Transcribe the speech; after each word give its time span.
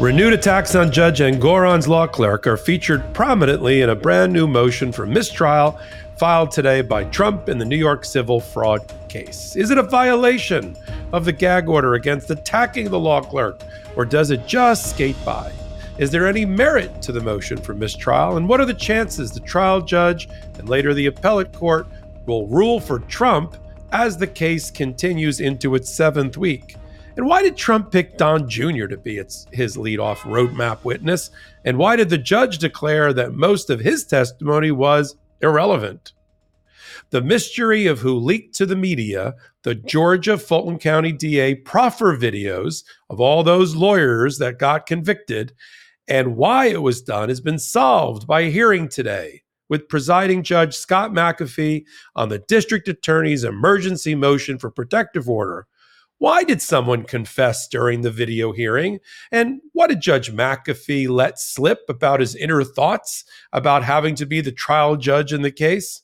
Renewed 0.00 0.32
attacks 0.32 0.74
on 0.74 0.90
Judge 0.90 1.20
Engoron's 1.20 1.86
law 1.86 2.08
clerk 2.08 2.48
are 2.48 2.56
featured 2.56 3.14
prominently 3.14 3.80
in 3.80 3.90
a 3.90 3.94
brand 3.94 4.32
new 4.32 4.48
motion 4.48 4.90
for 4.90 5.06
mistrial 5.06 5.78
filed 6.16 6.50
today 6.50 6.82
by 6.82 7.04
Trump 7.04 7.48
in 7.48 7.58
the 7.58 7.64
New 7.64 7.76
York 7.76 8.04
civil 8.04 8.40
fraud 8.40 8.92
case. 9.08 9.54
Is 9.54 9.70
it 9.70 9.78
a 9.78 9.84
violation 9.84 10.76
of 11.12 11.24
the 11.24 11.32
gag 11.32 11.68
order 11.68 11.94
against 11.94 12.28
attacking 12.30 12.90
the 12.90 12.98
law 12.98 13.20
clerk, 13.20 13.60
or 13.94 14.04
does 14.04 14.32
it 14.32 14.48
just 14.48 14.90
skate 14.90 15.16
by? 15.24 15.52
Is 15.96 16.10
there 16.10 16.26
any 16.26 16.44
merit 16.44 17.00
to 17.02 17.12
the 17.12 17.20
motion 17.20 17.56
for 17.56 17.72
mistrial, 17.72 18.36
and 18.36 18.48
what 18.48 18.60
are 18.60 18.66
the 18.66 18.74
chances 18.74 19.30
the 19.30 19.38
trial 19.38 19.80
judge 19.80 20.28
and 20.58 20.68
later 20.68 20.92
the 20.92 21.06
appellate 21.06 21.52
court 21.52 21.86
will 22.26 22.48
rule 22.48 22.80
for 22.80 22.98
Trump 22.98 23.56
as 23.92 24.16
the 24.16 24.26
case 24.26 24.72
continues 24.72 25.38
into 25.38 25.76
its 25.76 25.88
seventh 25.88 26.36
week? 26.36 26.74
And 27.16 27.26
why 27.26 27.42
did 27.42 27.56
Trump 27.56 27.92
pick 27.92 28.16
Don 28.16 28.48
Jr. 28.48 28.86
to 28.86 28.96
be 28.96 29.18
its, 29.18 29.46
his 29.52 29.76
leadoff 29.76 30.18
roadmap 30.18 30.82
witness? 30.82 31.30
And 31.64 31.78
why 31.78 31.94
did 31.94 32.08
the 32.10 32.18
judge 32.18 32.58
declare 32.58 33.12
that 33.12 33.34
most 33.34 33.70
of 33.70 33.80
his 33.80 34.04
testimony 34.04 34.72
was 34.72 35.16
irrelevant? 35.40 36.12
The 37.10 37.22
mystery 37.22 37.86
of 37.86 38.00
who 38.00 38.18
leaked 38.18 38.56
to 38.56 38.66
the 38.66 38.76
media 38.76 39.34
the 39.62 39.74
Georgia 39.74 40.36
Fulton 40.36 40.78
County 40.78 41.12
DA 41.12 41.54
proffer 41.54 42.16
videos 42.16 42.84
of 43.08 43.20
all 43.20 43.42
those 43.42 43.74
lawyers 43.74 44.38
that 44.38 44.58
got 44.58 44.86
convicted 44.86 45.54
and 46.06 46.36
why 46.36 46.66
it 46.66 46.82
was 46.82 47.00
done 47.00 47.30
has 47.30 47.40
been 47.40 47.58
solved 47.58 48.26
by 48.26 48.42
a 48.42 48.50
hearing 48.50 48.88
today 48.88 49.42
with 49.70 49.88
presiding 49.88 50.42
judge 50.42 50.76
Scott 50.76 51.12
McAfee 51.12 51.84
on 52.14 52.28
the 52.28 52.40
district 52.40 52.88
attorney's 52.88 53.44
emergency 53.44 54.14
motion 54.14 54.58
for 54.58 54.70
protective 54.70 55.30
order 55.30 55.66
why 56.18 56.44
did 56.44 56.62
someone 56.62 57.02
confess 57.02 57.68
during 57.68 58.00
the 58.00 58.10
video 58.10 58.52
hearing? 58.52 58.98
And 59.32 59.60
what 59.72 59.88
did 59.88 60.00
Judge 60.00 60.32
McAfee 60.32 61.08
let 61.08 61.38
slip 61.38 61.80
about 61.88 62.20
his 62.20 62.34
inner 62.34 62.64
thoughts 62.64 63.24
about 63.52 63.84
having 63.84 64.14
to 64.16 64.26
be 64.26 64.40
the 64.40 64.52
trial 64.52 64.96
judge 64.96 65.32
in 65.32 65.42
the 65.42 65.50
case? 65.50 66.02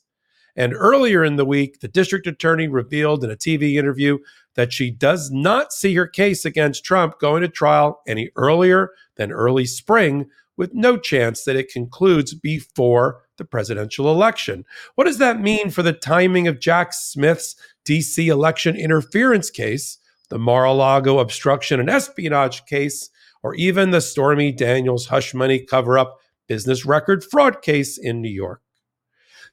And 0.55 0.73
earlier 0.73 1.23
in 1.23 1.37
the 1.37 1.45
week, 1.45 1.79
the 1.79 1.87
district 1.87 2.27
attorney 2.27 2.67
revealed 2.67 3.23
in 3.23 3.31
a 3.31 3.37
TV 3.37 3.75
interview 3.75 4.19
that 4.55 4.73
she 4.73 4.91
does 4.91 5.31
not 5.31 5.71
see 5.71 5.95
her 5.95 6.07
case 6.07 6.43
against 6.43 6.83
Trump 6.83 7.19
going 7.19 7.41
to 7.41 7.47
trial 7.47 8.01
any 8.05 8.29
earlier 8.35 8.91
than 9.15 9.31
early 9.31 9.65
spring, 9.65 10.29
with 10.57 10.73
no 10.73 10.97
chance 10.97 11.43
that 11.45 11.55
it 11.55 11.71
concludes 11.71 12.33
before 12.33 13.23
the 13.37 13.45
presidential 13.45 14.11
election. 14.11 14.65
What 14.95 15.05
does 15.05 15.17
that 15.17 15.39
mean 15.39 15.71
for 15.71 15.81
the 15.81 15.93
timing 15.93 16.47
of 16.47 16.59
Jack 16.59 16.93
Smith's 16.93 17.55
DC 17.85 18.27
election 18.27 18.75
interference 18.75 19.49
case, 19.49 19.97
the 20.31 20.39
Mar 20.39 20.63
a 20.63 20.71
Lago 20.71 21.19
obstruction 21.19 21.79
and 21.79 21.89
espionage 21.89 22.65
case, 22.65 23.09
or 23.43 23.53
even 23.55 23.91
the 23.91 23.99
Stormy 23.99 24.53
Daniels 24.53 25.07
hush 25.07 25.33
money 25.33 25.59
cover 25.59 25.99
up 25.99 26.19
business 26.47 26.85
record 26.85 27.21
fraud 27.21 27.61
case 27.61 27.97
in 27.97 28.21
New 28.21 28.31
York. 28.31 28.61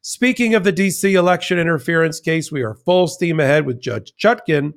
Speaking 0.03 0.55
of 0.55 0.62
the 0.62 0.73
DC 0.73 1.12
election 1.15 1.59
interference 1.59 2.21
case, 2.21 2.53
we 2.53 2.62
are 2.62 2.75
full 2.75 3.09
steam 3.09 3.41
ahead 3.41 3.67
with 3.67 3.81
Judge 3.81 4.12
Chutkan 4.17 4.73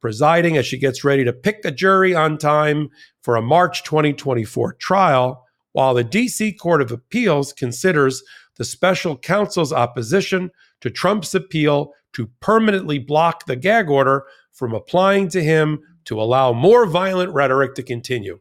presiding 0.00 0.56
as 0.56 0.66
she 0.66 0.76
gets 0.76 1.04
ready 1.04 1.24
to 1.24 1.32
pick 1.32 1.60
a 1.64 1.70
jury 1.70 2.16
on 2.16 2.36
time 2.36 2.90
for 3.22 3.36
a 3.36 3.42
March 3.42 3.84
2024 3.84 4.74
trial, 4.74 5.46
while 5.72 5.94
the 5.94 6.04
DC 6.04 6.58
Court 6.58 6.82
of 6.82 6.90
Appeals 6.90 7.52
considers 7.52 8.24
the 8.56 8.64
special 8.64 9.16
counsel's 9.16 9.72
opposition 9.72 10.50
to 10.80 10.90
Trump's 10.90 11.32
appeal 11.32 11.92
to 12.14 12.28
permanently 12.40 12.98
block 12.98 13.46
the 13.46 13.56
gag 13.56 13.88
order 13.88 14.24
from 14.54 14.72
applying 14.72 15.28
to 15.28 15.42
him 15.42 15.80
to 16.06 16.20
allow 16.20 16.52
more 16.52 16.86
violent 16.86 17.34
rhetoric 17.34 17.74
to 17.74 17.82
continue. 17.82 18.40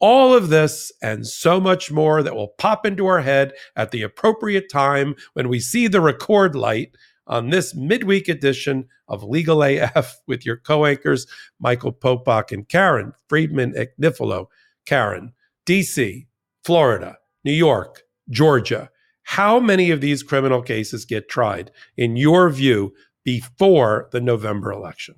All 0.00 0.32
of 0.32 0.48
this 0.48 0.92
and 1.02 1.26
so 1.26 1.60
much 1.60 1.90
more 1.90 2.22
that 2.22 2.34
will 2.34 2.54
pop 2.56 2.86
into 2.86 3.06
our 3.06 3.20
head 3.20 3.52
at 3.76 3.90
the 3.90 4.02
appropriate 4.02 4.70
time 4.70 5.16
when 5.34 5.48
we 5.48 5.60
see 5.60 5.88
the 5.88 6.00
record 6.00 6.54
light 6.54 6.96
on 7.26 7.50
this 7.50 7.74
midweek 7.74 8.28
edition 8.28 8.86
of 9.08 9.24
Legal 9.24 9.62
AF 9.62 10.20
with 10.26 10.46
your 10.46 10.56
co 10.56 10.86
anchors, 10.86 11.26
Michael 11.58 11.92
Popok 11.92 12.52
and 12.52 12.68
Karen 12.68 13.12
Friedman 13.28 13.74
Agnifilo. 13.74 14.46
Karen, 14.88 15.34
DC, 15.66 16.26
Florida, 16.64 17.18
New 17.44 17.52
York, 17.52 18.04
Georgia. 18.30 18.88
How 19.22 19.60
many 19.60 19.90
of 19.90 20.00
these 20.00 20.22
criminal 20.22 20.62
cases 20.62 21.04
get 21.04 21.28
tried, 21.28 21.70
in 21.98 22.16
your 22.16 22.48
view, 22.48 22.94
before 23.28 24.08
the 24.10 24.20
November 24.22 24.72
election? 24.72 25.16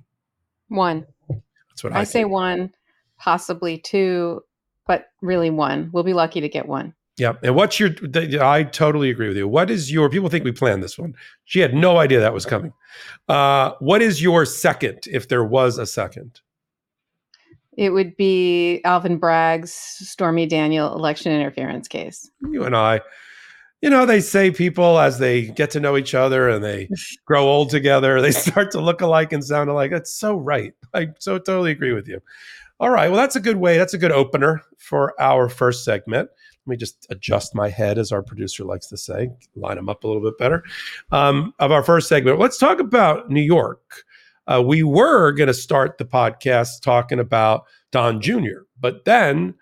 One. 0.67 1.05
That's 1.29 1.81
what 1.81 1.93
I, 1.93 2.01
I 2.01 2.03
say 2.03 2.25
one, 2.25 2.73
possibly 3.17 3.77
two, 3.77 4.43
but 4.85 5.05
really 5.21 5.49
one. 5.49 5.89
We'll 5.93 6.03
be 6.03 6.13
lucky 6.13 6.41
to 6.41 6.49
get 6.49 6.67
one. 6.67 6.93
Yeah. 7.15 7.35
And 7.41 7.55
what's 7.55 7.79
your, 7.79 7.91
I 8.41 8.63
totally 8.63 9.09
agree 9.09 9.29
with 9.29 9.37
you. 9.37 9.47
What 9.47 9.69
is 9.69 9.91
your, 9.91 10.09
people 10.09 10.27
think 10.27 10.43
we 10.43 10.51
planned 10.51 10.83
this 10.83 10.97
one. 10.97 11.13
She 11.45 11.61
had 11.61 11.73
no 11.73 11.99
idea 11.99 12.19
that 12.19 12.33
was 12.33 12.45
coming. 12.45 12.73
Uh, 13.29 13.71
what 13.79 14.01
is 14.01 14.21
your 14.21 14.45
second, 14.45 15.07
if 15.09 15.29
there 15.29 15.45
was 15.45 15.77
a 15.77 15.85
second? 15.85 16.41
It 17.77 17.91
would 17.91 18.17
be 18.17 18.81
Alvin 18.83 19.17
Bragg's 19.17 19.71
Stormy 19.71 20.45
Daniel 20.45 20.93
election 20.93 21.31
interference 21.31 21.87
case. 21.87 22.29
You 22.51 22.65
and 22.65 22.75
I, 22.75 22.99
you 23.81 23.89
know, 23.89 24.05
they 24.05 24.21
say 24.21 24.51
people 24.51 24.99
as 24.99 25.17
they 25.17 25.47
get 25.47 25.71
to 25.71 25.79
know 25.79 25.97
each 25.97 26.13
other 26.13 26.49
and 26.49 26.63
they 26.63 26.87
grow 27.25 27.43
old 27.43 27.69
together, 27.69 28.21
they 28.21 28.31
start 28.31 28.71
to 28.71 28.81
look 28.81 29.01
alike 29.01 29.33
and 29.33 29.43
sound 29.43 29.69
alike. 29.69 29.91
That's 29.91 30.11
so 30.11 30.35
right. 30.35 30.73
I 30.93 31.09
so 31.19 31.37
totally 31.37 31.71
agree 31.71 31.93
with 31.93 32.07
you. 32.07 32.21
All 32.79 32.89
right. 32.89 33.09
Well, 33.09 33.19
that's 33.19 33.35
a 33.35 33.41
good 33.41 33.57
way. 33.57 33.77
That's 33.77 33.93
a 33.93 33.97
good 33.97 34.11
opener 34.11 34.61
for 34.77 35.19
our 35.19 35.49
first 35.49 35.83
segment. 35.83 36.29
Let 36.65 36.69
me 36.69 36.77
just 36.77 37.07
adjust 37.09 37.55
my 37.55 37.69
head, 37.69 37.97
as 37.97 38.11
our 38.11 38.21
producer 38.21 38.63
likes 38.63 38.87
to 38.87 38.97
say, 38.97 39.29
line 39.55 39.77
them 39.77 39.89
up 39.89 40.03
a 40.03 40.07
little 40.07 40.21
bit 40.21 40.37
better. 40.37 40.63
Um, 41.11 41.53
of 41.59 41.71
our 41.71 41.83
first 41.83 42.07
segment, 42.07 42.39
let's 42.39 42.57
talk 42.57 42.79
about 42.79 43.29
New 43.29 43.41
York. 43.41 44.03
Uh, 44.47 44.61
we 44.65 44.83
were 44.83 45.31
going 45.31 45.47
to 45.47 45.53
start 45.53 45.97
the 45.97 46.05
podcast 46.05 46.81
talking 46.81 47.19
about 47.19 47.65
Don 47.91 48.21
Jr., 48.21 48.65
but 48.79 49.05
then 49.05 49.55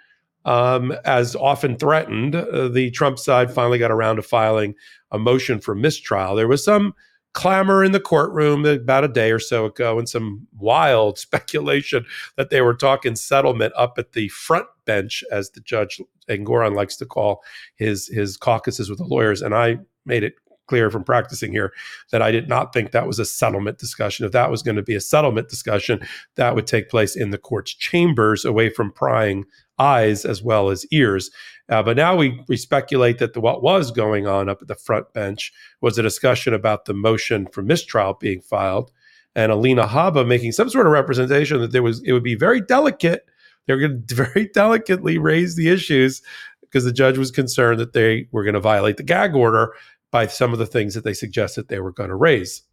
um, 0.46 0.94
as 1.06 1.36
often 1.36 1.78
threatened, 1.78 2.36
uh, 2.36 2.68
the 2.68 2.92
Trump 2.92 3.20
side 3.20 3.52
finally 3.52 3.78
got 3.78 3.92
around 3.92 4.18
to 4.18 4.22
filing 4.22 4.76
a 5.12 5.20
motion 5.20 5.60
for 5.60 5.76
mistrial. 5.76 6.36
There 6.36 6.48
was 6.48 6.64
some 6.64 6.94
clamor 7.34 7.84
in 7.84 7.92
the 7.92 8.00
courtroom 8.00 8.66
about 8.66 9.04
a 9.04 9.08
day 9.08 9.32
or 9.32 9.40
so 9.40 9.66
ago 9.66 10.00
and 10.00 10.10
some 10.10 10.48
wild 10.58 11.18
speculation 11.20 12.06
that 12.38 12.50
they 12.50 12.62
were 12.62 12.74
talking 12.74 13.16
settlement 13.16 13.74
up 13.76 13.98
at 13.98 14.14
the 14.14 14.30
front 14.30 14.68
bench, 14.86 15.24
as 15.32 15.52
the 15.52 15.62
judge 15.62 16.02
Engoron 16.28 16.76
likes 16.76 16.96
to 16.98 17.06
call 17.06 17.44
his 17.76 18.08
his 18.08 18.38
caucuses 18.38 18.90
with 18.90 19.00
the 19.00 19.06
lawyers. 19.06 19.42
And 19.42 19.54
I 19.54 19.80
made 20.06 20.24
it 20.24 20.36
clear 20.68 20.92
from 20.92 21.04
practicing 21.04 21.52
here 21.52 21.74
that 22.12 22.22
I 22.22 22.30
did 22.30 22.48
not 22.48 22.74
think 22.74 22.92
that 22.92 23.08
was 23.08 23.18
a 23.18 23.26
settlement 23.26 23.80
discussion. 23.80 24.26
If 24.26 24.32
that 24.34 24.52
was 24.52 24.62
going 24.62 24.76
to 24.76 24.84
be 24.84 24.96
a 24.96 25.02
settlement 25.02 25.50
discussion, 25.50 26.00
that 26.36 26.54
would 26.54 26.68
take 26.68 26.90
place 26.90 27.16
in 27.16 27.32
the 27.32 27.40
court's 27.40 27.74
chambers 27.74 28.46
away 28.46 28.70
from 28.70 28.92
prying 28.92 29.46
eyes 29.80 30.26
as 30.26 30.44
well 30.44 30.70
as 30.70 30.86
ears. 30.92 31.32
Uh, 31.70 31.84
but 31.84 31.96
now 31.96 32.16
we, 32.16 32.44
we 32.48 32.58
speculate 32.58 33.20
that 33.20 33.34
the, 33.34 33.42
what 33.42 33.62
was 33.62 33.92
going 33.92 34.28
on 34.28 34.50
up 34.50 34.62
at 34.62 34.68
the 34.68 34.76
front 34.76 35.12
bench 35.14 35.54
was 35.82 35.98
a 35.98 36.04
discussion 36.04 36.54
about 36.54 36.86
the 36.86 36.94
motion 36.94 37.48
for 37.48 37.62
mistrial 37.62 38.14
being 38.16 38.42
filed 38.42 38.92
and 39.36 39.52
Alina 39.52 39.88
Habba 39.88 40.28
making 40.28 40.52
some 40.52 40.70
sort 40.70 40.86
of 40.86 40.92
representation 40.92 41.62
that 41.62 41.72
there 41.72 41.84
was 41.84 42.02
it 42.04 42.14
would 42.14 42.24
be 42.24 42.36
very 42.36 42.62
delicate. 42.62 43.26
They 43.66 43.74
were 43.74 43.80
going 43.80 44.04
to 44.08 44.16
very 44.16 44.50
delicately 44.54 45.18
raise 45.18 45.56
the 45.56 45.70
issues 45.70 46.22
because 46.62 46.84
the 46.84 46.92
judge 46.92 47.18
was 47.18 47.32
concerned 47.32 47.80
that 47.80 47.94
they 47.94 48.28
were 48.32 48.44
going 48.44 48.54
to 48.54 48.60
violate 48.60 48.98
the 48.98 49.04
gag 49.04 49.36
order 49.36 49.74
by 50.12 50.28
some 50.28 50.54
of 50.54 50.60
the 50.60 50.66
things 50.66 50.94
that 50.94 51.04
they 51.04 51.14
suggested 51.14 51.68
they 51.68 51.80
were 51.80 51.92
going 51.92 52.10
to 52.10 52.16
raise. 52.16 52.64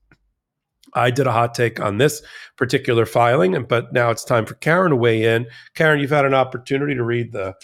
I 0.96 1.10
did 1.10 1.26
a 1.26 1.32
hot 1.32 1.54
take 1.54 1.78
on 1.78 1.98
this 1.98 2.22
particular 2.56 3.06
filing, 3.06 3.62
but 3.64 3.92
now 3.92 4.10
it's 4.10 4.24
time 4.24 4.46
for 4.46 4.54
Karen 4.54 4.90
to 4.90 4.96
weigh 4.96 5.24
in. 5.24 5.46
Karen, 5.74 6.00
you've 6.00 6.10
had 6.10 6.24
an 6.24 6.34
opportunity 6.34 6.94
to 6.94 7.04
read 7.04 7.32
the 7.32 7.54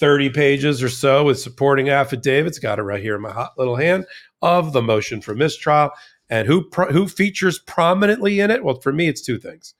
30 0.00 0.30
pages 0.30 0.82
or 0.82 0.88
so 0.88 1.24
with 1.24 1.38
supporting 1.38 1.90
affidavits, 1.90 2.58
got 2.58 2.78
it 2.78 2.82
right 2.82 3.02
here 3.02 3.16
in 3.16 3.22
my 3.22 3.32
hot 3.32 3.52
little 3.58 3.76
hand, 3.76 4.06
of 4.42 4.72
the 4.72 4.82
motion 4.82 5.20
for 5.20 5.34
mistrial. 5.34 5.90
And 6.30 6.46
who 6.46 6.68
who 6.90 7.08
features 7.08 7.58
prominently 7.58 8.40
in 8.40 8.50
it? 8.50 8.62
Well, 8.64 8.80
for 8.80 8.92
me, 8.92 9.08
it's 9.08 9.22
two 9.22 9.38
things. 9.38 9.74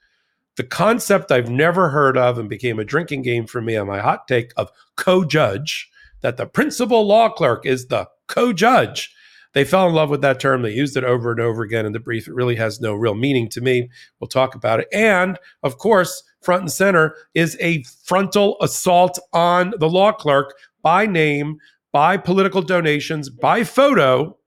The 0.55 0.63
concept 0.63 1.31
I've 1.31 1.49
never 1.49 1.89
heard 1.89 2.17
of 2.17 2.37
and 2.37 2.49
became 2.49 2.79
a 2.79 2.83
drinking 2.83 3.21
game 3.21 3.47
for 3.47 3.61
me 3.61 3.75
on 3.75 3.87
my 3.87 3.99
hot 3.99 4.27
take 4.27 4.51
of 4.57 4.71
co-judge, 4.97 5.89
that 6.21 6.37
the 6.37 6.45
principal 6.45 7.07
law 7.07 7.29
clerk 7.29 7.65
is 7.65 7.87
the 7.87 8.07
co-judge 8.27 9.13
they 9.53 9.63
fell 9.65 9.87
in 9.87 9.93
love 9.93 10.09
with 10.09 10.21
that 10.21 10.39
term. 10.39 10.61
They 10.61 10.71
used 10.71 10.95
it 10.97 11.03
over 11.03 11.31
and 11.31 11.39
over 11.39 11.63
again 11.63 11.85
in 11.85 11.91
the 11.91 11.99
brief. 11.99 12.27
It 12.27 12.33
really 12.33 12.55
has 12.55 12.79
no 12.79 12.93
real 12.93 13.15
meaning 13.15 13.49
to 13.49 13.61
me. 13.61 13.89
We'll 14.19 14.27
talk 14.27 14.55
about 14.55 14.79
it. 14.79 14.87
And 14.93 15.37
of 15.63 15.77
course, 15.77 16.23
front 16.41 16.61
and 16.61 16.71
center 16.71 17.15
is 17.33 17.57
a 17.59 17.83
frontal 18.03 18.57
assault 18.61 19.19
on 19.33 19.73
the 19.79 19.89
law 19.89 20.11
clerk 20.11 20.55
by 20.81 21.05
name, 21.05 21.57
by 21.91 22.17
political 22.17 22.61
donations, 22.61 23.29
by 23.29 23.63
photo, 23.63 24.37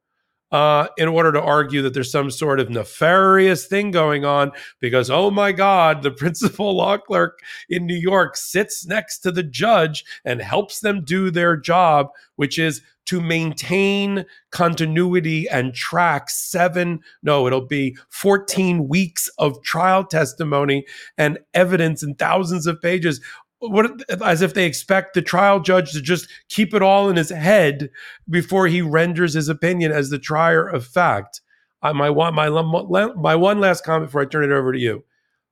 uh, 0.53 0.89
in 0.99 1.09
order 1.09 1.33
to 1.33 1.43
argue 1.43 1.83
that 1.83 1.95
there's 1.95 2.13
some 2.13 2.31
sort 2.31 2.61
of 2.61 2.71
nefarious 2.71 3.67
thing 3.67 3.91
going 3.91 4.25
on 4.25 4.53
because, 4.81 5.11
oh 5.11 5.31
my 5.31 5.51
God, 5.51 6.03
the 6.03 6.11
principal 6.23 6.77
law 6.77 6.99
clerk 6.99 7.41
in 7.69 7.87
New 7.87 7.97
York 7.97 8.37
sits 8.37 8.87
next 8.87 9.21
to 9.21 9.33
the 9.33 9.43
judge 9.43 10.05
and 10.25 10.41
helps 10.41 10.81
them 10.81 11.03
do 11.05 11.31
their 11.31 11.57
job, 11.57 12.09
which 12.37 12.59
is 12.59 12.83
to 13.05 13.21
maintain 13.21 14.25
continuity 14.51 15.49
and 15.49 15.75
track 15.75 16.31
seven, 16.31 17.01
no, 17.23 17.47
it'll 17.47 17.67
be 17.67 17.97
14 18.11 18.87
weeks 18.87 19.29
of 19.39 19.61
trial 19.63 20.05
testimony 20.05 20.85
and 21.19 21.39
evidence 21.53 22.03
and 22.03 22.17
thousands 22.19 22.67
of 22.67 22.81
pages 22.81 23.21
what 23.71 24.03
as 24.23 24.43
if 24.43 24.55
they 24.55 24.67
expect 24.67 25.15
the 25.15 25.23
trial 25.23 25.61
judge 25.61 25.93
to 25.93 26.03
just 26.03 26.29
keep 26.49 26.75
it 26.75 26.83
all 26.83 27.09
in 27.09 27.17
his 27.17 27.31
head 27.31 27.91
before 28.29 28.67
he 28.67 28.83
renders 28.83 29.35
his 29.35 29.49
opinion 29.49 29.93
as 29.93 30.11
the 30.11 30.19
trier 30.19 30.67
of 30.67 30.87
fact. 30.87 31.41
I, 31.83 31.93
my 31.93 32.11
one 32.11 32.35
my 32.35 32.49
my 32.49 33.37
one 33.37 33.61
last 33.61 33.85
comment 33.85 34.09
before 34.09 34.23
I 34.23 34.27
turn 34.27 34.45
it 34.45 34.55
over 34.55 34.73
to 34.73 34.79
you. 34.79 35.05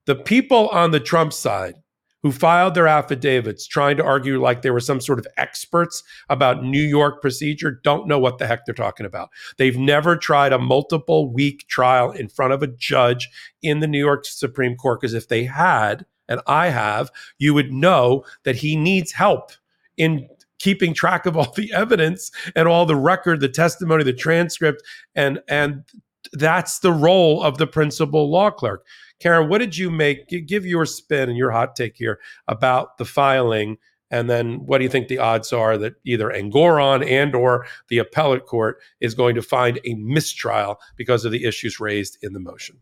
The 0.07 0.17
people 0.17 0.69
on 0.69 0.91
the 0.91 1.01
Trump 1.01 1.33
side 1.33 1.75
who 2.23 2.33
filed 2.33 2.75
their 2.75 2.87
affidavits 2.87 3.67
trying 3.67 3.97
to 3.97 4.05
argue 4.05 4.41
like 4.41 4.63
they 4.63 4.71
were 4.71 4.81
some 4.81 5.01
sort 5.01 5.19
of 5.19 5.27
experts 5.37 6.03
about 6.29 6.63
New 6.63 6.83
York 6.83 7.23
procedure 7.23 7.81
don't 7.83 8.07
know 8.07 8.19
what 8.19 8.39
the 8.39 8.47
heck 8.47 8.67
they're 8.67 8.75
talking 8.75 9.07
about. 9.07 9.31
They've 9.57 9.79
never 9.79 10.17
tried 10.17 10.53
a 10.53 10.59
multiple 10.59 11.33
week 11.33 11.67
trial 11.69 12.11
in 12.11 12.29
front 12.29 12.53
of 12.53 12.63
a 12.63 12.67
judge 12.67 13.29
in 13.63 13.81
the 13.81 13.87
New 13.87 13.99
York 13.99 14.27
Supreme 14.27 14.77
Court 14.77 15.01
because 15.01 15.15
if 15.15 15.29
they 15.29 15.45
had, 15.45 16.05
and 16.31 16.41
I 16.47 16.69
have, 16.69 17.11
you 17.39 17.53
would 17.53 17.73
know 17.73 18.25
that 18.45 18.57
he 18.57 18.77
needs 18.77 19.13
help 19.13 19.51
in 19.99 20.29
keeping 20.61 20.95
track 20.95 21.27
of 21.27 21.37
all 21.37 21.53
the 21.57 21.73
evidence 21.73 22.31
and 22.55 22.69
all 22.69 22.87
the 22.87 22.97
record, 22.97 23.41
the 23.41 23.49
testimony, 23.49 24.05
the 24.05 24.13
transcript, 24.13 24.83
and 25.15 25.41
and 25.49 25.85
that's 26.33 26.79
the 26.79 26.93
role 26.93 27.43
of 27.43 27.59
the 27.59 27.67
principal 27.67 28.31
law 28.31 28.51
clerk. 28.51 28.87
Karen, 29.19 29.49
what 29.49 29.59
did 29.59 29.77
you 29.77 29.91
make? 29.91 30.29
Give 30.47 30.65
your 30.65 30.87
spin 30.87 31.29
and 31.29 31.37
your 31.37 31.51
hot 31.51 31.75
take 31.77 31.97
here 31.97 32.21
about 32.47 32.97
the 32.99 33.05
filing, 33.05 33.79
and 34.11 34.31
then 34.31 34.65
what 34.67 34.79
do 34.79 34.85
you 34.85 34.91
think 34.91 35.09
the 35.09 35.19
odds 35.19 35.53
are 35.53 35.77
that 35.79 35.95
either 36.05 36.31
Engoron 36.31 37.07
and 37.07 37.35
or 37.35 37.67
the 37.89 37.99
appellate 37.99 38.47
court 38.47 38.81
is 39.01 39.15
going 39.15 39.35
to 39.35 39.43
find 39.43 39.81
a 39.85 39.95
mistrial 39.95 40.81
because 40.97 41.25
of 41.25 41.33
the 41.33 41.45
issues 41.45 41.81
raised 41.81 42.19
in 42.23 42.33
the 42.33 42.41
motion? 42.41 42.79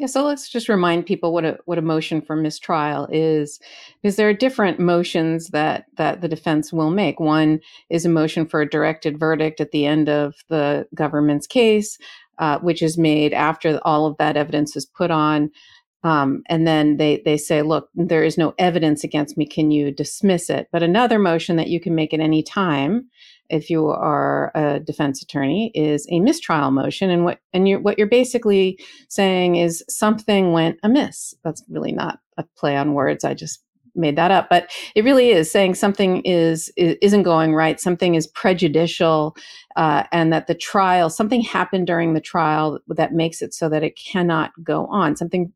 Yeah, 0.00 0.06
so 0.06 0.24
let's 0.24 0.48
just 0.48 0.70
remind 0.70 1.04
people 1.04 1.30
what 1.30 1.44
a 1.44 1.58
what 1.66 1.76
a 1.76 1.82
motion 1.82 2.22
for 2.22 2.34
mistrial 2.34 3.06
is, 3.12 3.60
because 4.00 4.16
there 4.16 4.30
are 4.30 4.32
different 4.32 4.80
motions 4.80 5.48
that 5.48 5.84
that 5.98 6.22
the 6.22 6.28
defense 6.28 6.72
will 6.72 6.88
make. 6.88 7.20
One 7.20 7.60
is 7.90 8.06
a 8.06 8.08
motion 8.08 8.46
for 8.46 8.62
a 8.62 8.70
directed 8.70 9.20
verdict 9.20 9.60
at 9.60 9.72
the 9.72 9.84
end 9.84 10.08
of 10.08 10.36
the 10.48 10.86
government's 10.94 11.46
case, 11.46 11.98
uh, 12.38 12.58
which 12.60 12.80
is 12.80 12.96
made 12.96 13.34
after 13.34 13.78
all 13.82 14.06
of 14.06 14.16
that 14.16 14.38
evidence 14.38 14.74
is 14.74 14.86
put 14.86 15.10
on. 15.10 15.50
Um, 16.02 16.44
and 16.46 16.66
then 16.66 16.96
they 16.96 17.20
they 17.26 17.36
say, 17.36 17.60
look, 17.60 17.90
there 17.94 18.24
is 18.24 18.38
no 18.38 18.54
evidence 18.58 19.04
against 19.04 19.36
me. 19.36 19.46
Can 19.46 19.70
you 19.70 19.90
dismiss 19.90 20.48
it? 20.48 20.68
But 20.72 20.82
another 20.82 21.18
motion 21.18 21.56
that 21.56 21.68
you 21.68 21.78
can 21.78 21.94
make 21.94 22.14
at 22.14 22.20
any 22.20 22.42
time 22.42 23.10
if 23.50 23.70
you 23.70 23.88
are 23.88 24.50
a 24.54 24.80
defense 24.80 25.22
attorney 25.22 25.70
is 25.74 26.06
a 26.10 26.20
mistrial 26.20 26.70
motion 26.70 27.10
and 27.10 27.24
what 27.24 27.40
and 27.52 27.68
you're 27.68 27.80
what 27.80 27.98
you're 27.98 28.06
basically 28.06 28.78
saying 29.08 29.56
is 29.56 29.84
something 29.88 30.52
went 30.52 30.78
amiss. 30.82 31.34
That's 31.44 31.62
really 31.68 31.92
not 31.92 32.20
a 32.36 32.44
play 32.56 32.76
on 32.76 32.94
words. 32.94 33.24
I 33.24 33.34
just 33.34 33.62
made 33.96 34.16
that 34.16 34.30
up 34.30 34.48
but 34.48 34.70
it 34.94 35.02
really 35.02 35.30
is 35.30 35.50
saying 35.50 35.74
something 35.74 36.20
is, 36.22 36.72
is 36.76 37.12
not 37.12 37.24
going 37.24 37.54
right 37.54 37.80
something 37.80 38.14
is 38.14 38.26
prejudicial 38.28 39.36
uh, 39.74 40.04
and 40.12 40.32
that 40.32 40.46
the 40.46 40.54
trial 40.54 41.10
something 41.10 41.40
happened 41.40 41.88
during 41.88 42.14
the 42.14 42.20
trial 42.20 42.78
that 42.86 43.12
makes 43.12 43.42
it 43.42 43.52
so 43.52 43.68
that 43.68 43.82
it 43.82 43.98
cannot 43.98 44.52
go 44.62 44.86
on 44.86 45.16
something 45.16 45.52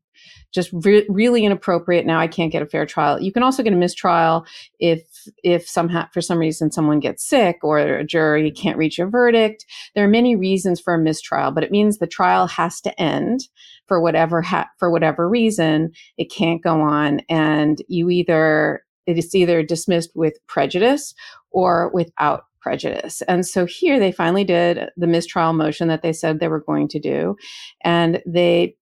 just 0.53 0.69
re- 0.73 1.05
really 1.09 1.45
inappropriate. 1.45 2.05
Now 2.05 2.19
I 2.19 2.27
can't 2.27 2.51
get 2.51 2.61
a 2.61 2.65
fair 2.65 2.85
trial. 2.85 3.21
You 3.21 3.31
can 3.31 3.43
also 3.43 3.63
get 3.63 3.73
a 3.73 3.77
mistrial 3.77 4.45
if 4.79 5.01
if 5.43 5.67
somehow 5.67 6.07
for 6.13 6.21
some 6.21 6.37
reason 6.37 6.71
someone 6.71 6.99
gets 6.99 7.27
sick 7.27 7.57
or 7.63 7.77
a 7.77 8.03
jury 8.03 8.51
can't 8.51 8.77
reach 8.77 8.99
a 8.99 9.05
verdict. 9.05 9.65
There 9.95 10.05
are 10.05 10.09
many 10.09 10.35
reasons 10.35 10.79
for 10.79 10.93
a 10.93 10.99
mistrial, 10.99 11.51
but 11.51 11.63
it 11.63 11.71
means 11.71 11.97
the 11.97 12.07
trial 12.07 12.47
has 12.47 12.81
to 12.81 13.01
end 13.01 13.41
for 13.87 14.01
whatever 14.01 14.41
ha- 14.41 14.69
for 14.77 14.89
whatever 14.91 15.29
reason. 15.29 15.91
It 16.17 16.31
can't 16.31 16.63
go 16.63 16.81
on, 16.81 17.21
and 17.29 17.81
you 17.87 18.09
either 18.09 18.83
it 19.05 19.17
is 19.17 19.35
either 19.35 19.61
dismissed 19.63 20.11
with 20.15 20.33
prejudice 20.47 21.13
or 21.51 21.91
without 21.93 22.45
prejudice. 22.65 23.21
And 23.27 23.45
so 23.45 23.65
here 23.65 23.99
they 23.99 24.11
finally 24.11 24.43
did 24.43 24.89
the 24.97 25.05
mistrial 25.05 25.53
motion 25.53 25.87
that 25.87 26.01
they 26.01 26.11
said 26.11 26.39
they 26.39 26.47
were 26.47 26.63
going 26.63 26.87
to 26.87 26.99
do. 26.99 27.35
And 27.83 28.23
they 28.25 28.75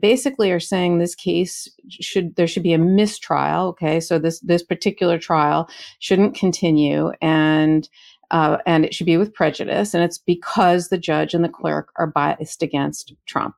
basically 0.00 0.50
are 0.50 0.60
saying 0.60 0.98
this 0.98 1.14
case 1.14 1.68
should 1.88 2.36
there 2.36 2.46
should 2.46 2.62
be 2.62 2.72
a 2.72 2.78
mistrial 2.78 3.68
okay? 3.68 4.00
So 4.00 4.18
this 4.18 4.40
this 4.40 4.62
particular 4.62 5.18
trial 5.18 5.68
shouldn't 5.98 6.36
continue 6.36 7.12
and 7.20 7.88
uh, 8.30 8.58
and 8.66 8.84
it 8.84 8.94
should 8.94 9.06
be 9.06 9.16
with 9.16 9.34
prejudice 9.34 9.94
and 9.94 10.02
it's 10.02 10.18
because 10.18 10.88
the 10.88 10.98
judge 10.98 11.34
and 11.34 11.44
the 11.44 11.48
clerk 11.48 11.90
are 11.96 12.06
biased 12.06 12.62
against 12.62 13.14
trump. 13.26 13.54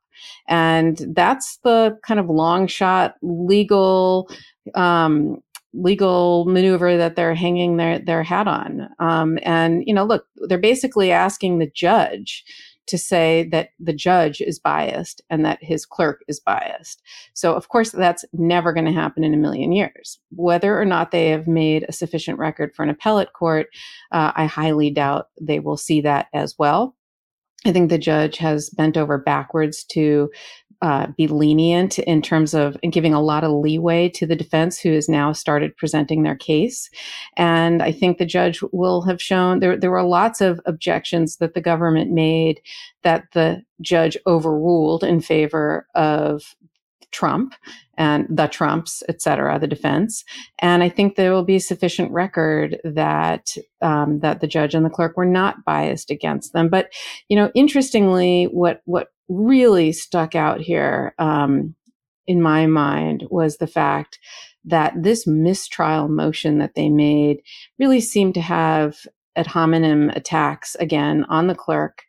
And 0.49 1.00
that's 1.14 1.58
the 1.58 1.99
kind 2.02 2.19
of 2.19 2.28
long 2.28 2.66
shot 2.66 3.14
legal 3.22 4.31
um, 4.75 5.43
legal 5.75 6.44
maneuver 6.46 6.96
that 6.96 7.14
they're 7.14 7.34
hanging 7.34 7.76
their 7.76 7.99
their 7.99 8.22
hat 8.22 8.49
on. 8.49 8.88
Um, 8.99 9.38
and 9.43 9.84
you 9.87 9.94
know 9.94 10.05
look 10.05 10.26
they're 10.49 10.58
basically 10.58 11.12
asking 11.12 11.58
the 11.58 11.70
judge 11.75 12.44
to 12.88 12.99
say 12.99 13.49
that 13.52 13.70
the 13.79 13.93
judge 13.93 14.40
is 14.40 14.58
biased 14.58 15.23
and 15.31 15.44
that 15.44 15.62
his 15.62 15.87
clerk 15.87 16.23
is 16.29 16.40
biased. 16.40 17.02
So, 17.35 17.55
of 17.55 17.69
course, 17.69 17.90
that's 17.90 18.25
never 18.32 18.73
going 18.73 18.87
to 18.87 18.93
happen 18.93 19.25
in 19.25 19.35
a 19.35 19.38
million 19.38 19.73
years. 19.73 20.19
Whether 20.31 20.81
or 20.81 20.85
not 20.85 21.11
they 21.11 21.29
have 21.29 21.46
made 21.46 21.85
a 21.88 21.93
sufficient 21.93 22.38
record 22.38 22.75
for 22.75 22.82
an 22.82 22.90
appellate 22.90 23.32
court, 23.32 23.69
uh, 24.12 24.32
I 24.35 24.46
highly 24.46 24.90
doubt 24.90 25.29
they 25.40 25.61
will 25.61 25.76
see 25.76 26.00
that 26.02 26.26
as 26.35 26.56
well. 26.58 26.96
I 27.67 27.73
think 27.73 27.90
the 27.90 27.99
judge 27.99 28.38
has 28.38 28.70
bent 28.70 28.96
over 28.96 29.19
backwards 29.19 29.84
to 29.91 30.31
uh, 30.81 31.09
be 31.17 31.27
lenient 31.27 31.99
in 31.99 32.23
terms 32.23 32.55
of 32.55 32.77
giving 32.91 33.13
a 33.13 33.23
lot 33.23 33.45
of 33.45 33.51
leeway 33.51 34.09
to 34.09 34.27
the 34.27 34.37
defense 34.37 34.79
who 34.79 34.93
has 34.93 35.09
now 35.09 35.33
started 35.33 35.77
presenting 35.77 36.23
their 36.23 36.37
case. 36.37 36.89
And 37.37 37.83
I 37.83 37.91
think 37.91 38.19
the 38.19 38.27
judge 38.27 38.61
will 38.73 39.03
have 39.03 39.21
shown 39.21 39.61
there, 39.61 39.77
there 39.77 39.91
were 39.91 40.05
lots 40.05 40.41
of 40.41 40.61
objections 40.67 41.39
that 41.39 41.55
the 41.55 41.61
government 41.61 42.13
made 42.13 42.61
that 43.03 43.25
the 43.33 43.63
judge 43.81 44.17
overruled 44.27 45.03
in 45.03 45.21
favor 45.21 45.87
of 45.95 46.55
Trump 47.11 47.55
and 47.97 48.27
the 48.29 48.47
Trumps, 48.47 49.03
et 49.09 49.23
cetera, 49.23 49.59
the 49.59 49.67
defense. 49.67 50.25
And 50.61 50.83
I 50.83 50.89
think 50.89 51.17
there 51.17 51.33
will 51.33 51.45
be 51.45 51.59
sufficient 51.59 52.13
record 52.13 52.79
that 52.85 53.56
um, 53.81 54.20
that 54.20 54.41
the 54.41 54.47
judge 54.47 54.75
and 54.75 54.85
the 54.85 54.91
clerk 54.91 55.17
were 55.17 55.25
not 55.25 55.65
biased 55.65 56.11
against 56.11 56.53
them. 56.53 56.69
But 56.69 56.93
you 57.29 57.37
know, 57.37 57.51
interestingly, 57.55 58.44
what 58.44 58.82
what 58.85 59.08
really 59.29 59.93
stuck 59.93 60.35
out 60.35 60.61
here 60.61 61.15
um, 61.19 61.75
in 62.27 62.43
my 62.43 62.67
mind 62.67 63.27
was 63.31 63.56
the 63.56 63.67
fact 63.67 64.19
that 64.65 64.93
this 64.97 65.27
mistrial 65.27 66.08
motion 66.08 66.58
that 66.58 66.75
they 66.75 66.89
made 66.89 67.39
really 67.79 68.01
seemed 68.01 68.35
to 68.35 68.41
have 68.41 68.99
ad 69.37 69.47
hominem 69.47 70.11
attacks 70.11 70.75
again 70.77 71.25
on 71.29 71.47
the 71.47 71.55
clerk 71.55 72.03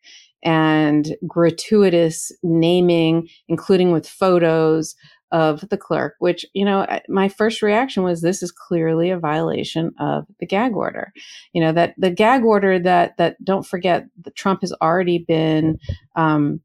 and 0.44 1.16
gratuitous 1.28 2.32
naming, 2.44 3.28
including 3.48 3.92
with 3.92 4.08
photos 4.08 4.96
of 5.32 5.68
the 5.70 5.78
clerk, 5.78 6.16
which, 6.20 6.46
you 6.54 6.66
know, 6.66 6.88
my 7.08 7.30
first 7.30 7.62
reaction 7.62 8.04
was 8.04 8.22
this 8.22 8.42
is 8.42 8.52
clearly 8.52 9.12
a 9.12 9.20
violation 9.20 9.92
of 10.00 10.26
the 10.40 10.46
gag 10.46 10.76
order. 10.76 11.14
You 11.54 11.62
know, 11.62 11.72
that 11.74 11.94
the 11.98 12.10
gag 12.10 12.44
order 12.44 12.80
that, 12.80 13.16
that 13.18 13.44
don't 13.44 13.66
forget, 13.66 14.06
that 14.24 14.36
Trump 14.36 14.62
has 14.62 14.74
already 14.82 15.20
been, 15.20 15.78
um, 16.16 16.62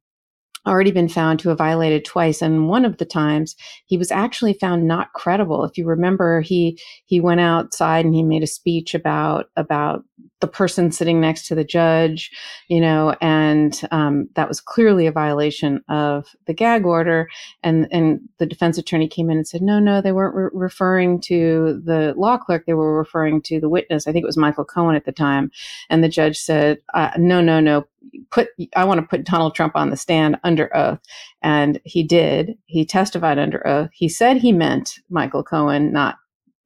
already 0.67 0.91
been 0.91 1.09
found 1.09 1.39
to 1.41 1.51
have 1.51 1.59
violated 1.59 2.05
twice 2.05 2.41
and 2.41 2.69
one 2.69 2.85
of 2.85 2.97
the 2.97 3.05
times 3.05 3.55
he 3.87 3.99
was 3.99 4.11
actually 4.11 4.55
found 4.55 4.87
not 4.87 5.13
credible. 5.13 5.65
If 5.65 5.77
you 5.77 5.87
remember 5.87 6.41
he 6.41 6.81
he 7.07 7.21
went 7.21 7.41
outside 7.41 8.05
and 8.05 8.15
he 8.15 8.23
made 8.23 8.43
a 8.43 8.47
speech 8.47 8.95
about 8.95 9.47
about 9.57 10.05
the 10.41 10.49
person 10.49 10.93
sitting 10.93 11.21
next 11.21 11.47
to 11.47 11.55
the 11.55 11.65
judge 11.65 12.31
you 12.69 12.81
know 12.81 13.17
and 13.21 13.83
um, 13.91 14.29
that 14.35 14.49
was 14.49 14.61
clearly 14.61 15.07
a 15.07 15.13
violation 15.13 15.83
of 15.89 16.27
the 16.47 16.55
gag 16.55 16.85
order 16.85 17.29
and 17.63 17.89
and 17.91 18.21
the 18.39 18.47
defense 18.47 18.79
attorney 18.79 19.09
came 19.09 19.31
in 19.31 19.37
and 19.37 19.49
said 19.49 19.63
no 19.63 19.79
no 19.79 20.01
they 20.01 20.13
weren't 20.13 20.35
re- 20.35 20.51
referring 20.53 21.21
to 21.21 21.81
the 21.85 22.15
law 22.17 22.37
clerk 22.37 22.65
they 22.67 22.75
were 22.75 22.97
referring 22.97 23.41
to 23.43 23.61
the 23.61 23.69
witness 23.69 24.07
i 24.07 24.13
think 24.13 24.23
it 24.23 24.27
was 24.27 24.37
michael 24.37 24.65
cohen 24.65 24.97
at 24.97 25.05
the 25.05 25.13
time 25.13 25.51
and 25.91 26.05
the 26.05 26.09
judge 26.09 26.39
said 26.39 26.79
uh, 26.95 27.11
no 27.17 27.41
no 27.41 27.61
no 27.61 27.85
put 28.31 28.49
I 28.77 28.85
want 28.85 29.01
to 29.01 29.07
put 29.07 29.25
Donald 29.25 29.55
Trump 29.55 29.77
on 29.77 29.91
the 29.91 29.97
stand 29.97 30.39
under 30.45 30.75
oath. 30.77 31.01
And 31.43 31.81
he 31.85 32.03
did. 32.03 32.57
He 32.67 32.85
testified 32.85 33.39
under 33.39 33.67
oath. 33.67 33.91
He 33.93 34.09
said 34.09 34.37
he 34.37 34.53
meant 34.53 34.99
Michael 35.11 35.43
Cohen, 35.43 35.93
not 35.93 36.17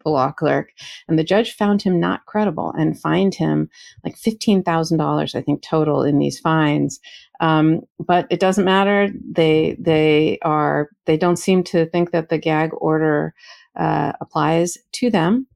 the 0.04 0.10
law 0.10 0.32
clerk. 0.32 0.72
And 1.08 1.18
the 1.18 1.24
judge 1.24 1.54
found 1.54 1.82
him 1.82 2.00
not 2.00 2.26
credible 2.26 2.72
and 2.78 3.00
fined 3.00 3.34
him 3.34 3.70
like 4.04 4.16
$15,000, 4.16 5.34
I 5.34 5.40
think, 5.42 5.62
total 5.62 6.02
in 6.02 6.18
these 6.18 6.40
fines 6.40 6.98
Um, 7.40 7.82
but 7.98 8.26
it 8.30 8.40
doesn't 8.40 8.64
matter. 8.64 9.10
They 9.32 9.76
they 9.78 10.38
are 10.42 10.90
they 11.06 11.16
don't 11.16 11.36
seem 11.38 11.62
to 11.64 11.86
think 11.86 12.10
that 12.12 12.28
the 12.30 12.38
gag 12.38 12.70
order 12.78 13.34
uh, 13.76 14.12
applies 14.20 14.78
to 14.92 15.10
them. 15.10 15.46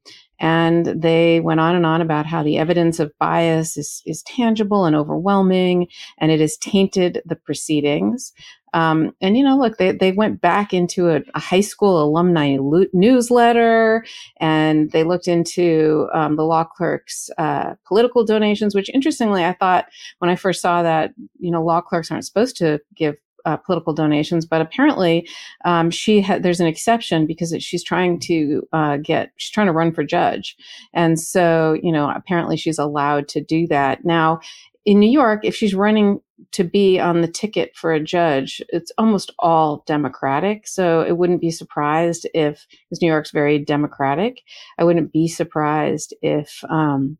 And 0.41 0.87
they 0.87 1.41
went 1.41 1.61
on 1.61 1.77
and 1.77 1.87
on 1.87 2.01
about 2.01 2.27
how 2.27 2.43
the 2.43 2.59
evidence 2.59 3.01
of 3.01 3.13
bias 3.21 3.77
is, 3.77 4.03
is 4.07 4.23
tangible 4.25 4.87
and 4.87 4.97
overwhelming, 4.97 5.87
and 6.19 6.33
it 6.33 6.41
has 6.41 6.57
tainted 6.57 7.23
the 7.25 7.37
proceedings. 7.37 8.33
Um, 8.73 9.14
and 9.21 9.37
you 9.37 9.45
know, 9.45 9.57
look, 9.57 9.76
they, 9.76 9.93
they 9.93 10.12
went 10.12 10.41
back 10.41 10.73
into 10.73 11.11
a, 11.11 11.21
a 11.35 11.41
high 11.41 11.61
school 11.61 12.02
alumni 12.02 12.57
lo- 12.61 12.87
newsletter, 12.93 14.05
and 14.41 14.91
they 14.93 15.05
looked 15.05 15.29
into 15.29 16.09
um, 16.14 16.37
the 16.37 16.45
law 16.45 16.64
clerk's 16.64 17.31
uh, 17.38 17.75
political 17.87 18.25
donations. 18.25 18.75
Which, 18.75 18.91
interestingly, 18.95 19.45
I 19.45 19.52
thought 19.52 19.87
when 20.19 20.31
I 20.31 20.37
first 20.37 20.62
saw 20.62 20.83
that, 20.83 21.12
you 21.38 21.50
know, 21.50 21.62
law 21.62 21.81
clerks 21.81 22.11
aren't 22.11 22.26
supposed 22.26 22.57
to 22.59 22.81
give 22.95 23.17
uh, 23.45 23.57
political 23.57 23.93
donations, 23.93 24.47
but 24.47 24.61
apparently 24.61 25.29
um, 25.64 25.91
she 25.91 26.21
had 26.21 26.43
there's 26.43 26.61
an 26.61 26.67
exception 26.67 27.26
because 27.26 27.52
it, 27.52 27.62
she's 27.62 27.83
trying 27.83 28.19
to 28.21 28.67
uh, 28.73 28.97
get 28.99 29.33
she's 29.37 29.50
trying 29.50 29.67
to 29.67 29.73
run 29.73 29.93
for 29.93 30.05
judge, 30.05 30.57
and 30.95 31.19
so 31.19 31.76
you 31.83 31.93
know 31.93 32.11
apparently 32.11 32.57
she's 32.57 32.79
allowed 32.79 33.29
to 33.29 33.41
do 33.41 33.67
that 33.67 34.05
now. 34.05 34.41
In 34.85 34.99
New 34.99 35.11
York, 35.11 35.45
if 35.45 35.55
she's 35.55 35.75
running 35.75 36.21
to 36.51 36.65
be 36.65 36.99
on 36.99 37.21
the 37.21 37.29
ticket 37.29 37.77
for 37.77 37.93
a 37.93 38.03
judge, 38.03 38.61
it's 38.71 38.91
almost 38.99 39.33
all 39.39 39.85
Democratic. 39.87 40.67
So 40.67 41.03
it 41.03 41.17
wouldn't 41.17 41.41
be 41.41 41.53
surprised 41.53 42.29
if, 42.35 42.67
because 42.69 43.01
New 43.01 43.09
York's 43.09 43.31
very 43.31 43.59
Democratic, 43.59 44.43
I 44.79 44.85
wouldn't 44.85 45.12
be 45.12 45.29
surprised 45.29 46.15
if 46.21 46.65
um, 46.69 47.17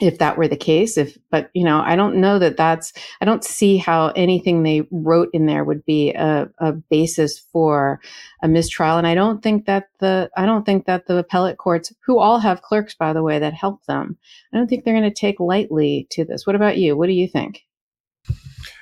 if 0.00 0.18
that 0.18 0.36
were 0.36 0.48
the 0.48 0.56
case 0.56 0.96
if 0.96 1.16
but 1.30 1.50
you 1.54 1.64
know 1.64 1.80
i 1.80 1.94
don't 1.94 2.16
know 2.16 2.38
that 2.38 2.56
that's 2.56 2.92
i 3.20 3.24
don't 3.24 3.44
see 3.44 3.76
how 3.76 4.08
anything 4.16 4.62
they 4.62 4.86
wrote 4.90 5.28
in 5.32 5.46
there 5.46 5.64
would 5.64 5.84
be 5.84 6.12
a, 6.12 6.48
a 6.58 6.72
basis 6.72 7.38
for 7.38 8.00
a 8.42 8.48
mistrial. 8.48 8.98
And 8.98 9.06
i 9.06 9.14
don't 9.14 9.42
think 9.42 9.66
that 9.66 9.88
the 10.00 10.30
i 10.36 10.46
don't 10.46 10.66
think 10.66 10.86
that 10.86 11.06
the 11.06 11.18
appellate 11.18 11.58
courts 11.58 11.92
who 12.04 12.18
all 12.18 12.38
have 12.38 12.62
clerks 12.62 12.94
by 12.94 13.12
the 13.12 13.22
way 13.22 13.38
that 13.38 13.54
help 13.54 13.84
them 13.86 14.18
i 14.52 14.56
don't 14.56 14.68
think 14.68 14.84
they're 14.84 14.94
going 14.94 15.04
to 15.04 15.14
take 15.14 15.40
lightly 15.40 16.06
to 16.10 16.24
this. 16.24 16.46
What 16.46 16.56
about 16.56 16.78
you? 16.78 16.96
What 16.96 17.06
do 17.06 17.12
you 17.12 17.28
think 17.28 17.64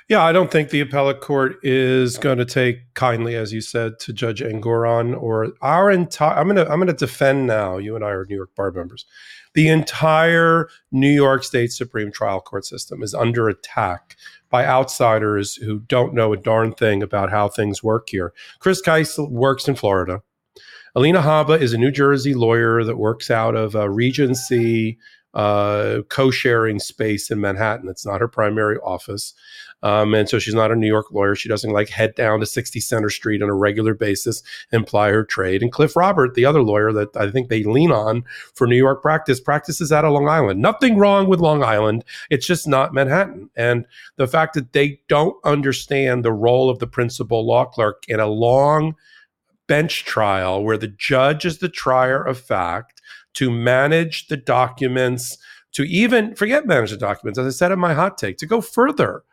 yeah, 0.09 0.23
I 0.23 0.31
don't 0.31 0.51
think 0.51 0.69
the 0.69 0.81
appellate 0.81 1.21
court 1.21 1.57
is 1.63 2.17
going 2.17 2.37
to 2.37 2.45
take 2.45 2.93
kindly, 2.93 3.35
as 3.35 3.53
you 3.53 3.61
said, 3.61 3.99
to 3.99 4.13
Judge 4.13 4.41
Engoron 4.41 5.19
or 5.19 5.53
our 5.61 5.89
entire. 5.89 6.37
I'm 6.37 6.47
going 6.47 6.57
to 6.57 6.69
I'm 6.69 6.77
going 6.79 6.87
to 6.87 6.93
defend 6.93 7.47
now. 7.47 7.77
You 7.77 7.95
and 7.95 8.03
I 8.03 8.09
are 8.09 8.25
New 8.25 8.35
York 8.35 8.55
bar 8.55 8.71
members. 8.71 9.05
The 9.53 9.69
entire 9.69 10.67
New 10.91 11.11
York 11.11 11.43
State 11.43 11.71
Supreme 11.71 12.11
Trial 12.11 12.41
Court 12.41 12.65
system 12.65 13.03
is 13.03 13.13
under 13.13 13.47
attack 13.47 14.17
by 14.49 14.65
outsiders 14.65 15.55
who 15.55 15.79
don't 15.79 16.13
know 16.13 16.33
a 16.33 16.37
darn 16.37 16.73
thing 16.73 17.01
about 17.01 17.29
how 17.29 17.47
things 17.47 17.83
work 17.83 18.09
here. 18.09 18.33
Chris 18.59 18.81
Kise 18.81 19.29
works 19.29 19.67
in 19.67 19.75
Florida. 19.75 20.21
Alina 20.95 21.21
Habba 21.21 21.59
is 21.59 21.73
a 21.73 21.77
New 21.77 21.91
Jersey 21.91 22.35
lawyer 22.35 22.83
that 22.83 22.97
works 22.97 23.31
out 23.31 23.55
of 23.55 23.73
a 23.73 23.89
Regency 23.89 24.99
uh, 25.33 26.01
co-sharing 26.09 26.79
space 26.79 27.31
in 27.31 27.41
Manhattan. 27.41 27.89
It's 27.89 28.05
not 28.05 28.21
her 28.21 28.27
primary 28.27 28.77
office. 28.77 29.33
Um, 29.83 30.13
and 30.13 30.27
so 30.27 30.39
she's 30.39 30.53
not 30.53 30.71
a 30.71 30.75
New 30.75 30.87
York 30.87 31.11
lawyer. 31.11 31.35
She 31.35 31.49
doesn't 31.49 31.71
like 31.71 31.89
head 31.89 32.15
down 32.15 32.39
to 32.39 32.45
60 32.45 32.79
Center 32.79 33.09
Street 33.09 33.43
on 33.43 33.49
a 33.49 33.53
regular 33.53 33.93
basis 33.93 34.41
and 34.71 34.87
ply 34.87 35.09
her 35.09 35.23
trade. 35.23 35.61
And 35.61 35.71
Cliff 35.71 35.95
Robert, 35.95 36.33
the 36.33 36.45
other 36.45 36.63
lawyer 36.63 36.91
that 36.93 37.15
I 37.15 37.29
think 37.29 37.49
they 37.49 37.63
lean 37.63 37.91
on 37.91 38.23
for 38.55 38.65
New 38.65 38.77
York 38.77 39.01
practice, 39.01 39.39
practices 39.39 39.91
out 39.91 40.05
of 40.05 40.13
Long 40.13 40.29
Island. 40.29 40.61
Nothing 40.61 40.97
wrong 40.97 41.27
with 41.27 41.41
Long 41.41 41.63
Island. 41.63 42.05
It's 42.29 42.47
just 42.47 42.67
not 42.67 42.93
Manhattan. 42.93 43.49
And 43.55 43.85
the 44.15 44.27
fact 44.27 44.53
that 44.53 44.73
they 44.73 45.01
don't 45.09 45.35
understand 45.43 46.23
the 46.23 46.33
role 46.33 46.69
of 46.69 46.79
the 46.79 46.87
principal 46.87 47.45
law 47.45 47.65
clerk 47.65 48.03
in 48.07 48.19
a 48.19 48.27
long 48.27 48.95
bench 49.67 50.05
trial 50.05 50.63
where 50.63 50.77
the 50.77 50.87
judge 50.87 51.45
is 51.45 51.59
the 51.59 51.69
trier 51.69 52.23
of 52.23 52.39
fact 52.39 53.01
to 53.33 53.51
manage 53.51 54.27
the 54.27 54.37
documents, 54.37 55.37
to 55.73 55.83
even 55.83 56.35
forget 56.35 56.65
manage 56.65 56.91
the 56.91 56.97
documents, 56.97 57.39
as 57.39 57.47
I 57.47 57.49
said 57.49 57.71
in 57.71 57.79
my 57.79 57.93
hot 57.93 58.17
take, 58.17 58.37
to 58.37 58.45
go 58.45 58.61
further, 58.61 59.23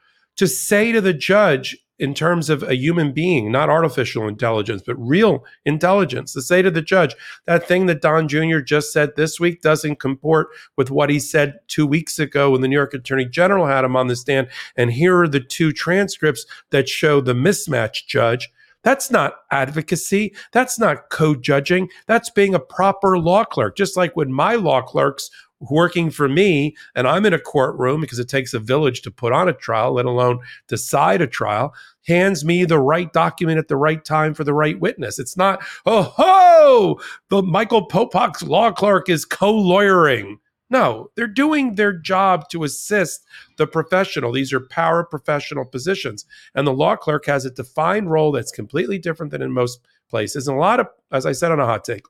to 0.41 0.49
say 0.49 0.91
to 0.91 1.03
the 1.03 1.13
judge, 1.13 1.77
in 1.99 2.15
terms 2.15 2.49
of 2.49 2.63
a 2.63 2.75
human 2.75 3.13
being, 3.13 3.53
not 3.53 3.69
artificial 3.69 4.27
intelligence, 4.27 4.83
but 4.87 4.95
real 4.97 5.45
intelligence, 5.67 6.33
to 6.33 6.41
say 6.41 6.63
to 6.63 6.71
the 6.71 6.81
judge, 6.81 7.15
that 7.45 7.69
thing 7.69 7.85
that 7.85 8.01
Don 8.01 8.27
Jr. 8.27 8.61
just 8.61 8.91
said 8.91 9.11
this 9.17 9.39
week 9.39 9.61
doesn't 9.61 10.01
comport 10.01 10.49
with 10.79 10.91
what 10.91 11.11
he 11.11 11.19
said 11.19 11.59
two 11.69 11.87
weeks 11.87 12.19
ago 12.19 12.53
when 12.53 12.63
the 12.63 12.69
New 12.69 12.75
York 12.75 12.95
Attorney 12.95 13.27
General 13.27 13.67
had 13.67 13.85
him 13.85 13.97
on 13.97 14.07
the 14.07 14.17
stand. 14.17 14.49
And 14.79 14.91
here 14.91 15.21
are 15.21 15.29
the 15.29 15.41
two 15.41 15.73
transcripts 15.73 16.47
that 16.71 16.89
show 16.89 17.21
the 17.21 17.35
mismatch, 17.35 18.07
judge. 18.07 18.49
That's 18.83 19.11
not 19.11 19.35
advocacy. 19.51 20.35
That's 20.53 20.79
not 20.79 21.11
co 21.11 21.35
judging. 21.35 21.91
That's 22.07 22.31
being 22.31 22.55
a 22.55 22.61
proper 22.61 23.19
law 23.19 23.45
clerk. 23.45 23.77
Just 23.77 23.95
like 23.95 24.17
when 24.17 24.33
my 24.33 24.55
law 24.55 24.81
clerks 24.81 25.31
working 25.61 26.11
for 26.11 26.29
me 26.29 26.75
and 26.95 27.07
I'm 27.07 27.27
in 27.27 27.35
a 27.35 27.39
courtroom 27.39 28.01
because 28.01 28.19
it 28.19 28.29
takes 28.29 28.55
a 28.55 28.59
village 28.59 29.03
to 29.03 29.11
put 29.11 29.33
on 29.33 29.49
a 29.49 29.53
trial, 29.53 29.93
let 29.93 30.07
alone 30.07 30.41
decide 30.69 31.21
a 31.21 31.27
trial, 31.27 31.75
hands 32.07 32.45
me 32.45 32.65
the 32.65 32.79
right 32.79 33.13
document 33.13 33.59
at 33.59 33.69
the 33.69 33.77
right 33.77 34.05
time 34.05 34.35
for 34.35 34.45
the 34.45 34.55
right 34.55 34.81
witness. 34.81 35.19
It's 35.19 35.37
not, 35.37 35.63
oh, 35.87 36.03
ho, 36.03 37.01
the 37.29 37.43
Michael 37.43 37.87
Popok's 37.87 38.43
law 38.43 38.73
clerk 38.73 39.09
is 39.09 39.25
co 39.25 39.53
lawyering. 39.53 40.39
No, 40.71 41.11
they're 41.17 41.27
doing 41.27 41.75
their 41.75 41.93
job 41.93 42.49
to 42.51 42.63
assist 42.63 43.27
the 43.59 43.67
professional. 43.67 44.31
These 44.31 44.53
are 44.53 44.61
power 44.61 45.03
professional 45.03 45.65
positions. 45.65 46.25
And 46.55 46.65
the 46.65 46.73
law 46.73 46.95
clerk 46.95 47.27
has 47.27 47.45
a 47.45 47.51
defined 47.51 48.11
role 48.11 48.31
that's 48.31 48.53
completely 48.53 48.97
different 48.97 49.33
than 49.33 49.43
in 49.43 49.51
most 49.51 49.81
places. 50.09 50.47
And 50.47 50.57
a 50.57 50.61
lot 50.61 50.79
of, 50.79 50.87
as 51.11 51.27
I 51.27 51.33
said 51.33 51.51
on 51.51 51.59
a 51.59 51.67
hot 51.67 51.85
take, 51.85 52.05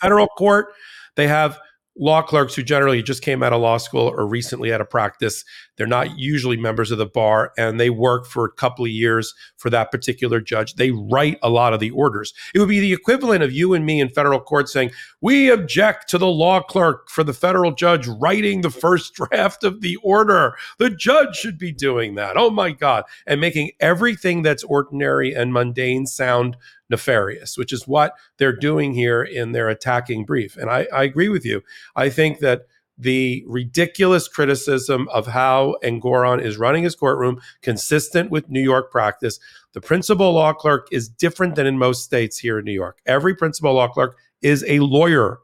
federal 0.00 0.28
court, 0.28 0.68
they 1.16 1.26
have 1.26 1.58
law 1.98 2.22
clerks 2.22 2.54
who 2.54 2.62
generally 2.62 3.02
just 3.02 3.22
came 3.22 3.42
out 3.42 3.52
of 3.52 3.60
law 3.60 3.78
school 3.78 4.08
or 4.08 4.26
recently 4.26 4.72
out 4.72 4.80
of 4.80 4.90
practice. 4.90 5.44
They're 5.76 5.86
not 5.86 6.18
usually 6.18 6.56
members 6.56 6.90
of 6.90 6.98
the 6.98 7.06
bar 7.06 7.52
and 7.56 7.80
they 7.80 7.90
work 7.90 8.26
for 8.26 8.44
a 8.44 8.52
couple 8.52 8.84
of 8.84 8.90
years 8.90 9.34
for 9.56 9.70
that 9.70 9.90
particular 9.90 10.40
judge. 10.40 10.74
They 10.74 10.90
write 10.90 11.38
a 11.42 11.50
lot 11.50 11.72
of 11.72 11.80
the 11.80 11.90
orders. 11.90 12.34
It 12.54 12.58
would 12.58 12.68
be 12.68 12.80
the 12.80 12.92
equivalent 12.92 13.42
of 13.42 13.52
you 13.52 13.74
and 13.74 13.84
me 13.84 14.00
in 14.00 14.08
federal 14.08 14.40
court 14.40 14.68
saying, 14.68 14.90
We 15.20 15.50
object 15.50 16.08
to 16.10 16.18
the 16.18 16.26
law 16.26 16.60
clerk 16.60 17.08
for 17.08 17.24
the 17.24 17.32
federal 17.32 17.72
judge 17.72 18.06
writing 18.06 18.60
the 18.60 18.70
first 18.70 19.14
draft 19.30 19.64
of 19.64 19.80
the 19.80 19.96
order. 19.96 20.54
The 20.78 20.90
judge 20.90 21.36
should 21.36 21.58
be 21.58 21.72
doing 21.72 22.14
that. 22.16 22.36
Oh 22.36 22.50
my 22.50 22.72
God. 22.72 23.04
And 23.26 23.40
making 23.40 23.72
everything 23.80 24.42
that's 24.42 24.64
ordinary 24.64 25.34
and 25.34 25.52
mundane 25.52 26.06
sound 26.06 26.56
nefarious, 26.90 27.56
which 27.56 27.72
is 27.72 27.86
what 27.86 28.14
they're 28.38 28.56
doing 28.56 28.94
here 28.94 29.22
in 29.22 29.52
their 29.52 29.68
attacking 29.68 30.24
brief. 30.24 30.56
And 30.56 30.70
I, 30.70 30.86
I 30.92 31.04
agree 31.04 31.28
with 31.28 31.44
you. 31.44 31.62
I 31.94 32.08
think 32.08 32.40
that 32.40 32.66
the 32.98 33.44
ridiculous 33.46 34.26
criticism 34.26 35.08
of 35.12 35.26
how 35.26 35.76
Engoron 35.84 36.40
is 36.40 36.56
running 36.56 36.84
his 36.84 36.94
courtroom, 36.94 37.40
consistent 37.60 38.30
with 38.30 38.48
New 38.48 38.62
York 38.62 38.90
practice. 38.90 39.38
The 39.74 39.80
principal 39.80 40.32
law 40.32 40.52
clerk 40.54 40.88
is 40.90 41.08
different 41.08 41.56
than 41.56 41.66
in 41.66 41.78
most 41.78 42.04
states 42.04 42.38
here 42.38 42.58
in 42.58 42.64
New 42.64 42.72
York. 42.72 42.98
Every 43.04 43.34
principal 43.34 43.74
law 43.74 43.88
clerk 43.88 44.16
is 44.40 44.64
a 44.66 44.78
lawyer 44.80 45.40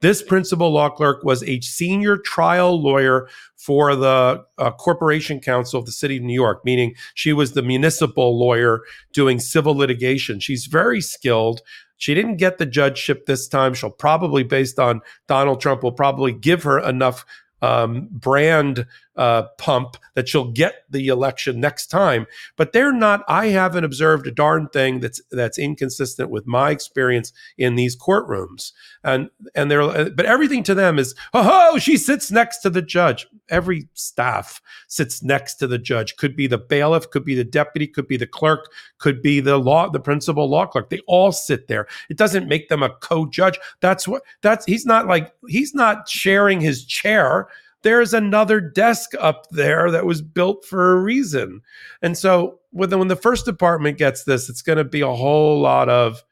this 0.00 0.22
principal 0.22 0.70
law 0.70 0.90
clerk 0.90 1.24
was 1.24 1.42
a 1.44 1.60
senior 1.60 2.16
trial 2.16 2.80
lawyer 2.80 3.28
for 3.56 3.96
the 3.96 4.44
uh, 4.58 4.70
Corporation 4.72 5.40
Counsel 5.40 5.80
of 5.80 5.86
the 5.86 5.92
City 5.92 6.18
of 6.18 6.22
New 6.22 6.34
York, 6.34 6.64
meaning 6.64 6.94
she 7.14 7.32
was 7.32 7.52
the 7.52 7.62
municipal 7.62 8.38
lawyer 8.38 8.82
doing 9.12 9.40
civil 9.40 9.74
litigation. 9.74 10.40
She's 10.40 10.66
very 10.66 11.00
skilled. 11.00 11.62
She 11.96 12.14
didn't 12.14 12.36
get 12.36 12.58
the 12.58 12.66
judgeship 12.66 13.26
this 13.26 13.48
time. 13.48 13.72
She'll 13.72 13.90
probably, 13.90 14.42
based 14.42 14.78
on 14.78 15.00
Donald 15.26 15.60
Trump, 15.60 15.82
will 15.82 15.92
probably 15.92 16.32
give 16.32 16.62
her 16.64 16.78
enough 16.78 17.24
um, 17.62 18.08
brand 18.10 18.86
uh, 19.16 19.44
pump 19.58 19.96
that 20.14 20.28
she'll 20.28 20.50
get 20.50 20.84
the 20.90 21.08
election 21.08 21.60
next 21.60 21.86
time. 21.86 22.26
But 22.56 22.72
they're 22.72 22.92
not. 22.92 23.24
I 23.28 23.46
haven't 23.46 23.84
observed 23.84 24.26
a 24.26 24.30
darn 24.30 24.68
thing 24.68 25.00
that's 25.00 25.20
that's 25.30 25.58
inconsistent 25.58 26.30
with 26.30 26.46
my 26.46 26.70
experience 26.70 27.32
in 27.58 27.76
these 27.76 27.96
courtrooms. 27.96 28.72
And 29.02 29.30
and 29.54 29.70
they're 29.70 30.10
but 30.10 30.26
everything 30.26 30.62
to 30.64 30.74
them 30.74 30.98
is 30.98 31.14
oh 31.32 31.78
she 31.78 31.96
sits 31.96 32.30
next 32.30 32.58
to 32.58 32.70
the 32.70 32.82
judge. 32.82 33.26
Every 33.48 33.88
staff 33.94 34.60
sits 34.88 35.22
next 35.22 35.56
to 35.56 35.66
the 35.66 35.78
judge. 35.78 36.16
Could 36.16 36.36
be 36.36 36.46
the 36.46 36.58
bailiff, 36.58 37.10
could 37.10 37.24
be 37.24 37.34
the 37.34 37.44
deputy, 37.44 37.86
could 37.86 38.08
be 38.08 38.16
the 38.16 38.26
clerk, 38.26 38.70
could 38.98 39.22
be 39.22 39.40
the 39.40 39.58
law 39.58 39.88
the 39.88 40.00
principal 40.00 40.48
law 40.48 40.66
clerk. 40.66 40.90
They 40.90 41.00
all 41.06 41.32
sit 41.32 41.68
there. 41.68 41.86
It 42.08 42.16
doesn't 42.16 42.48
make 42.48 42.68
them 42.68 42.82
a 42.82 42.90
co-judge. 42.90 43.58
That's 43.80 44.08
what 44.08 44.22
that's 44.42 44.64
he's 44.64 44.86
not 44.86 45.06
like 45.06 45.32
he's 45.48 45.74
not 45.74 46.08
sharing 46.08 46.60
his 46.60 46.84
chair 46.84 47.48
there's 47.84 48.12
another 48.12 48.60
desk 48.60 49.12
up 49.20 49.46
there 49.50 49.92
that 49.92 50.04
was 50.04 50.20
built 50.20 50.64
for 50.64 50.92
a 50.92 51.00
reason. 51.00 51.60
And 52.02 52.18
so 52.18 52.58
when 52.72 52.90
the, 52.90 52.98
when 52.98 53.08
the 53.08 53.14
first 53.14 53.44
department 53.44 53.98
gets 53.98 54.24
this, 54.24 54.48
it's 54.48 54.62
going 54.62 54.78
to 54.78 54.84
be 54.84 55.02
a 55.02 55.14
whole 55.14 55.60
lot 55.60 55.88
of, 55.88 56.24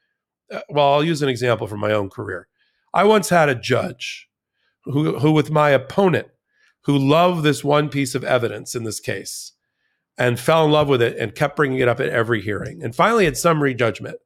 uh, 0.51 0.59
well, 0.69 0.93
I'll 0.95 1.03
use 1.03 1.21
an 1.21 1.29
example 1.29 1.67
from 1.67 1.79
my 1.79 1.93
own 1.93 2.09
career. 2.09 2.49
I 2.93 3.05
once 3.05 3.29
had 3.29 3.47
a 3.47 3.55
judge 3.55 4.27
who, 4.83 5.17
who 5.19 5.31
with 5.31 5.49
my 5.49 5.69
opponent, 5.69 6.27
who 6.81 6.97
loved 6.97 7.43
this 7.43 7.63
one 7.63 7.87
piece 7.87 8.13
of 8.15 8.25
evidence 8.25 8.75
in 8.75 8.83
this 8.83 8.99
case. 8.99 9.53
and 10.17 10.39
fell 10.39 10.65
in 10.65 10.71
love 10.71 10.87
with 10.87 11.01
it 11.01 11.17
and 11.17 11.35
kept 11.35 11.55
bringing 11.55 11.79
it 11.79 11.87
up 11.87 11.99
at 11.99 12.09
every 12.09 12.41
hearing. 12.41 12.83
And 12.83 12.95
finally, 12.95 13.25
at 13.25 13.37
summary 13.37 13.73
judgment, 13.73 14.17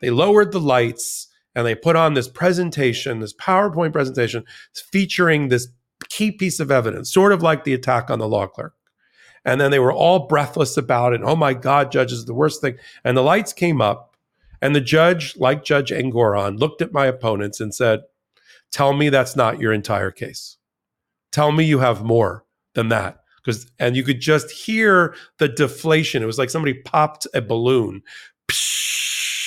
they 0.00 0.10
lowered 0.10 0.52
the 0.52 0.60
lights 0.60 1.28
and 1.54 1.66
they 1.66 1.74
put 1.74 1.96
on 1.96 2.14
this 2.14 2.28
presentation, 2.28 3.20
this 3.20 3.34
PowerPoint 3.34 3.92
presentation 3.92 4.44
featuring 4.92 5.48
this 5.48 5.68
key 6.08 6.30
piece 6.32 6.60
of 6.60 6.70
evidence, 6.70 7.12
sort 7.12 7.32
of 7.32 7.42
like 7.42 7.64
the 7.64 7.74
attack 7.74 8.10
on 8.10 8.18
the 8.18 8.28
law 8.28 8.46
clerk. 8.46 8.74
And 9.44 9.60
then 9.60 9.70
they 9.70 9.78
were 9.78 9.92
all 9.92 10.26
breathless 10.26 10.76
about 10.76 11.12
it. 11.12 11.20
Oh 11.22 11.36
my 11.36 11.54
God, 11.54 11.92
judge 11.92 12.12
is 12.12 12.26
the 12.26 12.34
worst 12.34 12.60
thing. 12.60 12.76
And 13.04 13.16
the 13.16 13.22
lights 13.22 13.52
came 13.52 13.80
up, 13.80 14.16
and 14.60 14.74
the 14.74 14.80
judge, 14.80 15.36
like 15.36 15.64
Judge 15.64 15.90
Engoron, 15.90 16.58
looked 16.58 16.82
at 16.82 16.92
my 16.92 17.06
opponents 17.06 17.60
and 17.60 17.74
said, 17.74 18.00
Tell 18.70 18.92
me 18.92 19.08
that's 19.08 19.36
not 19.36 19.60
your 19.60 19.72
entire 19.72 20.10
case. 20.10 20.58
Tell 21.32 21.52
me 21.52 21.64
you 21.64 21.78
have 21.78 22.02
more 22.02 22.44
than 22.74 22.88
that. 22.88 23.20
Because 23.36 23.70
and 23.78 23.96
you 23.96 24.02
could 24.02 24.20
just 24.20 24.50
hear 24.50 25.14
the 25.38 25.48
deflation. 25.48 26.22
It 26.22 26.26
was 26.26 26.38
like 26.38 26.50
somebody 26.50 26.74
popped 26.74 27.26
a 27.32 27.40
balloon 27.40 28.02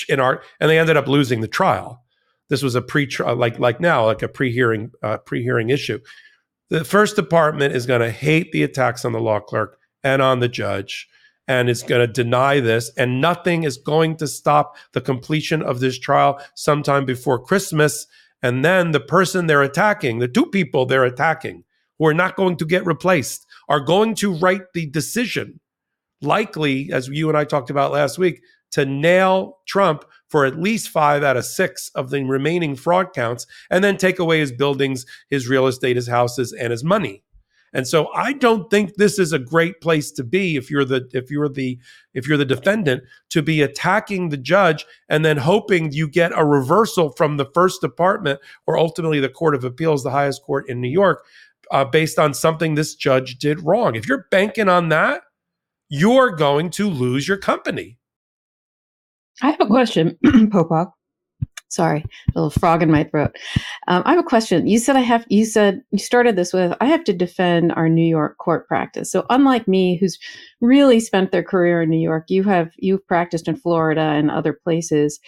in 0.09 0.19
art, 0.19 0.43
and 0.59 0.69
they 0.69 0.79
ended 0.79 0.97
up 0.97 1.07
losing 1.07 1.41
the 1.41 1.47
trial. 1.47 2.03
This 2.49 2.63
was 2.63 2.73
a 2.73 2.81
pre 2.81 3.07
like 3.19 3.59
like 3.59 3.79
now, 3.79 4.05
like 4.05 4.23
a 4.23 4.27
pre-hearing 4.27 4.91
uh, 5.03 5.17
pre-hearing 5.17 5.69
issue. 5.69 5.99
The 6.71 6.85
first 6.85 7.17
department 7.17 7.75
is 7.75 7.85
going 7.85 7.99
to 7.99 8.09
hate 8.09 8.53
the 8.53 8.63
attacks 8.63 9.03
on 9.03 9.11
the 9.11 9.19
law 9.19 9.41
clerk 9.41 9.77
and 10.05 10.21
on 10.21 10.39
the 10.39 10.47
judge 10.47 11.09
and 11.45 11.69
is 11.69 11.83
going 11.83 11.99
to 11.99 12.11
deny 12.11 12.61
this 12.61 12.89
and 12.95 13.19
nothing 13.19 13.63
is 13.63 13.75
going 13.75 14.15
to 14.17 14.27
stop 14.27 14.77
the 14.93 15.01
completion 15.01 15.61
of 15.61 15.81
this 15.81 15.99
trial 15.99 16.41
sometime 16.55 17.03
before 17.03 17.43
christmas. 17.43 18.07
And 18.41 18.63
then 18.63 18.91
the 18.91 19.01
person 19.01 19.47
they're 19.47 19.61
attacking 19.61 20.19
the 20.19 20.29
two 20.29 20.45
people 20.45 20.85
they're 20.85 21.03
attacking 21.03 21.65
who 21.99 22.05
are 22.05 22.13
not 22.13 22.37
going 22.37 22.55
to 22.55 22.65
get 22.65 22.85
replaced 22.85 23.45
are 23.67 23.81
going 23.81 24.15
to 24.15 24.33
write 24.33 24.71
the 24.73 24.85
decision 24.85 25.59
likely 26.21 26.89
as 26.93 27.09
you 27.09 27.27
and 27.27 27.37
i 27.37 27.43
talked 27.43 27.69
about 27.69 27.91
last 27.91 28.17
week 28.17 28.41
to 28.71 28.85
nail 28.85 29.57
trump 29.67 30.05
for 30.31 30.45
at 30.45 30.59
least 30.59 30.89
five 30.89 31.23
out 31.23 31.37
of 31.37 31.45
six 31.45 31.91
of 31.93 32.09
the 32.09 32.23
remaining 32.23 32.75
fraud 32.75 33.13
counts 33.13 33.45
and 33.69 33.83
then 33.83 33.97
take 33.97 34.17
away 34.17 34.39
his 34.39 34.51
buildings 34.51 35.05
his 35.29 35.47
real 35.47 35.67
estate 35.67 35.95
his 35.95 36.07
houses 36.07 36.51
and 36.53 36.71
his 36.71 36.83
money 36.83 37.21
and 37.73 37.87
so 37.87 38.11
I 38.13 38.33
don't 38.33 38.69
think 38.69 38.95
this 38.95 39.17
is 39.17 39.31
a 39.31 39.39
great 39.39 39.79
place 39.79 40.11
to 40.13 40.23
be 40.23 40.57
if 40.57 40.69
you're 40.69 40.85
the 40.85 41.09
if 41.13 41.31
you're 41.31 41.49
the 41.49 41.79
if 42.13 42.27
you're 42.27 42.37
the 42.37 42.45
defendant 42.45 43.03
to 43.29 43.41
be 43.41 43.61
attacking 43.61 44.29
the 44.29 44.37
judge 44.37 44.85
and 45.07 45.23
then 45.23 45.37
hoping 45.37 45.91
you 45.91 46.07
get 46.07 46.31
a 46.35 46.45
reversal 46.45 47.11
from 47.11 47.37
the 47.37 47.49
first 47.53 47.81
department 47.81 48.39
or 48.67 48.77
ultimately 48.77 49.19
the 49.19 49.29
court 49.29 49.55
of 49.55 49.63
appeals 49.63 50.03
the 50.03 50.11
highest 50.11 50.43
court 50.43 50.67
in 50.67 50.81
New 50.81 50.89
York 50.89 51.23
uh, 51.71 51.85
based 51.85 52.19
on 52.19 52.33
something 52.33 52.75
this 52.75 52.95
judge 52.95 53.37
did 53.37 53.61
wrong. 53.61 53.95
If 53.95 54.07
you're 54.07 54.27
banking 54.29 54.67
on 54.67 54.89
that, 54.89 55.21
you're 55.87 56.31
going 56.31 56.69
to 56.71 56.89
lose 56.89 57.27
your 57.27 57.37
company. 57.37 57.97
I 59.41 59.51
have 59.51 59.61
a 59.61 59.65
question, 59.65 60.17
Popok. 60.25 60.91
Sorry, 61.71 62.03
a 62.03 62.31
little 62.35 62.49
frog 62.49 62.83
in 62.83 62.91
my 62.91 63.05
throat. 63.05 63.33
Um, 63.87 64.03
I 64.05 64.11
have 64.11 64.19
a 64.19 64.27
question. 64.27 64.67
You 64.67 64.77
said 64.77 64.97
I 64.97 65.01
have. 65.01 65.25
You 65.29 65.45
said 65.45 65.81
you 65.91 65.99
started 65.99 66.35
this 66.35 66.51
with 66.51 66.75
I 66.81 66.85
have 66.85 67.05
to 67.05 67.13
defend 67.13 67.71
our 67.71 67.87
New 67.87 68.05
York 68.05 68.37
court 68.39 68.67
practice. 68.67 69.09
So 69.09 69.25
unlike 69.29 69.69
me, 69.69 69.95
who's 69.95 70.19
really 70.59 70.99
spent 70.99 71.31
their 71.31 71.43
career 71.43 71.81
in 71.81 71.89
New 71.89 72.01
York, 72.01 72.25
you 72.27 72.43
have 72.43 72.73
you've 72.77 73.07
practiced 73.07 73.47
in 73.47 73.55
Florida 73.55 74.01
and 74.01 74.29
other 74.29 74.51
places. 74.51 75.21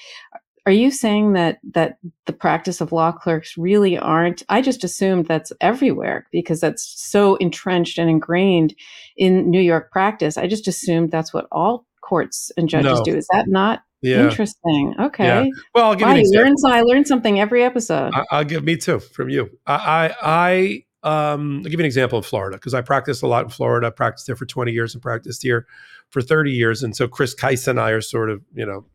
Are 0.66 0.72
you 0.74 0.92
saying 0.92 1.32
that 1.32 1.60
that 1.72 1.98
the 2.26 2.34
practice 2.34 2.82
of 2.82 2.92
law 2.92 3.14
clerks 3.14 3.58
really 3.58 3.98
aren't? 3.98 4.44
I 4.50 4.62
just 4.62 4.84
assumed 4.84 5.28
that's 5.28 5.54
everywhere 5.62 6.28
because 6.34 6.60
that's 6.60 6.84
so 6.84 7.36
entrenched 7.36 7.98
and 7.98 8.10
ingrained 8.10 8.76
in 9.16 9.50
New 9.50 9.62
York 9.62 9.94
practice. 9.94 10.38
I 10.38 10.48
just 10.48 10.68
assumed 10.68 11.10
that's 11.10 11.34
what 11.34 11.48
all 11.54 11.86
courts 12.02 12.52
and 12.58 12.68
judges 12.68 13.00
no. 13.00 13.04
do. 13.06 13.16
Is 13.16 13.28
that 13.32 13.48
not 13.48 13.82
yeah. 14.04 14.30
Interesting. 14.30 14.94
Okay. 15.00 15.26
Yeah. 15.26 15.46
Well, 15.74 15.86
I'll 15.86 15.96
give 15.96 16.08
wow, 16.08 16.16
you, 16.16 16.24
you 16.26 16.40
learn, 16.40 16.54
I 16.68 16.82
learn 16.82 17.06
something 17.06 17.40
every 17.40 17.64
episode. 17.64 18.12
I, 18.14 18.40
will 18.40 18.44
give 18.44 18.64
me 18.64 18.76
too 18.76 19.00
from 19.00 19.30
you. 19.30 19.50
I, 19.66 20.14
I, 20.22 20.84
I 21.04 21.34
um, 21.34 21.58
I'll 21.58 21.64
give 21.64 21.74
you 21.74 21.80
an 21.80 21.86
example 21.86 22.20
of 22.20 22.26
Florida 22.26 22.58
because 22.58 22.74
I 22.74 22.82
practiced 22.82 23.24
a 23.24 23.28
lot 23.28 23.46
in 23.46 23.50
Florida. 23.50 23.88
I 23.88 23.90
practiced 23.92 24.28
there 24.28 24.36
for 24.36 24.46
20 24.46 24.72
years 24.72 24.94
and 24.94 25.02
practiced 25.02 25.42
here 25.42 25.66
for 26.10 26.22
30 26.22 26.52
years. 26.52 26.84
And 26.84 26.96
so 26.96 27.08
Chris 27.08 27.34
Kise 27.34 27.68
and 27.68 27.80
I 27.80 27.92
are 27.92 28.02
sort 28.02 28.30
of, 28.30 28.42
you 28.54 28.66
know, 28.66 28.86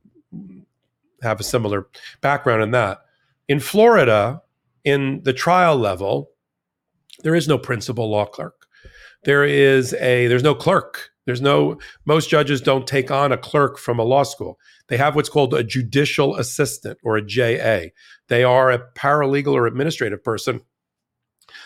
have 1.22 1.40
a 1.40 1.44
similar 1.44 1.88
background 2.20 2.62
in 2.62 2.70
that. 2.72 3.00
In 3.48 3.60
Florida, 3.60 4.42
in 4.84 5.22
the 5.24 5.32
trial 5.32 5.76
level, 5.76 6.30
there 7.22 7.34
is 7.34 7.48
no 7.48 7.58
principal 7.58 8.10
law 8.10 8.26
clerk. 8.26 8.66
There 9.24 9.44
is 9.44 9.94
a 9.94 10.28
there's 10.28 10.42
no 10.42 10.54
clerk 10.54 11.10
there's 11.28 11.42
no, 11.42 11.76
most 12.06 12.30
judges 12.30 12.62
don't 12.62 12.86
take 12.86 13.10
on 13.10 13.32
a 13.32 13.36
clerk 13.36 13.76
from 13.76 13.98
a 13.98 14.02
law 14.02 14.22
school. 14.22 14.58
They 14.86 14.96
have 14.96 15.14
what's 15.14 15.28
called 15.28 15.52
a 15.52 15.62
judicial 15.62 16.34
assistant 16.36 16.98
or 17.02 17.18
a 17.18 17.22
JA. 17.22 17.90
They 18.28 18.44
are 18.44 18.70
a 18.70 18.78
paralegal 18.94 19.52
or 19.52 19.66
administrative 19.66 20.24
person 20.24 20.62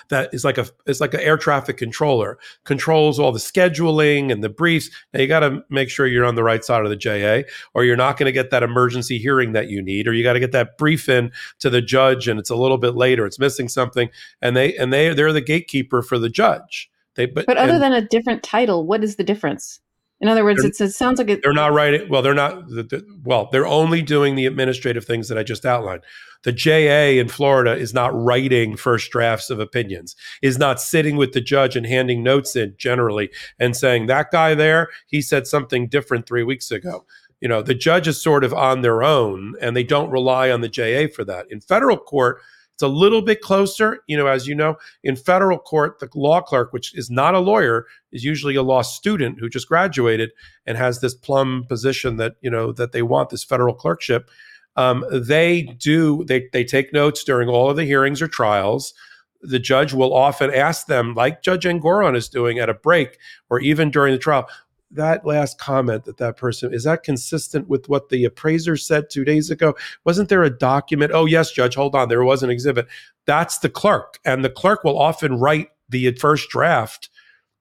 that 0.08 0.34
is 0.34 0.44
like 0.44 0.58
a 0.58 0.66
it's 0.86 1.00
like 1.00 1.14
an 1.14 1.20
air 1.20 1.36
traffic 1.36 1.76
controller 1.76 2.38
controls 2.64 3.20
all 3.20 3.30
the 3.30 3.38
scheduling 3.38 4.32
and 4.32 4.42
the 4.42 4.48
briefs 4.48 4.90
now 5.12 5.20
you 5.20 5.26
got 5.26 5.40
to 5.40 5.60
make 5.70 5.90
sure 5.90 6.06
you're 6.06 6.24
on 6.24 6.36
the 6.36 6.42
right 6.44 6.64
side 6.64 6.84
of 6.84 6.90
the 6.90 6.96
JA 6.96 7.42
or 7.74 7.84
you're 7.84 7.96
not 7.96 8.16
going 8.16 8.26
to 8.26 8.32
get 8.32 8.50
that 8.50 8.62
emergency 8.62 9.18
hearing 9.18 9.52
that 9.52 9.68
you 9.68 9.82
need 9.82 10.06
or 10.06 10.12
you 10.12 10.22
got 10.22 10.34
to 10.34 10.40
get 10.40 10.52
that 10.52 10.78
brief 10.78 11.08
in 11.08 11.32
to 11.58 11.68
the 11.68 11.82
judge 11.82 12.28
and 12.28 12.38
it's 12.38 12.50
a 12.50 12.54
little 12.54 12.78
bit 12.78 12.94
later 12.94 13.26
it's 13.26 13.40
missing 13.40 13.68
something 13.68 14.08
and 14.40 14.56
they 14.56 14.76
and 14.76 14.92
they 14.92 15.12
they're 15.14 15.32
the 15.32 15.40
gatekeeper 15.40 16.00
for 16.00 16.16
the 16.16 16.30
judge 16.30 16.88
they, 17.14 17.26
but, 17.26 17.46
but 17.46 17.56
other 17.56 17.78
than 17.78 17.92
a 17.92 18.06
different 18.06 18.42
title, 18.42 18.86
what 18.86 19.04
is 19.04 19.16
the 19.16 19.24
difference? 19.24 19.80
In 20.22 20.28
other 20.28 20.44
words, 20.44 20.64
it 20.64 20.76
sounds 20.92 21.18
like 21.18 21.28
it, 21.28 21.40
they're 21.42 21.52
not 21.52 21.72
writing. 21.72 22.08
Well, 22.08 22.22
they're 22.22 22.32
not. 22.32 22.68
The, 22.68 22.84
the, 22.84 23.04
well, 23.24 23.48
they're 23.50 23.66
only 23.66 24.02
doing 24.02 24.36
the 24.36 24.46
administrative 24.46 25.04
things 25.04 25.28
that 25.28 25.36
I 25.36 25.42
just 25.42 25.66
outlined. 25.66 26.04
The 26.44 26.52
JA 26.52 27.20
in 27.20 27.28
Florida 27.28 27.72
is 27.72 27.92
not 27.92 28.14
writing 28.14 28.76
first 28.76 29.10
drafts 29.10 29.50
of 29.50 29.58
opinions. 29.58 30.14
Is 30.40 30.58
not 30.58 30.80
sitting 30.80 31.16
with 31.16 31.32
the 31.32 31.40
judge 31.40 31.74
and 31.74 31.84
handing 31.84 32.22
notes 32.22 32.54
in 32.54 32.74
generally 32.78 33.30
and 33.58 33.76
saying 33.76 34.06
that 34.06 34.30
guy 34.30 34.54
there 34.54 34.90
he 35.08 35.20
said 35.20 35.48
something 35.48 35.88
different 35.88 36.26
three 36.26 36.44
weeks 36.44 36.70
ago. 36.70 37.04
You 37.40 37.48
know, 37.48 37.60
the 37.60 37.74
judge 37.74 38.06
is 38.06 38.22
sort 38.22 38.44
of 38.44 38.54
on 38.54 38.82
their 38.82 39.02
own 39.02 39.54
and 39.60 39.76
they 39.76 39.82
don't 39.82 40.10
rely 40.10 40.52
on 40.52 40.60
the 40.60 40.68
JA 40.68 41.12
for 41.12 41.24
that. 41.24 41.46
In 41.50 41.60
federal 41.60 41.96
court, 41.96 42.40
it's 42.82 42.90
a 42.92 42.92
little 42.92 43.22
bit 43.22 43.40
closer. 43.40 44.00
You 44.08 44.16
know, 44.16 44.26
as 44.26 44.48
you 44.48 44.56
know, 44.56 44.74
in 45.04 45.14
federal 45.14 45.58
court, 45.58 46.00
the 46.00 46.08
law 46.16 46.40
clerk, 46.40 46.72
which 46.72 46.96
is 46.98 47.10
not 47.10 47.34
a 47.34 47.38
lawyer, 47.38 47.86
is 48.10 48.24
usually 48.24 48.56
a 48.56 48.62
law 48.62 48.82
student 48.82 49.38
who 49.38 49.48
just 49.48 49.68
graduated 49.68 50.32
and 50.66 50.76
has 50.76 51.00
this 51.00 51.14
plum 51.14 51.64
position 51.68 52.16
that, 52.16 52.34
you 52.40 52.50
know, 52.50 52.72
that 52.72 52.90
they 52.90 53.02
want 53.02 53.30
this 53.30 53.44
federal 53.44 53.72
clerkship. 53.72 54.28
Um, 54.74 55.04
they 55.12 55.62
do, 55.62 56.24
they, 56.24 56.48
they 56.52 56.64
take 56.64 56.92
notes 56.92 57.22
during 57.22 57.48
all 57.48 57.70
of 57.70 57.76
the 57.76 57.84
hearings 57.84 58.20
or 58.20 58.26
trials 58.26 58.94
the 59.42 59.58
judge 59.58 59.92
will 59.92 60.14
often 60.14 60.54
ask 60.54 60.86
them, 60.86 61.14
like 61.14 61.42
Judge 61.42 61.64
Engoron 61.64 62.16
is 62.16 62.28
doing 62.28 62.58
at 62.58 62.68
a 62.68 62.74
break 62.74 63.18
or 63.50 63.60
even 63.60 63.90
during 63.90 64.12
the 64.12 64.18
trial, 64.18 64.46
that 64.94 65.24
last 65.26 65.58
comment 65.58 66.04
that 66.04 66.18
that 66.18 66.36
person 66.36 66.72
is 66.72 66.84
that 66.84 67.02
consistent 67.02 67.68
with 67.68 67.88
what 67.88 68.08
the 68.08 68.24
appraiser 68.24 68.76
said 68.76 69.10
two 69.10 69.24
days 69.24 69.50
ago? 69.50 69.74
Wasn't 70.04 70.28
there 70.28 70.42
a 70.42 70.50
document 70.50 71.12
oh 71.14 71.26
yes 71.26 71.52
judge 71.52 71.74
hold 71.74 71.94
on 71.94 72.08
there 72.08 72.24
was 72.24 72.42
an 72.42 72.50
exhibit. 72.50 72.86
That's 73.26 73.58
the 73.58 73.70
clerk 73.70 74.18
and 74.24 74.44
the 74.44 74.50
clerk 74.50 74.84
will 74.84 74.98
often 74.98 75.38
write 75.38 75.68
the 75.88 76.10
first 76.12 76.48
draft 76.48 77.10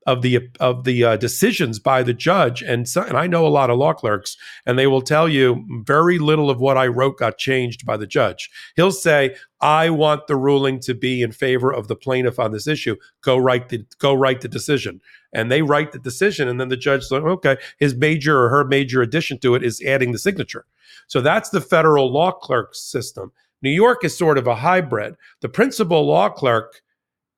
of 0.07 0.21
the 0.21 0.49
of 0.59 0.83
the 0.83 1.03
uh, 1.03 1.17
decisions 1.17 1.79
by 1.79 2.01
the 2.01 2.13
judge 2.13 2.61
and 2.63 2.87
so, 2.89 3.03
and 3.03 3.17
I 3.17 3.27
know 3.27 3.45
a 3.45 3.49
lot 3.49 3.69
of 3.69 3.77
law 3.77 3.93
clerks 3.93 4.35
and 4.65 4.77
they 4.77 4.87
will 4.87 5.01
tell 5.01 5.29
you 5.29 5.63
very 5.85 6.17
little 6.17 6.49
of 6.49 6.59
what 6.59 6.77
I 6.77 6.87
wrote 6.87 7.19
got 7.19 7.37
changed 7.37 7.85
by 7.85 7.97
the 7.97 8.07
judge. 8.07 8.49
He'll 8.75 8.91
say 8.91 9.35
I 9.59 9.91
want 9.91 10.25
the 10.25 10.35
ruling 10.35 10.79
to 10.81 10.95
be 10.95 11.21
in 11.21 11.31
favor 11.31 11.71
of 11.71 11.87
the 11.87 11.95
plaintiff 11.95 12.39
on 12.39 12.51
this 12.51 12.67
issue. 12.67 12.95
Go 13.21 13.37
write 13.37 13.69
the 13.69 13.85
go 13.99 14.13
write 14.13 14.41
the 14.41 14.47
decision. 14.47 15.01
And 15.33 15.49
they 15.49 15.61
write 15.61 15.91
the 15.91 15.99
decision 15.99 16.47
and 16.47 16.59
then 16.59 16.69
the 16.69 16.77
judge 16.77 17.03
says 17.03 17.21
okay, 17.23 17.57
his 17.77 17.95
major 17.95 18.41
or 18.41 18.49
her 18.49 18.65
major 18.65 19.01
addition 19.01 19.37
to 19.39 19.55
it 19.55 19.63
is 19.63 19.81
adding 19.83 20.11
the 20.11 20.19
signature. 20.19 20.65
So 21.07 21.21
that's 21.21 21.49
the 21.49 21.61
federal 21.61 22.11
law 22.11 22.31
clerk 22.31 22.73
system. 22.73 23.31
New 23.61 23.69
York 23.69 24.03
is 24.03 24.17
sort 24.17 24.39
of 24.39 24.47
a 24.47 24.55
hybrid. 24.55 25.15
The 25.41 25.49
principal 25.49 26.07
law 26.07 26.29
clerk 26.29 26.81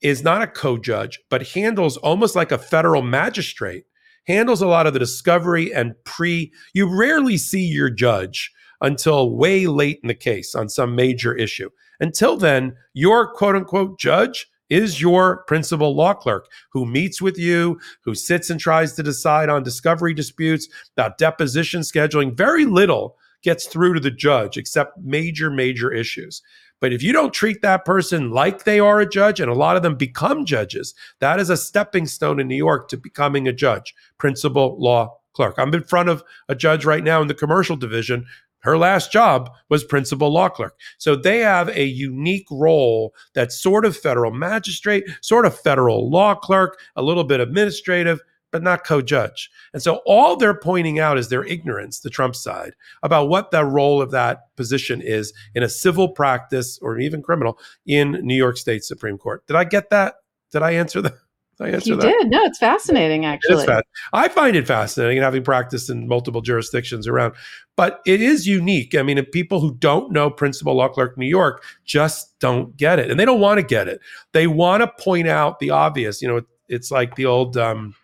is 0.04 0.24
not 0.24 0.42
a 0.42 0.48
co-judge, 0.48 1.20
but 1.30 1.48
handles 1.48 1.98
almost 1.98 2.36
like 2.36 2.52
a 2.52 2.58
federal 2.58 3.02
magistrate, 3.02 3.86
handles 4.28 4.62
a 4.62 4.68
lot 4.68 4.86
of 4.86 4.94
the 4.94 5.00
discovery 5.00 5.74
and 5.74 5.96
pre. 6.04 6.52
You 6.74 6.96
rarely 6.96 7.38
see 7.38 7.66
your 7.66 7.90
judge 7.90 8.52
until 8.82 9.36
way 9.36 9.66
late 9.66 10.00
in 10.04 10.10
the 10.10 10.14
case 10.14 10.54
on 10.54 10.70
some 10.70 10.94
major 10.94 11.34
issue. 11.34 11.70
Until 12.00 12.36
then, 12.36 12.76
your 12.94 13.34
quote 13.34 13.56
unquote 13.56 13.98
judge 13.98 14.48
is 14.70 15.02
your 15.02 15.44
principal 15.46 15.96
law 15.96 16.14
clerk 16.14 16.48
who 16.72 16.86
meets 16.86 17.22
with 17.22 17.38
you, 17.38 17.80
who 18.04 18.16
sits 18.16 18.50
and 18.50 18.60
tries 18.60 18.94
to 18.94 19.04
decide 19.04 19.48
on 19.50 19.64
discovery 19.64 20.14
disputes, 20.14 20.68
about 20.98 21.18
deposition 21.18 21.82
scheduling. 21.82 22.36
Very 22.36 22.66
little 22.66 23.16
gets 23.44 23.68
through 23.68 23.94
to 23.94 24.00
the 24.00 24.12
judge 24.12 24.58
except 24.58 24.98
major, 25.02 25.50
major 25.50 25.92
issues. 25.92 26.42
But 26.84 26.92
if 26.92 27.02
you 27.02 27.14
don't 27.14 27.34
treat 27.34 27.62
that 27.62 27.86
person 27.86 28.32
like 28.32 28.66
they 28.66 28.78
are 28.78 29.00
a 29.00 29.10
judge, 29.10 29.40
and 29.40 29.50
a 29.50 29.54
lot 29.54 29.78
of 29.78 29.84
them 29.84 29.96
become 29.96 30.46
judges, 30.46 30.94
that 31.20 31.40
is 31.40 31.50
a 31.50 31.56
stepping 31.56 32.06
stone 32.06 32.42
in 32.42 32.50
New 32.50 32.58
York 32.58 32.90
to 32.90 32.98
becoming 32.98 33.48
a 33.48 33.54
judge, 33.54 33.96
principal 34.18 34.76
law 34.78 35.16
clerk. 35.32 35.56
I'm 35.58 35.74
in 35.74 35.84
front 35.84 36.10
of 36.10 36.26
a 36.50 36.56
judge 36.56 36.84
right 36.84 37.02
now 37.02 37.22
in 37.22 37.30
the 37.30 37.34
commercial 37.34 37.78
division 37.78 38.26
her 38.64 38.78
last 38.78 39.14
job 39.14 39.50
was 39.70 39.84
principal 39.84 40.32
law 40.32 40.50
clerk. 40.50 40.78
So 40.98 41.16
they 41.16 41.40
have 41.40 41.70
a 41.70 41.86
unique 41.86 42.48
role 42.52 43.14
that's 43.34 43.58
sort 43.58 43.86
of 43.86 43.96
federal 43.96 44.32
magistrate, 44.32 45.06
sort 45.22 45.46
of 45.46 45.58
federal 45.58 46.10
law 46.10 46.36
clerk, 46.36 46.80
a 46.96 47.02
little 47.02 47.26
bit 47.26 47.40
administrative, 47.40 48.22
but 48.54 48.64
not 48.64 48.86
co 48.86 49.02
judge. 49.02 49.50
And 49.74 49.82
so 49.82 50.02
all 50.06 50.38
they're 50.38 50.58
pointing 50.58 51.00
out 51.00 51.18
is 51.18 51.28
their 51.28 51.44
ignorance, 51.44 52.00
the 52.00 52.10
Trump 52.10 52.36
side, 52.36 52.74
about 53.02 53.28
what 53.28 53.52
the 53.52 53.66
role 53.66 54.02
of 54.02 54.12
that 54.12 54.56
position 54.56 55.02
is 55.02 55.34
in 55.56 55.64
a 55.64 55.70
civil 55.70 56.08
practice 56.08 56.80
or 56.82 57.00
even 57.00 57.22
criminal 57.22 57.60
in 57.86 58.12
New 58.22 58.36
York 58.36 58.58
State 58.58 58.86
Supreme 58.86 59.18
Court. 59.18 59.46
Did 59.48 59.58
I 59.58 59.66
get 59.66 59.90
that? 59.90 60.14
Did 60.52 60.62
I 60.62 60.72
answer 60.72 61.02
that? 61.02 61.16
I 61.60 61.70
answer 61.70 61.92
you 61.92 61.96
that? 61.96 62.06
did. 62.06 62.30
No, 62.30 62.44
it's 62.44 62.58
fascinating. 62.58 63.26
Actually, 63.26 63.64
it 63.64 63.86
I 64.12 64.28
find 64.28 64.56
it 64.56 64.68
fascinating, 64.68 65.18
and 65.18 65.24
having 65.24 65.44
practiced 65.44 65.90
in 65.90 66.08
multiple 66.08 66.42
jurisdictions 66.42 67.08
around, 67.08 67.34
but 67.76 68.02
it 68.06 68.22
is 68.22 68.48
unique. 68.48 68.96
I 68.96 69.04
mean, 69.04 69.24
people 69.26 69.62
who 69.62 69.76
don't 69.76 70.12
know 70.12 70.30
Principal 70.30 70.76
Law 70.76 70.90
Clerk 70.90 71.18
New 71.18 71.28
York 71.28 71.64
just 71.86 72.38
don't 72.40 72.76
get 72.76 73.00
it, 73.00 73.10
and 73.10 73.20
they 73.20 73.26
don't 73.26 73.40
want 73.40 73.60
to 73.60 73.66
get 73.66 73.88
it. 73.88 74.02
They 74.34 74.48
want 74.48 74.82
to 74.82 75.04
point 75.04 75.28
out 75.28 75.60
the 75.60 75.70
obvious. 75.70 76.22
You 76.22 76.28
know, 76.28 76.42
it's 76.68 76.92
like 76.92 77.16
the 77.16 77.28
old 77.28 77.56
um, 77.56 77.96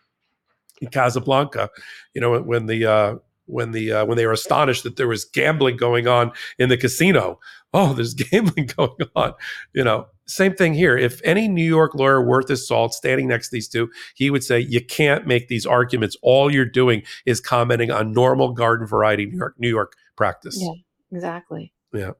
Casablanca. 0.88 1.70
You 2.14 2.22
know, 2.22 2.42
when 2.42 2.66
the 2.66 2.86
uh, 2.86 3.16
when 3.50 3.72
the 3.72 3.92
uh, 3.92 4.06
when 4.06 4.18
they 4.18 4.26
were 4.26 4.34
astonished 4.34 4.84
that 4.84 4.96
there 4.96 5.08
was 5.08 5.26
gambling 5.26 5.78
going 5.78 6.08
on 6.08 6.32
in 6.58 6.70
the 6.70 6.78
casino. 6.78 7.40
Oh, 7.74 7.94
there's 7.94 8.14
gambling 8.32 8.70
going 8.78 9.10
on. 9.16 9.34
You 9.74 9.84
know, 9.84 10.08
same 10.26 10.54
thing 10.54 10.74
here. 10.74 10.98
If 10.98 11.22
any 11.24 11.48
New 11.48 11.66
York 11.68 11.96
lawyer 11.96 12.24
worth 12.24 12.48
his 12.48 12.68
salt 12.68 12.94
standing 12.94 13.28
next 13.28 13.50
to 13.50 13.56
these 13.56 13.68
two, 13.68 13.90
he 14.16 14.30
would 14.30 14.44
say 14.44 14.60
you 14.60 14.84
can't 14.84 15.28
make 15.28 15.48
these 15.48 15.66
arguments. 15.66 16.16
All 16.22 16.52
you're 16.52 16.66
doing 16.66 17.04
is 17.26 17.40
commenting 17.40 17.92
on 17.92 18.12
normal 18.12 18.54
garden 18.54 18.88
variety 18.88 19.26
New 19.26 19.38
York 19.38 19.56
New 19.58 19.70
York 19.70 19.94
practice. 20.16 20.58
Yeah, 20.62 20.74
exactly. 21.12 21.74
Yeah. 21.94 22.12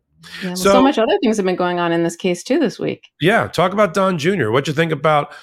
Yeah, 0.42 0.50
well, 0.50 0.56
so, 0.58 0.72
so 0.74 0.82
much 0.82 0.98
other 0.98 1.18
things 1.24 1.38
have 1.38 1.46
been 1.46 1.56
going 1.56 1.80
on 1.80 1.94
in 1.94 2.04
this 2.04 2.18
case 2.18 2.44
too 2.44 2.60
this 2.60 2.78
week. 2.78 3.10
Yeah, 3.22 3.48
talk 3.48 3.72
about 3.72 3.94
Don 3.94 4.18
Jr. 4.18 4.50
What 4.50 4.68
you 4.68 4.74
think 4.74 4.92
about 4.92 5.34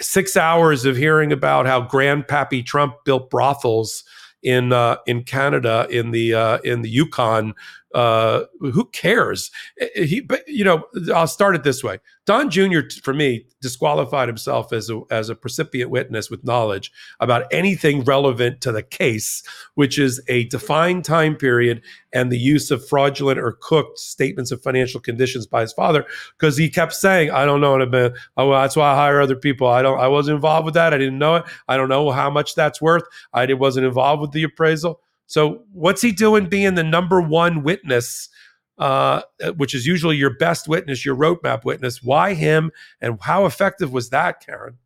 six 0.00 0.36
hours 0.36 0.84
of 0.84 0.96
hearing 0.96 1.32
about 1.32 1.66
how 1.66 1.86
Grandpappy 1.86 2.64
Trump 2.64 2.94
built 3.04 3.30
brothels 3.30 4.04
in 4.42 4.72
uh, 4.72 4.96
in 5.06 5.24
Canada 5.24 5.86
in 5.90 6.10
the 6.10 6.34
uh, 6.34 6.58
in 6.58 6.82
the 6.82 6.90
Yukon. 6.90 7.54
Uh, 7.94 8.44
who 8.58 8.84
cares? 8.86 9.52
Eh, 9.80 9.86
eh, 9.94 10.04
he, 10.04 10.20
but 10.20 10.46
you 10.48 10.64
know, 10.64 10.84
I'll 11.14 11.28
start 11.28 11.54
it 11.54 11.62
this 11.62 11.84
way. 11.84 12.00
Don 12.26 12.50
Jr. 12.50 12.80
for 13.02 13.14
me 13.14 13.46
disqualified 13.60 14.28
himself 14.28 14.72
as 14.72 14.90
a 14.90 15.02
as 15.12 15.28
a 15.28 15.36
percipient 15.36 15.90
witness 15.90 16.28
with 16.28 16.42
knowledge 16.44 16.90
about 17.20 17.44
anything 17.52 18.02
relevant 18.02 18.60
to 18.62 18.72
the 18.72 18.82
case, 18.82 19.44
which 19.74 19.96
is 19.96 20.20
a 20.26 20.44
defined 20.46 21.04
time 21.04 21.36
period 21.36 21.82
and 22.12 22.32
the 22.32 22.38
use 22.38 22.72
of 22.72 22.86
fraudulent 22.86 23.38
or 23.38 23.58
cooked 23.60 23.98
statements 23.98 24.50
of 24.50 24.60
financial 24.60 25.00
conditions 25.00 25.46
by 25.46 25.60
his 25.60 25.72
father, 25.72 26.04
because 26.36 26.56
he 26.56 26.68
kept 26.68 26.94
saying, 26.94 27.30
"I 27.30 27.44
don't 27.44 27.60
know 27.60 27.72
what 27.72 27.82
Oh, 28.36 28.48
well, 28.48 28.60
that's 28.60 28.74
why 28.76 28.92
I 28.92 28.96
hire 28.96 29.20
other 29.20 29.36
people. 29.36 29.68
I 29.68 29.82
don't. 29.82 30.00
I 30.00 30.08
wasn't 30.08 30.34
involved 30.34 30.64
with 30.64 30.74
that. 30.74 30.92
I 30.92 30.98
didn't 30.98 31.18
know 31.18 31.36
it. 31.36 31.44
I 31.68 31.76
don't 31.76 31.88
know 31.88 32.10
how 32.10 32.28
much 32.28 32.56
that's 32.56 32.82
worth. 32.82 33.04
I 33.32 33.46
didn't 33.46 33.60
wasn't 33.60 33.86
involved 33.86 34.20
with 34.20 34.32
the 34.32 34.42
appraisal." 34.42 35.00
So, 35.26 35.64
what's 35.72 36.02
he 36.02 36.12
doing 36.12 36.46
being 36.46 36.74
the 36.74 36.84
number 36.84 37.20
one 37.20 37.62
witness? 37.62 38.28
uh, 38.78 39.22
which 39.56 39.74
is 39.74 39.86
usually 39.86 40.16
your 40.16 40.36
best 40.36 40.68
witness, 40.68 41.04
your 41.04 41.16
roadmap 41.16 41.64
witness. 41.64 42.02
Why 42.02 42.34
him, 42.34 42.72
and 43.00 43.18
how 43.22 43.46
effective 43.46 43.92
was 43.92 44.10
that, 44.10 44.44
Karen? 44.44 44.78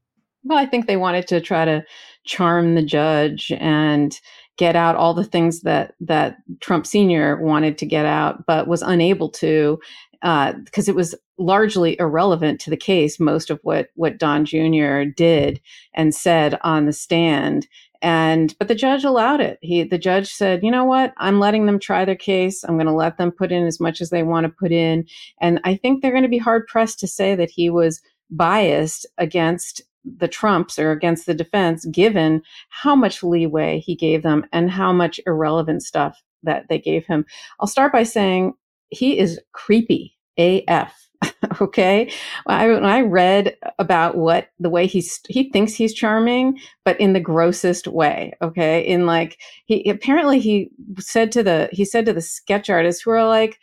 Well, 0.44 0.58
I 0.58 0.66
think 0.66 0.86
they 0.86 0.96
wanted 0.96 1.26
to 1.28 1.40
try 1.40 1.64
to 1.64 1.84
charm 2.24 2.74
the 2.74 2.82
judge 2.82 3.52
and 3.58 4.18
get 4.56 4.76
out 4.76 4.96
all 4.96 5.14
the 5.14 5.24
things 5.24 5.62
that 5.62 5.94
that 6.00 6.36
Trump 6.60 6.86
Senior 6.86 7.40
wanted 7.40 7.78
to 7.78 7.86
get 7.86 8.06
out, 8.06 8.44
but 8.46 8.68
was 8.68 8.82
unable 8.82 9.30
to 9.30 9.78
because 10.20 10.88
uh, 10.88 10.92
it 10.92 10.96
was 10.96 11.14
largely 11.38 11.96
irrelevant 12.00 12.60
to 12.60 12.70
the 12.70 12.76
case. 12.76 13.20
Most 13.20 13.50
of 13.50 13.60
what 13.62 13.88
what 13.94 14.18
Don 14.18 14.44
Jr. 14.44 15.04
did 15.04 15.60
and 15.94 16.14
said 16.14 16.58
on 16.62 16.86
the 16.86 16.92
stand, 16.92 17.68
and 18.02 18.54
but 18.58 18.68
the 18.68 18.74
judge 18.74 19.04
allowed 19.04 19.40
it. 19.40 19.58
He 19.62 19.82
the 19.82 19.98
judge 19.98 20.28
said 20.28 20.62
you 20.62 20.70
know 20.70 20.84
what? 20.84 21.14
I'm 21.16 21.40
letting 21.40 21.66
them 21.66 21.78
try 21.78 22.04
their 22.04 22.16
case. 22.16 22.64
I'm 22.64 22.76
going 22.76 22.86
to 22.86 22.92
let 22.92 23.18
them 23.18 23.30
put 23.30 23.52
in 23.52 23.66
as 23.66 23.80
much 23.80 24.00
as 24.00 24.10
they 24.10 24.22
want 24.22 24.44
to 24.44 24.50
put 24.50 24.72
in. 24.72 25.06
And 25.40 25.60
i 25.64 25.74
think 25.76 26.02
they're 26.02 26.12
going 26.12 26.22
to 26.22 26.28
be 26.28 26.38
hard 26.38 26.66
pressed 26.66 27.00
to 27.00 27.06
say 27.06 27.34
that 27.34 27.50
he 27.50 27.70
was 27.70 28.00
biased 28.30 29.06
against 29.18 29.82
the 30.04 30.28
trumps 30.28 30.78
or 30.78 30.92
against 30.92 31.26
the 31.26 31.34
defense 31.34 31.84
given 31.86 32.42
how 32.70 32.94
much 32.94 33.22
leeway 33.22 33.80
he 33.80 33.94
gave 33.94 34.22
them 34.22 34.46
and 34.52 34.70
how 34.70 34.92
much 34.92 35.20
irrelevant 35.26 35.82
stuff 35.82 36.22
that 36.42 36.66
they 36.68 36.78
gave 36.78 37.06
him. 37.06 37.24
I'll 37.60 37.66
start 37.66 37.92
by 37.92 38.04
saying 38.04 38.54
he 38.90 39.18
is 39.18 39.40
creepy 39.52 40.16
af 40.38 40.94
okay? 41.60 42.10
I, 42.46 42.68
when 42.68 42.84
i 42.84 43.00
read 43.00 43.56
about 43.78 44.16
what 44.16 44.48
the 44.58 44.70
way 44.70 44.86
he's 44.86 45.20
he 45.28 45.50
thinks 45.50 45.72
he's 45.72 45.94
charming 45.94 46.58
but 46.84 46.98
in 47.00 47.12
the 47.12 47.20
grossest 47.20 47.86
way 47.86 48.32
okay? 48.42 48.80
In 48.80 49.06
like 49.06 49.40
he 49.66 49.88
apparently 49.88 50.38
he 50.40 50.70
said 50.98 51.30
to 51.32 51.42
the 51.42 51.68
he 51.72 51.84
said 51.84 52.06
to 52.06 52.12
the 52.12 52.20
sketch 52.20 52.68
artists 52.68 53.02
who 53.02 53.10
are 53.10 53.26
like 53.26 53.58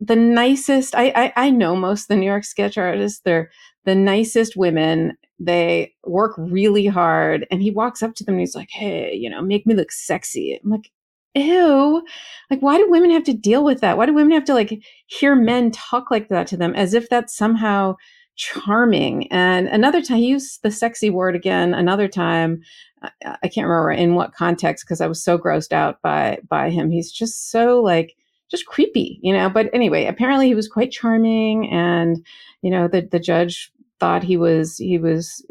the 0.00 0.16
nicest 0.16 0.94
I, 0.94 1.08
I 1.16 1.32
i 1.36 1.50
know 1.50 1.74
most 1.76 2.02
of 2.02 2.08
the 2.08 2.16
new 2.16 2.26
york 2.26 2.44
sketch 2.44 2.76
artists 2.76 3.20
they're 3.20 3.50
the 3.84 3.94
nicest 3.94 4.56
women 4.56 5.16
they 5.38 5.94
work 6.04 6.34
really 6.36 6.86
hard 6.86 7.46
and 7.50 7.62
he 7.62 7.70
walks 7.70 8.02
up 8.02 8.14
to 8.14 8.24
them 8.24 8.34
and 8.34 8.40
he's 8.40 8.54
like 8.54 8.70
hey 8.70 9.14
you 9.14 9.30
know 9.30 9.42
make 9.42 9.66
me 9.66 9.74
look 9.74 9.92
sexy. 9.92 10.58
I'm 10.62 10.70
like 10.70 10.90
ew. 11.34 12.02
Like 12.50 12.60
why 12.60 12.76
do 12.76 12.90
women 12.90 13.10
have 13.10 13.24
to 13.24 13.32
deal 13.32 13.64
with 13.64 13.80
that? 13.80 13.96
Why 13.96 14.06
do 14.06 14.14
women 14.14 14.32
have 14.32 14.44
to 14.44 14.54
like 14.54 14.82
hear 15.06 15.34
men 15.34 15.70
talk 15.70 16.10
like 16.10 16.28
that 16.28 16.46
to 16.48 16.56
them 16.56 16.74
as 16.74 16.94
if 16.94 17.08
that's 17.08 17.36
somehow 17.36 17.96
charming 18.36 19.30
and 19.32 19.68
another 19.68 20.00
time 20.00 20.18
he 20.18 20.26
used 20.26 20.62
the 20.62 20.70
sexy 20.70 21.10
word 21.10 21.34
again 21.34 21.74
another 21.74 22.08
time 22.08 22.60
i, 23.02 23.10
I 23.42 23.48
can't 23.48 23.66
remember 23.66 23.92
in 23.92 24.14
what 24.14 24.34
context 24.34 24.84
because 24.84 25.00
i 25.00 25.06
was 25.06 25.22
so 25.22 25.38
grossed 25.38 25.72
out 25.72 26.00
by 26.02 26.38
by 26.48 26.70
him 26.70 26.90
he's 26.90 27.12
just 27.12 27.50
so 27.50 27.80
like 27.80 28.16
just 28.50 28.66
creepy 28.66 29.20
you 29.22 29.32
know 29.32 29.50
but 29.50 29.68
anyway 29.72 30.06
apparently 30.06 30.46
he 30.46 30.54
was 30.54 30.68
quite 30.68 30.90
charming 30.90 31.70
and 31.70 32.24
you 32.62 32.70
know 32.70 32.88
the 32.88 33.02
the 33.02 33.20
judge 33.20 33.72
thought 33.98 34.22
he 34.22 34.36
was 34.36 34.78
he 34.78 34.98
was 34.98 35.44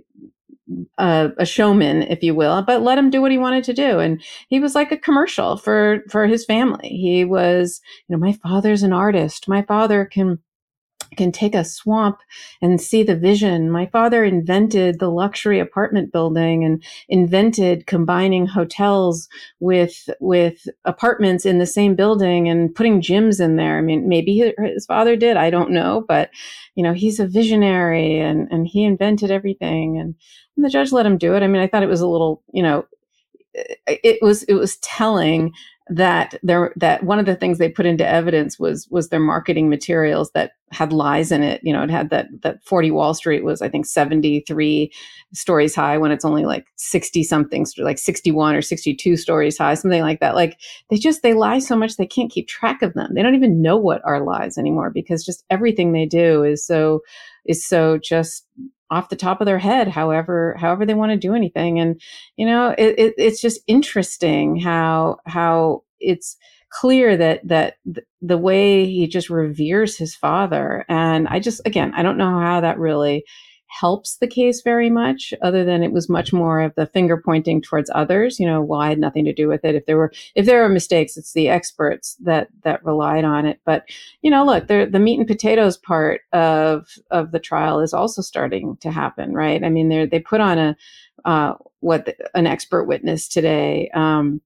a, 0.98 1.32
a, 1.38 1.46
showman, 1.46 2.04
if 2.04 2.22
you 2.24 2.36
will, 2.36 2.62
but 2.62 2.82
let 2.82 2.98
him 2.98 3.10
do 3.10 3.22
what 3.22 3.32
he 3.32 3.38
wanted 3.38 3.64
to 3.66 3.74
do. 3.74 4.00
And 4.00 4.22
he 4.50 4.60
was 4.60 4.76
like 4.76 4.92
a 4.92 4.98
commercial 4.98 5.58
for 5.58 6.04
for 6.10 6.28
his 6.28 6.46
family. 6.46 6.90
He 6.90 7.26
was, 7.26 7.82
you 8.08 8.16
know, 8.16 8.20
my 8.20 8.34
father's 8.34 8.84
an 8.84 8.94
artist. 8.94 9.48
My 9.48 9.62
father 9.64 10.06
can 10.06 10.40
can 11.18 11.32
take 11.32 11.56
a 11.56 11.64
swamp 11.64 12.20
and 12.62 12.80
see 12.80 13.04
the 13.04 13.16
vision. 13.16 13.72
My 13.72 13.86
father 13.88 14.24
invented 14.24 15.00
the 15.00 15.10
luxury 15.10 15.60
apartment 15.60 16.12
building 16.12 16.64
and 16.64 16.84
invented 17.08 17.88
combining 17.88 18.46
hotels 18.46 19.28
with 19.60 20.10
with 20.20 20.68
apartments 20.86 21.46
in 21.46 21.60
the 21.60 21.66
same 21.66 21.96
building 21.96 22.48
and 22.48 22.74
putting 22.74 23.02
gyms 23.02 23.40
in 23.44 23.56
there. 23.56 23.78
I 23.78 23.82
mean, 23.82 24.08
maybe 24.08 24.54
his 24.58 24.86
father 24.86 25.16
did. 25.16 25.38
I 25.38 25.50
don't 25.50 25.72
know, 25.72 26.06
but 26.08 26.30
you 26.76 26.84
know, 26.84 26.94
he's 26.94 27.20
a 27.20 27.28
visionary 27.28 28.20
and 28.20 28.48
and 28.52 28.68
he 28.68 28.84
invented 28.84 29.32
everything. 29.32 29.98
And, 29.98 30.16
and 30.56 30.66
the 30.66 30.70
judge 30.70 30.92
let 30.92 31.06
him 31.06 31.18
do 31.18 31.36
it. 31.36 31.44
I 31.44 31.48
mean, 31.48 31.62
I 31.62 31.68
thought 31.68 31.84
it 31.84 31.90
was 31.90 32.02
a 32.02 32.08
little, 32.08 32.44
you 32.54 32.64
know, 32.64 32.86
it 33.88 34.20
was 34.22 34.44
it 34.44 34.54
was 34.54 34.78
telling 34.78 35.54
that 35.90 36.40
there 36.44 36.72
that 36.76 37.04
one 37.04 37.18
of 37.18 37.26
the 37.26 37.36
things 37.36 37.58
they 37.58 37.70
put 37.70 37.86
into 37.86 38.08
evidence 38.08 38.60
was 38.60 38.88
was 38.90 39.10
their 39.10 39.20
marketing 39.20 39.70
materials 39.70 40.30
that 40.32 40.52
had 40.72 40.94
lies 40.94 41.32
in 41.32 41.42
it. 41.42 41.60
You 41.64 41.74
know 41.74 41.84
it 41.84 41.90
had 41.90 42.12
that 42.12 42.28
that 42.44 42.64
40 42.64 42.92
wall 42.92 43.16
street 43.16 43.44
was 43.44 43.62
i 43.62 43.70
think 43.70 43.88
73 43.88 44.92
stories 45.34 45.74
high 45.74 45.98
when 45.98 46.12
it's 46.12 46.26
only 46.26 46.46
like 46.46 46.68
60 46.76 47.24
something 47.24 47.66
like 47.80 47.98
61 47.98 48.56
or 48.56 48.62
62 48.62 49.18
stories 49.18 49.58
high 49.58 49.74
something 49.74 50.02
like 50.02 50.20
that. 50.20 50.36
Like 50.36 50.60
they 50.90 50.98
just 50.98 51.24
they 51.24 51.34
lie 51.34 51.60
so 51.60 51.76
much 51.76 51.98
they 51.98 52.06
can't 52.06 52.32
keep 52.32 52.48
track 52.48 52.82
of 52.82 52.94
them. 52.94 53.14
They 53.14 53.24
don't 53.24 53.36
even 53.36 53.62
know 53.62 53.78
what 53.78 54.02
are 54.06 54.24
lies 54.24 54.58
anymore 54.58 54.92
because 54.92 55.26
just 55.26 55.44
everything 55.50 55.92
they 55.92 56.06
do 56.06 56.44
is 56.44 56.66
so 56.66 57.02
is 57.46 57.66
so 57.66 57.98
just 57.98 58.46
off 58.92 59.10
the 59.10 59.16
top 59.16 59.42
of 59.42 59.46
their 59.46 59.60
head 59.60 59.88
however 59.88 60.56
however 60.60 60.86
they 60.86 60.94
want 60.94 61.12
to 61.12 61.18
do 61.18 61.36
anything. 61.36 61.80
And 61.80 62.00
you 62.38 62.46
know 62.46 62.76
it, 62.78 62.96
it, 62.98 63.14
it's 63.18 63.42
just 63.42 63.62
interesting 63.68 64.60
how 64.60 65.18
how 65.26 65.84
it's 66.00 66.38
clear 66.70 67.18
that 67.18 67.48
that 67.48 67.76
the 68.22 68.38
way 68.38 68.86
he 68.86 69.08
just 69.08 69.30
reveres 69.30 69.98
his 69.98 70.16
father. 70.16 70.86
And 70.90 71.28
i 71.28 71.40
just 71.40 71.62
again 71.66 71.94
i 71.96 72.04
don't 72.04 72.18
know 72.18 72.40
how 72.40 72.62
that 72.62 72.80
really 72.80 73.26
helps 73.70 74.18
the 74.18 74.28
case 74.28 74.62
very 74.62 74.90
much, 74.90 75.34
other 75.42 75.64
than 75.64 75.84
it 75.84 75.92
was 75.92 76.10
much 76.10 76.34
more 76.34 76.60
of 76.60 76.74
the 76.76 76.88
finger 76.88 77.22
pointing 77.24 77.62
towards 77.62 77.90
others. 77.94 78.40
You 78.40 78.48
know, 78.48 78.62
well, 78.62 78.82
I 78.82 78.90
had 78.90 79.00
nothing 79.00 79.26
to 79.26 79.34
do 79.34 79.48
with 79.48 79.64
it. 79.64 79.76
If 79.76 79.86
there 79.86 79.98
were 79.98 80.12
if 80.36 80.46
there 80.46 80.62
were 80.62 80.70
mistakes, 80.70 81.18
it's 81.18 81.34
the 81.34 81.50
experts 81.50 82.16
that 82.22 82.50
that 82.64 82.84
relied 82.84 83.24
on 83.24 83.46
it. 83.46 83.60
But 83.66 83.86
you 84.22 84.32
know, 84.32 84.44
look, 84.46 84.68
the 84.68 84.88
meat 85.00 85.20
and 85.20 85.28
potatoes 85.28 85.78
part 85.78 86.22
of 86.34 86.88
of 87.12 87.32
the 87.32 87.40
trial 87.40 87.80
is 87.80 87.94
also 87.94 88.22
starting 88.22 88.78
to 88.78 88.92
happen, 88.92 89.34
right? 89.34 89.64
I 89.64 89.70
mean, 89.70 89.90
they 89.90 90.06
they 90.06 90.20
put 90.20 90.42
on 90.42 90.58
a 90.58 90.76
uh, 91.26 91.54
what 91.82 92.06
the, 92.06 92.16
an 92.36 92.48
expert 92.48 92.86
witness 92.86 93.28
today. 93.28 93.90
Um, 93.94 94.42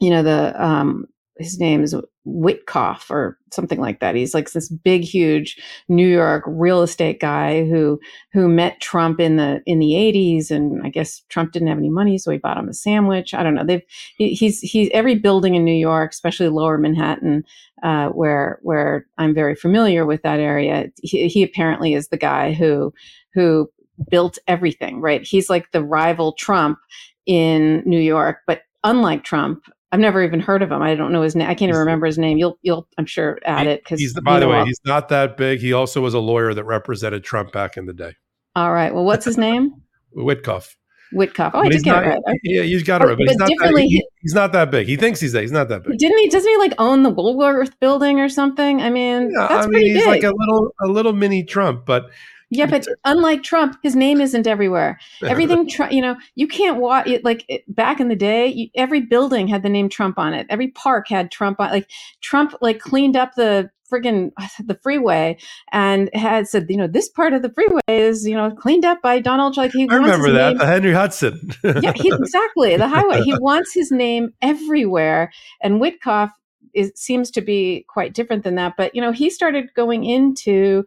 you 0.00 0.10
know, 0.10 0.22
the 0.22 0.64
um, 0.64 1.06
his 1.38 1.58
name 1.58 1.82
is 1.82 1.94
Witkoff 2.26 3.10
or 3.10 3.38
something 3.52 3.80
like 3.80 4.00
that. 4.00 4.14
He's 4.14 4.34
like 4.34 4.50
this 4.50 4.68
big, 4.68 5.02
huge 5.02 5.58
New 5.88 6.08
York 6.08 6.42
real 6.46 6.82
estate 6.82 7.20
guy 7.20 7.66
who 7.66 8.00
who 8.32 8.48
met 8.48 8.80
Trump 8.80 9.20
in 9.20 9.36
the 9.36 9.62
in 9.66 9.78
the 9.78 9.94
eighties, 9.96 10.50
and 10.50 10.80
I 10.84 10.88
guess 10.88 11.22
Trump 11.28 11.52
didn't 11.52 11.68
have 11.68 11.78
any 11.78 11.90
money, 11.90 12.16
so 12.16 12.30
he 12.30 12.38
bought 12.38 12.56
him 12.56 12.68
a 12.68 12.74
sandwich. 12.74 13.34
I 13.34 13.42
don't 13.42 13.54
know. 13.54 13.64
They've 13.64 13.82
he, 14.16 14.34
he's 14.34 14.60
he's 14.60 14.88
every 14.92 15.16
building 15.16 15.54
in 15.54 15.64
New 15.64 15.74
York, 15.74 16.12
especially 16.12 16.48
Lower 16.48 16.78
Manhattan, 16.78 17.44
uh, 17.82 18.08
where 18.08 18.58
where 18.62 19.06
I'm 19.18 19.34
very 19.34 19.54
familiar 19.54 20.06
with 20.06 20.22
that 20.22 20.40
area. 20.40 20.86
He, 21.02 21.28
he 21.28 21.42
apparently 21.42 21.94
is 21.94 22.08
the 22.08 22.16
guy 22.16 22.52
who 22.52 22.94
who 23.34 23.70
built 24.10 24.38
everything. 24.48 25.00
Right? 25.00 25.22
He's 25.22 25.50
like 25.50 25.72
the 25.72 25.84
rival 25.84 26.32
Trump 26.32 26.78
in 27.26 27.82
New 27.84 28.00
York, 28.00 28.38
but 28.46 28.62
unlike 28.82 29.24
Trump, 29.24 29.64
I've 29.94 30.00
never 30.00 30.24
even 30.24 30.40
heard 30.40 30.60
of 30.60 30.72
him. 30.72 30.82
I 30.82 30.96
don't 30.96 31.12
know 31.12 31.22
his 31.22 31.36
name. 31.36 31.48
I 31.48 31.54
can't 31.54 31.68
even 31.68 31.78
remember 31.78 32.06
his 32.06 32.18
name. 32.18 32.36
You'll, 32.36 32.58
you'll, 32.62 32.88
I'm 32.98 33.06
sure, 33.06 33.38
add 33.44 33.68
it 33.68 33.84
because. 33.84 34.00
He's 34.00 34.12
the, 34.12 34.22
by 34.22 34.40
the 34.40 34.48
way, 34.48 34.64
he's 34.64 34.80
not 34.84 35.08
that 35.10 35.36
big. 35.36 35.60
He 35.60 35.72
also 35.72 36.00
was 36.00 36.14
a 36.14 36.18
lawyer 36.18 36.52
that 36.52 36.64
represented 36.64 37.22
Trump 37.22 37.52
back 37.52 37.76
in 37.76 37.86
the 37.86 37.92
day. 37.92 38.14
All 38.56 38.72
right. 38.72 38.92
Well, 38.92 39.04
what's 39.04 39.24
his 39.24 39.38
name? 39.38 39.72
Witkoff. 40.16 40.74
Witkoff. 41.14 41.52
Oh, 41.54 41.62
but 41.62 41.66
I 41.66 41.68
did 41.68 41.84
get 41.84 41.92
not, 41.92 42.06
it 42.06 42.20
right. 42.26 42.40
Yeah, 42.42 42.62
he's 42.62 42.82
got 42.82 43.02
it 43.02 43.04
oh, 43.04 43.08
right. 43.10 43.18
But, 43.18 43.26
but 43.38 43.48
he's, 43.48 43.60
not 43.60 43.72
that, 43.72 43.82
he, 43.82 44.06
he's 44.22 44.34
not 44.34 44.52
that 44.52 44.70
big. 44.72 44.88
He 44.88 44.96
thinks 44.96 45.20
he's 45.20 45.30
that. 45.30 45.42
He's 45.42 45.52
not 45.52 45.68
that 45.68 45.84
big. 45.84 45.96
Didn't 45.96 46.18
he? 46.18 46.28
Doesn't 46.28 46.50
he 46.50 46.56
like 46.56 46.74
own 46.78 47.04
the 47.04 47.10
Woolworth 47.10 47.78
building 47.78 48.18
or 48.18 48.28
something? 48.28 48.82
I 48.82 48.90
mean, 48.90 49.30
yeah, 49.30 49.46
that's 49.46 49.52
I 49.52 49.68
mean, 49.68 49.72
pretty 49.74 49.92
he's 49.92 49.98
big. 49.98 50.08
like 50.08 50.24
a 50.24 50.32
little, 50.36 50.74
a 50.82 50.88
little 50.88 51.12
mini 51.12 51.44
Trump, 51.44 51.86
but 51.86 52.10
yeah, 52.50 52.66
but 52.66 52.86
unlike 53.04 53.42
Trump, 53.42 53.76
his 53.82 53.96
name 53.96 54.20
isn't 54.20 54.46
everywhere. 54.46 54.98
Everything, 55.22 55.68
you 55.90 56.02
know, 56.02 56.16
you 56.34 56.46
can't 56.46 56.80
watch 56.80 57.06
it. 57.06 57.24
Like 57.24 57.44
it, 57.48 57.62
back 57.74 58.00
in 58.00 58.08
the 58.08 58.16
day, 58.16 58.46
you, 58.48 58.68
every 58.74 59.00
building 59.00 59.48
had 59.48 59.62
the 59.62 59.68
name 59.68 59.88
Trump 59.88 60.18
on 60.18 60.34
it. 60.34 60.46
Every 60.50 60.68
park 60.68 61.08
had 61.08 61.30
Trump 61.30 61.60
on. 61.60 61.70
Like 61.70 61.90
Trump, 62.20 62.54
like 62.60 62.78
cleaned 62.78 63.16
up 63.16 63.34
the 63.34 63.70
friggin' 63.90 64.32
the 64.66 64.78
freeway 64.82 65.36
and 65.72 66.10
had 66.14 66.48
said, 66.48 66.66
you 66.68 66.76
know, 66.76 66.86
this 66.86 67.08
part 67.08 67.32
of 67.32 67.42
the 67.42 67.52
freeway 67.52 67.80
is, 67.88 68.26
you 68.26 68.34
know, 68.34 68.50
cleaned 68.50 68.84
up 68.84 69.02
by 69.02 69.20
Donald. 69.20 69.56
Like 69.56 69.72
he 69.72 69.88
I 69.88 69.96
remember 69.96 70.32
that 70.32 70.50
name, 70.50 70.58
the 70.58 70.66
Henry 70.66 70.92
Hudson. 70.92 71.52
yeah, 71.64 71.92
he, 71.94 72.12
exactly 72.12 72.76
the 72.76 72.88
highway. 72.88 73.22
He 73.22 73.34
wants 73.38 73.72
his 73.72 73.90
name 73.90 74.32
everywhere, 74.42 75.32
and 75.62 75.80
Witkoff 75.80 76.30
is 76.74 76.92
seems 76.94 77.30
to 77.32 77.40
be 77.40 77.84
quite 77.88 78.14
different 78.14 78.44
than 78.44 78.56
that. 78.56 78.74
But 78.76 78.94
you 78.94 79.00
know, 79.00 79.12
he 79.12 79.30
started 79.30 79.72
going 79.74 80.04
into 80.04 80.84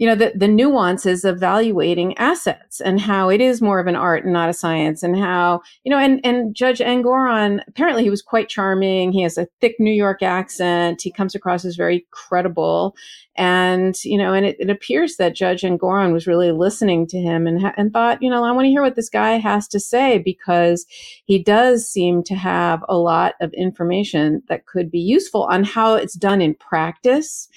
you 0.00 0.06
know 0.06 0.14
the, 0.14 0.32
the 0.34 0.48
nuances 0.48 1.26
of 1.26 1.38
valuating 1.38 2.16
assets 2.16 2.80
and 2.80 2.98
how 2.98 3.28
it 3.28 3.38
is 3.38 3.60
more 3.60 3.78
of 3.78 3.86
an 3.86 3.94
art 3.94 4.24
and 4.24 4.32
not 4.32 4.48
a 4.48 4.54
science 4.54 5.02
and 5.02 5.16
how 5.16 5.60
you 5.84 5.90
know 5.90 5.98
and 5.98 6.24
and 6.24 6.56
judge 6.56 6.78
engoron 6.78 7.60
apparently 7.68 8.02
he 8.02 8.10
was 8.10 8.22
quite 8.22 8.48
charming. 8.48 9.12
He 9.12 9.22
has 9.22 9.36
a 9.36 9.46
thick 9.60 9.76
new 9.78 9.92
york 9.92 10.22
accent. 10.22 11.02
He 11.02 11.12
comes 11.12 11.34
across 11.34 11.66
as 11.66 11.76
very 11.76 12.06
credible. 12.10 12.96
And 13.36 14.02
you 14.02 14.16
know 14.16 14.32
and 14.32 14.46
it, 14.46 14.56
it 14.58 14.70
appears 14.70 15.16
that 15.16 15.36
judge 15.36 15.62
engoron 15.62 16.14
was 16.14 16.26
really 16.26 16.50
listening 16.50 17.06
to 17.08 17.18
him 17.18 17.46
and 17.46 17.72
and 17.76 17.92
thought 17.92 18.22
you 18.22 18.28
know 18.28 18.42
i 18.42 18.52
want 18.52 18.66
to 18.66 18.70
hear 18.70 18.82
what 18.82 18.96
this 18.96 19.08
guy 19.08 19.32
has 19.32 19.68
to 19.68 19.80
say 19.80 20.18
because 20.18 20.84
he 21.24 21.42
does 21.42 21.88
seem 21.88 22.22
to 22.24 22.34
have 22.34 22.84
a 22.88 22.96
lot 22.96 23.34
of 23.40 23.52
information 23.52 24.42
that 24.48 24.66
could 24.66 24.90
be 24.90 24.98
useful 24.98 25.44
on 25.44 25.62
how 25.62 25.94
it's 25.94 26.14
done 26.14 26.42
in 26.42 26.54
practice 26.54 27.48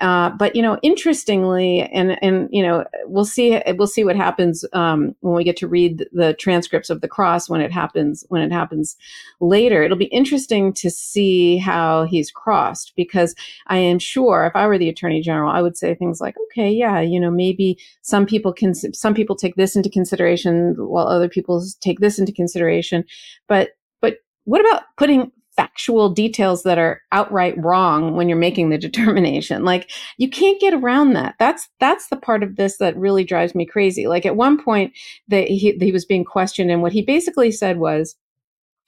uh, 0.00 0.30
but 0.30 0.56
you 0.56 0.62
know, 0.62 0.78
interestingly, 0.82 1.82
and 1.82 2.16
and 2.22 2.48
you 2.50 2.62
know, 2.62 2.84
we'll 3.04 3.24
see 3.24 3.60
we'll 3.76 3.86
see 3.86 4.02
what 4.02 4.16
happens 4.16 4.64
um, 4.72 5.14
when 5.20 5.34
we 5.34 5.44
get 5.44 5.56
to 5.58 5.68
read 5.68 6.06
the 6.12 6.32
transcripts 6.34 6.88
of 6.88 7.02
the 7.02 7.08
cross 7.08 7.50
when 7.50 7.60
it 7.60 7.70
happens 7.70 8.24
when 8.28 8.40
it 8.40 8.50
happens 8.50 8.96
later. 9.40 9.82
It'll 9.82 9.98
be 9.98 10.06
interesting 10.06 10.72
to 10.74 10.90
see 10.90 11.58
how 11.58 12.04
he's 12.04 12.30
crossed 12.30 12.94
because 12.96 13.34
I 13.66 13.76
am 13.76 13.98
sure 13.98 14.46
if 14.46 14.56
I 14.56 14.66
were 14.66 14.78
the 14.78 14.88
attorney 14.88 15.20
general, 15.20 15.52
I 15.52 15.60
would 15.60 15.76
say 15.76 15.94
things 15.94 16.20
like, 16.20 16.34
okay, 16.46 16.70
yeah, 16.70 17.00
you 17.00 17.20
know, 17.20 17.30
maybe 17.30 17.78
some 18.00 18.24
people 18.24 18.52
can 18.54 18.74
some 18.74 19.14
people 19.14 19.36
take 19.36 19.56
this 19.56 19.76
into 19.76 19.90
consideration 19.90 20.74
while 20.78 21.06
other 21.06 21.28
people 21.28 21.62
take 21.80 22.00
this 22.00 22.18
into 22.18 22.32
consideration, 22.32 23.04
but 23.48 23.70
but 24.00 24.18
what 24.44 24.62
about 24.62 24.84
putting 24.96 25.30
factual 25.60 26.08
details 26.08 26.62
that 26.62 26.78
are 26.78 27.02
outright 27.12 27.54
wrong 27.62 28.16
when 28.16 28.30
you're 28.30 28.38
making 28.38 28.70
the 28.70 28.78
determination. 28.88 29.62
Like 29.62 29.90
you 30.16 30.30
can't 30.30 30.58
get 30.58 30.72
around 30.72 31.12
that. 31.12 31.34
That's 31.38 31.68
that's 31.80 32.08
the 32.08 32.16
part 32.16 32.42
of 32.42 32.56
this 32.56 32.78
that 32.78 32.96
really 32.96 33.24
drives 33.24 33.54
me 33.54 33.66
crazy. 33.66 34.06
Like 34.06 34.24
at 34.24 34.36
one 34.36 34.62
point 34.62 34.94
that 35.28 35.48
he, 35.48 35.72
he 35.78 35.92
was 35.92 36.06
being 36.06 36.24
questioned 36.24 36.70
and 36.70 36.80
what 36.80 36.92
he 36.92 37.02
basically 37.02 37.52
said 37.52 37.78
was 37.78 38.16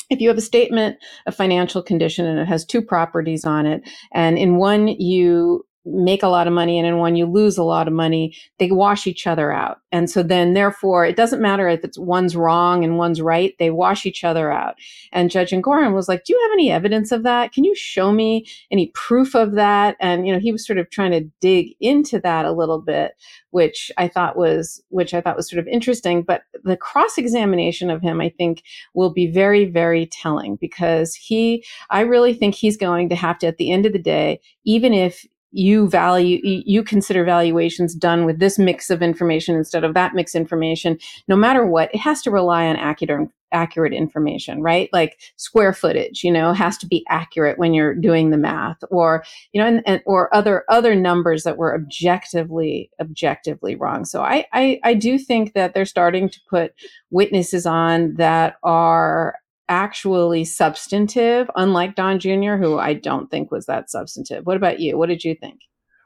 if 0.08 0.20
you 0.20 0.28
have 0.28 0.38
a 0.38 0.42
statement 0.42 0.96
of 1.26 1.34
financial 1.34 1.82
condition 1.82 2.24
and 2.26 2.38
it 2.38 2.48
has 2.48 2.64
two 2.64 2.80
properties 2.80 3.44
on 3.44 3.66
it 3.66 3.82
and 4.12 4.38
in 4.38 4.56
one 4.56 4.88
you 4.88 5.64
make 5.84 6.22
a 6.22 6.28
lot 6.28 6.46
of 6.46 6.52
money 6.52 6.78
and 6.78 6.86
in 6.86 6.98
one 6.98 7.16
you 7.16 7.26
lose 7.26 7.58
a 7.58 7.64
lot 7.64 7.88
of 7.88 7.94
money. 7.94 8.36
They 8.58 8.70
wash 8.70 9.06
each 9.06 9.26
other 9.26 9.52
out. 9.52 9.78
And 9.90 10.08
so 10.08 10.22
then 10.22 10.54
therefore 10.54 11.04
it 11.04 11.16
doesn't 11.16 11.42
matter 11.42 11.68
if 11.68 11.82
it's 11.82 11.98
one's 11.98 12.36
wrong 12.36 12.84
and 12.84 12.98
one's 12.98 13.20
right 13.20 13.54
they 13.58 13.70
wash 13.70 14.06
each 14.06 14.22
other 14.22 14.52
out. 14.52 14.76
And 15.12 15.30
judge 15.30 15.50
engoron 15.50 15.94
was 15.94 16.08
like 16.08 16.24
do 16.24 16.32
you 16.32 16.40
have 16.42 16.52
any 16.52 16.70
evidence 16.70 17.10
of 17.10 17.24
that? 17.24 17.52
Can 17.52 17.64
you 17.64 17.74
show 17.74 18.12
me 18.12 18.46
any 18.70 18.92
proof 18.94 19.34
of 19.34 19.52
that? 19.54 19.96
And 20.00 20.26
you 20.26 20.32
know 20.32 20.38
he 20.38 20.52
was 20.52 20.64
sort 20.64 20.78
of 20.78 20.88
trying 20.90 21.10
to 21.12 21.28
dig 21.40 21.74
into 21.80 22.20
that 22.20 22.44
a 22.44 22.52
little 22.52 22.80
bit 22.80 23.12
which 23.50 23.90
i 23.98 24.08
thought 24.08 24.36
was 24.36 24.82
which 24.88 25.12
i 25.12 25.20
thought 25.20 25.36
was 25.36 25.50
sort 25.50 25.58
of 25.60 25.66
interesting. 25.66 26.22
But 26.22 26.42
the 26.62 26.76
cross 26.76 27.18
examination 27.18 27.90
of 27.90 28.02
him 28.02 28.20
i 28.20 28.28
think 28.28 28.62
will 28.94 29.12
be 29.12 29.26
very 29.26 29.64
very 29.64 30.06
telling 30.06 30.56
because 30.56 31.16
he 31.16 31.64
i 31.90 32.02
really 32.02 32.34
think 32.34 32.54
he's 32.54 32.76
going 32.76 33.08
to 33.08 33.16
have 33.16 33.38
to 33.38 33.48
at 33.48 33.56
the 33.56 33.72
end 33.72 33.84
of 33.84 33.92
the 33.92 33.98
day 33.98 34.40
even 34.64 34.92
if 34.92 35.26
you 35.52 35.88
value 35.88 36.40
you 36.42 36.82
consider 36.82 37.24
valuations 37.24 37.94
done 37.94 38.24
with 38.24 38.38
this 38.38 38.58
mix 38.58 38.90
of 38.90 39.02
information 39.02 39.54
instead 39.54 39.84
of 39.84 39.94
that 39.94 40.14
mix 40.14 40.34
information 40.34 40.98
no 41.28 41.36
matter 41.36 41.66
what 41.66 41.94
it 41.94 41.98
has 41.98 42.22
to 42.22 42.30
rely 42.30 42.66
on 42.66 42.76
accurate 42.76 43.28
accurate 43.52 43.92
information 43.92 44.62
right? 44.62 44.88
Like 44.92 45.20
square 45.36 45.72
footage 45.72 46.24
you 46.24 46.32
know 46.32 46.52
has 46.52 46.76
to 46.78 46.86
be 46.86 47.04
accurate 47.08 47.58
when 47.58 47.74
you're 47.74 47.94
doing 47.94 48.30
the 48.30 48.38
math 48.38 48.78
or 48.90 49.24
you 49.52 49.60
know 49.60 49.66
and, 49.66 49.82
and 49.86 50.02
or 50.06 50.34
other 50.34 50.64
other 50.68 50.94
numbers 50.94 51.44
that 51.44 51.58
were 51.58 51.74
objectively 51.74 52.90
objectively 53.00 53.76
wrong. 53.76 54.04
So 54.04 54.22
I, 54.22 54.46
I 54.52 54.80
i 54.84 54.94
do 54.94 55.18
think 55.18 55.52
that 55.52 55.74
they're 55.74 55.84
starting 55.84 56.28
to 56.30 56.40
put 56.48 56.72
witnesses 57.10 57.66
on 57.66 58.14
that 58.14 58.56
are 58.62 59.36
actually 59.72 60.44
substantive, 60.44 61.50
unlike 61.56 61.94
Don 61.94 62.18
Jr., 62.18 62.56
who 62.56 62.78
I 62.78 62.92
don't 62.92 63.30
think 63.30 63.50
was 63.50 63.64
that 63.66 63.90
substantive. 63.90 64.44
What 64.44 64.58
about 64.58 64.80
you? 64.80 64.98
What 64.98 65.08
did 65.08 65.24
you 65.24 65.34
think? 65.34 65.62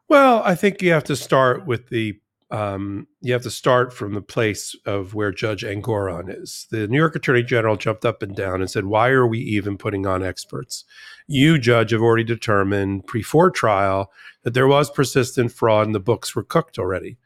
Well, 0.09 0.41
I 0.45 0.55
think 0.55 0.81
you 0.81 0.93
have 0.93 1.03
to 1.05 1.17
start 1.17 1.67
with 1.67 1.89
the 1.89 2.21
um, 2.53 3.09
you 3.23 3.33
have 3.33 3.43
to 3.43 3.51
start 3.51 3.93
from 3.93 4.15
the 4.15 4.23
place 4.23 4.77
of 4.87 5.15
where 5.15 5.33
Judge 5.33 5.65
Engoron 5.65 6.33
is. 6.33 6.69
The 6.71 6.87
New 6.87 6.97
York 6.97 7.17
Attorney 7.17 7.43
General 7.43 7.75
jumped 7.75 8.05
up 8.05 8.23
and 8.23 8.37
down 8.37 8.61
and 8.61 8.71
said, 8.71 8.85
"Why 8.85 9.09
are 9.09 9.27
we 9.27 9.41
even 9.41 9.77
putting 9.77 10.07
on 10.07 10.23
experts? 10.23 10.85
You, 11.27 11.59
Judge, 11.59 11.91
have 11.91 12.03
already 12.03 12.23
determined 12.23 13.03
before 13.13 13.51
trial 13.51 14.13
that 14.45 14.55
there 14.55 14.69
was 14.69 14.93
persistent 14.93 15.51
fraud 15.51 15.87
and 15.87 15.95
the 15.95 15.99
books 15.99 16.37
were 16.37 16.45
cooked 16.45 16.79
already, 16.79 17.19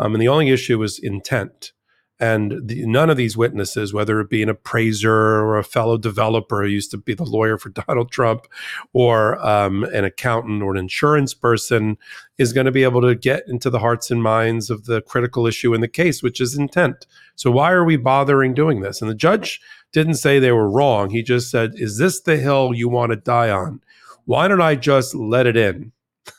um, 0.00 0.12
and 0.12 0.20
the 0.20 0.26
only 0.26 0.50
issue 0.50 0.76
was 0.76 0.98
intent." 0.98 1.72
And 2.20 2.68
the, 2.68 2.86
none 2.86 3.10
of 3.10 3.16
these 3.16 3.36
witnesses, 3.36 3.92
whether 3.92 4.20
it 4.20 4.30
be 4.30 4.42
an 4.42 4.48
appraiser 4.48 5.12
or 5.12 5.58
a 5.58 5.64
fellow 5.64 5.98
developer 5.98 6.62
who 6.62 6.68
used 6.68 6.92
to 6.92 6.96
be 6.96 7.12
the 7.12 7.24
lawyer 7.24 7.58
for 7.58 7.68
Donald 7.86 8.12
Trump, 8.12 8.46
or 8.92 9.44
um, 9.44 9.84
an 9.84 10.04
accountant 10.04 10.62
or 10.62 10.72
an 10.72 10.78
insurance 10.78 11.34
person, 11.34 11.98
is 12.38 12.52
going 12.52 12.66
to 12.66 12.72
be 12.72 12.84
able 12.84 13.00
to 13.00 13.14
get 13.14 13.42
into 13.48 13.68
the 13.68 13.80
hearts 13.80 14.10
and 14.10 14.22
minds 14.22 14.70
of 14.70 14.84
the 14.84 15.02
critical 15.02 15.46
issue 15.46 15.74
in 15.74 15.80
the 15.80 15.88
case, 15.88 16.22
which 16.22 16.40
is 16.40 16.56
intent. 16.56 17.06
So 17.34 17.50
why 17.50 17.72
are 17.72 17.84
we 17.84 17.96
bothering 17.96 18.54
doing 18.54 18.80
this? 18.80 19.02
And 19.02 19.10
the 19.10 19.14
judge 19.14 19.60
didn't 19.92 20.14
say 20.14 20.38
they 20.38 20.52
were 20.52 20.70
wrong. 20.70 21.10
He 21.10 21.22
just 21.22 21.50
said, 21.50 21.72
"Is 21.74 21.98
this 21.98 22.20
the 22.20 22.36
hill 22.36 22.72
you 22.74 22.88
want 22.88 23.10
to 23.10 23.16
die 23.16 23.50
on? 23.50 23.80
Why 24.24 24.46
don't 24.46 24.60
I 24.60 24.76
just 24.76 25.16
let 25.16 25.46
it 25.46 25.56
in?" 25.56 25.92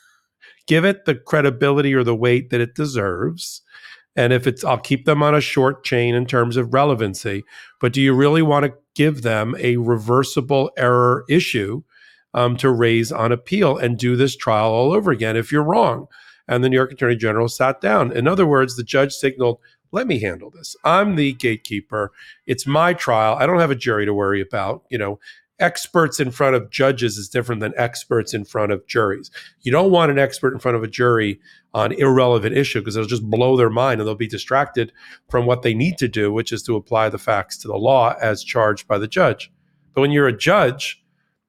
Give 0.66 0.86
it 0.86 1.04
the 1.04 1.14
credibility 1.14 1.92
or 1.94 2.02
the 2.02 2.16
weight 2.16 2.48
that 2.48 2.62
it 2.62 2.74
deserves 2.74 3.62
and 4.16 4.32
if 4.32 4.46
it's, 4.46 4.64
I'll 4.64 4.78
keep 4.78 5.04
them 5.04 5.22
on 5.22 5.34
a 5.34 5.40
short 5.40 5.84
chain 5.84 6.14
in 6.14 6.26
terms 6.26 6.56
of 6.56 6.72
relevancy. 6.72 7.44
But 7.80 7.92
do 7.92 8.00
you 8.00 8.14
really 8.14 8.42
want 8.42 8.64
to 8.64 8.74
give 8.94 9.22
them 9.22 9.54
a 9.58 9.76
reversible 9.76 10.70
error 10.76 11.24
issue 11.28 11.82
um, 12.32 12.56
to 12.56 12.70
raise 12.70 13.12
on 13.12 13.30
appeal 13.30 13.76
and 13.76 13.98
do 13.98 14.16
this 14.16 14.34
trial 14.34 14.70
all 14.70 14.92
over 14.92 15.10
again 15.10 15.36
if 15.36 15.52
you're 15.52 15.62
wrong? 15.62 16.06
And 16.48 16.64
the 16.64 16.68
New 16.68 16.76
York 16.76 16.92
Attorney 16.92 17.16
General 17.16 17.48
sat 17.48 17.80
down. 17.80 18.12
In 18.12 18.26
other 18.26 18.46
words, 18.46 18.76
the 18.76 18.84
judge 18.84 19.12
signaled, 19.12 19.58
let 19.92 20.06
me 20.06 20.20
handle 20.20 20.50
this. 20.50 20.76
I'm 20.84 21.16
the 21.16 21.32
gatekeeper. 21.34 22.12
It's 22.46 22.66
my 22.66 22.94
trial. 22.94 23.36
I 23.38 23.46
don't 23.46 23.60
have 23.60 23.70
a 23.70 23.76
jury 23.76 24.06
to 24.06 24.14
worry 24.14 24.40
about. 24.40 24.84
You 24.88 24.98
know, 24.98 25.18
experts 25.58 26.20
in 26.20 26.30
front 26.30 26.54
of 26.54 26.70
judges 26.70 27.16
is 27.16 27.28
different 27.28 27.60
than 27.60 27.72
experts 27.76 28.34
in 28.34 28.44
front 28.44 28.72
of 28.72 28.86
juries. 28.86 29.30
You 29.62 29.72
don't 29.72 29.90
want 29.90 30.10
an 30.10 30.18
expert 30.18 30.52
in 30.52 30.58
front 30.58 30.76
of 30.76 30.82
a 30.82 30.88
jury 30.88 31.40
on 31.74 31.92
irrelevant 31.92 32.56
issue 32.56 32.80
because 32.80 32.96
it'll 32.96 33.08
just 33.08 33.28
blow 33.28 33.56
their 33.56 33.70
mind 33.70 34.00
and 34.00 34.06
they'll 34.06 34.14
be 34.14 34.26
distracted 34.26 34.92
from 35.28 35.46
what 35.46 35.62
they 35.62 35.74
need 35.74 35.98
to 35.98 36.08
do, 36.08 36.32
which 36.32 36.52
is 36.52 36.62
to 36.64 36.76
apply 36.76 37.08
the 37.08 37.18
facts 37.18 37.56
to 37.58 37.68
the 37.68 37.76
law 37.76 38.14
as 38.20 38.44
charged 38.44 38.86
by 38.86 38.98
the 38.98 39.08
judge. 39.08 39.52
But 39.94 40.02
when 40.02 40.10
you're 40.10 40.28
a 40.28 40.36
judge, 40.36 41.02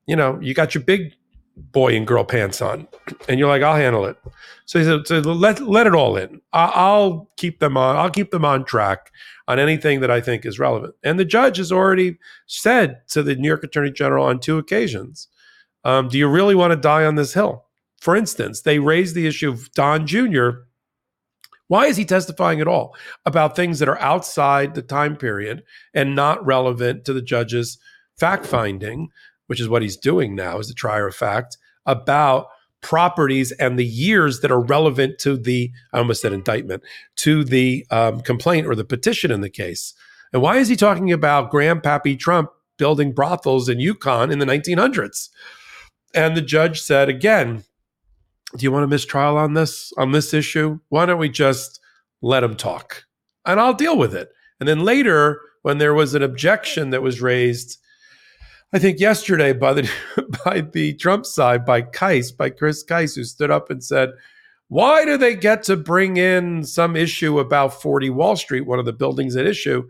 you 0.06 0.16
know, 0.16 0.40
you 0.42 0.54
got 0.54 0.74
your 0.74 0.84
big 0.84 1.14
boy 1.58 1.96
and 1.96 2.06
girl 2.06 2.24
pants 2.24 2.62
on, 2.62 2.88
and 3.28 3.40
you're 3.40 3.50
like, 3.50 3.64
I'll 3.64 3.76
handle 3.76 4.06
it. 4.06 4.18
So 4.66 4.80
he 4.80 4.86
said, 4.86 5.08
so 5.08 5.20
let 5.20 5.60
let 5.62 5.88
it 5.88 5.96
all 5.96 6.16
in. 6.16 6.42
I'll 6.54 7.30
keep 7.38 7.60
them 7.60 7.78
on. 7.78 7.96
I'll 7.96 8.10
keep 8.10 8.32
them 8.32 8.46
on 8.46 8.64
track 8.64 9.12
on 9.48 9.60
anything 9.60 10.02
that 10.02 10.12
I 10.12 10.22
think 10.22 10.46
is 10.46 10.60
relevant. 10.60 10.96
And 11.04 11.20
the 11.20 11.26
judge 11.26 11.58
has 11.58 11.72
already 11.72 12.18
said 12.46 13.02
to 13.10 13.24
the 13.24 13.36
New 13.36 13.48
York 13.48 13.64
Attorney 13.64 13.92
General 13.92 14.26
on 14.26 14.40
two 14.40 14.58
occasions, 14.58 15.28
um, 15.84 16.10
"Do 16.10 16.18
you 16.18 16.28
really 16.28 16.56
want 16.56 16.72
to 16.72 16.78
die 16.78 17.06
on 17.06 17.16
this 17.16 17.34
hill?" 17.34 17.66
For 18.00 18.16
instance, 18.16 18.62
they 18.62 18.80
raised 18.80 19.16
the 19.16 19.28
issue 19.28 19.50
of 19.50 19.72
Don 19.72 20.06
Jr. 20.06 20.50
Why 21.68 21.88
is 21.88 21.98
he 21.98 22.06
testifying 22.06 22.62
at 22.62 22.68
all 22.68 22.96
about 23.26 23.56
things 23.56 23.80
that 23.80 23.90
are 23.90 24.00
outside 24.00 24.74
the 24.74 24.82
time 24.82 25.18
period 25.18 25.64
and 25.94 26.16
not 26.16 26.46
relevant 26.46 27.04
to 27.06 27.14
the 27.14 27.22
judge's 27.22 27.78
fact 28.18 28.46
finding? 28.46 29.10
which 29.48 29.60
is 29.60 29.68
what 29.68 29.82
he's 29.82 29.98
doing 29.98 30.36
now 30.36 30.60
as 30.60 30.70
a 30.70 30.76
trier 30.76 31.08
of 31.08 31.16
fact, 31.16 31.58
about 31.86 32.48
properties 32.88 33.52
and 33.52 33.78
the 33.78 33.86
years 33.86 34.40
that 34.40 34.50
are 34.50 34.62
relevant 34.62 35.20
to 35.20 35.36
the, 35.36 35.70
I 35.92 35.98
almost 35.98 36.22
said 36.22 36.32
indictment, 36.32 36.84
to 37.18 37.44
the 37.44 37.86
um, 37.92 38.22
complaint 38.22 38.66
or 38.66 38.76
the 38.76 38.86
petition 38.86 39.30
in 39.30 39.42
the 39.42 39.50
case. 39.50 39.94
And 40.32 40.42
why 40.42 40.56
is 40.56 40.70
he 40.70 40.78
talking 40.78 41.12
about 41.12 41.52
Grandpappy 41.52 42.18
Trump 42.18 42.50
building 42.78 43.12
brothels 43.12 43.68
in 43.68 43.82
Yukon 43.82 44.32
in 44.32 44.40
the 44.40 44.46
1900s? 44.46 45.28
And 46.16 46.38
the 46.38 46.42
judge 46.42 46.82
said, 46.82 47.10
again, 47.10 47.66
do 48.56 48.64
you 48.64 48.72
want 48.72 48.86
a 48.86 48.88
mistrial 48.88 49.38
on 49.38 49.54
this, 49.54 49.92
on 49.98 50.14
this 50.14 50.34
issue? 50.34 50.80
Why 50.88 51.06
don't 51.06 51.20
we 51.20 51.28
just 51.28 51.82
let 52.22 52.42
him 52.42 52.56
talk? 52.56 53.04
And 53.46 53.60
I'll 53.60 53.74
deal 53.74 53.98
with 53.98 54.16
it. 54.16 54.30
And 54.62 54.70
then 54.70 54.86
later, 54.86 55.42
when 55.64 55.78
there 55.78 55.94
was 55.94 56.14
an 56.14 56.24
objection 56.24 56.92
that 56.92 57.02
was 57.02 57.22
raised 57.22 57.80
I 58.74 58.80
think 58.80 59.00
yesterday 59.00 59.54
by 59.54 59.74
the 59.74 59.90
by 60.46 60.62
the 60.62 60.94
Trump 60.96 61.26
side, 61.26 61.66
by 61.66 61.82
Kise, 61.82 62.36
by 62.36 62.50
Chris 62.50 62.84
Kise, 62.84 63.16
who 63.16 63.24
stood 63.24 63.52
up 63.52 63.70
and 63.70 63.84
said, 63.84 64.12
"Why 64.68 65.06
do 65.06 65.18
they 65.18 65.36
get 65.36 65.64
to 65.64 65.78
bring 65.78 66.18
in 66.18 66.64
some 66.64 66.96
issue 66.96 67.40
about 67.40 67.82
40 67.82 68.10
Wall 68.10 68.36
Street, 68.36 68.66
one 68.66 68.80
of 68.80 68.86
the 68.86 68.94
buildings 68.94 69.36
at 69.36 69.46
issue?" 69.46 69.88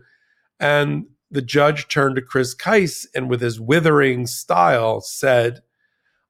And 0.60 1.06
the 1.30 1.42
judge 1.42 1.88
turned 1.88 2.16
to 2.16 2.22
Chris 2.22 2.54
Kise 2.54 3.06
and, 3.14 3.28
with 3.28 3.40
his 3.40 3.60
withering 3.60 4.26
style, 4.26 5.00
said, 5.00 5.60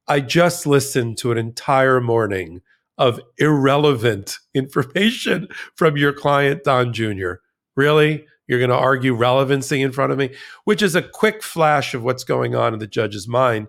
"I 0.06 0.20
just 0.20 0.66
listened 0.66 1.18
to 1.18 1.32
an 1.32 1.38
entire 1.38 2.00
morning 2.00 2.62
of 2.96 3.20
irrelevant 3.36 4.38
information 4.54 5.48
from 5.76 5.98
your 5.98 6.14
client 6.14 6.64
Don 6.64 6.94
Jr. 6.94 7.34
Really?" 7.76 8.26
You're 8.48 8.58
going 8.58 8.70
to 8.70 8.76
argue 8.76 9.14
relevancy 9.14 9.82
in 9.82 9.92
front 9.92 10.10
of 10.10 10.18
me, 10.18 10.34
which 10.64 10.82
is 10.82 10.96
a 10.96 11.02
quick 11.02 11.42
flash 11.42 11.94
of 11.94 12.02
what's 12.02 12.24
going 12.24 12.54
on 12.54 12.72
in 12.72 12.80
the 12.80 12.86
judge's 12.86 13.28
mind. 13.28 13.68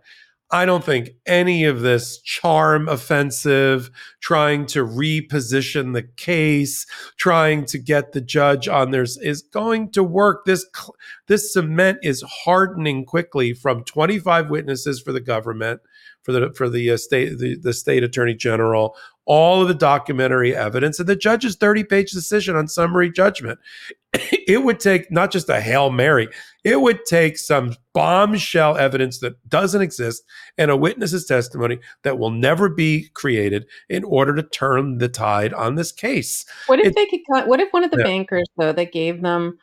I 0.51 0.65
don't 0.65 0.83
think 0.83 1.11
any 1.27 1.65
of 1.65 1.81
this 1.81 2.19
charm 2.21 2.89
offensive, 2.89 3.91
trying 4.19 4.65
to 4.67 4.83
reposition 4.83 5.93
the 5.93 6.01
case, 6.01 6.87
trying 7.17 7.65
to 7.65 7.77
get 7.77 8.13
the 8.13 8.21
judge 8.21 8.67
on 8.67 8.89
there 8.89 9.03
is 9.03 9.43
going 9.53 9.91
to 9.91 10.03
work. 10.03 10.45
This 10.45 10.65
this 11.27 11.53
cement 11.53 11.99
is 12.01 12.23
hardening 12.23 13.05
quickly 13.05 13.53
from 13.53 13.83
25 13.83 14.49
witnesses 14.49 14.99
for 14.99 15.11
the 15.11 15.21
government, 15.21 15.81
for 16.23 16.31
the 16.31 16.53
for 16.55 16.69
the 16.69 16.91
uh, 16.91 16.97
state 16.97 17.37
the, 17.37 17.57
the 17.57 17.73
state 17.73 18.03
attorney 18.03 18.35
general, 18.35 18.95
all 19.25 19.61
of 19.61 19.67
the 19.67 19.73
documentary 19.73 20.55
evidence, 20.55 20.99
and 20.99 21.07
the 21.07 21.15
judge's 21.15 21.55
30 21.55 21.83
page 21.83 22.11
decision 22.11 22.55
on 22.55 22.67
summary 22.67 23.11
judgment. 23.11 23.59
it 24.13 24.63
would 24.63 24.79
take 24.79 25.11
not 25.11 25.31
just 25.31 25.49
a 25.49 25.61
Hail 25.61 25.91
Mary, 25.91 26.27
it 26.63 26.81
would 26.81 27.05
take 27.05 27.37
some 27.37 27.75
bombshell 27.93 28.77
evidence 28.77 29.19
that 29.19 29.35
doesn't 29.47 29.81
exist 29.81 30.23
and 30.57 30.71
a 30.71 30.77
witness's 30.77 31.25
testimony 31.25 31.79
that 32.03 32.17
will 32.17 32.31
never 32.31 32.69
be 32.69 33.09
created 33.13 33.65
in 33.87 34.03
order 34.03 34.33
to 34.35 34.43
turn 34.43 34.97
the 34.97 35.09
tide 35.09 35.53
on 35.53 35.75
this 35.75 35.91
case. 35.91 36.45
What 36.67 36.79
if 36.79 36.87
it, 36.87 36.95
they 36.95 37.05
could 37.05 37.47
what 37.47 37.59
if 37.59 37.71
one 37.71 37.83
of 37.83 37.91
the 37.91 37.97
yeah. 37.99 38.05
bankers 38.05 38.47
though 38.57 38.73
that 38.73 38.91
gave 38.91 39.21
them 39.21 39.57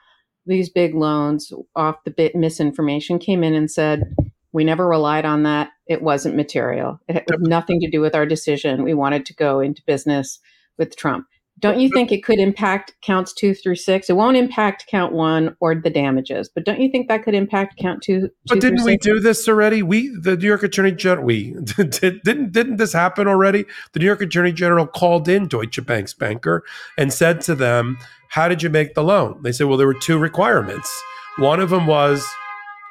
these 0.47 0.71
big 0.71 0.95
loans 0.95 1.53
off 1.75 2.05
the 2.05 2.11
bit 2.11 2.35
misinformation 2.35 3.19
came 3.19 3.42
in 3.45 3.55
and 3.55 3.71
said, 3.71 4.14
We 4.53 4.64
never 4.64 4.87
relied 4.87 5.25
on 5.25 5.42
that. 5.42 5.71
It 5.87 6.03
wasn't 6.03 6.37
material. 6.37 7.01
It 7.09 7.14
had 7.14 7.25
nothing 7.40 7.81
to 7.81 7.90
do 7.90 8.01
with 8.01 8.14
our 8.14 8.27
decision. 8.27 8.83
We 8.83 8.94
wanted 8.94 9.27
to 9.27 9.35
go 9.35 9.61
into 9.61 9.83
business 9.87 10.40
with 10.79 10.96
Trump 10.96 11.27
don't 11.59 11.81
you 11.81 11.88
think 11.94 12.12
it 12.12 12.22
could 12.22 12.38
impact 12.38 12.94
counts 13.01 13.33
two 13.33 13.55
through 13.55 13.77
six? 13.77 14.11
It 14.11 14.16
won't 14.16 14.37
impact 14.37 14.87
count 14.88 15.14
one 15.14 15.57
or 15.61 15.75
the 15.75 15.88
damages, 15.88 16.51
but 16.55 16.64
don't 16.64 16.81
you 16.81 16.90
think 16.90 17.09
that 17.09 17.22
could 17.22 17.35
impact 17.35 17.79
count 17.81 18.03
two? 18.03 18.20
two 18.20 18.31
but 18.46 18.61
didn't 18.61 18.85
we 18.85 18.99
do 18.99 19.20
this 19.20 19.49
already? 19.49 19.83
We, 19.83 20.14
the 20.20 20.37
New 20.37 20.46
York 20.46 20.62
Attorney 20.62 20.92
General, 20.92 21.25
we 21.25 21.53
didn't 21.64 22.53
didn't 22.53 22.77
this 22.77 22.92
happen 22.92 23.27
already? 23.27 23.64
The 23.92 24.01
New 24.01 24.07
York 24.07 24.20
Attorney 24.20 24.53
General 24.53 24.87
called 24.87 25.29
in 25.29 25.49
Deutsche 25.49 25.85
Bank's 25.87 26.12
banker 26.12 26.62
and 26.99 27.12
said 27.12 27.40
to 27.42 27.55
them, 27.55 27.96
"How 28.29 28.49
did 28.49 28.62
you 28.62 28.68
make 28.68 28.94
the 28.94 29.03
loan?" 29.03 29.40
They 29.42 29.53
said, 29.53 29.66
"Well, 29.66 29.79
there 29.79 29.87
were 29.87 29.94
two 29.94 30.18
requirements. 30.18 30.92
One 31.38 31.61
of 31.61 31.70
them 31.70 31.87
was." 31.87 32.27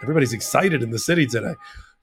Everybody's 0.02 0.34
excited 0.34 0.84
in 0.84 0.90
the 0.90 1.00
city 1.00 1.26
today 1.26 1.56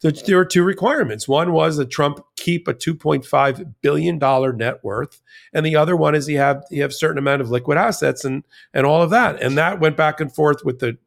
there 0.03 0.37
were 0.37 0.45
two 0.45 0.65
requirements. 0.65 1.29
One 1.29 1.53
was 1.53 1.77
that 1.77 1.91
Trump 1.91 2.21
keep 2.37 2.67
a 2.67 2.75
2.5 2.75 3.75
billion 3.83 4.19
dollar 4.19 4.53
net 4.53 4.83
worth, 4.83 5.23
and 5.53 5.65
the 5.65 5.77
other 5.77 5.97
one 5.97 6.15
is 6.15 6.27
he 6.27 6.35
have 6.35 6.65
he 6.71 6.79
have 6.79 6.93
certain 6.93 7.19
amount 7.19 7.41
of 7.41 7.51
liquid 7.51 7.79
assets 7.79 8.25
and 8.25 8.45
and 8.75 8.85
all 8.85 9.03
of 9.03 9.11
that. 9.11 9.41
And 9.41 9.57
that 9.57 9.81
went 9.81 9.97
back 9.97 10.21
and 10.21 10.35
forth 10.35 10.65
with 10.65 10.81
the 10.81 10.99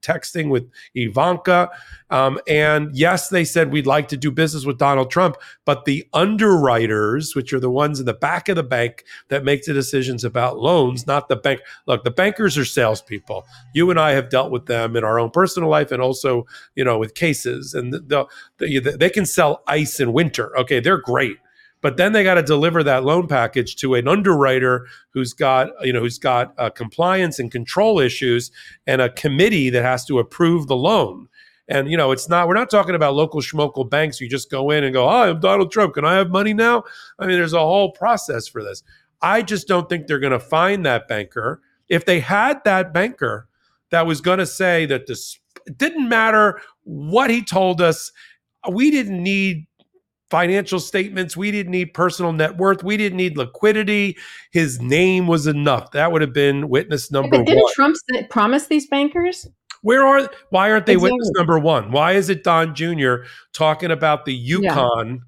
texting 0.00 0.50
with 0.50 0.70
Ivanka. 0.94 1.70
Um, 2.10 2.38
and 2.46 2.94
yes, 2.94 3.28
they 3.28 3.44
said 3.44 3.72
we'd 3.72 3.86
like 3.86 4.08
to 4.08 4.16
do 4.16 4.30
business 4.30 4.64
with 4.64 4.78
Donald 4.78 5.10
Trump, 5.10 5.36
but 5.64 5.84
the 5.84 6.06
underwriters, 6.12 7.34
which 7.34 7.52
are 7.52 7.60
the 7.60 7.70
ones 7.70 7.98
in 8.00 8.06
the 8.06 8.14
back 8.14 8.48
of 8.48 8.56
the 8.56 8.62
bank 8.62 9.04
that 9.28 9.44
make 9.44 9.64
the 9.64 9.72
decisions 9.72 10.24
about 10.24 10.58
loans, 10.58 11.06
not 11.06 11.28
the 11.28 11.36
bank. 11.36 11.60
Look, 11.86 12.04
the 12.04 12.10
bankers 12.10 12.56
are 12.56 12.64
salespeople. 12.64 13.44
You 13.74 13.90
and 13.90 13.98
I 13.98 14.12
have 14.12 14.30
dealt 14.30 14.50
with 14.50 14.66
them 14.66 14.96
in 14.96 15.04
our 15.04 15.18
own 15.18 15.30
personal 15.30 15.68
life 15.68 15.90
and 15.90 16.02
also, 16.02 16.46
you 16.74 16.84
know, 16.84 16.98
with 16.98 17.14
cases. 17.14 17.74
And 17.74 17.92
the, 17.92 18.26
the, 18.58 18.96
they 18.98 19.10
can 19.10 19.26
sell 19.26 19.62
ice 19.66 19.98
in 20.00 20.12
winter. 20.12 20.56
Okay, 20.58 20.80
they're 20.80 20.98
great 20.98 21.38
but 21.84 21.98
then 21.98 22.12
they 22.12 22.24
got 22.24 22.36
to 22.36 22.42
deliver 22.42 22.82
that 22.82 23.04
loan 23.04 23.26
package 23.26 23.76
to 23.76 23.94
an 23.94 24.08
underwriter 24.08 24.86
who's 25.10 25.34
got 25.34 25.68
you 25.82 25.92
know 25.92 26.00
who's 26.00 26.18
got 26.18 26.54
uh, 26.56 26.70
compliance 26.70 27.38
and 27.38 27.52
control 27.52 28.00
issues 28.00 28.50
and 28.86 29.02
a 29.02 29.10
committee 29.10 29.68
that 29.68 29.82
has 29.82 30.02
to 30.06 30.18
approve 30.18 30.66
the 30.66 30.76
loan. 30.76 31.28
And 31.68 31.90
you 31.90 31.98
know 31.98 32.10
it's 32.10 32.26
not 32.26 32.48
we're 32.48 32.54
not 32.54 32.70
talking 32.70 32.94
about 32.94 33.12
local 33.14 33.42
schmokel 33.42 33.88
banks 33.88 34.18
you 34.18 34.30
just 34.30 34.50
go 34.50 34.70
in 34.70 34.82
and 34.82 34.94
go 34.94 35.06
hi 35.06 35.28
i'm 35.28 35.40
donald 35.40 35.72
trump. 35.72 35.92
Can 35.92 36.06
i 36.06 36.14
have 36.14 36.30
money 36.30 36.54
now? 36.54 36.84
I 37.18 37.26
mean 37.26 37.36
there's 37.36 37.52
a 37.52 37.58
whole 37.58 37.92
process 37.92 38.48
for 38.48 38.64
this. 38.64 38.82
I 39.20 39.42
just 39.42 39.68
don't 39.68 39.86
think 39.86 40.06
they're 40.06 40.18
going 40.18 40.32
to 40.32 40.40
find 40.40 40.86
that 40.86 41.06
banker. 41.06 41.60
If 41.90 42.06
they 42.06 42.20
had 42.20 42.64
that 42.64 42.94
banker 42.94 43.46
that 43.90 44.06
was 44.06 44.22
going 44.22 44.38
to 44.38 44.46
say 44.46 44.86
that 44.86 45.06
this 45.06 45.38
didn't 45.76 46.08
matter 46.08 46.62
what 46.84 47.28
he 47.28 47.44
told 47.44 47.82
us 47.82 48.10
we 48.70 48.90
didn't 48.90 49.22
need 49.22 49.66
financial 50.34 50.80
statements. 50.80 51.36
We 51.36 51.52
didn't 51.52 51.70
need 51.70 51.94
personal 51.94 52.32
net 52.32 52.56
worth. 52.56 52.82
We 52.82 52.96
didn't 52.96 53.18
need 53.18 53.36
liquidity. 53.36 54.16
His 54.50 54.80
name 54.80 55.28
was 55.28 55.46
enough. 55.46 55.92
That 55.92 56.10
would 56.10 56.22
have 56.22 56.32
been 56.32 56.68
witness 56.68 57.12
number 57.12 57.38
but 57.38 57.46
didn't 57.46 57.62
one. 57.62 57.72
Trump 57.72 57.96
promise 58.30 58.66
these 58.66 58.88
bankers? 58.88 59.46
Where 59.82 60.04
are 60.04 60.28
why 60.50 60.72
aren't 60.72 60.86
they 60.86 60.94
exactly. 60.94 61.12
witness 61.12 61.30
number 61.36 61.56
one? 61.60 61.92
Why 61.92 62.14
is 62.14 62.30
it 62.30 62.42
Don 62.42 62.74
Jr. 62.74 63.26
talking 63.52 63.92
about 63.92 64.24
the 64.24 64.34
Yukon 64.34 65.08
yeah 65.08 65.24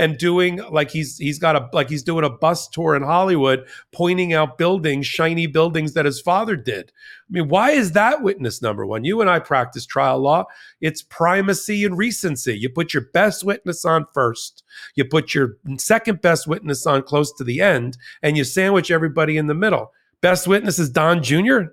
and 0.00 0.16
doing 0.16 0.56
like 0.70 0.90
he's 0.90 1.18
he's 1.18 1.38
got 1.38 1.56
a 1.56 1.68
like 1.74 1.90
he's 1.90 2.02
doing 2.02 2.24
a 2.24 2.30
bus 2.30 2.66
tour 2.66 2.96
in 2.96 3.02
Hollywood, 3.02 3.68
pointing 3.92 4.32
out 4.32 4.56
buildings, 4.56 5.06
shiny 5.06 5.46
buildings 5.46 5.92
that 5.92 6.06
his 6.06 6.22
father 6.22 6.56
did. 6.56 6.90
I 7.28 7.32
mean, 7.32 7.48
why 7.48 7.72
is 7.72 7.92
that 7.92 8.22
witness 8.22 8.62
number 8.62 8.86
one? 8.86 9.04
You 9.04 9.20
and 9.20 9.28
I 9.28 9.40
practice 9.40 9.84
trial 9.84 10.18
law. 10.18 10.46
It's 10.80 11.02
primacy 11.02 11.84
and 11.84 11.98
recency. 11.98 12.58
You 12.58 12.70
put 12.70 12.94
your 12.94 13.08
best 13.12 13.44
witness 13.44 13.84
on 13.84 14.06
first, 14.14 14.64
you 14.94 15.04
put 15.04 15.34
your 15.34 15.58
second 15.76 16.22
best 16.22 16.46
witness 16.46 16.86
on 16.86 17.02
close 17.02 17.30
to 17.34 17.44
the 17.44 17.60
end, 17.60 17.98
and 18.22 18.38
you 18.38 18.44
sandwich 18.44 18.90
everybody 18.90 19.36
in 19.36 19.48
the 19.48 19.54
middle. 19.54 19.92
Best 20.22 20.48
witness 20.48 20.78
is 20.78 20.88
Don 20.88 21.22
Jr 21.22 21.72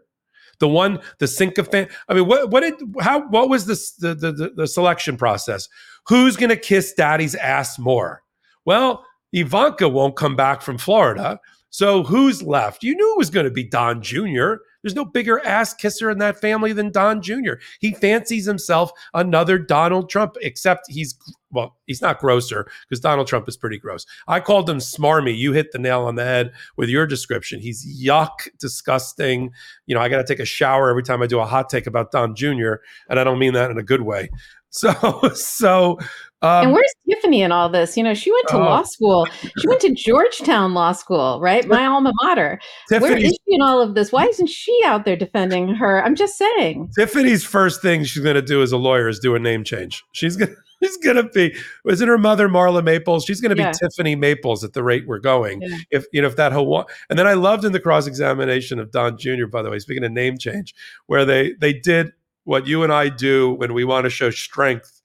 the 0.60 0.68
one 0.68 1.00
the 1.20 1.28
sycophant 1.28 1.90
i 2.10 2.14
mean 2.14 2.28
what 2.28 2.50
what 2.50 2.62
did 2.62 2.76
how 3.00 3.28
what 3.30 3.50
was 3.50 3.66
the 3.66 4.16
the, 4.16 4.52
the 4.56 4.68
selection 4.68 5.18
process 5.18 5.70
who's 6.08 6.36
going 6.36 6.50
to 6.50 6.58
kiss 6.58 6.94
daddy's 6.94 7.36
ass 7.36 7.78
more 7.78 8.24
well 8.66 9.04
Ivanka 9.34 9.88
won't 9.90 10.16
come 10.16 10.36
back 10.36 10.62
from 10.62 10.78
Florida. 10.78 11.40
So 11.70 12.04
who's 12.04 12.42
left? 12.42 12.82
You 12.84 12.96
knew 12.96 13.14
it 13.14 13.18
was 13.18 13.30
going 13.30 13.46
to 13.46 13.52
be 13.52 13.64
Don 13.64 14.02
Jr. 14.02 14.56
There's 14.82 14.96
no 14.96 15.06
bigger 15.06 15.46
ass 15.46 15.74
kisser 15.74 16.10
in 16.10 16.18
that 16.20 16.40
family 16.40 16.72
than 16.72 16.92
Don 16.92 17.22
Jr. 17.22 17.56
He 17.80 17.94
fancies 17.94 18.46
himself 18.46 18.92
another 19.14 19.58
Donald 19.58 20.10
Trump, 20.10 20.38
except 20.42 20.90
he's, 20.90 21.18
well, 21.58 21.76
he's 21.88 22.04
not 22.04 22.20
grosser 22.20 22.68
because 22.88 23.02
Donald 23.02 23.26
Trump 23.26 23.48
is 23.50 23.58
pretty 23.58 23.80
gross. 23.80 24.06
I 24.28 24.40
called 24.40 24.70
him 24.70 24.78
smarmy. 24.78 25.36
You 25.36 25.54
hit 25.54 25.72
the 25.72 25.80
nail 25.80 26.04
on 26.04 26.14
the 26.14 26.24
head 26.24 26.52
with 26.78 26.88
your 26.88 27.08
description. 27.08 27.60
He's 27.60 27.84
yuck, 28.06 28.48
disgusting. 28.60 29.50
You 29.88 29.96
know, 29.96 30.02
I 30.02 30.08
got 30.08 30.18
to 30.18 30.24
take 30.24 30.40
a 30.40 30.46
shower 30.46 30.92
every 30.92 31.02
time 31.02 31.24
I 31.24 31.26
do 31.26 31.40
a 31.40 31.48
hot 31.48 31.70
take 31.70 31.88
about 31.88 32.12
Don 32.12 32.36
Jr., 32.36 32.76
and 33.10 33.20
I 33.20 33.24
don't 33.24 33.40
mean 33.40 33.54
that 33.54 33.72
in 33.72 33.80
a 33.80 33.84
good 33.84 34.02
way. 34.02 34.30
So, 34.70 35.30
so 35.34 35.98
um, 36.44 36.66
and 36.66 36.74
where's 36.74 36.94
Tiffany 37.10 37.42
in 37.42 37.52
all 37.52 37.68
this? 37.68 37.98
You 37.98 38.04
know, 38.04 38.14
she 38.14 38.32
went 38.32 38.48
to 38.50 38.58
uh, 38.58 38.60
law 38.60 38.84
school. 38.84 39.28
She 39.42 39.68
went 39.68 39.82
to 39.82 39.92
Georgetown 39.92 40.76
Law 40.76 40.92
School, 40.92 41.40
right? 41.42 41.68
My 41.68 41.88
alma 41.88 42.12
mater. 42.22 42.60
Where 42.90 43.18
is 43.18 43.32
she 43.32 43.56
in 43.56 43.62
all 43.64 43.82
of 43.82 43.96
this? 43.96 44.12
Why 44.12 44.26
isn't 44.28 44.48
she 44.48 44.80
out 44.86 45.04
there 45.04 45.16
defending 45.16 45.70
her? 45.70 46.04
I'm 46.04 46.16
just 46.16 46.38
saying. 46.38 46.92
Tiffany's 46.96 47.44
first 47.44 47.82
thing 47.82 48.04
she's 48.04 48.22
going 48.22 48.36
to 48.36 48.42
do 48.44 48.62
as 48.62 48.72
a 48.72 48.78
lawyer 48.78 49.08
is 49.08 49.18
do 49.18 49.34
a 49.34 49.40
name 49.40 49.64
change. 49.64 50.04
She's 50.12 50.36
going 50.36 50.50
to. 50.50 50.56
She's 50.84 50.98
gonna 50.98 51.30
be. 51.30 51.56
Isn't 51.88 52.08
her 52.08 52.18
mother 52.18 52.48
Marla 52.48 52.84
Maples? 52.84 53.26
She's 53.26 53.42
gonna 53.42 53.56
be 53.56 53.62
yeah. 53.62 53.72
Tiffany 53.72 54.16
Maples 54.16 54.64
at 54.64 54.74
the 54.74 54.84
rate 54.84 55.08
we're 55.08 55.20
going. 55.20 55.62
Yeah. 55.62 55.78
If 55.92 56.06
you 56.14 56.22
know 56.22 56.28
if 56.28 56.36
that 56.36 56.52
whole 56.52 56.86
and 57.10 57.18
then 57.18 57.28
I 57.28 57.34
loved 57.34 57.66
in 57.66 57.72
the 57.72 57.80
cross 57.80 58.08
examination 58.08 58.80
of 58.80 58.92
Don 58.92 59.18
Jr. 59.18 59.46
By 59.46 59.62
the 59.62 59.70
way, 59.70 59.80
speaking 59.80 60.04
of 60.04 60.12
name 60.12 60.38
change, 60.38 60.76
where 61.08 61.26
they 61.26 61.54
they 61.54 61.74
did 61.74 62.14
what 62.44 62.68
you 62.68 62.84
and 62.84 62.94
I 62.94 63.10
do 63.10 63.54
when 63.54 63.74
we 63.74 63.84
want 63.84 64.06
to 64.06 64.10
show 64.10 64.30
strength 64.30 65.02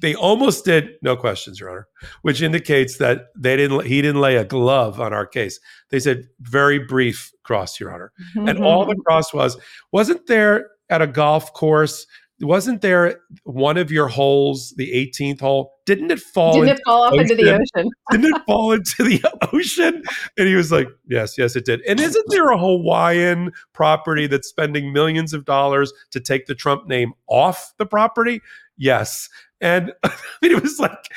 they 0.00 0.14
almost 0.14 0.64
did 0.64 0.90
no 1.02 1.16
questions 1.16 1.60
your 1.60 1.70
honor 1.70 1.88
which 2.22 2.42
indicates 2.42 2.98
that 2.98 3.26
they 3.36 3.56
didn't 3.56 3.86
he 3.86 4.00
didn't 4.02 4.20
lay 4.20 4.36
a 4.36 4.44
glove 4.44 5.00
on 5.00 5.12
our 5.12 5.26
case 5.26 5.60
they 5.90 6.00
said 6.00 6.26
very 6.40 6.78
brief 6.78 7.32
cross 7.42 7.78
your 7.78 7.92
honor 7.92 8.12
mm-hmm. 8.34 8.48
and 8.48 8.62
all 8.62 8.84
the 8.84 8.96
cross 9.06 9.32
was 9.32 9.56
wasn't 9.92 10.26
there 10.26 10.70
at 10.90 11.02
a 11.02 11.06
golf 11.06 11.52
course 11.52 12.06
wasn't 12.40 12.80
there 12.80 13.20
one 13.44 13.76
of 13.76 13.90
your 13.90 14.08
holes 14.08 14.74
the 14.76 14.90
18th 14.92 15.40
hole? 15.40 15.74
Didn't 15.86 16.10
it 16.10 16.20
fall 16.20 16.54
didn't 16.54 16.76
it 16.76 16.80
fall 16.84 17.04
off 17.04 17.14
into 17.14 17.34
the 17.34 17.50
ocean? 17.50 17.90
didn't 18.10 18.34
it 18.34 18.42
fall 18.46 18.72
into 18.72 19.04
the 19.04 19.22
ocean? 19.52 20.02
And 20.36 20.48
he 20.48 20.54
was 20.54 20.72
like 20.72 20.88
yes 21.06 21.38
yes 21.38 21.54
it 21.56 21.64
did. 21.64 21.80
And 21.82 22.00
isn't 22.00 22.24
there 22.28 22.50
a 22.50 22.58
hawaiian 22.58 23.52
property 23.72 24.26
that's 24.26 24.48
spending 24.48 24.92
millions 24.92 25.32
of 25.32 25.44
dollars 25.44 25.92
to 26.10 26.20
take 26.20 26.46
the 26.46 26.54
trump 26.54 26.88
name 26.88 27.12
off 27.28 27.72
the 27.78 27.86
property? 27.86 28.40
Yes. 28.76 29.28
And 29.60 29.92
I 30.02 30.10
mean, 30.42 30.52
it 30.52 30.62
was 30.62 30.78
like, 30.78 31.08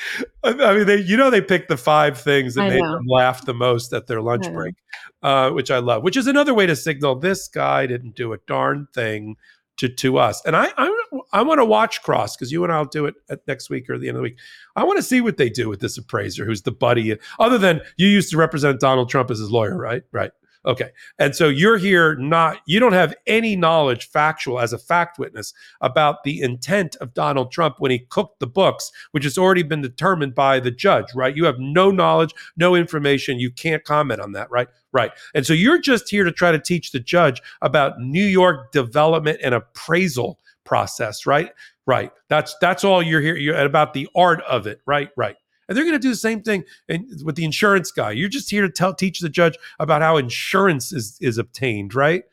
I 0.44 0.74
mean, 0.74 0.86
they, 0.86 1.00
you 1.00 1.16
know, 1.16 1.30
they 1.30 1.40
picked 1.40 1.68
the 1.68 1.76
five 1.76 2.18
things 2.18 2.54
that 2.54 2.62
I 2.62 2.68
made 2.70 2.80
know. 2.80 2.92
them 2.92 3.06
laugh 3.06 3.44
the 3.44 3.54
most 3.54 3.92
at 3.92 4.06
their 4.06 4.22
lunch 4.22 4.50
break, 4.52 4.74
uh, 5.22 5.50
which 5.50 5.70
I 5.70 5.78
love, 5.78 6.02
which 6.02 6.16
is 6.16 6.26
another 6.26 6.54
way 6.54 6.66
to 6.66 6.76
signal 6.76 7.16
this 7.16 7.48
guy 7.48 7.86
didn't 7.86 8.14
do 8.14 8.32
a 8.32 8.38
darn 8.46 8.86
thing 8.94 9.36
to, 9.78 9.88
to 9.88 10.18
us. 10.18 10.44
And 10.44 10.54
I, 10.54 10.72
I, 10.76 11.04
I 11.32 11.42
want 11.42 11.58
to 11.58 11.64
watch 11.64 12.02
Cross 12.02 12.36
because 12.36 12.52
you 12.52 12.62
and 12.64 12.72
I'll 12.72 12.84
do 12.84 13.06
it 13.06 13.14
next 13.46 13.70
week 13.70 13.88
or 13.88 13.98
the 13.98 14.08
end 14.08 14.16
of 14.16 14.20
the 14.20 14.24
week. 14.24 14.38
I 14.76 14.84
want 14.84 14.98
to 14.98 15.02
see 15.02 15.20
what 15.20 15.36
they 15.36 15.48
do 15.48 15.68
with 15.68 15.80
this 15.80 15.96
appraiser 15.96 16.44
who's 16.44 16.62
the 16.62 16.72
buddy, 16.72 17.16
other 17.38 17.58
than 17.58 17.80
you 17.96 18.08
used 18.08 18.30
to 18.30 18.36
represent 18.36 18.80
Donald 18.80 19.08
Trump 19.08 19.30
as 19.30 19.38
his 19.38 19.50
lawyer, 19.50 19.76
right? 19.76 20.02
Right. 20.12 20.32
Okay. 20.68 20.90
And 21.18 21.34
so 21.34 21.48
you're 21.48 21.78
here 21.78 22.14
not, 22.16 22.58
you 22.66 22.78
don't 22.78 22.92
have 22.92 23.14
any 23.26 23.56
knowledge 23.56 24.06
factual 24.10 24.60
as 24.60 24.74
a 24.74 24.78
fact 24.78 25.18
witness 25.18 25.54
about 25.80 26.24
the 26.24 26.42
intent 26.42 26.94
of 26.96 27.14
Donald 27.14 27.50
Trump 27.50 27.76
when 27.78 27.90
he 27.90 28.00
cooked 28.00 28.38
the 28.38 28.46
books, 28.46 28.92
which 29.12 29.24
has 29.24 29.38
already 29.38 29.62
been 29.62 29.80
determined 29.80 30.34
by 30.34 30.60
the 30.60 30.70
judge, 30.70 31.06
right? 31.14 31.34
You 31.34 31.46
have 31.46 31.58
no 31.58 31.90
knowledge, 31.90 32.34
no 32.58 32.74
information. 32.74 33.40
You 33.40 33.50
can't 33.50 33.82
comment 33.82 34.20
on 34.20 34.32
that, 34.32 34.50
right? 34.50 34.68
Right. 34.92 35.10
And 35.34 35.46
so 35.46 35.54
you're 35.54 35.80
just 35.80 36.10
here 36.10 36.24
to 36.24 36.32
try 36.32 36.52
to 36.52 36.58
teach 36.58 36.92
the 36.92 37.00
judge 37.00 37.40
about 37.62 37.98
New 37.98 38.24
York 38.24 38.70
development 38.70 39.40
and 39.42 39.54
appraisal 39.54 40.38
process, 40.64 41.24
right? 41.24 41.50
Right. 41.86 42.12
That's 42.28 42.54
that's 42.60 42.84
all 42.84 43.02
you're 43.02 43.22
here 43.22 43.36
you're 43.36 43.56
about 43.56 43.94
the 43.94 44.06
art 44.14 44.42
of 44.42 44.66
it, 44.66 44.82
right? 44.86 45.08
Right. 45.16 45.36
And 45.68 45.76
they're 45.76 45.84
going 45.84 45.94
to 45.94 45.98
do 45.98 46.08
the 46.08 46.16
same 46.16 46.42
thing 46.42 46.64
in, 46.88 47.06
with 47.24 47.36
the 47.36 47.44
insurance 47.44 47.90
guy. 47.90 48.12
You're 48.12 48.28
just 48.28 48.50
here 48.50 48.62
to 48.62 48.70
tell 48.70 48.94
teach 48.94 49.20
the 49.20 49.28
judge 49.28 49.58
about 49.78 50.02
how 50.02 50.16
insurance 50.16 50.92
is 50.92 51.18
is 51.20 51.38
obtained, 51.38 51.94
right? 51.94 52.24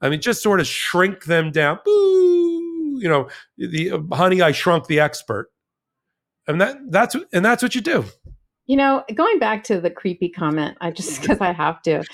I 0.00 0.08
mean, 0.08 0.20
just 0.20 0.42
sort 0.42 0.60
of 0.60 0.66
shrink 0.66 1.24
them 1.24 1.50
down. 1.50 1.80
Boo, 1.84 2.98
you 3.00 3.08
know, 3.08 3.28
the 3.56 3.92
honey, 4.12 4.40
I 4.40 4.52
shrunk 4.52 4.86
the 4.86 5.00
expert, 5.00 5.50
and 6.46 6.60
that 6.60 6.78
that's 6.90 7.16
and 7.32 7.44
that's 7.44 7.62
what 7.62 7.74
you 7.74 7.80
do. 7.80 8.04
You 8.66 8.76
know, 8.76 9.02
going 9.14 9.38
back 9.38 9.64
to 9.64 9.80
the 9.80 9.90
creepy 9.90 10.28
comment, 10.28 10.76
I 10.80 10.90
just 10.90 11.20
because 11.20 11.40
I 11.40 11.52
have 11.52 11.80
to, 11.82 12.04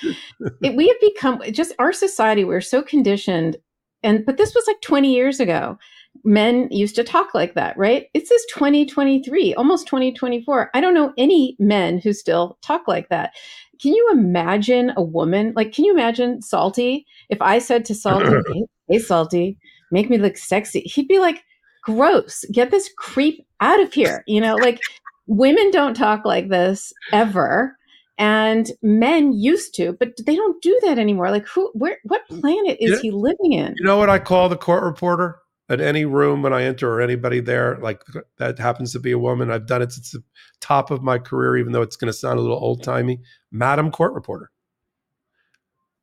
it, 0.62 0.76
we 0.76 0.88
have 0.88 1.00
become 1.00 1.42
just 1.52 1.72
our 1.78 1.92
society. 1.92 2.44
We're 2.44 2.60
so 2.60 2.82
conditioned, 2.82 3.56
and 4.02 4.24
but 4.24 4.36
this 4.36 4.54
was 4.54 4.64
like 4.66 4.80
20 4.80 5.12
years 5.12 5.40
ago 5.40 5.78
men 6.22 6.68
used 6.70 6.94
to 6.96 7.04
talk 7.04 7.34
like 7.34 7.54
that, 7.54 7.76
right? 7.76 8.06
It's 8.14 8.28
this 8.28 8.46
2023, 8.54 9.54
almost 9.54 9.86
2024. 9.86 10.70
I 10.74 10.80
don't 10.80 10.94
know 10.94 11.12
any 11.18 11.56
men 11.58 11.98
who 11.98 12.12
still 12.12 12.58
talk 12.62 12.86
like 12.86 13.08
that. 13.08 13.34
Can 13.80 13.92
you 13.92 14.08
imagine 14.12 14.92
a 14.96 15.02
woman? 15.02 15.52
Like, 15.56 15.72
can 15.72 15.84
you 15.84 15.92
imagine 15.92 16.40
Salty? 16.40 17.06
If 17.28 17.42
I 17.42 17.58
said 17.58 17.84
to 17.86 17.94
Salty, 17.94 18.26
hey, 18.52 18.64
hey, 18.88 18.98
Salty, 18.98 19.58
make 19.90 20.08
me 20.08 20.18
look 20.18 20.36
sexy, 20.36 20.80
he'd 20.80 21.08
be 21.08 21.18
like, 21.18 21.42
gross, 21.82 22.44
get 22.52 22.70
this 22.70 22.90
creep 22.96 23.46
out 23.60 23.80
of 23.80 23.92
here. 23.92 24.24
You 24.26 24.40
know, 24.40 24.56
like 24.56 24.80
women 25.26 25.70
don't 25.70 25.94
talk 25.94 26.24
like 26.24 26.48
this 26.48 26.92
ever 27.12 27.76
and 28.18 28.70
men 28.82 29.32
used 29.32 29.74
to 29.74 29.92
but 29.98 30.12
they 30.24 30.36
don't 30.36 30.62
do 30.62 30.78
that 30.84 30.98
anymore 30.98 31.30
like 31.30 31.46
who 31.48 31.70
where 31.74 31.98
what 32.04 32.22
planet 32.28 32.76
is 32.80 33.00
he 33.00 33.10
living 33.10 33.52
in 33.52 33.74
you 33.76 33.84
know 33.84 33.96
what 33.96 34.08
i 34.08 34.18
call 34.18 34.48
the 34.48 34.56
court 34.56 34.84
reporter 34.84 35.38
at 35.68 35.80
any 35.80 36.04
room 36.04 36.42
when 36.42 36.52
I 36.52 36.64
enter 36.64 36.92
or 36.92 37.00
anybody 37.00 37.40
there, 37.40 37.78
like 37.80 38.02
that 38.38 38.58
happens 38.58 38.92
to 38.92 39.00
be 39.00 39.12
a 39.12 39.18
woman. 39.18 39.50
I've 39.50 39.66
done 39.66 39.82
it 39.82 39.92
since 39.92 40.10
the 40.10 40.22
top 40.60 40.90
of 40.90 41.02
my 41.02 41.18
career, 41.18 41.56
even 41.56 41.72
though 41.72 41.82
it's 41.82 41.96
going 41.96 42.12
to 42.12 42.18
sound 42.18 42.38
a 42.38 42.42
little 42.42 42.58
old 42.58 42.82
timey. 42.82 43.20
Madam 43.50 43.90
Court 43.90 44.12
Reporter. 44.12 44.50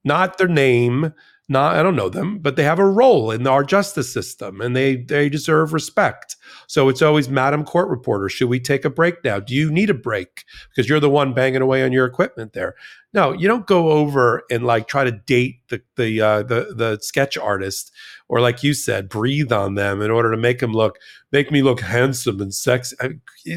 Not 0.03 0.39
their 0.39 0.47
name, 0.47 1.14
not 1.51 1.76
I 1.76 1.84
don't 1.84 1.97
know 1.97 2.09
them, 2.09 2.39
but 2.39 2.55
they 2.55 2.64
have 2.64 2.80
a 2.80 2.86
role 2.86 3.30
in 3.30 3.45
our 3.45 3.64
justice 3.64 4.12
system 4.12 4.62
and 4.62 4.74
they 4.74 4.95
they 4.95 5.28
deserve 5.28 5.74
respect. 5.74 6.38
So 6.68 6.88
it's 6.88 7.01
always 7.01 7.28
Madam 7.28 7.66
Court 7.66 7.89
Reporter, 7.89 8.30
should 8.30 8.47
we 8.47 8.59
take 8.59 8.86
a 8.86 8.89
break 8.89 9.24
now? 9.24 9.39
Do 9.39 9.53
you 9.53 9.70
need 9.70 9.89
a 9.89 9.93
break? 9.93 10.45
Because 10.70 10.88
you're 10.88 11.01
the 11.01 11.09
one 11.09 11.34
banging 11.34 11.62
away 11.62 11.84
on 11.84 11.91
your 11.91 12.05
equipment 12.05 12.53
there. 12.53 12.76
No, 13.14 13.34
you 13.34 13.49
don't 13.49 13.68
go 13.68 13.91
over 13.91 14.43
and 14.49 14.66
like 14.66 14.88
try 14.88 15.03
to 15.03 15.12
date 15.12 15.68
the 15.68 15.82
the 15.97 16.22
uh, 16.22 16.43
the 16.43 16.74
the 16.74 16.99
sketch 17.01 17.38
artist 17.38 17.91
or 18.32 18.40
like 18.40 18.64
you 18.64 18.74
said, 18.74 19.10
breathe 19.10 19.52
on 19.52 19.76
them 19.76 20.02
in 20.02 20.10
order 20.10 20.32
to 20.32 20.38
make 20.38 20.60
them 20.60 20.72
look 20.72 20.98
make 21.34 21.52
me 21.52 21.62
look 21.62 21.82
handsome 21.82 22.40
and 22.40 22.54
sexy. 22.54 22.96
I, 23.02 23.10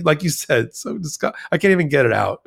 like 0.03 0.25
you 0.25 0.31
said, 0.31 0.75
so 0.75 0.99
disgust- 0.99 1.37
I 1.53 1.59
can't 1.59 1.71
even 1.71 1.89
get 1.89 2.05
it 2.05 2.13
out. 2.13 2.45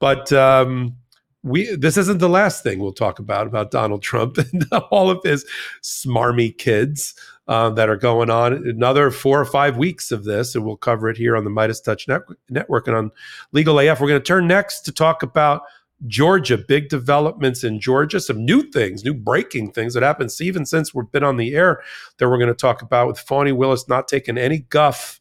But 0.00 0.32
um, 0.32 0.96
we 1.44 1.72
this 1.76 1.96
isn't 1.96 2.18
the 2.18 2.28
last 2.28 2.64
thing 2.64 2.80
we'll 2.80 2.92
talk 2.92 3.20
about 3.20 3.46
about 3.46 3.70
Donald 3.70 4.02
Trump 4.02 4.38
and 4.52 4.66
all 4.90 5.08
of 5.08 5.20
his 5.22 5.46
smarmy 5.80 6.56
kids 6.58 7.14
uh, 7.46 7.70
that 7.70 7.88
are 7.88 7.96
going 7.96 8.28
on. 8.28 8.54
Another 8.54 9.12
four 9.12 9.40
or 9.40 9.44
five 9.46 9.76
weeks 9.76 10.10
of 10.10 10.24
this, 10.24 10.56
and 10.56 10.64
we'll 10.64 10.76
cover 10.76 11.08
it 11.08 11.16
here 11.16 11.36
on 11.36 11.44
the 11.44 11.50
MeidasTouch 11.50 12.08
net- 12.08 12.38
Network 12.50 12.88
and 12.88 12.96
on 12.96 13.10
Legal 13.52 13.78
AF. 13.78 14.00
We're 14.00 14.08
going 14.08 14.20
to 14.20 14.26
turn 14.26 14.48
next 14.48 14.80
to 14.80 14.92
talk 14.92 15.22
about 15.22 15.62
Georgia, 16.06 16.56
big 16.56 16.88
developments 16.88 17.64
in 17.64 17.80
Georgia, 17.80 18.20
some 18.20 18.44
new 18.44 18.62
things, 18.62 19.04
new 19.04 19.14
breaking 19.14 19.72
things 19.72 19.94
that 19.94 20.02
happened 20.02 20.30
even 20.40 20.64
since 20.64 20.94
we've 20.94 21.10
been 21.10 21.24
on 21.24 21.36
the 21.36 21.54
air 21.54 21.82
that 22.18 22.28
we're 22.28 22.38
going 22.38 22.48
to 22.48 22.54
talk 22.54 22.82
about 22.82 23.08
with 23.08 23.18
Fani 23.18 23.52
Willis 23.52 23.88
not 23.88 24.06
taking 24.06 24.38
any 24.38 24.60
guff. 24.70 25.20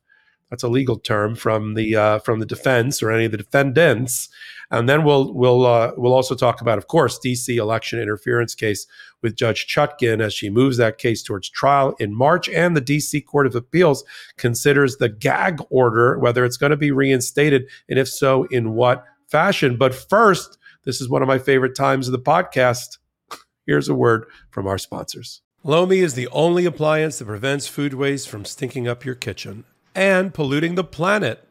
That's 0.50 0.64
a 0.64 0.70
legal 0.70 0.98
term 0.98 1.36
from 1.36 1.74
the 1.74 1.96
uh, 1.96 2.20
from 2.20 2.40
the 2.40 2.46
defense 2.46 3.04
or 3.04 3.12
any 3.12 3.26
of 3.26 3.32
the 3.32 3.38
defendants 3.38 4.30
and 4.70 4.90
then 4.90 5.04
we'll 5.04 5.34
we'll 5.34 5.66
uh, 5.66 5.92
we'll 5.96 6.14
also 6.14 6.36
talk 6.36 6.62
about, 6.62 6.78
of 6.78 6.88
course, 6.88 7.20
DC 7.20 7.56
election 7.56 8.00
interference 8.00 8.54
case 8.54 8.86
with 9.22 9.36
Judge 9.36 9.66
Chutkan 9.68 10.22
as 10.22 10.34
she 10.34 10.50
moves 10.50 10.78
that 10.78 10.98
case 10.98 11.24
towards 11.24 11.50
trial 11.50 11.96
in 12.00 12.14
March, 12.14 12.50
and 12.50 12.76
the 12.76 12.82
DC 12.82 13.26
Court 13.26 13.48
of 13.48 13.56
Appeals 13.56 14.04
considers 14.38 14.98
the 14.98 15.10
gag 15.10 15.62
order 15.70 16.20
whether 16.20 16.44
it's 16.44 16.58
going 16.58 16.72
to 16.72 16.78
be 16.78 16.92
reinstated, 16.92 17.68
and 17.90 17.98
if 17.98 18.10
so, 18.10 18.44
in 18.46 18.74
what 18.74 19.06
fashion. 19.28 19.78
But 19.78 19.96
first, 19.96 20.58
this 20.88 21.02
is 21.02 21.10
one 21.10 21.22
of 21.22 21.28
my 21.28 21.38
favorite 21.38 21.76
times 21.76 22.08
of 22.08 22.14
the 22.14 22.18
podcast. 22.18 22.98
Here's 23.66 23.90
a 23.90 23.94
word 23.94 24.26
from 24.50 24.68
our 24.68 24.78
sponsors. 24.78 25.42
Lomi 25.62 26.00
is 26.00 26.14
the 26.14 26.30
only 26.30 26.64
appliance 26.64 27.20
that 27.20 27.26
prevents 27.26 27.68
food 27.68 27.94
waste 27.94 28.30
from 28.30 28.46
stinking 28.46 28.88
up 28.88 29.04
your 29.04 29.14
kitchen 29.14 29.66
and 29.94 30.34
polluting 30.34 30.76
the 30.76 30.86
planet. 30.86 31.46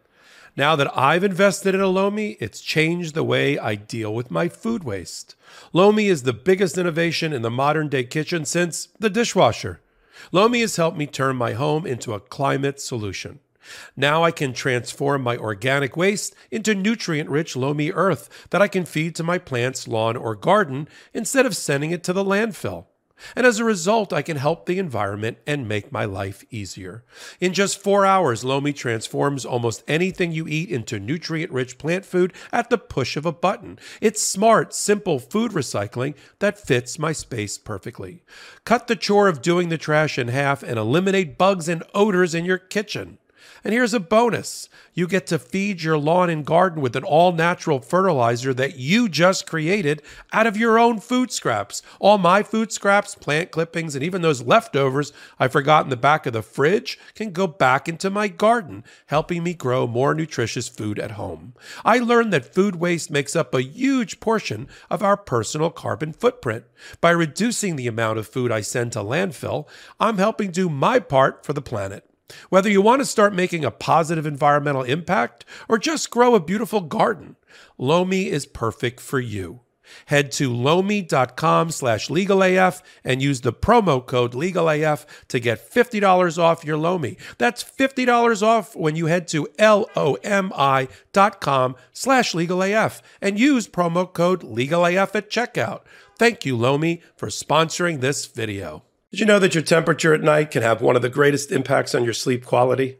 Now 0.56 0.74
that 0.76 0.90
I've 0.96 1.22
invested 1.22 1.74
in 1.74 1.82
a 1.82 1.86
Lomi, 1.86 2.38
it's 2.40 2.62
changed 2.62 3.14
the 3.14 3.22
way 3.22 3.58
I 3.58 3.74
deal 3.74 4.14
with 4.14 4.30
my 4.30 4.48
food 4.48 4.84
waste. 4.84 5.36
Lomi 5.74 6.06
is 6.06 6.22
the 6.22 6.32
biggest 6.32 6.78
innovation 6.78 7.34
in 7.34 7.42
the 7.42 7.50
modern 7.50 7.90
day 7.90 8.04
kitchen 8.04 8.46
since 8.46 8.88
the 8.98 9.10
dishwasher. 9.10 9.82
Lomi 10.32 10.62
has 10.62 10.76
helped 10.76 10.96
me 10.96 11.06
turn 11.06 11.36
my 11.36 11.52
home 11.52 11.84
into 11.84 12.14
a 12.14 12.20
climate 12.20 12.80
solution. 12.80 13.40
Now 13.96 14.22
I 14.22 14.30
can 14.30 14.52
transform 14.52 15.22
my 15.22 15.36
organic 15.36 15.96
waste 15.96 16.34
into 16.50 16.74
nutrient 16.74 17.30
rich 17.30 17.56
loamy 17.56 17.92
earth 17.92 18.28
that 18.50 18.62
I 18.62 18.68
can 18.68 18.84
feed 18.84 19.14
to 19.16 19.22
my 19.22 19.38
plants, 19.38 19.88
lawn, 19.88 20.16
or 20.16 20.34
garden 20.34 20.88
instead 21.14 21.46
of 21.46 21.56
sending 21.56 21.90
it 21.90 22.04
to 22.04 22.12
the 22.12 22.24
landfill. 22.24 22.86
And 23.34 23.46
as 23.46 23.58
a 23.58 23.64
result, 23.64 24.12
I 24.12 24.22
can 24.22 24.36
help 24.36 24.66
the 24.66 24.78
environment 24.78 25.38
and 25.46 25.66
make 25.66 25.90
my 25.90 26.04
life 26.04 26.44
easier. 26.50 27.04
In 27.40 27.54
just 27.54 27.82
four 27.82 28.04
hours, 28.04 28.44
Lomi 28.44 28.72
transforms 28.72 29.44
almost 29.44 29.82
anything 29.88 30.32
you 30.32 30.46
eat 30.46 30.68
into 30.68 31.00
nutrient 31.00 31.50
rich 31.50 31.78
plant 31.78 32.04
food 32.04 32.32
at 32.52 32.68
the 32.68 32.78
push 32.78 33.16
of 33.16 33.24
a 33.24 33.32
button. 33.32 33.78
It's 34.00 34.22
smart, 34.22 34.74
simple 34.74 35.18
food 35.18 35.52
recycling 35.52 36.14
that 36.40 36.58
fits 36.58 36.98
my 36.98 37.12
space 37.12 37.56
perfectly. 37.56 38.22
Cut 38.64 38.86
the 38.86 38.96
chore 38.96 39.28
of 39.28 39.42
doing 39.42 39.70
the 39.70 39.78
trash 39.78 40.18
in 40.18 40.28
half 40.28 40.62
and 40.62 40.78
eliminate 40.78 41.38
bugs 41.38 41.68
and 41.68 41.82
odors 41.94 42.34
in 42.34 42.44
your 42.44 42.58
kitchen. 42.58 43.18
And 43.64 43.72
here's 43.72 43.94
a 43.94 44.00
bonus 44.00 44.68
you 44.94 45.06
get 45.06 45.26
to 45.26 45.38
feed 45.38 45.82
your 45.82 45.98
lawn 45.98 46.30
and 46.30 46.44
garden 46.44 46.80
with 46.80 46.96
an 46.96 47.04
all 47.04 47.32
natural 47.32 47.80
fertilizer 47.80 48.54
that 48.54 48.78
you 48.78 49.08
just 49.08 49.46
created 49.46 50.02
out 50.32 50.46
of 50.46 50.56
your 50.56 50.78
own 50.78 51.00
food 51.00 51.30
scraps. 51.30 51.82
All 52.00 52.16
my 52.16 52.42
food 52.42 52.72
scraps, 52.72 53.14
plant 53.14 53.50
clippings, 53.50 53.94
and 53.94 54.02
even 54.02 54.22
those 54.22 54.42
leftovers 54.42 55.12
I 55.38 55.48
forgot 55.48 55.84
in 55.84 55.90
the 55.90 55.96
back 55.96 56.24
of 56.24 56.32
the 56.32 56.42
fridge 56.42 56.98
can 57.14 57.32
go 57.32 57.46
back 57.46 57.88
into 57.88 58.08
my 58.08 58.28
garden, 58.28 58.84
helping 59.06 59.42
me 59.42 59.52
grow 59.52 59.86
more 59.86 60.14
nutritious 60.14 60.68
food 60.68 60.98
at 60.98 61.12
home. 61.12 61.54
I 61.84 61.98
learned 61.98 62.32
that 62.32 62.54
food 62.54 62.76
waste 62.76 63.10
makes 63.10 63.36
up 63.36 63.54
a 63.54 63.62
huge 63.62 64.18
portion 64.18 64.68
of 64.90 65.02
our 65.02 65.16
personal 65.16 65.70
carbon 65.70 66.12
footprint. 66.12 66.64
By 67.00 67.10
reducing 67.10 67.76
the 67.76 67.86
amount 67.86 68.18
of 68.18 68.26
food 68.26 68.50
I 68.50 68.60
send 68.62 68.92
to 68.92 69.00
landfill, 69.00 69.66
I'm 70.00 70.18
helping 70.18 70.50
do 70.50 70.68
my 70.68 71.00
part 71.00 71.44
for 71.44 71.52
the 71.52 71.62
planet. 71.62 72.08
Whether 72.48 72.70
you 72.70 72.82
want 72.82 73.00
to 73.00 73.06
start 73.06 73.34
making 73.34 73.64
a 73.64 73.70
positive 73.70 74.26
environmental 74.26 74.82
impact 74.82 75.44
or 75.68 75.78
just 75.78 76.10
grow 76.10 76.34
a 76.34 76.40
beautiful 76.40 76.80
garden, 76.80 77.36
Lomi 77.78 78.28
is 78.28 78.46
perfect 78.46 79.00
for 79.00 79.20
you. 79.20 79.60
Head 80.06 80.32
to 80.32 80.52
lomi.com 80.52 81.70
slash 81.70 82.08
legalaf 82.08 82.82
and 83.04 83.22
use 83.22 83.42
the 83.42 83.52
promo 83.52 84.04
code 84.04 84.32
legalaf 84.32 85.06
to 85.28 85.40
get 85.40 85.70
$50 85.70 86.38
off 86.38 86.64
your 86.64 86.76
Lomi. 86.76 87.16
That's 87.38 87.62
$50 87.62 88.42
off 88.42 88.74
when 88.74 88.96
you 88.96 89.06
head 89.06 89.28
to 89.28 89.48
L-O-M-I 89.58 90.88
dot 91.12 91.40
com 91.40 91.76
slash 91.92 92.32
legalaf 92.32 93.00
and 93.20 93.38
use 93.38 93.68
promo 93.68 94.12
code 94.12 94.42
legalaf 94.42 95.14
at 95.14 95.30
checkout. 95.30 95.82
Thank 96.18 96.44
you, 96.44 96.56
Lomi, 96.56 97.02
for 97.14 97.28
sponsoring 97.28 98.00
this 98.00 98.26
video. 98.26 98.85
Did 99.16 99.20
you 99.20 99.26
know 99.28 99.38
that 99.38 99.54
your 99.54 99.62
temperature 99.62 100.12
at 100.12 100.20
night 100.20 100.50
can 100.50 100.62
have 100.62 100.82
one 100.82 100.94
of 100.94 101.00
the 101.00 101.08
greatest 101.08 101.50
impacts 101.50 101.94
on 101.94 102.04
your 102.04 102.12
sleep 102.12 102.44
quality? 102.44 102.98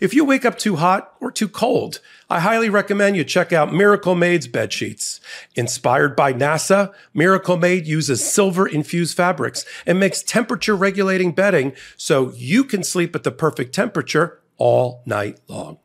If 0.00 0.14
you 0.14 0.24
wake 0.24 0.46
up 0.46 0.56
too 0.56 0.76
hot 0.76 1.12
or 1.20 1.30
too 1.30 1.48
cold, 1.48 2.00
I 2.30 2.40
highly 2.40 2.70
recommend 2.70 3.14
you 3.18 3.24
check 3.24 3.52
out 3.52 3.70
Miracle 3.70 4.14
Made's 4.14 4.48
bed 4.48 4.72
sheets. 4.72 5.20
Inspired 5.54 6.16
by 6.16 6.32
NASA, 6.32 6.94
Miracle 7.12 7.58
Made 7.58 7.86
uses 7.86 8.24
silver 8.24 8.66
infused 8.66 9.14
fabrics 9.14 9.66
and 9.84 10.00
makes 10.00 10.22
temperature 10.22 10.74
regulating 10.74 11.32
bedding 11.32 11.74
so 11.98 12.32
you 12.36 12.64
can 12.64 12.82
sleep 12.82 13.14
at 13.14 13.22
the 13.22 13.30
perfect 13.30 13.74
temperature 13.74 14.40
all 14.56 15.02
night 15.04 15.40
long. 15.46 15.76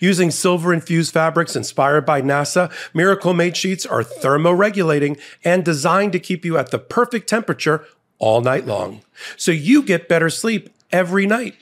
Using 0.00 0.30
silver 0.30 0.74
infused 0.74 1.12
fabrics 1.12 1.54
inspired 1.54 2.04
by 2.04 2.20
NASA, 2.20 2.70
Miracle 2.92 3.32
Made 3.32 3.56
sheets 3.56 3.86
are 3.86 4.02
thermoregulating 4.02 5.20
and 5.44 5.64
designed 5.64 6.12
to 6.12 6.18
keep 6.18 6.44
you 6.44 6.58
at 6.58 6.72
the 6.72 6.80
perfect 6.80 7.28
temperature 7.28 7.86
all 8.20 8.40
night 8.40 8.66
long. 8.66 9.00
So 9.36 9.50
you 9.50 9.82
get 9.82 10.08
better 10.08 10.30
sleep 10.30 10.70
every 10.92 11.26
night. 11.26 11.56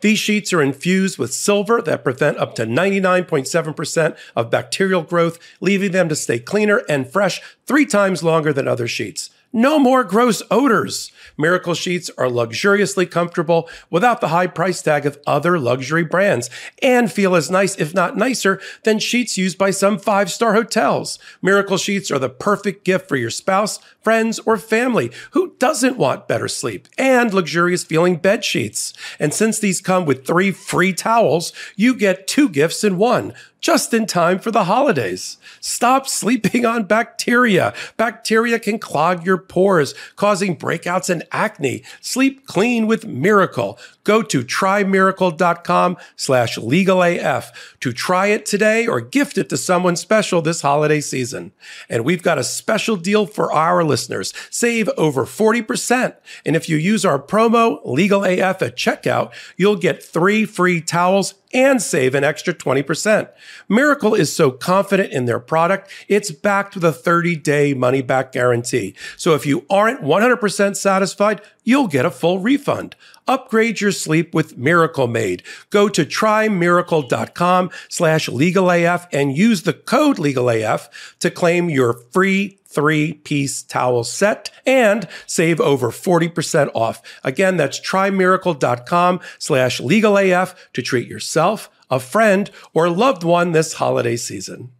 These 0.00 0.20
sheets 0.20 0.52
are 0.52 0.62
infused 0.62 1.18
with 1.18 1.34
silver 1.34 1.82
that 1.82 2.04
prevent 2.04 2.38
up 2.38 2.54
to 2.54 2.64
99.7% 2.64 4.16
of 4.36 4.50
bacterial 4.50 5.02
growth, 5.02 5.38
leaving 5.60 5.90
them 5.90 6.08
to 6.08 6.14
stay 6.14 6.38
cleaner 6.38 6.82
and 6.88 7.10
fresh 7.10 7.42
three 7.66 7.86
times 7.86 8.22
longer 8.22 8.52
than 8.52 8.68
other 8.68 8.86
sheets. 8.86 9.30
No 9.52 9.78
more 9.78 10.04
gross 10.04 10.42
odors. 10.50 11.12
Miracle 11.42 11.74
sheets 11.74 12.08
are 12.16 12.30
luxuriously 12.30 13.04
comfortable 13.04 13.68
without 13.90 14.20
the 14.20 14.28
high 14.28 14.46
price 14.46 14.80
tag 14.80 15.04
of 15.04 15.18
other 15.26 15.58
luxury 15.58 16.04
brands 16.04 16.48
and 16.80 17.10
feel 17.10 17.34
as 17.34 17.50
nice, 17.50 17.74
if 17.74 17.92
not 17.92 18.16
nicer, 18.16 18.60
than 18.84 19.00
sheets 19.00 19.36
used 19.36 19.58
by 19.58 19.72
some 19.72 19.98
five 19.98 20.30
star 20.30 20.54
hotels. 20.54 21.18
Miracle 21.42 21.78
sheets 21.78 22.12
are 22.12 22.20
the 22.20 22.28
perfect 22.28 22.84
gift 22.84 23.08
for 23.08 23.16
your 23.16 23.28
spouse, 23.28 23.80
friends, 24.00 24.38
or 24.46 24.56
family 24.56 25.10
who 25.32 25.56
doesn't 25.58 25.98
want 25.98 26.28
better 26.28 26.46
sleep 26.46 26.86
and 26.96 27.34
luxurious 27.34 27.82
feeling 27.82 28.14
bed 28.18 28.44
sheets. 28.44 28.92
And 29.18 29.34
since 29.34 29.58
these 29.58 29.80
come 29.80 30.06
with 30.06 30.24
three 30.24 30.52
free 30.52 30.92
towels, 30.92 31.52
you 31.74 31.96
get 31.96 32.28
two 32.28 32.48
gifts 32.48 32.84
in 32.84 32.98
one 32.98 33.34
just 33.60 33.94
in 33.94 34.06
time 34.06 34.38
for 34.38 34.50
the 34.50 34.64
holidays. 34.64 35.38
Stop 35.64 36.08
sleeping 36.08 36.66
on 36.66 36.82
bacteria. 36.82 37.72
Bacteria 37.96 38.58
can 38.58 38.80
clog 38.80 39.24
your 39.24 39.38
pores, 39.38 39.94
causing 40.16 40.56
breakouts 40.56 41.08
and 41.08 41.22
acne. 41.30 41.84
Sleep 42.00 42.48
clean 42.48 42.88
with 42.88 43.06
Miracle. 43.06 43.78
Go 44.04 44.22
to 44.22 44.42
trymiracle.com 44.42 45.96
slash 46.16 46.58
legalaf 46.58 47.50
to 47.80 47.92
try 47.92 48.26
it 48.26 48.44
today 48.46 48.86
or 48.86 49.00
gift 49.00 49.38
it 49.38 49.48
to 49.50 49.56
someone 49.56 49.96
special 49.96 50.42
this 50.42 50.62
holiday 50.62 51.00
season. 51.00 51.52
And 51.88 52.04
we've 52.04 52.22
got 52.22 52.38
a 52.38 52.44
special 52.44 52.96
deal 52.96 53.26
for 53.26 53.52
our 53.52 53.84
listeners. 53.84 54.32
Save 54.50 54.88
over 54.96 55.24
40%. 55.24 56.16
And 56.44 56.56
if 56.56 56.68
you 56.68 56.76
use 56.76 57.04
our 57.04 57.20
promo 57.20 57.84
legalaf 57.84 58.62
at 58.62 58.76
checkout, 58.76 59.32
you'll 59.56 59.76
get 59.76 60.02
three 60.02 60.44
free 60.44 60.80
towels 60.80 61.34
and 61.54 61.82
save 61.82 62.14
an 62.14 62.24
extra 62.24 62.54
20%. 62.54 63.28
Miracle 63.68 64.14
is 64.14 64.34
so 64.34 64.50
confident 64.50 65.12
in 65.12 65.26
their 65.26 65.38
product, 65.38 65.90
it's 66.08 66.30
backed 66.30 66.74
with 66.74 66.84
a 66.84 66.92
30 66.92 67.36
day 67.36 67.74
money 67.74 68.02
back 68.02 68.32
guarantee. 68.32 68.94
So 69.16 69.34
if 69.34 69.46
you 69.46 69.66
aren't 69.68 70.02
100% 70.02 70.76
satisfied, 70.76 71.40
you'll 71.64 71.88
get 71.88 72.06
a 72.06 72.10
full 72.10 72.38
refund. 72.38 72.96
Upgrade 73.26 73.80
your 73.80 73.92
sleep 73.92 74.34
with 74.34 74.56
Miracle 74.56 75.06
Made. 75.06 75.42
Go 75.70 75.88
to 75.88 76.04
trymiracle.com 76.04 77.70
slash 77.88 78.28
legalaf 78.28 79.06
and 79.12 79.36
use 79.36 79.62
the 79.62 79.72
code 79.72 80.16
legalaf 80.16 80.88
to 81.20 81.30
claim 81.30 81.70
your 81.70 81.94
free 82.10 82.58
three 82.72 83.14
piece 83.14 83.62
towel 83.62 84.02
set 84.02 84.50
and 84.66 85.06
save 85.26 85.60
over 85.60 85.90
40% 85.90 86.70
off. 86.74 87.02
Again, 87.22 87.56
that's 87.56 87.78
trymiracle.com 87.80 89.20
slash 89.38 89.80
legalaf 89.80 90.54
to 90.72 90.82
treat 90.82 91.06
yourself, 91.08 91.70
a 91.90 92.00
friend, 92.00 92.50
or 92.72 92.88
loved 92.88 93.24
one 93.24 93.52
this 93.52 93.74
holiday 93.74 94.16
season. 94.16 94.70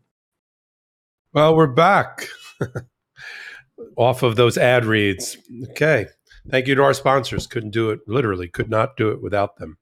Well, 1.32 1.54
we're 1.54 1.66
back 1.66 2.28
off 3.96 4.22
of 4.22 4.36
those 4.36 4.58
ad 4.58 4.84
reads. 4.84 5.36
Okay. 5.70 6.06
Thank 6.50 6.66
you 6.66 6.74
to 6.74 6.82
our 6.82 6.94
sponsors. 6.94 7.46
Couldn't 7.46 7.70
do 7.70 7.90
it, 7.90 8.00
literally, 8.06 8.48
could 8.48 8.68
not 8.70 8.96
do 8.96 9.10
it 9.10 9.22
without 9.22 9.56
them. 9.56 9.78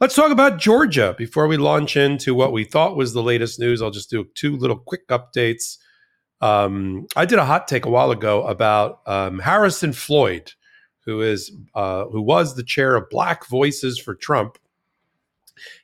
Let's 0.00 0.16
talk 0.16 0.32
about 0.32 0.58
Georgia 0.58 1.14
before 1.16 1.46
we 1.46 1.56
launch 1.56 1.96
into 1.96 2.34
what 2.34 2.52
we 2.52 2.64
thought 2.64 2.96
was 2.96 3.12
the 3.12 3.22
latest 3.22 3.60
news. 3.60 3.80
I'll 3.80 3.90
just 3.90 4.10
do 4.10 4.24
two 4.34 4.56
little 4.56 4.76
quick 4.76 5.06
updates. 5.08 5.78
Um, 6.40 7.06
I 7.14 7.24
did 7.24 7.38
a 7.38 7.44
hot 7.44 7.68
take 7.68 7.86
a 7.86 7.90
while 7.90 8.10
ago 8.10 8.44
about 8.44 9.00
um, 9.06 9.38
Harrison 9.38 9.92
Floyd, 9.92 10.52
who 11.04 11.20
is 11.20 11.52
uh, 11.74 12.06
who 12.06 12.20
was 12.20 12.56
the 12.56 12.64
chair 12.64 12.96
of 12.96 13.08
Black 13.08 13.46
Voices 13.46 13.98
for 13.98 14.16
Trump. 14.16 14.58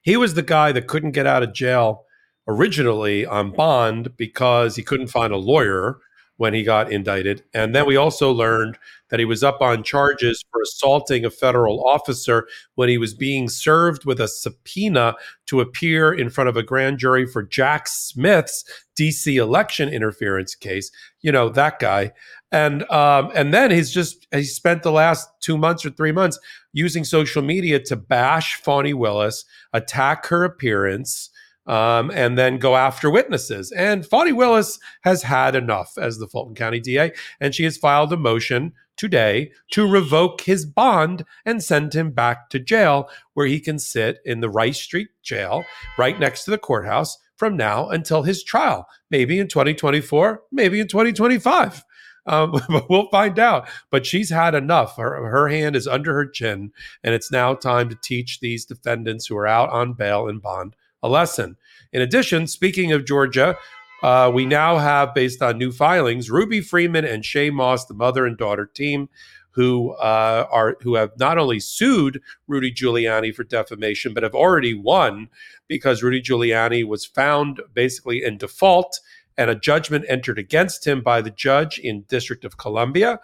He 0.02 0.16
was 0.16 0.34
the 0.34 0.42
guy 0.42 0.72
that 0.72 0.88
couldn't 0.88 1.12
get 1.12 1.26
out 1.26 1.44
of 1.44 1.54
jail 1.54 2.04
originally 2.48 3.24
on 3.24 3.52
bond 3.52 4.16
because 4.16 4.74
he 4.74 4.82
couldn't 4.82 5.06
find 5.06 5.32
a 5.32 5.36
lawyer 5.36 6.00
when 6.40 6.54
he 6.54 6.62
got 6.62 6.90
indicted. 6.90 7.44
And 7.52 7.74
then 7.74 7.84
we 7.84 7.96
also 7.96 8.32
learned 8.32 8.78
that 9.10 9.18
he 9.18 9.26
was 9.26 9.44
up 9.44 9.60
on 9.60 9.82
charges 9.82 10.42
for 10.50 10.62
assaulting 10.62 11.22
a 11.22 11.30
federal 11.30 11.86
officer 11.86 12.48
when 12.76 12.88
he 12.88 12.96
was 12.96 13.12
being 13.12 13.46
served 13.46 14.06
with 14.06 14.18
a 14.22 14.26
subpoena 14.26 15.16
to 15.48 15.60
appear 15.60 16.14
in 16.14 16.30
front 16.30 16.48
of 16.48 16.56
a 16.56 16.62
grand 16.62 16.96
jury 16.96 17.26
for 17.26 17.42
Jack 17.42 17.88
Smith's 17.88 18.64
DC 18.98 19.34
election 19.34 19.90
interference 19.90 20.54
case. 20.54 20.90
You 21.20 21.30
know, 21.30 21.50
that 21.50 21.78
guy. 21.78 22.12
And 22.50 22.90
um, 22.90 23.30
and 23.34 23.52
then 23.52 23.70
he's 23.70 23.92
just 23.92 24.26
he 24.32 24.44
spent 24.44 24.82
the 24.82 24.92
last 24.92 25.28
two 25.40 25.58
months 25.58 25.84
or 25.84 25.90
three 25.90 26.10
months 26.10 26.38
using 26.72 27.04
social 27.04 27.42
media 27.42 27.80
to 27.80 27.96
bash 27.96 28.54
Fani 28.56 28.94
Willis, 28.94 29.44
attack 29.74 30.24
her 30.28 30.44
appearance, 30.44 31.28
um, 31.70 32.10
and 32.12 32.36
then 32.36 32.58
go 32.58 32.74
after 32.74 33.08
witnesses. 33.08 33.70
And 33.70 34.04
Fani 34.04 34.32
Willis 34.32 34.80
has 35.02 35.22
had 35.22 35.54
enough 35.54 35.96
as 35.96 36.18
the 36.18 36.26
Fulton 36.26 36.56
County 36.56 36.80
DA, 36.80 37.12
and 37.40 37.54
she 37.54 37.62
has 37.62 37.76
filed 37.76 38.12
a 38.12 38.16
motion 38.16 38.72
today 38.96 39.52
to 39.70 39.88
revoke 39.88 40.40
his 40.40 40.66
bond 40.66 41.24
and 41.46 41.62
send 41.62 41.94
him 41.94 42.10
back 42.10 42.50
to 42.50 42.58
jail, 42.58 43.08
where 43.34 43.46
he 43.46 43.60
can 43.60 43.78
sit 43.78 44.18
in 44.24 44.40
the 44.40 44.50
Rice 44.50 44.80
Street 44.80 45.10
jail 45.22 45.64
right 45.96 46.18
next 46.18 46.44
to 46.44 46.50
the 46.50 46.58
courthouse 46.58 47.16
from 47.36 47.56
now 47.56 47.88
until 47.88 48.24
his 48.24 48.42
trial, 48.42 48.88
maybe 49.08 49.38
in 49.38 49.46
2024, 49.46 50.42
maybe 50.50 50.80
in 50.80 50.88
2025. 50.88 51.84
Um, 52.26 52.60
we'll 52.90 53.08
find 53.10 53.38
out. 53.38 53.68
But 53.92 54.06
she's 54.06 54.30
had 54.30 54.56
enough. 54.56 54.96
Her, 54.96 55.24
her 55.30 55.48
hand 55.48 55.76
is 55.76 55.86
under 55.86 56.14
her 56.14 56.26
chin, 56.26 56.72
and 57.04 57.14
it's 57.14 57.30
now 57.30 57.54
time 57.54 57.88
to 57.90 57.98
teach 58.02 58.40
these 58.40 58.64
defendants 58.64 59.28
who 59.28 59.36
are 59.36 59.46
out 59.46 59.70
on 59.70 59.92
bail 59.92 60.28
and 60.28 60.42
bond 60.42 60.74
a 61.02 61.08
lesson. 61.08 61.56
In 61.92 62.02
addition, 62.02 62.46
speaking 62.46 62.92
of 62.92 63.04
Georgia, 63.04 63.56
uh, 64.02 64.30
we 64.32 64.46
now 64.46 64.78
have, 64.78 65.14
based 65.14 65.42
on 65.42 65.58
new 65.58 65.72
filings, 65.72 66.30
Ruby 66.30 66.60
Freeman 66.60 67.04
and 67.04 67.22
Shaye 67.22 67.52
Moss, 67.52 67.86
the 67.86 67.94
mother 67.94 68.24
and 68.26 68.36
daughter 68.36 68.66
team, 68.66 69.08
who 69.52 69.92
uh, 69.94 70.46
are 70.50 70.76
who 70.82 70.94
have 70.94 71.10
not 71.18 71.36
only 71.36 71.58
sued 71.58 72.22
Rudy 72.46 72.72
Giuliani 72.72 73.34
for 73.34 73.44
defamation, 73.44 74.14
but 74.14 74.22
have 74.22 74.34
already 74.34 74.74
won 74.74 75.28
because 75.66 76.02
Rudy 76.02 76.22
Giuliani 76.22 76.86
was 76.86 77.04
found 77.04 77.60
basically 77.74 78.22
in 78.22 78.38
default, 78.38 79.00
and 79.36 79.50
a 79.50 79.54
judgment 79.56 80.04
entered 80.08 80.38
against 80.38 80.86
him 80.86 81.02
by 81.02 81.20
the 81.20 81.30
judge 81.30 81.78
in 81.78 82.02
District 82.02 82.44
of 82.44 82.58
Columbia. 82.58 83.20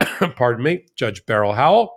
pardon 0.36 0.62
me, 0.62 0.86
Judge 0.94 1.26
Beryl 1.26 1.54
Howell 1.54 1.92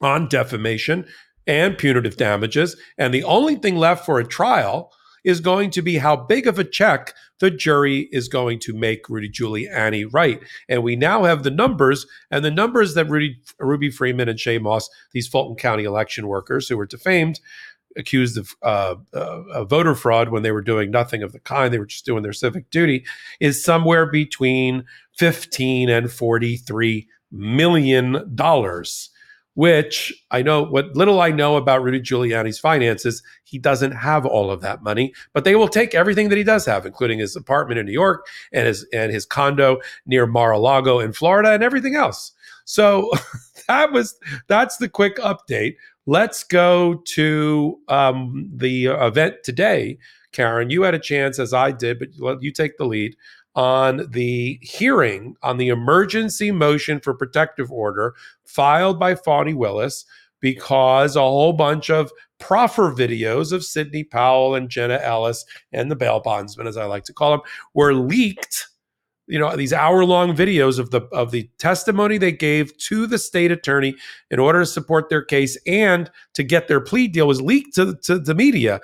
on 0.00 0.28
defamation 0.28 1.06
and 1.46 1.78
punitive 1.78 2.16
damages. 2.16 2.76
And 2.98 3.12
the 3.12 3.24
only 3.24 3.56
thing 3.56 3.76
left 3.76 4.04
for 4.04 4.18
a 4.18 4.26
trial 4.26 4.92
is 5.24 5.40
going 5.40 5.70
to 5.70 5.82
be 5.82 5.98
how 5.98 6.16
big 6.16 6.46
of 6.46 6.58
a 6.58 6.64
check 6.64 7.12
the 7.40 7.50
jury 7.50 8.08
is 8.12 8.28
going 8.28 8.60
to 8.60 8.72
make 8.72 9.08
Rudy 9.08 9.28
Giuliani 9.28 10.06
write. 10.12 10.40
And 10.68 10.82
we 10.82 10.94
now 10.96 11.24
have 11.24 11.42
the 11.42 11.50
numbers, 11.50 12.06
and 12.30 12.44
the 12.44 12.50
numbers 12.50 12.94
that 12.94 13.10
Rudy, 13.10 13.36
Ruby 13.58 13.90
Freeman 13.90 14.28
and 14.28 14.38
Shaye 14.38 14.62
Moss, 14.62 14.88
these 15.12 15.26
Fulton 15.26 15.56
County 15.56 15.82
election 15.82 16.28
workers 16.28 16.68
who 16.68 16.76
were 16.76 16.86
defamed, 16.86 17.40
accused 17.96 18.38
of 18.38 18.54
uh, 18.62 18.94
uh, 19.12 19.64
voter 19.64 19.94
fraud 19.94 20.28
when 20.28 20.42
they 20.42 20.52
were 20.52 20.62
doing 20.62 20.90
nothing 20.90 21.22
of 21.22 21.32
the 21.32 21.40
kind, 21.40 21.72
they 21.74 21.78
were 21.78 21.86
just 21.86 22.06
doing 22.06 22.22
their 22.22 22.32
civic 22.32 22.70
duty, 22.70 23.04
is 23.40 23.64
somewhere 23.64 24.06
between 24.06 24.84
15 25.16 25.88
and 25.88 26.12
43 26.12 27.08
million 27.32 28.34
dollars 28.36 29.10
which 29.56 30.12
I 30.30 30.42
know 30.42 30.62
what 30.62 30.94
little 30.94 31.18
I 31.22 31.30
know 31.30 31.56
about 31.56 31.82
Rudy 31.82 31.98
Giuliani's 31.98 32.58
finances, 32.58 33.22
he 33.44 33.58
doesn't 33.58 33.92
have 33.92 34.26
all 34.26 34.50
of 34.50 34.60
that 34.60 34.82
money, 34.82 35.14
but 35.32 35.44
they 35.44 35.56
will 35.56 35.66
take 35.66 35.94
everything 35.94 36.28
that 36.28 36.36
he 36.36 36.44
does 36.44 36.66
have, 36.66 36.84
including 36.84 37.20
his 37.20 37.34
apartment 37.34 37.80
in 37.80 37.86
New 37.86 37.92
York 37.92 38.26
and 38.52 38.66
his 38.66 38.86
and 38.92 39.10
his 39.10 39.24
condo 39.24 39.80
near 40.04 40.26
Mar-a-Lago 40.26 41.00
in 41.00 41.14
Florida 41.14 41.52
and 41.52 41.64
everything 41.64 41.96
else. 41.96 42.32
So 42.66 43.10
that 43.68 43.92
was 43.92 44.18
that's 44.46 44.76
the 44.76 44.90
quick 44.90 45.16
update. 45.16 45.76
Let's 46.04 46.44
go 46.44 47.02
to 47.14 47.78
um, 47.88 48.50
the 48.54 48.86
event 48.86 49.36
today. 49.42 49.96
Karen, 50.32 50.68
you 50.68 50.82
had 50.82 50.94
a 50.94 50.98
chance, 50.98 51.38
as 51.38 51.54
I 51.54 51.70
did, 51.70 51.98
but 52.20 52.42
you 52.42 52.52
take 52.52 52.76
the 52.76 52.84
lead 52.84 53.16
on 53.56 54.06
the 54.10 54.58
hearing 54.60 55.34
on 55.42 55.56
the 55.56 55.68
emergency 55.68 56.50
motion 56.50 57.00
for 57.00 57.14
protective 57.14 57.72
order 57.72 58.14
filed 58.44 59.00
by 59.00 59.14
Fani 59.14 59.54
Willis 59.54 60.04
because 60.40 61.16
a 61.16 61.20
whole 61.20 61.54
bunch 61.54 61.90
of 61.90 62.12
proffer 62.38 62.92
videos 62.92 63.52
of 63.52 63.64
Sidney 63.64 64.04
Powell 64.04 64.54
and 64.54 64.68
Jenna 64.68 64.98
Ellis 65.02 65.44
and 65.72 65.90
the 65.90 65.96
bail 65.96 66.20
bondsman, 66.20 66.66
as 66.66 66.76
I 66.76 66.84
like 66.84 67.04
to 67.04 67.14
call 67.14 67.30
them, 67.30 67.40
were 67.74 67.94
leaked. 67.94 68.68
You 69.28 69.40
know 69.40 69.56
these 69.56 69.72
hour-long 69.72 70.36
videos 70.36 70.78
of 70.78 70.90
the 70.90 71.00
of 71.10 71.32
the 71.32 71.50
testimony 71.58 72.16
they 72.16 72.30
gave 72.30 72.76
to 72.78 73.08
the 73.08 73.18
state 73.18 73.50
attorney 73.50 73.96
in 74.30 74.38
order 74.38 74.60
to 74.60 74.66
support 74.66 75.08
their 75.08 75.24
case 75.24 75.58
and 75.66 76.08
to 76.34 76.44
get 76.44 76.68
their 76.68 76.80
plea 76.80 77.08
deal 77.08 77.26
was 77.26 77.40
leaked 77.40 77.74
to, 77.74 77.96
to 78.04 78.20
the 78.20 78.36
media 78.36 78.80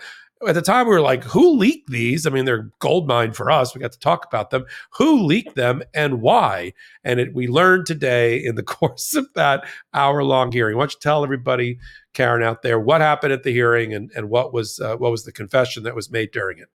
at 0.46 0.54
the 0.54 0.62
time 0.62 0.86
we 0.86 0.94
were 0.94 1.00
like 1.00 1.24
who 1.24 1.56
leaked 1.56 1.90
these? 1.90 2.26
I 2.26 2.30
mean 2.30 2.44
they're 2.44 2.70
gold 2.78 3.06
mine 3.06 3.32
for 3.32 3.50
us. 3.50 3.74
We 3.74 3.80
got 3.80 3.92
to 3.92 3.98
talk 3.98 4.24
about 4.26 4.50
them. 4.50 4.64
Who 4.92 5.22
leaked 5.24 5.56
them 5.56 5.82
and 5.94 6.20
why? 6.20 6.72
And 7.04 7.20
it, 7.20 7.34
we 7.34 7.48
learned 7.48 7.86
today 7.86 8.36
in 8.42 8.54
the 8.54 8.62
course 8.62 9.14
of 9.14 9.26
that 9.34 9.64
hour 9.94 10.22
long 10.24 10.52
hearing. 10.52 10.76
Why 10.76 10.82
don't 10.82 10.94
you 10.94 11.00
tell 11.00 11.24
everybody 11.24 11.78
karen 12.14 12.42
out 12.42 12.62
there 12.62 12.78
what 12.78 13.00
happened 13.00 13.32
at 13.32 13.42
the 13.42 13.52
hearing 13.52 13.94
and, 13.94 14.10
and 14.14 14.28
what 14.28 14.52
was 14.52 14.80
uh, 14.80 14.96
what 14.96 15.10
was 15.10 15.24
the 15.24 15.32
confession 15.32 15.82
that 15.82 15.94
was 15.94 16.10
made 16.10 16.30
during 16.30 16.58
it 16.58 16.68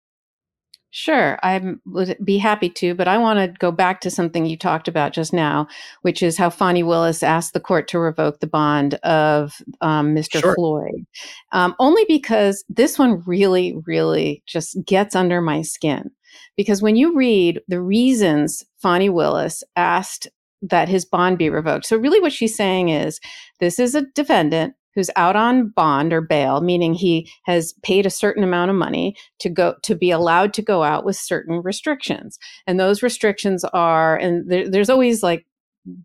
Sure, 0.96 1.40
I 1.42 1.60
would 1.86 2.16
be 2.22 2.38
happy 2.38 2.70
to, 2.70 2.94
but 2.94 3.08
I 3.08 3.18
want 3.18 3.40
to 3.40 3.58
go 3.58 3.72
back 3.72 4.00
to 4.02 4.12
something 4.12 4.46
you 4.46 4.56
talked 4.56 4.86
about 4.86 5.12
just 5.12 5.32
now, 5.32 5.66
which 6.02 6.22
is 6.22 6.38
how 6.38 6.50
Fani 6.50 6.84
Willis 6.84 7.24
asked 7.24 7.52
the 7.52 7.58
court 7.58 7.88
to 7.88 7.98
revoke 7.98 8.38
the 8.38 8.46
bond 8.46 8.94
of 9.02 9.60
um, 9.80 10.14
Mr. 10.14 10.40
Sure. 10.40 10.54
Floyd, 10.54 11.04
um, 11.50 11.74
only 11.80 12.04
because 12.06 12.64
this 12.68 12.96
one 12.96 13.24
really, 13.26 13.74
really 13.86 14.44
just 14.46 14.76
gets 14.86 15.16
under 15.16 15.40
my 15.40 15.62
skin. 15.62 16.12
Because 16.56 16.80
when 16.80 16.94
you 16.94 17.16
read 17.16 17.60
the 17.66 17.80
reasons 17.80 18.64
Fani 18.78 19.08
Willis 19.08 19.64
asked 19.74 20.28
that 20.62 20.88
his 20.88 21.04
bond 21.04 21.38
be 21.38 21.50
revoked, 21.50 21.86
so 21.86 21.96
really 21.96 22.20
what 22.20 22.32
she's 22.32 22.54
saying 22.54 22.90
is 22.90 23.18
this 23.58 23.80
is 23.80 23.96
a 23.96 24.06
defendant 24.14 24.74
who's 24.94 25.10
out 25.16 25.36
on 25.36 25.68
bond 25.68 26.12
or 26.12 26.20
bail, 26.20 26.60
meaning 26.60 26.94
he 26.94 27.30
has 27.44 27.74
paid 27.82 28.06
a 28.06 28.10
certain 28.10 28.44
amount 28.44 28.70
of 28.70 28.76
money 28.76 29.16
to 29.40 29.48
go 29.48 29.74
to 29.82 29.94
be 29.94 30.10
allowed 30.10 30.54
to 30.54 30.62
go 30.62 30.82
out 30.82 31.04
with 31.04 31.16
certain 31.16 31.60
restrictions. 31.62 32.38
And 32.66 32.78
those 32.78 33.02
restrictions 33.02 33.64
are, 33.64 34.16
and 34.16 34.50
there, 34.50 34.68
there's 34.68 34.90
always 34.90 35.22
like 35.22 35.46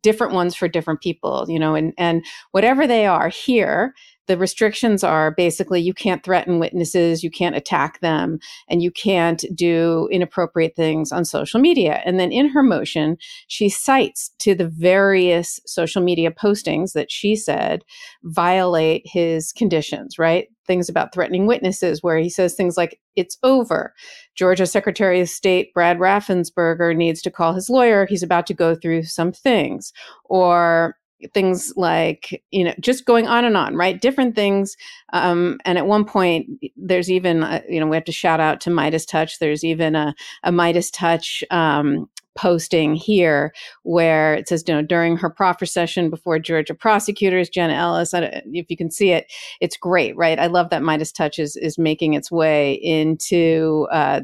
different 0.02 0.34
ones 0.34 0.56
for 0.56 0.68
different 0.68 1.02
people, 1.02 1.46
you 1.48 1.60
know, 1.60 1.76
and 1.76 1.94
and 1.98 2.26
whatever 2.52 2.86
they 2.86 3.06
are 3.06 3.30
here, 3.30 3.94
the 4.30 4.38
restrictions 4.38 5.04
are 5.04 5.32
basically 5.32 5.82
you 5.82 5.92
can't 5.92 6.24
threaten 6.24 6.60
witnesses, 6.60 7.24
you 7.24 7.32
can't 7.32 7.56
attack 7.56 8.00
them, 8.00 8.38
and 8.70 8.84
you 8.84 8.92
can't 8.92 9.44
do 9.56 10.08
inappropriate 10.12 10.76
things 10.76 11.12
on 11.12 11.26
social 11.26 11.60
media. 11.60 12.04
And 12.06 12.20
then 12.20 12.32
in 12.32 12.48
her 12.50 12.62
motion, 12.62 13.18
she 13.48 13.70
cites 13.70 14.30
to 14.38 14.54
the 14.54 14.68
various 14.68 15.60
social 15.66 16.04
media 16.04 16.30
postings 16.30 16.94
that 16.94 17.12
she 17.12 17.36
said 17.36 17.84
violate 18.22 19.02
his 19.04 19.52
conditions, 19.52 20.20
right? 20.20 20.48
Things 20.68 20.90
about 20.90 21.12
threatening 21.12 21.48
witnesses, 21.48 22.04
where 22.04 22.20
he 22.20 22.30
says 22.30 22.54
things 22.54 22.78
like, 22.78 23.00
it's 23.16 23.40
over. 23.42 23.96
Georgia 24.36 24.68
Secretary 24.68 25.20
of 25.22 25.28
State 25.28 25.74
Brad 25.74 25.98
Raffensperger 25.98 26.96
needs 26.96 27.24
to 27.24 27.32
call 27.32 27.54
his 27.54 27.68
lawyer. 27.68 28.06
He's 28.06 28.22
about 28.22 28.46
to 28.46 28.54
go 28.54 28.76
through 28.76 29.06
some 29.06 29.32
things. 29.32 29.92
Or 30.26 30.96
things 31.34 31.74
like 31.76 32.44
you 32.52 32.64
know 32.64 32.74
just 32.80 33.06
going 33.06 33.28
on 33.28 33.46
and 33.46 33.58
on 33.58 33.76
right? 33.76 34.00
Different 34.00 34.36
things 34.36 34.76
um, 35.14 35.60
and 35.66 35.78
at 35.78 35.88
one 35.88 36.06
point 36.06 36.48
there's 36.76 37.12
even 37.12 37.44
a, 37.44 37.64
you 37.70 37.80
know 37.80 37.88
we 37.88 37.96
have 37.96 38.06
to 38.06 38.12
shout 38.12 38.40
out 38.40 38.62
to 38.62 38.70
MeidasTouch. 38.70 39.40
There's 39.40 39.64
even 39.64 39.96
a, 39.96 40.16
a 40.44 40.52
MeidasTouch 40.52 41.44
um, 41.52 42.10
posting 42.40 42.96
here 42.96 43.54
where 43.84 44.34
it 44.34 44.48
says, 44.48 44.64
you 44.66 44.74
know, 44.74 44.82
during 44.82 45.18
her 45.18 45.30
proffer 45.30 45.66
session 45.66 46.10
before 46.10 46.40
Georgia 46.40 46.74
prosecutors, 46.74 47.50
Jenna 47.50 47.74
Ellis, 47.74 48.14
if 48.14 48.70
you 48.70 48.78
can 48.78 48.90
see 48.90 49.12
it, 49.12 49.30
it's 49.60 49.76
great, 49.76 50.16
right? 50.16 50.40
I 50.40 50.48
love 50.48 50.70
that 50.70 50.82
MeidasTouch 50.82 51.38
is, 51.38 51.58
is 51.58 51.78
making 51.78 52.14
its 52.14 52.32
way 52.32 52.76
into 52.76 53.90
uh, 53.92 54.22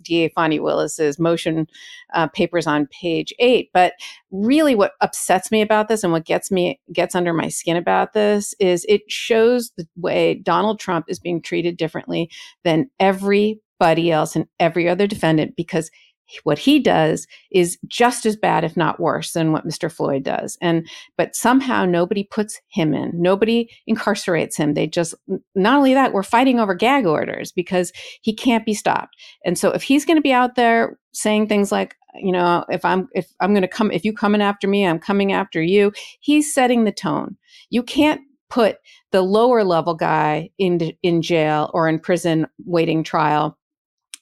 DA 0.00 0.30
Fani 0.30 0.60
Willis's 0.60 1.18
motion 1.18 1.66
uh, 2.14 2.26
papers 2.28 2.66
on 2.66 2.86
page 2.86 3.34
eight. 3.38 3.68
But 3.74 3.92
really 4.30 4.74
what 4.74 4.92
upsets 5.02 5.50
me 5.50 5.60
about 5.60 5.88
this 5.88 6.02
and 6.02 6.10
what 6.10 6.24
gets 6.24 6.50
me, 6.50 6.80
gets 6.90 7.14
under 7.14 7.34
my 7.34 7.48
skin 7.48 7.76
about 7.76 8.14
this 8.14 8.54
is 8.60 8.86
it 8.88 9.02
shows 9.08 9.72
the 9.76 9.86
way 9.96 10.36
Donald 10.36 10.80
Trump 10.80 11.04
is 11.06 11.18
being 11.18 11.42
treated 11.42 11.76
differently 11.76 12.30
than 12.64 12.88
everybody 12.98 14.10
else 14.10 14.34
and 14.36 14.46
every 14.58 14.88
other 14.88 15.06
defendant 15.06 15.54
because 15.54 15.90
what 16.44 16.58
he 16.58 16.78
does 16.78 17.26
is 17.50 17.78
just 17.86 18.26
as 18.26 18.36
bad 18.36 18.64
if 18.64 18.76
not 18.76 19.00
worse 19.00 19.32
than 19.32 19.52
what 19.52 19.66
Mr. 19.66 19.90
Floyd 19.90 20.24
does. 20.24 20.56
And 20.60 20.86
but 21.16 21.34
somehow 21.34 21.84
nobody 21.84 22.24
puts 22.24 22.60
him 22.68 22.94
in. 22.94 23.10
Nobody 23.14 23.70
incarcerates 23.88 24.56
him. 24.56 24.74
They 24.74 24.86
just 24.86 25.14
not 25.54 25.76
only 25.76 25.94
that 25.94 26.12
we're 26.12 26.22
fighting 26.22 26.60
over 26.60 26.74
gag 26.74 27.06
orders 27.06 27.52
because 27.52 27.92
he 28.22 28.34
can't 28.34 28.66
be 28.66 28.74
stopped. 28.74 29.16
And 29.44 29.58
so 29.58 29.70
if 29.70 29.82
he's 29.82 30.04
going 30.04 30.18
to 30.18 30.22
be 30.22 30.32
out 30.32 30.54
there 30.54 30.98
saying 31.12 31.46
things 31.46 31.70
like 31.70 31.94
you 32.14 32.32
know 32.32 32.64
if 32.70 32.84
i'm 32.84 33.08
if 33.14 33.32
i'm 33.40 33.52
going 33.52 33.62
to 33.62 33.68
come 33.68 33.90
if 33.90 34.04
you 34.04 34.12
coming 34.12 34.42
after 34.42 34.68
me 34.68 34.86
i'm 34.86 34.98
coming 34.98 35.32
after 35.32 35.62
you 35.62 35.92
he's 36.20 36.52
setting 36.52 36.84
the 36.84 36.92
tone. 36.92 37.36
You 37.70 37.82
can't 37.82 38.20
put 38.50 38.76
the 39.12 39.22
lower 39.22 39.64
level 39.64 39.94
guy 39.94 40.50
in 40.58 40.92
in 41.02 41.22
jail 41.22 41.70
or 41.72 41.88
in 41.88 41.98
prison 41.98 42.46
waiting 42.66 43.02
trial 43.02 43.56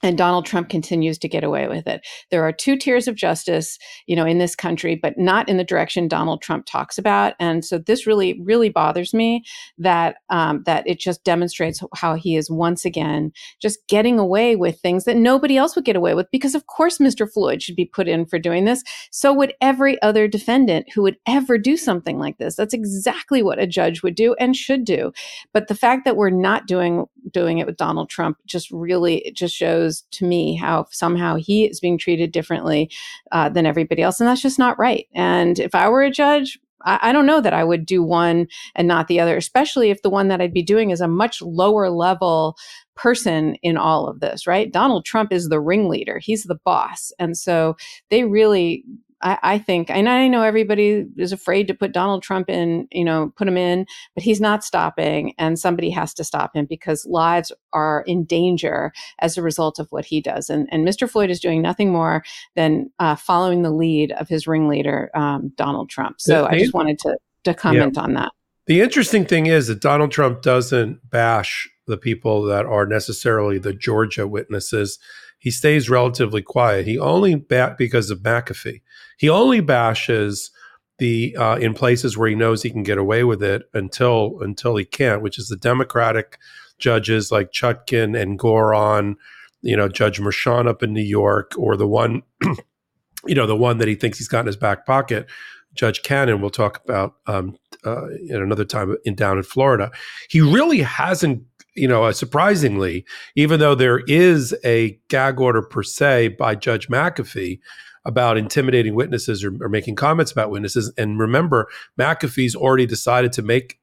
and 0.02 0.16
Donald 0.16 0.46
Trump 0.46 0.68
continues 0.68 1.18
to 1.18 1.28
get 1.28 1.44
away 1.44 1.68
with 1.68 1.86
it. 1.86 2.06
There 2.30 2.44
are 2.44 2.52
two 2.52 2.76
tiers 2.76 3.06
of 3.08 3.14
justice, 3.14 3.78
you 4.06 4.16
know, 4.16 4.26
in 4.26 4.38
this 4.38 4.56
country, 4.56 4.94
but 4.94 5.18
not 5.18 5.48
in 5.48 5.56
the 5.56 5.64
direction 5.64 6.08
Donald 6.08 6.42
Trump 6.42 6.66
talks 6.66 6.98
about. 6.98 7.34
And 7.38 7.64
so 7.64 7.78
this 7.78 8.06
really, 8.06 8.40
really 8.42 8.68
bothers 8.68 9.12
me 9.12 9.44
that 9.78 10.16
um, 10.30 10.62
that 10.64 10.86
it 10.86 10.98
just 10.98 11.24
demonstrates 11.24 11.82
how 11.94 12.14
he 12.14 12.36
is 12.36 12.50
once 12.50 12.84
again 12.84 13.32
just 13.60 13.78
getting 13.88 14.18
away 14.18 14.56
with 14.56 14.80
things 14.80 15.04
that 15.04 15.16
nobody 15.16 15.56
else 15.56 15.76
would 15.76 15.84
get 15.84 15.96
away 15.96 16.14
with. 16.14 16.26
Because 16.32 16.54
of 16.54 16.66
course, 16.66 16.98
Mr. 16.98 17.30
Floyd 17.30 17.62
should 17.62 17.76
be 17.76 17.84
put 17.84 18.08
in 18.08 18.26
for 18.26 18.38
doing 18.38 18.64
this. 18.64 18.82
So 19.10 19.32
would 19.32 19.54
every 19.60 20.00
other 20.02 20.28
defendant 20.28 20.86
who 20.94 21.02
would 21.02 21.16
ever 21.26 21.58
do 21.58 21.76
something 21.76 22.18
like 22.18 22.38
this. 22.38 22.56
That's 22.56 22.74
exactly 22.74 23.42
what 23.42 23.58
a 23.58 23.66
judge 23.66 24.02
would 24.02 24.14
do 24.14 24.34
and 24.38 24.56
should 24.56 24.84
do. 24.84 25.12
But 25.52 25.68
the 25.68 25.74
fact 25.74 26.04
that 26.04 26.16
we're 26.16 26.30
not 26.30 26.66
doing 26.66 27.06
doing 27.30 27.58
it 27.58 27.66
with 27.66 27.76
Donald 27.76 28.08
Trump 28.08 28.38
just 28.46 28.70
really 28.70 29.18
it 29.18 29.34
just 29.34 29.54
shows 29.54 30.02
to 30.12 30.24
me 30.24 30.56
how 30.56 30.86
somehow 30.90 31.36
he 31.36 31.64
is 31.64 31.80
being 31.80 31.98
treated 31.98 32.32
differently 32.32 32.90
uh, 33.32 33.48
than 33.48 33.66
everybody 33.66 34.02
else, 34.02 34.20
and 34.20 34.28
that's 34.28 34.42
just 34.42 34.58
not 34.58 34.78
right. 34.78 35.06
And 35.14 35.58
if 35.58 35.74
I 35.74 35.88
were 35.88 36.02
a 36.02 36.10
judge, 36.10 36.58
I, 36.82 36.98
I 37.02 37.12
don't 37.12 37.26
know 37.26 37.40
that 37.40 37.54
I 37.54 37.64
would 37.64 37.86
do 37.86 38.02
one 38.02 38.48
and 38.74 38.88
not 38.88 39.08
the 39.08 39.20
other, 39.20 39.36
especially 39.36 39.90
if 39.90 40.02
the 40.02 40.10
one 40.10 40.28
that 40.28 40.40
I'd 40.40 40.52
be 40.52 40.62
doing 40.62 40.90
is 40.90 41.00
a 41.00 41.08
much 41.08 41.42
lower 41.42 41.90
level 41.90 42.56
person 42.96 43.54
in 43.62 43.76
all 43.76 44.06
of 44.06 44.20
this, 44.20 44.46
right? 44.46 44.72
Donald 44.72 45.04
Trump 45.04 45.32
is 45.32 45.48
the 45.48 45.60
ringleader, 45.60 46.18
he's 46.18 46.44
the 46.44 46.58
boss. 46.64 47.12
And 47.18 47.36
so 47.36 47.76
they 48.10 48.24
really 48.24 48.84
I, 49.22 49.38
I, 49.42 49.58
think, 49.58 49.90
and 49.90 50.08
I 50.08 50.28
know 50.28 50.42
everybody 50.42 51.06
is 51.16 51.32
afraid 51.32 51.68
to 51.68 51.74
put 51.74 51.92
Donald 51.92 52.22
Trump 52.22 52.48
in, 52.48 52.88
you 52.90 53.04
know, 53.04 53.32
put 53.36 53.48
him 53.48 53.56
in, 53.56 53.86
but 54.14 54.24
he's 54.24 54.40
not 54.40 54.64
stopping, 54.64 55.34
and 55.38 55.58
somebody 55.58 55.90
has 55.90 56.14
to 56.14 56.24
stop 56.24 56.54
him 56.54 56.66
because 56.66 57.06
lives 57.06 57.52
are 57.72 58.02
in 58.06 58.24
danger 58.24 58.92
as 59.20 59.36
a 59.36 59.42
result 59.42 59.78
of 59.78 59.88
what 59.90 60.04
he 60.04 60.20
does. 60.20 60.48
And, 60.48 60.68
and 60.72 60.86
Mr. 60.86 61.08
Floyd 61.08 61.30
is 61.30 61.40
doing 61.40 61.62
nothing 61.62 61.92
more 61.92 62.22
than 62.56 62.90
uh, 62.98 63.14
following 63.14 63.62
the 63.62 63.70
lead 63.70 64.12
of 64.12 64.28
his 64.28 64.46
ringleader, 64.46 65.10
um, 65.14 65.52
Donald 65.56 65.90
Trump. 65.90 66.20
So 66.20 66.46
I 66.46 66.58
just 66.58 66.74
wanted 66.74 66.98
to 67.00 67.16
to 67.44 67.54
comment 67.54 67.94
yeah. 67.96 68.02
on 68.02 68.14
that. 68.14 68.32
The 68.66 68.82
interesting 68.82 69.24
thing 69.24 69.46
is 69.46 69.68
that 69.68 69.80
Donald 69.80 70.10
Trump 70.10 70.42
doesn't 70.42 71.08
bash 71.08 71.66
the 71.86 71.96
people 71.96 72.42
that 72.42 72.66
are 72.66 72.84
necessarily 72.84 73.58
the 73.58 73.72
Georgia 73.72 74.28
witnesses 74.28 74.98
he 75.40 75.50
stays 75.50 75.90
relatively 75.90 76.42
quiet. 76.42 76.86
He 76.86 76.98
only 76.98 77.34
bat 77.34 77.78
because 77.78 78.10
of 78.10 78.20
McAfee. 78.20 78.82
He 79.20 79.28
only 79.28 79.60
bashes 79.60 80.50
the 80.96 81.36
uh, 81.36 81.56
in 81.56 81.74
places 81.74 82.16
where 82.16 82.30
he 82.30 82.34
knows 82.34 82.62
he 82.62 82.70
can 82.70 82.82
get 82.82 82.96
away 82.96 83.22
with 83.22 83.42
it 83.42 83.64
until 83.74 84.40
until 84.40 84.76
he 84.76 84.86
can't, 84.86 85.20
which 85.20 85.38
is 85.38 85.48
the 85.48 85.56
Democratic 85.56 86.38
judges 86.78 87.30
like 87.30 87.52
Chutkan 87.52 88.18
and 88.18 88.40
Engoron, 88.40 89.16
you 89.60 89.76
know, 89.76 89.88
Judge 89.88 90.18
Merchan 90.20 90.66
up 90.66 90.82
in 90.82 90.94
New 90.94 91.02
York, 91.02 91.52
or 91.58 91.76
the 91.76 91.86
one, 91.86 92.22
you 93.26 93.34
know, 93.34 93.46
the 93.46 93.54
one 93.54 93.76
that 93.76 93.88
he 93.88 93.94
thinks 93.94 94.16
he's 94.16 94.26
got 94.26 94.40
in 94.40 94.46
his 94.46 94.56
back 94.56 94.86
pocket, 94.86 95.26
Judge 95.74 96.00
Cannon. 96.02 96.40
We'll 96.40 96.48
talk 96.48 96.82
about 96.82 97.16
um, 97.26 97.58
uh, 97.84 98.08
in 98.08 98.40
another 98.40 98.64
time 98.64 98.96
in 99.04 99.16
down 99.16 99.36
in 99.36 99.42
Florida. 99.42 99.90
He 100.30 100.40
really 100.40 100.80
hasn't 100.80 101.42
you 101.76 101.86
know, 101.86 102.04
uh, 102.04 102.12
surprisingly, 102.12 103.04
even 103.36 103.60
though 103.60 103.74
there 103.74 104.00
is 104.00 104.54
a 104.64 104.98
gag 105.08 105.38
order 105.38 105.62
per 105.62 105.82
se 105.82 106.28
by 106.28 106.54
Judge 106.54 106.88
McAfee 106.88 107.60
about 108.04 108.38
intimidating 108.38 108.94
witnesses 108.94 109.44
or, 109.44 109.52
or 109.62 109.68
making 109.68 109.96
comments 109.96 110.32
about 110.32 110.50
witnesses, 110.50 110.92
and 110.96 111.18
remember, 111.18 111.68
McAfee's 111.98 112.54
already 112.54 112.86
decided 112.86 113.32
to 113.32 113.42
make, 113.42 113.78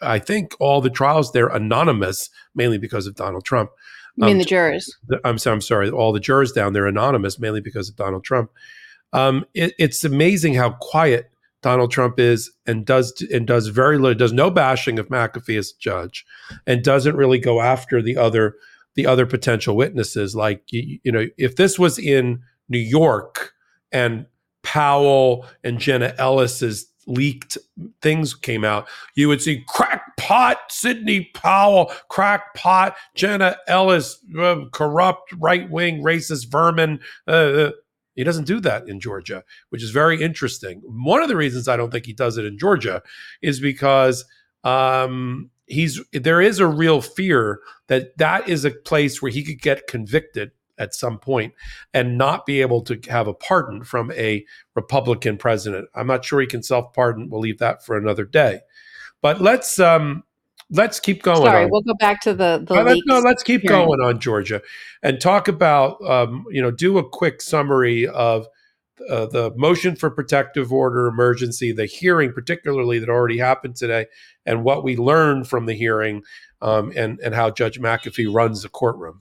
I 0.00 0.18
think, 0.18 0.54
all 0.60 0.80
the 0.80 0.90
trials 0.90 1.32
there 1.32 1.48
anonymous, 1.48 2.28
mainly 2.54 2.78
because 2.78 3.06
of 3.06 3.14
Donald 3.14 3.44
Trump. 3.44 3.70
You 4.16 4.26
mean 4.26 4.32
um, 4.34 4.38
the 4.38 4.44
jurors? 4.44 4.94
I'm, 5.24 5.38
I'm 5.46 5.60
sorry, 5.60 5.90
all 5.90 6.12
the 6.12 6.20
jurors 6.20 6.52
down 6.52 6.74
there 6.74 6.86
anonymous, 6.86 7.38
mainly 7.38 7.60
because 7.60 7.88
of 7.88 7.96
Donald 7.96 8.24
Trump. 8.24 8.50
Um, 9.12 9.44
it, 9.54 9.74
it's 9.78 10.04
amazing 10.04 10.54
how 10.54 10.70
quiet 10.80 11.30
Donald 11.62 11.90
Trump 11.90 12.18
is 12.18 12.52
and 12.66 12.84
does 12.84 13.24
and 13.32 13.46
does 13.46 13.68
very 13.68 13.96
little, 13.96 14.18
does 14.18 14.32
no 14.32 14.50
bashing 14.50 14.98
of 14.98 15.08
McAfee 15.08 15.58
as 15.58 15.72
judge, 15.72 16.26
and 16.66 16.82
doesn't 16.82 17.16
really 17.16 17.38
go 17.38 17.60
after 17.60 18.02
the 18.02 18.16
other 18.16 18.56
the 18.94 19.06
other 19.06 19.26
potential 19.26 19.76
witnesses. 19.76 20.34
Like 20.34 20.64
you, 20.70 20.98
you 21.04 21.12
know, 21.12 21.26
if 21.38 21.56
this 21.56 21.78
was 21.78 21.98
in 21.98 22.42
New 22.68 22.78
York 22.78 23.52
and 23.92 24.26
Powell 24.62 25.46
and 25.64 25.78
Jenna 25.78 26.14
Ellis's 26.18 26.86
leaked 27.06 27.58
things 28.00 28.34
came 28.34 28.64
out, 28.64 28.88
you 29.14 29.28
would 29.28 29.42
see 29.42 29.64
crackpot 29.68 30.58
Sidney 30.70 31.30
Powell, 31.34 31.92
crackpot 32.08 32.96
Jenna 33.14 33.56
Ellis, 33.66 34.18
uh, 34.38 34.64
corrupt 34.72 35.32
right 35.38 35.68
wing 35.68 36.02
racist 36.02 36.50
vermin. 36.50 37.00
Uh, 37.26 37.30
uh 37.30 37.70
he 38.14 38.24
doesn't 38.24 38.44
do 38.44 38.60
that 38.60 38.88
in 38.88 39.00
Georgia, 39.00 39.42
which 39.70 39.82
is 39.82 39.90
very 39.90 40.22
interesting. 40.22 40.82
One 40.84 41.22
of 41.22 41.28
the 41.28 41.36
reasons 41.36 41.66
I 41.66 41.78
don't 41.78 41.90
think 41.90 42.04
he 42.04 42.12
does 42.12 42.36
it 42.36 42.44
in 42.44 42.58
Georgia 42.58 43.02
is 43.40 43.58
because 43.58 44.26
um, 44.64 45.50
he's 45.66 46.00
there 46.12 46.40
is 46.40 46.58
a 46.58 46.66
real 46.66 47.00
fear 47.00 47.60
that 47.88 48.16
that 48.18 48.48
is 48.48 48.64
a 48.64 48.70
place 48.70 49.22
where 49.22 49.32
he 49.32 49.42
could 49.42 49.60
get 49.60 49.86
convicted 49.86 50.52
at 50.82 50.94
some 50.94 51.18
point 51.18 51.54
and 51.94 52.18
not 52.18 52.44
be 52.44 52.60
able 52.60 52.82
to 52.82 53.00
have 53.08 53.28
a 53.28 53.34
pardon 53.34 53.84
from 53.84 54.10
a 54.12 54.44
Republican 54.74 55.38
president. 55.38 55.88
I'm 55.94 56.08
not 56.08 56.24
sure 56.24 56.40
he 56.40 56.46
can 56.46 56.62
self 56.62 56.92
pardon. 56.92 57.30
We'll 57.30 57.40
leave 57.40 57.58
that 57.58 57.84
for 57.84 57.96
another 57.96 58.24
day. 58.24 58.60
But 59.22 59.40
let's 59.40 59.78
um, 59.78 60.24
let's 60.70 60.98
keep 60.98 61.22
going. 61.22 61.44
Sorry, 61.44 61.64
on. 61.64 61.70
we'll 61.70 61.82
go 61.82 61.94
back 61.94 62.20
to 62.22 62.34
the 62.34 62.64
the. 62.66 62.74
let's, 62.82 63.00
no, 63.06 63.20
let's 63.20 63.42
keep 63.42 63.62
hearing. 63.62 63.86
going 63.86 64.00
on 64.00 64.18
Georgia 64.18 64.60
and 65.02 65.20
talk 65.20 65.48
about 65.48 66.02
um, 66.04 66.44
you 66.50 66.60
know 66.60 66.72
do 66.72 66.98
a 66.98 67.08
quick 67.08 67.40
summary 67.40 68.06
of 68.08 68.48
uh, 69.08 69.26
the 69.26 69.52
motion 69.56 69.96
for 69.96 70.10
protective 70.10 70.72
order 70.72 71.06
emergency, 71.06 71.72
the 71.72 71.86
hearing 71.86 72.32
particularly 72.32 72.98
that 72.98 73.08
already 73.08 73.38
happened 73.38 73.76
today, 73.76 74.06
and 74.44 74.64
what 74.64 74.84
we 74.84 74.96
learned 74.96 75.48
from 75.48 75.66
the 75.66 75.74
hearing, 75.74 76.22
um, 76.60 76.92
and 76.96 77.20
and 77.20 77.34
how 77.34 77.50
Judge 77.50 77.80
McAfee 77.80 78.32
runs 78.32 78.62
the 78.62 78.68
courtroom. 78.68 79.20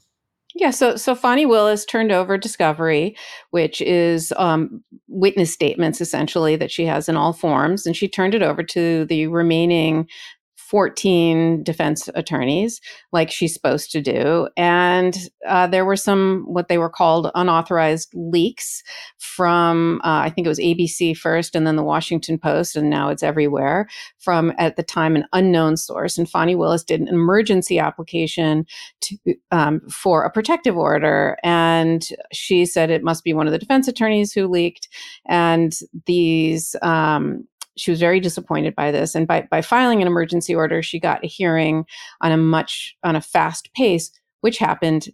Yeah, 0.55 0.71
so 0.71 0.95
so 0.97 1.15
Fani 1.15 1.45
Willis 1.45 1.85
turned 1.85 2.11
over 2.11 2.37
discovery, 2.37 3.15
which 3.51 3.81
is 3.81 4.33
um, 4.37 4.83
witness 5.07 5.53
statements 5.53 6.01
essentially 6.01 6.55
that 6.57 6.71
she 6.71 6.85
has 6.85 7.07
in 7.07 7.15
all 7.15 7.33
forms, 7.33 7.85
and 7.85 7.95
she 7.95 8.07
turned 8.07 8.35
it 8.35 8.41
over 8.41 8.61
to 8.63 9.05
the 9.05 9.27
remaining 9.27 10.07
14 10.71 11.63
defense 11.63 12.07
attorneys, 12.15 12.79
like 13.11 13.29
she's 13.29 13.53
supposed 13.53 13.91
to 13.91 13.99
do. 13.99 14.47
And 14.55 15.17
uh, 15.45 15.67
there 15.67 15.83
were 15.83 15.97
some, 15.97 16.45
what 16.47 16.69
they 16.69 16.77
were 16.77 16.89
called 16.89 17.29
unauthorized 17.35 18.09
leaks 18.15 18.81
from, 19.17 19.99
uh, 20.05 20.23
I 20.23 20.29
think 20.29 20.45
it 20.45 20.49
was 20.49 20.59
ABC 20.59 21.17
first 21.17 21.57
and 21.57 21.67
then 21.67 21.75
the 21.75 21.83
Washington 21.83 22.39
Post, 22.39 22.77
and 22.77 22.89
now 22.89 23.09
it's 23.09 23.21
everywhere, 23.21 23.89
from 24.19 24.53
at 24.57 24.77
the 24.77 24.83
time 24.83 25.17
an 25.17 25.25
unknown 25.33 25.75
source. 25.75 26.17
And 26.17 26.29
Fani 26.29 26.55
Willis 26.55 26.85
did 26.85 27.01
an 27.01 27.09
emergency 27.09 27.77
application 27.77 28.65
to, 29.01 29.17
um, 29.51 29.81
for 29.89 30.23
a 30.23 30.31
protective 30.31 30.77
order. 30.77 31.37
And 31.43 32.07
she 32.31 32.65
said 32.65 32.89
it 32.89 33.03
must 33.03 33.25
be 33.25 33.33
one 33.33 33.45
of 33.45 33.51
the 33.51 33.59
defense 33.59 33.89
attorneys 33.89 34.31
who 34.31 34.47
leaked. 34.47 34.87
And 35.25 35.77
these, 36.05 36.77
um, 36.81 37.45
she 37.77 37.91
was 37.91 37.99
very 37.99 38.19
disappointed 38.19 38.75
by 38.75 38.91
this 38.91 39.15
and 39.15 39.27
by, 39.27 39.47
by 39.49 39.61
filing 39.61 40.01
an 40.01 40.07
emergency 40.07 40.53
order 40.53 40.81
she 40.81 40.99
got 40.99 41.23
a 41.23 41.27
hearing 41.27 41.85
on 42.21 42.31
a 42.31 42.37
much 42.37 42.95
on 43.03 43.15
a 43.15 43.21
fast 43.21 43.73
pace 43.73 44.11
which 44.41 44.57
happened 44.57 45.09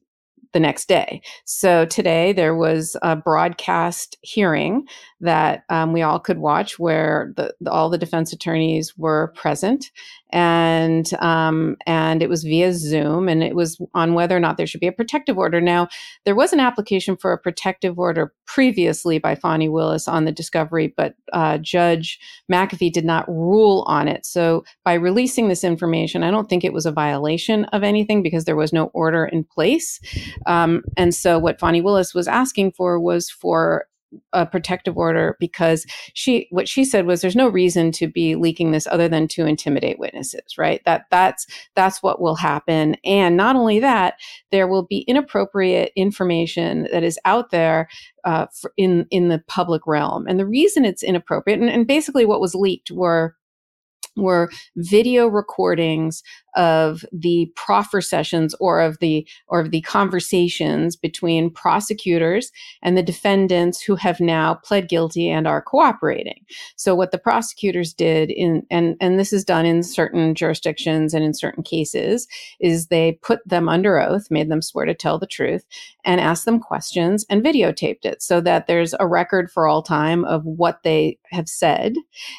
the 0.54 0.60
next 0.60 0.88
day. 0.88 1.22
So 1.46 1.86
today 1.86 2.34
there 2.34 2.56
was 2.56 2.96
a 3.02 3.16
broadcast 3.16 4.18
hearing 4.22 4.88
that 5.22 5.64
um, 5.70 5.94
we 5.94 6.02
all 6.02 6.20
could 6.20 6.40
watch 6.40 6.80
where 6.80 7.34
the, 7.36 7.54
the, 7.62 7.72
all 7.72 7.90
the 7.90 7.98
defense 7.98 8.34
attorneys 8.34 8.98
were 8.98 9.34
present 9.36 9.92
and 10.32 11.14
um, 11.16 11.78
and 11.86 12.22
it 12.22 12.30
was 12.30 12.44
via 12.44 12.74
Zoom 12.74 13.30
and 13.30 13.44
it 13.44 13.56
was 13.56 13.80
on 13.94 14.14
whether 14.14 14.36
or 14.36 14.40
not 14.40 14.58
there 14.58 14.68
should 14.68 14.82
be 14.82 14.88
a 14.88 14.92
protective 14.92 15.38
order. 15.38 15.62
Now 15.62 15.88
there 16.26 16.36
was 16.36 16.54
an 16.54 16.60
application 16.60 17.16
for 17.16 17.32
a 17.32 17.38
protective 17.38 17.98
order 17.98 18.34
previously 18.46 19.20
by 19.20 19.36
Fani 19.36 19.70
Willis 19.70 20.08
on 20.08 20.26
the 20.26 20.32
discovery, 20.32 20.94
but 20.96 21.16
uh, 21.34 21.58
Judge 21.60 22.20
McAfee 22.52 22.92
did 22.92 23.06
not 23.06 23.28
rule 23.28 23.84
on 23.88 24.08
it. 24.08 24.26
So 24.26 24.64
by 24.84 24.94
releasing 24.94 25.48
this 25.48 25.64
information, 25.64 26.24
I 26.24 26.32
don't 26.32 26.50
think 26.50 26.64
it 26.64 26.74
was 26.74 26.86
a 26.86 26.92
violation 26.92 27.66
of 27.66 27.84
anything 27.84 28.22
because 28.22 28.46
there 28.46 28.56
was 28.56 28.74
no 28.74 28.86
order 28.94 29.26
in 29.26 29.44
place. 29.44 30.00
Um, 30.46 30.84
and 30.98 31.14
so 31.14 31.40
what 31.40 31.60
Fani 31.60 31.82
Willis 31.82 32.14
was 32.14 32.28
asking 32.28 32.74
for 32.74 33.00
was 33.00 33.30
for 33.30 33.88
a 34.34 34.46
protective 34.46 34.98
order 34.98 35.36
because 35.40 35.86
she 36.14 36.48
what 36.50 36.68
she 36.68 36.86
said 36.86 37.06
was 37.06 37.22
there's 37.22 37.36
no 37.36 37.50
reason 37.50 37.92
to 37.92 38.08
be 38.08 38.36
leaking 38.36 38.72
this 38.72 38.88
other 38.88 39.10
than 39.10 39.28
to 39.28 39.46
intimidate 39.46 40.00
witnesses 40.00 40.58
right? 40.58 40.82
That 40.86 41.06
that's 41.12 41.46
that's 41.76 42.02
what 42.02 42.22
will 42.22 42.36
happen. 42.36 42.96
And 43.04 43.38
not 43.38 43.56
only 43.56 43.80
that 43.80 44.16
there 44.52 44.68
will 44.68 44.84
be 44.84 45.00
inappropriate 45.00 45.92
information 45.96 46.88
that 46.92 47.04
is 47.04 47.20
out 47.26 47.52
there 47.52 47.90
uh, 48.24 48.48
in 48.78 49.06
in 49.12 49.30
the 49.30 49.44
public 49.48 49.86
realm. 49.86 50.26
And 50.28 50.40
the 50.40 50.46
reason 50.46 50.86
it's 50.86 51.04
inappropriate 51.04 51.60
and, 51.60 51.70
and 51.70 51.88
basically 51.88 52.26
what 52.26 52.42
was 52.42 52.56
leaked 52.56 52.92
were 52.92 53.36
were 54.16 54.50
video 54.76 55.28
recordings 55.28 56.24
of 56.58 57.06
the 57.14 57.52
proffer 57.56 58.02
sessions 58.02 58.54
or 58.60 58.82
of 58.82 58.98
the 59.00 59.26
or 59.48 59.62
of 59.62 59.72
the 59.72 59.82
conversations 59.82 60.96
between 60.96 61.52
prosecutors 61.52 62.52
and 62.82 62.98
the 62.98 63.04
defendants 63.04 63.80
who 63.80 63.96
have 63.96 64.20
now 64.20 64.56
pled 64.56 64.90
guilty 64.90 65.30
and 65.30 65.48
are 65.48 65.62
cooperating. 65.62 66.44
So 66.76 66.96
what 66.96 67.12
the 67.12 67.18
prosecutors 67.20 67.94
did 67.94 68.30
in 68.32 68.66
and 68.70 68.98
and 69.00 69.20
this 69.20 69.32
is 69.32 69.46
done 69.46 69.66
in 69.66 69.84
certain 69.84 70.36
jurisdictions 70.36 71.14
and 71.14 71.24
in 71.24 71.34
certain 71.34 71.64
cases 71.64 72.28
is 72.60 72.88
they 72.88 73.20
put 73.22 73.40
them 73.48 73.70
under 73.70 74.02
oath, 74.02 74.30
made 74.32 74.50
them 74.50 74.62
swear 74.62 74.86
to 74.86 74.96
tell 74.96 75.20
the 75.20 75.28
truth 75.28 75.64
and 76.04 76.20
asked 76.20 76.46
them 76.46 76.60
questions 76.60 77.26
and 77.30 77.44
videotaped 77.44 78.06
it 78.06 78.22
so 78.24 78.42
that 78.42 78.66
there's 78.66 78.96
a 79.00 79.08
record 79.08 79.52
for 79.52 79.68
all 79.68 79.84
time 79.84 80.26
of 80.26 80.44
what 80.44 80.82
they 80.84 81.20
have 81.32 81.48
said 81.48 81.94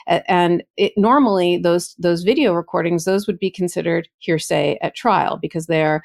and 0.07 0.63
it 0.77 0.93
normally 0.97 1.59
those 1.59 1.95
those 1.99 2.23
video 2.23 2.53
recordings 2.53 3.05
those 3.05 3.27
would 3.27 3.39
be 3.39 3.51
considered 3.51 4.08
hearsay 4.19 4.79
at 4.83 4.95
trial 4.95 5.39
because 5.41 5.67
they're 5.67 6.03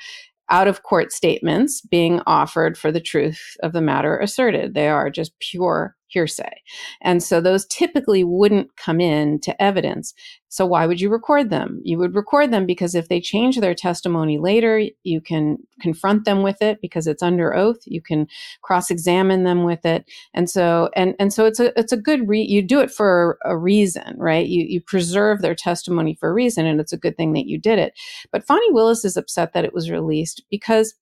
out 0.50 0.68
of 0.68 0.84
court 0.84 1.12
statements 1.12 1.82
being 1.82 2.22
offered 2.28 2.78
for 2.78 2.92
the 2.92 3.00
truth 3.00 3.56
of 3.64 3.74
the 3.74 3.82
matter 3.82 4.18
asserted. 4.20 4.74
They 4.74 4.90
are 4.90 5.10
just 5.10 5.38
pure 5.40 5.96
hearsay. 6.14 6.62
And 7.02 7.24
so 7.24 7.42
those 7.42 7.66
typically 7.68 8.24
wouldn't 8.24 8.76
come 8.78 9.02
in 9.02 9.40
to 9.42 9.62
evidence. 9.62 10.14
So 10.50 10.66
why 10.68 10.86
would 10.86 11.02
you 11.02 11.10
record 11.10 11.50
them? 11.50 11.82
You 11.84 11.98
would 11.98 12.16
record 12.16 12.52
them 12.52 12.68
because 12.68 12.94
if 12.94 13.10
they 13.10 13.20
change 13.20 13.60
their 13.60 13.74
testimony 13.74 14.38
later, 14.38 14.84
you 15.04 15.20
can 15.20 15.58
confront 15.82 16.26
them 16.26 16.44
with 16.44 16.62
it 16.62 16.80
because 16.82 17.08
it's 17.08 17.24
under 17.24 17.56
oath. 17.56 17.80
You 17.86 18.02
can 18.02 18.28
cross-examine 18.62 19.46
them 19.46 19.64
with 19.64 19.86
it. 19.86 20.06
And 20.34 20.50
so 20.50 20.92
and 20.96 21.16
and 21.20 21.34
so 21.34 21.46
it's 21.46 21.60
a 21.60 21.78
it's 21.78 21.92
a 21.92 21.98
good 21.98 22.28
re- 22.30 22.42
you 22.48 22.62
do 22.62 22.82
it 22.82 22.92
for 22.92 23.40
a 23.44 23.58
reason, 23.58 24.16
right? 24.18 24.46
You 24.48 24.66
you 24.68 24.80
preserve 24.80 25.42
their 25.42 25.56
testimony 25.56 26.14
for 26.14 26.30
a 26.30 26.34
reason 26.34 26.68
and 26.68 26.80
it's 26.80 26.94
a 26.94 26.98
good 26.98 27.18
thing 27.18 27.34
that 27.34 27.48
you 27.48 27.58
did 27.58 27.80
it. 27.80 27.94
But 28.32 28.46
Fani 28.46 28.72
Willis 28.72 29.04
is 29.04 29.18
upset 29.18 29.54
that 29.54 29.66
it 29.66 29.74
was 29.74 29.90
released 29.90 30.44
because 30.52 30.94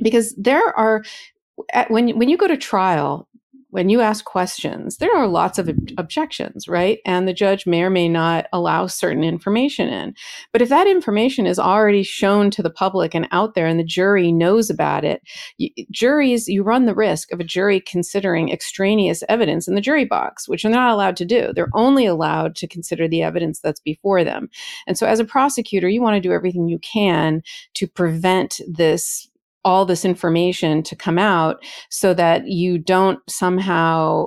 because 0.00 0.34
there 0.36 0.76
are 0.78 1.02
when 1.88 2.16
when 2.18 2.28
you 2.28 2.36
go 2.36 2.46
to 2.46 2.56
trial 2.56 3.28
when 3.70 3.88
you 3.90 4.00
ask 4.00 4.24
questions, 4.24 4.96
there 4.96 5.14
are 5.14 5.26
lots 5.26 5.58
of 5.58 5.68
ob- 5.68 5.90
objections, 5.98 6.68
right? 6.68 7.00
And 7.04 7.28
the 7.28 7.34
judge 7.34 7.66
may 7.66 7.82
or 7.82 7.90
may 7.90 8.08
not 8.08 8.46
allow 8.52 8.86
certain 8.86 9.22
information 9.22 9.88
in. 9.88 10.14
But 10.52 10.62
if 10.62 10.70
that 10.70 10.86
information 10.86 11.46
is 11.46 11.58
already 11.58 12.02
shown 12.02 12.50
to 12.52 12.62
the 12.62 12.70
public 12.70 13.14
and 13.14 13.28
out 13.30 13.54
there 13.54 13.66
and 13.66 13.78
the 13.78 13.84
jury 13.84 14.32
knows 14.32 14.70
about 14.70 15.04
it, 15.04 15.22
juries, 15.90 16.48
you 16.48 16.62
run 16.62 16.86
the 16.86 16.94
risk 16.94 17.30
of 17.30 17.40
a 17.40 17.44
jury 17.44 17.80
considering 17.80 18.50
extraneous 18.50 19.22
evidence 19.28 19.68
in 19.68 19.74
the 19.74 19.80
jury 19.80 20.04
box, 20.04 20.48
which 20.48 20.62
they're 20.62 20.72
not 20.72 20.90
allowed 20.90 21.16
to 21.16 21.24
do. 21.26 21.52
They're 21.54 21.68
only 21.74 22.06
allowed 22.06 22.56
to 22.56 22.66
consider 22.66 23.06
the 23.06 23.22
evidence 23.22 23.60
that's 23.60 23.80
before 23.80 24.24
them. 24.24 24.48
And 24.86 24.96
so 24.96 25.06
as 25.06 25.20
a 25.20 25.24
prosecutor, 25.24 25.88
you 25.88 26.00
want 26.00 26.14
to 26.14 26.26
do 26.26 26.32
everything 26.32 26.68
you 26.68 26.78
can 26.78 27.42
to 27.74 27.86
prevent 27.86 28.60
this 28.66 29.28
all 29.64 29.84
this 29.84 30.04
information 30.04 30.82
to 30.82 30.96
come 30.96 31.18
out 31.18 31.62
so 31.90 32.14
that 32.14 32.46
you 32.48 32.78
don't 32.78 33.18
somehow 33.28 34.26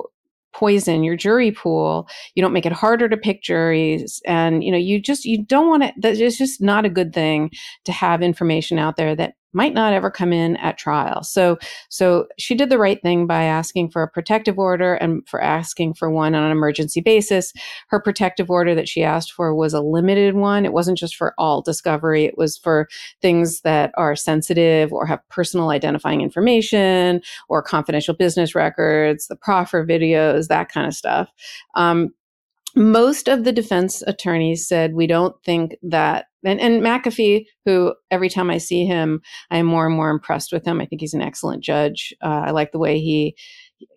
poison 0.52 1.02
your 1.02 1.16
jury 1.16 1.50
pool. 1.50 2.06
You 2.34 2.42
don't 2.42 2.52
make 2.52 2.66
it 2.66 2.72
harder 2.72 3.08
to 3.08 3.16
pick 3.16 3.42
juries. 3.42 4.20
And 4.26 4.62
you 4.62 4.70
know 4.70 4.78
you 4.78 5.00
just 5.00 5.24
you 5.24 5.44
don't 5.44 5.68
want 5.68 6.02
to 6.02 6.08
is 6.08 6.38
just 6.38 6.60
not 6.60 6.84
a 6.84 6.90
good 6.90 7.12
thing 7.12 7.50
to 7.84 7.92
have 7.92 8.22
information 8.22 8.78
out 8.78 8.96
there 8.96 9.16
that 9.16 9.34
might 9.52 9.74
not 9.74 9.92
ever 9.92 10.10
come 10.10 10.32
in 10.32 10.56
at 10.56 10.78
trial. 10.78 11.22
So, 11.22 11.58
so 11.88 12.26
she 12.38 12.54
did 12.54 12.70
the 12.70 12.78
right 12.78 13.00
thing 13.02 13.26
by 13.26 13.44
asking 13.44 13.90
for 13.90 14.02
a 14.02 14.08
protective 14.08 14.58
order 14.58 14.94
and 14.94 15.26
for 15.28 15.40
asking 15.40 15.94
for 15.94 16.10
one 16.10 16.34
on 16.34 16.44
an 16.44 16.52
emergency 16.52 17.00
basis. 17.00 17.52
Her 17.88 18.00
protective 18.00 18.50
order 18.50 18.74
that 18.74 18.88
she 18.88 19.02
asked 19.02 19.32
for 19.32 19.54
was 19.54 19.74
a 19.74 19.80
limited 19.80 20.34
one. 20.34 20.64
It 20.64 20.72
wasn't 20.72 20.98
just 20.98 21.16
for 21.16 21.34
all 21.38 21.62
discovery. 21.62 22.24
It 22.24 22.38
was 22.38 22.56
for 22.56 22.88
things 23.20 23.60
that 23.62 23.92
are 23.96 24.16
sensitive 24.16 24.92
or 24.92 25.06
have 25.06 25.26
personal 25.28 25.70
identifying 25.70 26.20
information 26.20 27.20
or 27.48 27.62
confidential 27.62 28.14
business 28.14 28.54
records, 28.54 29.26
the 29.26 29.36
proffer 29.36 29.86
videos, 29.86 30.48
that 30.48 30.70
kind 30.70 30.86
of 30.86 30.94
stuff. 30.94 31.30
Um, 31.74 32.14
most 32.74 33.28
of 33.28 33.44
the 33.44 33.52
defense 33.52 34.02
attorneys 34.06 34.66
said 34.66 34.94
we 34.94 35.06
don't 35.06 35.36
think 35.44 35.76
that 35.82 36.26
and, 36.44 36.60
and 36.60 36.82
McAfee, 36.82 37.46
who 37.64 37.94
every 38.10 38.28
time 38.28 38.50
I 38.50 38.58
see 38.58 38.84
him, 38.84 39.20
I 39.50 39.58
am 39.58 39.66
more 39.66 39.86
and 39.86 39.94
more 39.94 40.10
impressed 40.10 40.52
with 40.52 40.66
him. 40.66 40.80
I 40.80 40.86
think 40.86 41.00
he's 41.00 41.14
an 41.14 41.22
excellent 41.22 41.62
judge. 41.62 42.14
Uh, 42.22 42.44
I 42.46 42.50
like 42.50 42.72
the 42.72 42.78
way 42.78 42.98
he, 42.98 43.36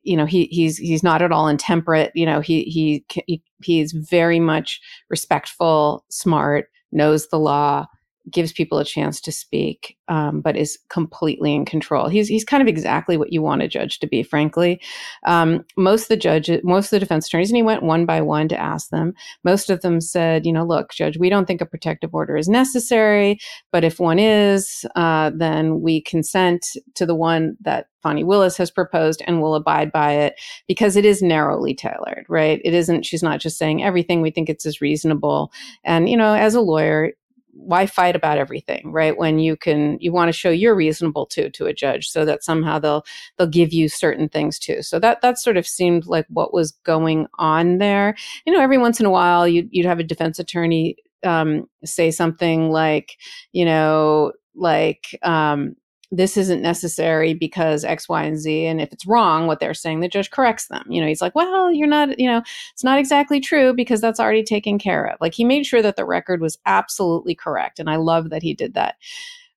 you 0.04 0.18
know, 0.18 0.26
he 0.26 0.46
he's 0.46 0.78
he's 0.78 1.04
not 1.04 1.22
at 1.22 1.32
all 1.32 1.48
intemperate. 1.48 2.12
You 2.16 2.26
know, 2.26 2.40
he 2.40 2.64
he, 2.64 3.06
he 3.28 3.42
he's 3.64 3.92
very 3.92 4.40
much 4.40 4.80
respectful, 5.10 6.06
smart, 6.10 6.68
knows 6.92 7.28
the 7.28 7.40
law, 7.40 7.86
gives 8.30 8.52
people 8.52 8.78
a 8.80 8.86
chance 8.86 9.22
to 9.22 9.32
speak, 9.32 9.98
um, 10.08 10.42
but 10.42 10.56
is 10.56 10.80
completely 10.90 11.54
in 11.54 11.66
control. 11.66 12.08
He's 12.08 12.28
he's 12.28 12.44
kind 12.44 12.62
of 12.62 12.68
exactly 12.68 13.18
what 13.18 13.32
you 13.32 13.42
want 13.42 13.62
a 13.62 13.68
judge 13.68 14.00
to 14.00 14.08
be, 14.08 14.24
frankly. 14.24 14.82
Um, 15.26 15.66
most 15.78 16.04
of 16.04 16.08
the 16.10 16.18
judges, 16.18 16.62
most 16.64 16.88
of 16.88 16.92
the 16.92 17.00
defense 17.00 17.28
attorneys, 17.28 17.50
and 17.50 17.58
he 17.58 17.64
went 17.64 17.84
one 17.84 18.06
by 18.06 18.22
one 18.22 18.48
to 18.50 18.60
ask 18.60 18.90
them. 18.90 19.14
Most 19.44 19.70
of 19.70 19.82
them 19.82 20.02
said, 20.02 20.46
you 20.46 20.54
know, 20.54 20.66
look, 20.66 20.92
judge, 20.92 21.18
we 21.18 21.30
don't 21.30 21.46
think 21.46 21.62
a 21.62 21.66
protective 21.66 22.14
order 22.14 22.38
is 22.38 22.48
necessary, 22.48 23.38
but 23.72 23.84
if 23.84 24.00
one 24.00 24.20
is, 24.20 24.86
uh, 24.96 25.32
then 25.36 25.82
we 25.82 26.02
consent 26.02 26.66
to 26.96 27.06
the 27.06 27.16
one 27.16 27.58
that 27.62 27.88
Fani 28.06 28.24
Willis 28.24 28.56
has 28.58 28.70
proposed 28.70 29.24
and 29.26 29.42
will 29.42 29.56
abide 29.56 29.92
by 29.92 30.12
it 30.12 30.40
because 30.68 30.96
it 30.96 31.06
is 31.06 31.24
narrowly 31.24 31.74
tailored, 31.74 32.26
right? 32.30 32.62
It 32.64 32.76
isn't, 32.76 33.04
she's 33.04 33.24
not 33.24 33.40
just 33.40 33.58
saying 33.58 33.84
everything 33.84 34.22
we 34.22 34.30
think 34.30 34.48
it's 34.48 34.66
as 34.66 34.80
reasonable. 34.80 35.52
And, 35.84 36.08
you 36.08 36.16
know, 36.16 36.36
as 36.36 36.54
a 36.54 36.62
lawyer, 36.62 37.14
why 37.56 37.86
fight 37.86 38.16
about 38.16 38.38
everything 38.38 38.92
right? 38.92 39.18
When 39.18 39.40
you 39.40 39.56
can 39.56 39.98
you 40.00 40.12
want 40.12 40.28
to 40.28 40.34
show 40.34 40.50
you're 40.50 40.76
reasonable 40.76 41.26
too 41.26 41.50
to 41.52 41.66
a 41.66 41.74
judge 41.74 42.10
so 42.10 42.26
that 42.26 42.44
somehow 42.44 42.80
they'll 42.80 43.06
they'll 43.38 43.48
give 43.48 43.74
you 43.74 43.90
certain 43.90 44.30
things 44.30 44.60
too. 44.60 44.82
So 44.82 45.00
that 45.00 45.22
that 45.22 45.40
sort 45.40 45.58
of 45.58 45.66
seemed 45.66 46.06
like 46.06 46.26
what 46.30 46.54
was 46.54 46.72
going 46.84 47.28
on 47.40 47.78
there. 47.78 48.16
You 48.46 48.54
know 48.54 48.62
every 48.62 48.78
once 48.78 49.00
in 49.00 49.06
a 49.06 49.12
while 49.12 49.48
you'd, 49.48 49.70
you'd 49.72 49.86
have 49.86 50.00
a 50.00 50.04
defense 50.04 50.38
attorney 50.38 50.98
um, 51.24 51.68
say 51.84 52.12
something 52.12 52.70
like 52.70 53.18
you 53.54 53.66
know 53.66 54.34
like 54.54 55.18
um, 55.24 55.76
this 56.16 56.38
isn't 56.38 56.62
necessary 56.62 57.34
because 57.34 57.84
X, 57.84 58.08
Y, 58.08 58.24
and 58.24 58.38
Z. 58.38 58.66
And 58.66 58.82
if 58.82 58.92
it's 58.94 59.06
wrong, 59.06 59.48
what 59.48 59.60
they're 59.60 59.74
saying, 59.74 60.00
the 60.00 60.08
judge 60.08 60.32
corrects 60.32 60.68
them. 60.68 60.86
You 60.90 61.02
know, 61.02 61.08
he's 61.08 61.22
like, 61.22 61.36
well, 61.36 61.72
you're 61.72 61.88
not, 61.88 62.18
you 62.20 62.30
know, 62.30 62.42
it's 62.74 62.84
not 62.84 63.00
exactly 63.00 63.40
true 63.40 63.74
because 63.74 64.02
that's 64.02 64.20
already 64.20 64.44
taken 64.44 64.80
care 64.80 65.06
of. 65.06 65.18
Like 65.20 65.34
he 65.34 65.44
made 65.44 65.66
sure 65.66 65.82
that 65.82 65.96
the 65.96 66.06
record 66.06 66.42
was 66.42 66.58
absolutely 66.66 67.36
correct. 67.36 67.80
And 67.80 67.90
I 67.90 67.98
love 67.98 68.30
that 68.30 68.44
he 68.44 68.54
did 68.54 68.74
that. 68.76 68.96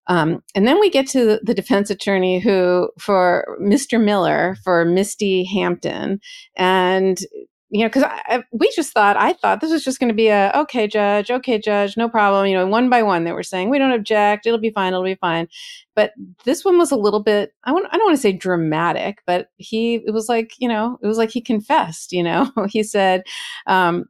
Um, 0.09 0.43
and 0.55 0.67
then 0.67 0.81
we 0.81 0.91
get 0.91 1.07
to 1.09 1.39
the 1.43 1.55
defense 1.55 1.91
attorney 1.91 2.41
who, 2.41 2.91
for 2.99 3.59
Mr. 3.61 4.03
Miller, 4.03 4.57
for 4.65 4.85
Misty 4.87 5.45
Hampton, 5.45 6.21
and 6.57 7.19
you 7.71 7.81
know, 7.81 7.89
because 7.89 8.05
we 8.53 8.71
just 8.75 8.93
thought, 8.93 9.17
I 9.19 9.35
thought 9.35 9.61
this 9.61 9.71
was 9.71 9.85
just 9.85 10.01
going 10.01 10.09
to 10.09 10.15
be 10.15 10.29
a, 10.29 10.51
okay, 10.55 10.87
judge, 10.87 11.31
okay, 11.31 11.59
judge, 11.59 11.97
no 11.97 12.09
problem. 12.09 12.47
You 12.47 12.55
know, 12.55 12.67
one 12.67 12.89
by 12.89 13.03
one, 13.03 13.25
they 13.25 13.33
were 13.33 13.43
saying, 13.43 13.69
we 13.69 13.79
don't 13.79 13.93
object, 13.93 14.47
it'll 14.47 14.59
be 14.59 14.71
fine, 14.71 14.93
it'll 14.93 15.05
be 15.05 15.17
fine. 15.17 15.49
But 15.95 16.13
this 16.45 16.65
one 16.65 16.79
was 16.79 16.91
a 16.91 16.97
little 16.97 17.23
bit, 17.23 17.53
I, 17.65 17.73
want, 17.73 17.87
I 17.91 17.99
don't 17.99 18.07
want 18.07 18.17
to 18.17 18.23
say 18.23 18.33
dramatic, 18.33 19.23
but 19.27 19.51
he, 19.59 19.97
it 20.07 20.13
was 20.13 20.29
like, 20.31 20.53
you 20.59 20.69
know, 20.69 20.99
it 21.03 21.07
was 21.07 21.19
like 21.19 21.31
he 21.31 21.43
confessed, 21.43 22.13
you 22.13 22.23
know, 22.23 22.51
he 22.69 22.83
said, 22.83 23.25
um, 23.67 24.07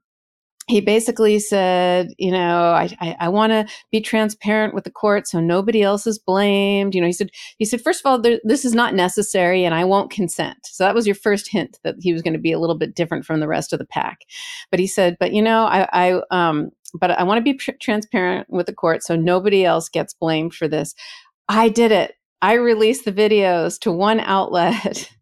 he 0.69 0.83
basically 0.83 1.39
said, 1.39 2.13
you 2.19 2.31
know, 2.31 2.71
I, 2.71 2.95
I, 3.01 3.17
I 3.21 3.29
want 3.31 3.53
to 3.53 3.67
be 3.91 4.01
transparent 4.01 4.75
with 4.75 4.85
the 4.85 4.91
court 4.91 5.27
so 5.27 5.41
nobody 5.41 5.83
else 5.83 6.07
is 6.07 6.19
blamed. 6.19 6.95
You 6.95 7.01
know, 7.01 7.07
he 7.07 7.13
said, 7.13 7.31
he 7.57 7.65
said, 7.65 7.81
first 7.81 8.01
of 8.01 8.07
all, 8.07 8.21
there, 8.21 8.39
this 8.45 8.67
is 8.67 8.75
not 8.75 8.95
necessary 8.95 9.65
and 9.65 9.75
I 9.75 9.85
won't 9.85 10.11
consent. 10.11 10.59
So 10.65 10.85
that 10.85 10.95
was 10.95 11.07
your 11.07 11.15
first 11.15 11.51
hint 11.51 11.79
that 11.85 11.97
he 12.01 12.13
was 12.13 12.21
going 12.21 12.35
to 12.35 12.39
be 12.39 12.53
a 12.53 12.59
little 12.59 12.77
bit 12.77 12.95
different 12.95 13.25
from 13.25 13.41
the 13.41 13.49
rest 13.49 13.73
of 13.73 13.79
the 13.79 13.87
pack. 13.87 14.21
But 14.71 14.79
he 14.79 14.87
said, 14.87 15.17
but 15.19 15.33
you 15.33 15.41
know, 15.41 15.65
I, 15.65 15.89
I 15.93 16.21
um, 16.31 16.71
but 16.95 17.11
I 17.11 17.23
want 17.23 17.39
to 17.39 17.43
be 17.43 17.55
tr- 17.55 17.71
transparent 17.81 18.49
with 18.51 18.67
the 18.67 18.75
court 18.75 19.03
so 19.03 19.17
nobody 19.17 19.65
else 19.65 19.89
gets 19.89 20.15
blamed 20.15 20.55
for 20.55 20.69
this. 20.69 20.95
I 21.49 21.71
did 21.71 21.93
it. 21.93 22.15
I 22.43 22.55
released 22.55 23.05
the 23.05 23.13
videos 23.13 23.81
to 23.81 23.93
one 23.93 24.21
outlet. 24.21 25.11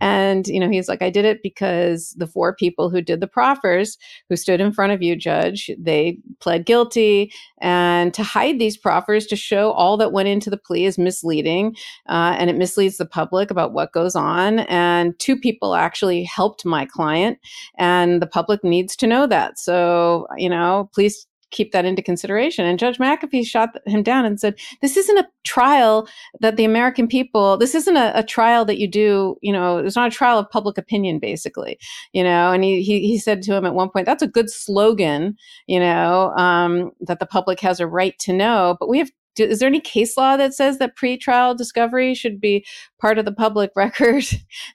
and 0.00 0.46
you 0.48 0.60
know 0.60 0.68
he's 0.68 0.88
like 0.88 1.02
i 1.02 1.10
did 1.10 1.24
it 1.24 1.42
because 1.42 2.14
the 2.18 2.26
four 2.26 2.54
people 2.54 2.90
who 2.90 3.00
did 3.00 3.20
the 3.20 3.26
proffers 3.26 3.98
who 4.28 4.36
stood 4.36 4.60
in 4.60 4.72
front 4.72 4.92
of 4.92 5.02
you 5.02 5.16
judge 5.16 5.70
they 5.78 6.18
pled 6.40 6.66
guilty. 6.66 7.32
And 7.60 8.14
to 8.14 8.22
hide 8.22 8.58
these 8.58 8.76
proffers 8.76 9.26
to 9.26 9.36
show 9.36 9.72
all 9.72 9.96
that 9.96 10.12
went 10.12 10.28
into 10.28 10.50
the 10.50 10.56
plea 10.56 10.84
is 10.84 10.98
misleading 10.98 11.76
uh, 12.08 12.36
and 12.38 12.50
it 12.50 12.56
misleads 12.56 12.98
the 12.98 13.06
public 13.06 13.50
about 13.50 13.72
what 13.72 13.92
goes 13.92 14.14
on. 14.14 14.60
And 14.60 15.18
two 15.18 15.36
people 15.36 15.74
actually 15.74 16.24
helped 16.24 16.64
my 16.64 16.84
client 16.86 17.38
and 17.76 18.22
the 18.22 18.26
public 18.26 18.62
needs 18.62 18.96
to 18.96 19.06
know 19.06 19.26
that. 19.26 19.58
So 19.58 20.26
you 20.36 20.48
know 20.48 20.90
please 20.94 21.26
keep 21.50 21.72
that 21.72 21.84
into 21.84 22.02
consideration. 22.02 22.64
And 22.64 22.78
Judge 22.78 22.98
McAfee 22.98 23.46
shot 23.46 23.70
him 23.86 24.02
down 24.02 24.24
and 24.24 24.38
said, 24.38 24.54
This 24.80 24.96
isn't 24.96 25.18
a 25.18 25.26
trial 25.44 26.08
that 26.40 26.56
the 26.56 26.64
American 26.64 27.08
people, 27.08 27.56
this 27.56 27.74
isn't 27.74 27.96
a, 27.96 28.12
a, 28.18 28.22
trial 28.22 28.64
that 28.66 28.78
you 28.78 28.86
do, 28.86 29.36
you 29.40 29.52
know, 29.52 29.78
it's 29.78 29.96
not 29.96 30.08
a 30.08 30.14
trial 30.14 30.38
of 30.38 30.50
public 30.50 30.76
opinion, 30.76 31.18
basically, 31.18 31.78
you 32.12 32.22
know. 32.22 32.52
And 32.52 32.62
he, 32.64 32.82
he, 32.82 33.00
he 33.00 33.18
said 33.18 33.42
to 33.42 33.54
him 33.54 33.64
at 33.64 33.74
one 33.74 33.90
point, 33.90 34.06
That's 34.06 34.22
a 34.22 34.28
good 34.28 34.50
slogan, 34.50 35.36
you 35.66 35.80
know, 35.80 36.32
um, 36.36 36.92
that 37.00 37.18
the 37.18 37.26
public 37.26 37.60
has 37.60 37.80
a 37.80 37.86
right 37.86 38.18
to 38.20 38.32
know, 38.32 38.76
but 38.78 38.88
we 38.88 38.98
have 38.98 39.10
do, 39.38 39.44
is 39.44 39.60
there 39.60 39.68
any 39.68 39.80
case 39.80 40.16
law 40.16 40.36
that 40.36 40.54
says 40.54 40.78
that 40.78 40.96
pretrial 40.96 41.56
discovery 41.56 42.14
should 42.14 42.40
be 42.40 42.66
part 43.00 43.18
of 43.18 43.24
the 43.24 43.32
public 43.32 43.70
record? 43.76 44.24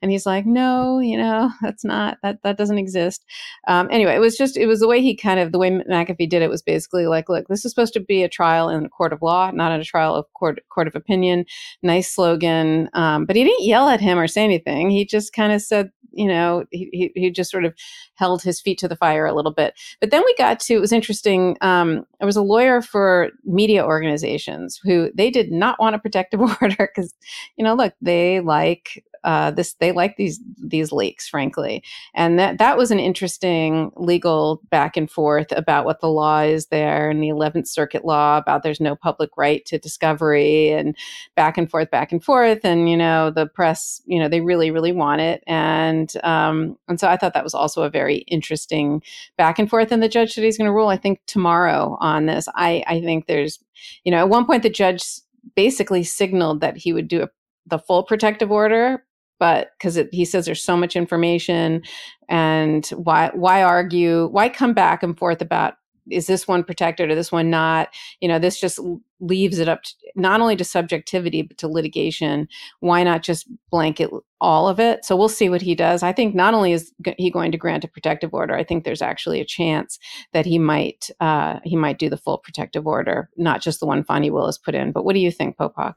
and 0.02 0.12
he's 0.12 0.26
like, 0.26 0.46
no, 0.46 1.00
you 1.00 1.18
know, 1.18 1.52
that's 1.62 1.84
not 1.84 2.18
that 2.24 2.40
that 2.44 2.58
doesn't 2.58 2.78
exist. 2.78 3.24
Um, 3.68 3.88
anyway, 3.92 4.16
it 4.16 4.20
was 4.20 4.38
just 4.38 4.58
it 4.58 4.66
was 4.66 4.80
the 4.80 4.88
way 4.88 5.02
he 5.02 5.16
kind 5.16 5.40
of 5.40 5.52
the 5.52 5.60
way 5.60 5.70
McAfee 5.70 6.30
did 6.30 6.42
it 6.42 6.50
was 6.50 6.62
basically 6.62 7.08
like, 7.08 7.30
look, 7.30 7.48
this 7.48 7.66
is 7.66 7.72
supposed 7.72 7.94
to 7.94 8.00
be 8.00 8.24
a 8.24 8.30
trial 8.30 8.70
in 8.70 8.86
a 8.86 8.90
court 8.90 9.14
of 9.14 9.22
law, 9.22 9.52
not 9.52 9.72
in 9.72 9.82
a 9.82 9.86
trial 9.86 10.16
of 10.16 10.26
court 10.34 10.60
court 10.70 10.88
of 10.88 10.96
opinion. 10.96 11.46
Nice 11.82 12.14
slogan, 12.14 12.90
um, 12.94 13.26
but 13.26 13.36
he 13.36 13.44
didn't 13.44 13.66
yell 13.66 13.90
at 13.90 14.02
him 14.02 14.18
or 14.18 14.28
say 14.28 14.44
anything. 14.44 14.90
He 14.90 15.06
just 15.06 15.34
kind 15.34 15.52
of 15.52 15.62
said, 15.62 15.92
you 16.14 16.28
know, 16.28 16.66
he, 16.72 17.12
he 17.16 17.30
just 17.32 17.52
sort 17.52 17.66
of 17.66 17.74
held 18.16 18.42
his 18.42 18.62
feet 18.62 18.78
to 18.80 18.88
the 18.88 18.96
fire 18.96 19.26
a 19.26 19.34
little 19.34 19.54
bit. 19.54 19.74
But 20.00 20.12
then 20.12 20.24
we 20.26 20.36
got 20.38 20.60
to, 20.62 20.76
it 20.76 20.82
was 20.82 20.92
interesting. 20.92 21.58
Um, 21.62 22.06
I 22.22 22.26
was 22.26 22.36
a 22.36 22.42
lawyer 22.42 22.82
for 22.82 23.30
media 23.44 23.86
organizations 23.86 24.80
who 24.84 25.12
they 25.16 25.30
did 25.30 25.52
not 25.52 25.80
want 25.80 25.96
a 25.96 26.00
protective 26.00 26.42
order 26.62 26.76
because, 26.78 27.14
you 27.58 27.64
know, 27.64 27.74
look, 27.74 27.94
they 28.02 28.40
like 28.40 29.04
uh, 29.24 29.52
this 29.52 29.74
they 29.76 29.92
like 29.92 30.18
these 30.18 30.40
these 30.58 30.92
leaks, 30.92 31.28
frankly, 31.28 31.84
and 32.14 32.38
that 32.40 32.58
that 32.58 32.78
was 32.78 32.92
an 32.92 33.00
interesting 33.00 33.92
legal 33.96 34.62
back 34.70 34.98
and 34.98 35.10
forth 35.10 35.52
about 35.52 35.86
what 35.86 36.02
the 36.02 36.10
law 36.10 36.42
is 36.42 36.68
there 36.68 37.10
and 37.10 37.24
the 37.24 37.30
Eleventh 37.30 37.68
Circuit 37.68 38.06
law 38.06 38.38
about 38.38 38.64
there's 38.64 38.80
no 38.80 38.96
public 38.96 39.30
right 39.38 39.66
to 39.66 39.78
discovery 39.78 40.72
and 40.72 40.96
back 41.36 41.58
and 41.58 41.70
forth, 41.70 41.90
back 41.90 42.12
and 42.12 42.24
forth, 42.24 42.64
and 42.64 42.90
you 42.90 42.98
know 42.98 43.30
the 43.30 43.48
press, 43.48 44.02
you 44.06 44.20
know 44.20 44.28
they 44.28 44.42
really 44.42 44.72
really 44.72 44.92
want 44.92 45.22
it, 45.22 45.44
and 45.48 46.14
um, 46.24 46.78
and 46.88 47.00
so 47.00 47.08
I 47.08 47.18
thought 47.18 47.34
that 47.34 47.44
was 47.44 47.54
also 47.54 47.84
a 47.84 47.90
very 47.90 48.18
interesting 48.28 49.02
back 49.38 49.60
and 49.60 49.70
forth. 49.70 49.92
And 49.92 50.04
the 50.04 50.10
judge 50.10 50.34
said 50.34 50.44
he's 50.44 50.58
going 50.58 50.68
to 50.68 50.74
rule, 50.74 50.90
I 50.90 50.98
think, 50.98 51.22
tomorrow 51.28 51.98
on 52.00 52.26
this. 52.26 52.48
I 52.56 52.84
I 52.88 53.02
think 53.02 53.28
there's, 53.28 53.60
you 54.04 54.12
know, 54.12 54.20
at 54.20 54.30
one 54.30 54.46
point 54.46 54.64
the 54.64 54.70
judge 54.70 55.04
basically 55.56 56.04
signaled 56.04 56.62
that 56.62 56.78
he 56.78 56.94
would 56.94 57.08
do 57.08 57.24
a 57.24 57.30
the 57.66 57.80
full 57.80 58.04
protective 58.04 58.52
order 58.52 59.04
but 59.44 59.72
because 59.78 60.00
he 60.14 60.24
says 60.24 60.46
there's 60.46 60.64
so 60.64 60.78
much 60.78 60.96
information 60.96 61.84
and 62.30 62.88
why 62.96 63.30
why 63.34 63.62
argue 63.62 64.28
why 64.28 64.48
come 64.48 64.74
back 64.74 65.04
and 65.04 65.18
forth 65.18 65.42
about 65.42 65.74
is 66.10 66.28
this 66.28 66.48
one 66.48 66.64
protected 66.64 67.10
or 67.10 67.16
this 67.16 67.30
one 67.30 67.50
not? 67.50 67.90
You 68.22 68.30
know 68.30 68.40
this 68.40 68.58
just 68.58 68.80
leaves 69.20 69.60
it 69.60 69.68
up 69.68 69.84
to, 69.84 69.94
not 70.16 70.40
only 70.40 70.56
to 70.56 70.64
subjectivity 70.64 71.42
but 71.42 71.58
to 71.58 71.68
litigation. 71.68 72.48
Why 72.80 73.04
not 73.04 73.22
just 73.22 73.46
blanket 73.70 74.12
all 74.40 74.70
of 74.70 74.80
it? 74.80 75.04
So 75.04 75.18
we'll 75.18 75.28
see 75.28 75.50
what 75.50 75.62
he 75.62 75.76
does. 75.76 76.04
I 76.04 76.14
think 76.14 76.34
not 76.34 76.54
only 76.54 76.72
is 76.72 76.94
he 77.18 77.30
going 77.30 77.52
to 77.52 77.58
grant 77.58 77.84
a 77.84 77.90
protective 77.90 78.34
order 78.34 78.56
i 78.56 78.64
think 78.64 78.86
there's 78.86 79.02
actually 79.02 79.42
a 79.42 79.46
chance 79.46 80.00
that 80.32 80.46
he 80.46 80.58
might 80.58 81.10
uh, 81.20 81.60
he 81.66 81.76
might 81.76 82.00
do 82.00 82.10
the 82.10 82.24
full 82.24 82.38
protective 82.38 82.88
order 82.88 83.30
not 83.36 83.62
just 83.62 83.82
the 83.82 83.86
one 83.86 84.06
Fani 84.06 84.32
Willis 84.32 84.58
put 84.58 84.74
in. 84.74 84.94
But 84.94 85.04
what 85.04 85.16
do 85.16 85.20
you 85.20 85.32
think 85.32 85.58
Popok 85.58 85.96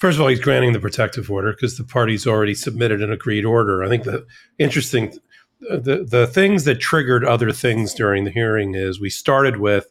First 0.00 0.16
of 0.16 0.22
all, 0.22 0.28
he's 0.28 0.40
granting 0.40 0.72
the 0.72 0.80
protective 0.80 1.30
order 1.30 1.52
because 1.52 1.76
the 1.76 1.84
parties 1.84 2.26
already 2.26 2.54
submitted 2.54 3.02
an 3.02 3.12
agreed 3.12 3.44
order. 3.44 3.84
I 3.84 3.88
think 3.88 4.04
the 4.04 4.26
interesting, 4.58 5.18
the 5.60 6.06
the 6.08 6.26
things 6.26 6.64
that 6.64 6.80
triggered 6.80 7.22
other 7.22 7.52
things 7.52 7.92
during 7.92 8.24
the 8.24 8.30
hearing 8.30 8.74
is 8.74 8.98
we 8.98 9.10
started 9.10 9.58
with 9.58 9.86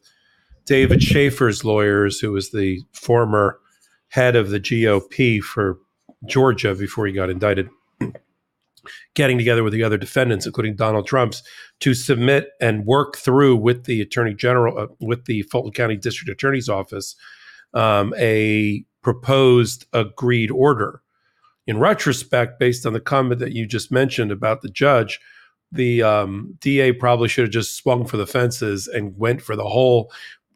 David 0.66 1.04
Shafer's 1.04 1.64
lawyers, 1.64 2.20
who 2.20 2.32
was 2.32 2.50
the 2.50 2.82
former 2.92 3.60
head 4.08 4.36
of 4.36 4.50
the 4.50 4.60
GOP 4.60 5.42
for 5.42 5.78
Georgia 6.26 6.74
before 6.74 7.06
he 7.06 7.14
got 7.14 7.30
indicted, 7.30 7.70
getting 9.14 9.38
together 9.38 9.64
with 9.64 9.74
the 9.74 9.84
other 9.84 9.98
defendants, 9.98 10.48
including 10.48 10.76
Donald 10.76 11.06
Trump's, 11.06 11.44
to 11.82 11.94
submit 11.94 12.50
and 12.60 12.88
work 12.88 13.16
through 13.16 13.58
with 13.58 13.84
the 13.84 14.02
Attorney 14.02 14.34
General, 14.34 14.76
uh, 14.76 14.88
with 15.00 15.26
the 15.26 15.44
Fulton 15.44 15.72
County 15.72 15.98
District 15.98 16.32
Attorney's 16.32 16.68
Office, 16.68 17.16
um, 17.76 18.12
a 18.18 18.84
proposed 19.02 19.86
agreed 19.94 20.52
order. 20.52 21.02
In 21.68 21.80
retrospect, 21.80 22.60
based 22.60 22.86
on 22.86 22.94
the 22.94 23.00
comment 23.00 23.40
that 23.40 23.54
you 23.54 23.66
just 23.66 23.92
mentioned 23.92 24.32
about 24.32 24.62
the 24.62 24.70
judge, 24.70 25.20
the 25.72 26.02
um, 26.02 26.58
DA 26.60 26.92
probably 26.94 27.28
should 27.28 27.44
have 27.46 27.54
just 27.54 27.76
swung 27.76 28.06
for 28.06 28.18
the 28.18 28.26
fences 28.26 28.88
and 28.88 29.18
went 29.18 29.42
for 29.42 29.56
the 29.56 29.68
whole, 29.68 30.12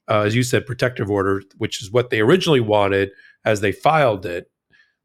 uh, 0.10 0.22
as 0.22 0.36
you 0.36 0.42
said, 0.42 0.66
protective 0.66 1.12
order, 1.12 1.44
which 1.58 1.82
is 1.82 1.92
what 1.92 2.10
they 2.10 2.20
originally 2.20 2.60
wanted 2.60 3.12
as 3.46 3.62
they 3.62 3.72
filed 3.72 4.26
it, 4.26 4.50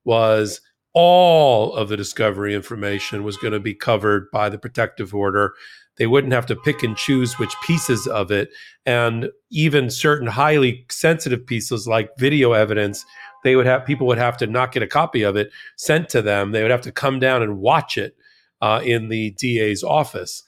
was 0.05 0.63
all 0.95 1.75
of 1.75 1.91
the 1.91 1.97
discovery 1.97 2.55
information 2.55 3.23
was 3.23 3.37
going 3.37 3.53
to 3.53 3.61
be 3.61 3.75
covered 3.75 4.31
by 4.31 4.49
the 4.49 4.59
protective 4.59 5.15
order 5.15 5.53
they 5.99 6.07
wouldn't 6.07 6.33
have 6.33 6.47
to 6.47 6.57
pick 6.57 6.83
and 6.83 6.97
choose 6.97 7.39
which 7.39 7.55
pieces 7.63 8.07
of 8.07 8.31
it. 8.31 8.51
And 8.87 9.29
even 9.51 9.91
certain 9.91 10.29
highly 10.29 10.87
sensitive 10.91 11.45
pieces 11.45 11.87
like 11.87 12.17
video 12.19 12.53
evidence, 12.53 13.05
they 13.45 13.57
would 13.57 13.67
have 13.67 13.85
people 13.85 14.07
would 14.07 14.19
have 14.19 14.37
to 14.39 14.47
not 14.47 14.73
get 14.73 14.83
a 14.83 14.87
copy 14.87 15.23
of 15.23 15.37
it 15.37 15.51
sent 15.77 16.09
to 16.11 16.23
them. 16.23 16.53
They 16.53 16.63
would 16.63 16.71
have 16.71 16.83
to 16.83 16.93
come 16.93 17.19
down 17.19 17.43
and 17.43 17.59
watch 17.59 17.97
it 17.99 18.17
uh, 18.61 18.81
in 18.85 19.09
the 19.09 19.31
DA's 19.33 19.83
office. 19.83 20.43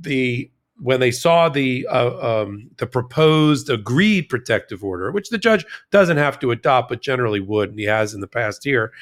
The 0.00 0.50
when 0.80 1.00
they 1.00 1.10
saw 1.10 1.48
the 1.48 1.86
uh, 1.88 2.42
um, 2.42 2.70
the 2.78 2.86
proposed 2.86 3.70
agreed 3.70 4.28
protective 4.28 4.82
order, 4.82 5.10
which 5.12 5.30
the 5.30 5.38
judge 5.38 5.64
doesn't 5.90 6.16
have 6.16 6.38
to 6.40 6.50
adopt, 6.50 6.88
but 6.88 7.02
generally 7.02 7.40
would, 7.40 7.70
and 7.70 7.78
he 7.78 7.84
has 7.84 8.14
in 8.14 8.20
the 8.20 8.26
past 8.26 8.66
year, 8.66 8.92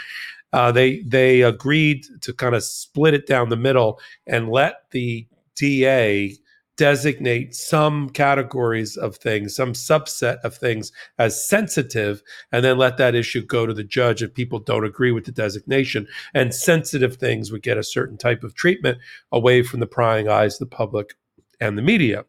uh, 0.53 0.72
they 0.72 1.01
they 1.01 1.43
agreed 1.43 2.05
to 2.20 2.33
kind 2.33 2.55
of 2.55 2.64
split 2.64 3.14
it 3.14 3.26
down 3.26 3.49
the 3.49 3.57
middle 3.57 4.01
and 4.26 4.51
let 4.51 4.91
the 4.91 5.26
DA 5.55 6.37
designate 6.81 7.55
some 7.55 8.09
categories 8.09 8.97
of 8.97 9.14
things, 9.14 9.55
some 9.55 9.74
subset 9.74 10.39
of 10.45 10.55
things 10.55 10.93
as 11.18 11.47
sensitive, 11.47 12.22
and 12.53 12.64
then 12.64 12.78
let 12.78 12.97
that 12.97 13.14
issue 13.14 13.45
go 13.45 13.66
to 13.66 13.74
the 13.74 13.85
judge 13.85 14.22
if 14.22 14.33
people 14.33 14.59
don't 14.59 14.87
agree 14.87 15.12
with 15.12 15.26
the 15.26 15.31
designation. 15.31 16.09
And 16.33 16.55
sensitive 16.55 17.16
things 17.16 17.53
would 17.53 17.62
get 17.62 17.76
a 17.76 17.83
certain 17.83 18.16
type 18.16 18.43
of 18.43 18.55
treatment 18.55 18.97
away 19.31 19.62
from 19.62 19.81
the 19.81 19.87
prying 19.87 20.26
eyes 20.26 20.55
of 20.55 20.70
the 20.70 20.74
public 20.74 21.16
and 21.61 21.76
the 21.76 21.83
media. 21.83 22.24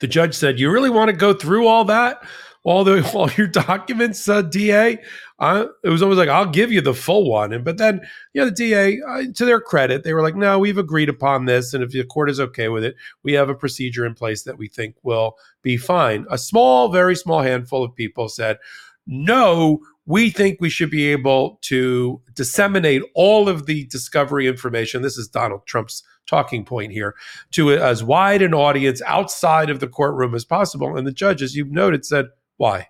The 0.00 0.06
judge 0.06 0.34
said, 0.34 0.58
You 0.58 0.70
really 0.70 0.88
want 0.88 1.10
to 1.10 1.16
go 1.16 1.34
through 1.34 1.66
all 1.66 1.84
that? 1.84 2.26
All 2.66 2.82
the 2.82 3.08
all 3.14 3.30
your 3.36 3.46
documents, 3.46 4.28
uh, 4.28 4.42
DA. 4.42 4.98
Uh, 5.38 5.66
it 5.84 5.88
was 5.88 6.02
always 6.02 6.18
like 6.18 6.28
I'll 6.28 6.50
give 6.50 6.72
you 6.72 6.80
the 6.80 6.94
full 6.94 7.30
one, 7.30 7.52
and 7.52 7.64
but 7.64 7.78
then 7.78 8.00
you 8.34 8.40
know 8.40 8.46
the 8.46 8.54
DA, 8.54 9.00
uh, 9.08 9.22
to 9.34 9.44
their 9.44 9.60
credit, 9.60 10.02
they 10.02 10.12
were 10.12 10.22
like, 10.22 10.34
no, 10.34 10.58
we've 10.58 10.76
agreed 10.76 11.08
upon 11.08 11.46
this, 11.46 11.72
and 11.72 11.82
if 11.82 11.92
the 11.92 12.04
court 12.04 12.28
is 12.28 12.40
okay 12.40 12.68
with 12.68 12.84
it, 12.84 12.96
we 13.22 13.32
have 13.34 13.48
a 13.48 13.54
procedure 13.54 14.04
in 14.04 14.14
place 14.14 14.42
that 14.42 14.58
we 14.58 14.68
think 14.68 14.96
will 15.04 15.36
be 15.62 15.76
fine. 15.76 16.26
A 16.28 16.36
small, 16.36 16.88
very 16.88 17.14
small 17.14 17.42
handful 17.42 17.84
of 17.84 17.94
people 17.94 18.28
said, 18.28 18.58
no, 19.06 19.78
we 20.04 20.30
think 20.30 20.58
we 20.60 20.70
should 20.70 20.90
be 20.90 21.06
able 21.06 21.58
to 21.62 22.20
disseminate 22.34 23.02
all 23.14 23.48
of 23.48 23.66
the 23.66 23.86
discovery 23.86 24.48
information. 24.48 25.02
This 25.02 25.18
is 25.18 25.28
Donald 25.28 25.66
Trump's 25.66 26.02
talking 26.26 26.64
point 26.64 26.90
here 26.90 27.14
to 27.52 27.72
as 27.72 28.02
wide 28.02 28.42
an 28.42 28.54
audience 28.54 29.00
outside 29.02 29.70
of 29.70 29.78
the 29.78 29.86
courtroom 29.86 30.34
as 30.34 30.44
possible. 30.44 30.96
And 30.96 31.06
the 31.06 31.12
judge, 31.12 31.42
as 31.42 31.54
you've 31.54 31.70
noted, 31.70 32.04
said, 32.04 32.26
why? 32.56 32.88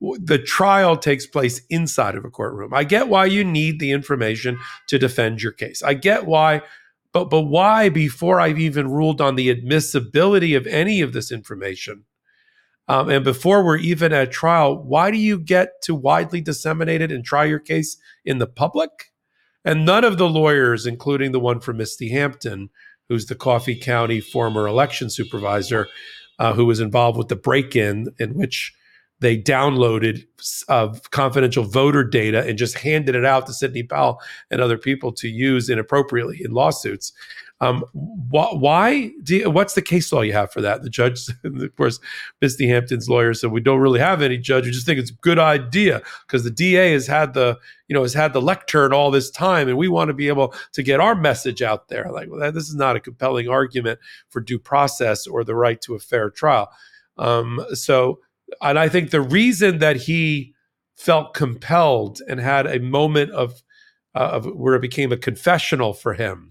The 0.00 0.38
trial 0.38 0.96
takes 0.96 1.26
place 1.26 1.62
inside 1.70 2.16
of 2.16 2.24
a 2.24 2.30
courtroom. 2.30 2.74
I 2.74 2.82
get 2.82 3.08
why 3.08 3.26
you 3.26 3.44
need 3.44 3.78
the 3.78 3.92
information 3.92 4.58
to 4.88 4.98
defend 4.98 5.42
your 5.42 5.52
case. 5.52 5.80
I 5.82 5.94
get 5.94 6.26
why, 6.26 6.62
but 7.12 7.30
but 7.30 7.42
why 7.42 7.88
before 7.88 8.40
I've 8.40 8.58
even 8.58 8.90
ruled 8.90 9.20
on 9.20 9.36
the 9.36 9.50
admissibility 9.50 10.54
of 10.54 10.66
any 10.66 11.02
of 11.02 11.12
this 11.12 11.30
information? 11.30 12.04
Um, 12.88 13.08
and 13.10 13.24
before 13.24 13.64
we're 13.64 13.78
even 13.78 14.12
at 14.12 14.32
trial, 14.32 14.76
why 14.76 15.12
do 15.12 15.16
you 15.16 15.38
get 15.38 15.82
to 15.82 15.94
widely 15.94 16.40
disseminate 16.40 17.00
it 17.00 17.12
and 17.12 17.24
try 17.24 17.44
your 17.44 17.60
case 17.60 17.96
in 18.24 18.38
the 18.38 18.46
public? 18.46 19.12
And 19.64 19.86
none 19.86 20.02
of 20.02 20.18
the 20.18 20.28
lawyers, 20.28 20.84
including 20.84 21.30
the 21.30 21.40
one 21.40 21.60
for 21.60 21.72
Misty 21.72 22.10
Hampton, 22.10 22.70
who's 23.08 23.26
the 23.26 23.36
Coffee 23.36 23.76
County 23.76 24.20
former 24.20 24.66
election 24.66 25.10
supervisor, 25.10 25.88
uh, 26.42 26.52
who 26.52 26.64
was 26.64 26.80
involved 26.80 27.16
with 27.16 27.28
the 27.28 27.36
break 27.36 27.76
in, 27.76 28.08
in 28.18 28.34
which 28.34 28.74
they 29.20 29.40
downloaded 29.40 30.24
uh, 30.68 30.92
confidential 31.12 31.62
voter 31.62 32.02
data 32.02 32.44
and 32.44 32.58
just 32.58 32.76
handed 32.78 33.14
it 33.14 33.24
out 33.24 33.46
to 33.46 33.52
Sidney 33.52 33.84
Powell 33.84 34.20
and 34.50 34.60
other 34.60 34.76
people 34.76 35.12
to 35.12 35.28
use 35.28 35.70
inappropriately 35.70 36.40
in 36.44 36.50
lawsuits. 36.50 37.12
Um, 37.62 37.84
wh- 37.92 38.60
why? 38.60 39.12
You, 39.28 39.48
what's 39.48 39.74
the 39.74 39.82
case 39.82 40.12
law 40.12 40.22
you 40.22 40.32
have 40.32 40.52
for 40.52 40.60
that? 40.60 40.82
The 40.82 40.90
judge, 40.90 41.28
of 41.44 41.76
course, 41.76 42.00
Misty 42.40 42.66
Hampton's 42.66 43.08
lawyer 43.08 43.32
said 43.34 43.52
we 43.52 43.60
don't 43.60 43.78
really 43.78 44.00
have 44.00 44.20
any 44.20 44.36
judge. 44.36 44.64
We 44.64 44.72
just 44.72 44.84
think 44.84 44.98
it's 44.98 45.12
a 45.12 45.14
good 45.14 45.38
idea 45.38 46.02
because 46.26 46.42
the 46.42 46.50
DA 46.50 46.92
has 46.92 47.06
had 47.06 47.34
the 47.34 47.56
you 47.86 47.94
know 47.94 48.02
has 48.02 48.14
had 48.14 48.32
the 48.32 48.42
lectern 48.42 48.92
all 48.92 49.12
this 49.12 49.30
time, 49.30 49.68
and 49.68 49.78
we 49.78 49.86
want 49.86 50.08
to 50.08 50.14
be 50.14 50.26
able 50.26 50.52
to 50.72 50.82
get 50.82 50.98
our 50.98 51.14
message 51.14 51.62
out 51.62 51.86
there. 51.86 52.10
Like, 52.10 52.28
well, 52.28 52.50
this 52.50 52.68
is 52.68 52.74
not 52.74 52.96
a 52.96 53.00
compelling 53.00 53.48
argument 53.48 54.00
for 54.28 54.40
due 54.40 54.58
process 54.58 55.28
or 55.28 55.44
the 55.44 55.54
right 55.54 55.80
to 55.82 55.94
a 55.94 56.00
fair 56.00 56.30
trial. 56.30 56.68
Um, 57.16 57.64
so, 57.74 58.18
and 58.60 58.76
I 58.76 58.88
think 58.88 59.10
the 59.10 59.20
reason 59.20 59.78
that 59.78 59.94
he 59.96 60.52
felt 60.96 61.32
compelled 61.32 62.20
and 62.28 62.40
had 62.40 62.66
a 62.66 62.80
moment 62.80 63.30
of, 63.30 63.62
uh, 64.14 64.30
of 64.32 64.46
where 64.46 64.74
it 64.74 64.82
became 64.82 65.12
a 65.12 65.16
confessional 65.16 65.92
for 65.92 66.14
him 66.14 66.50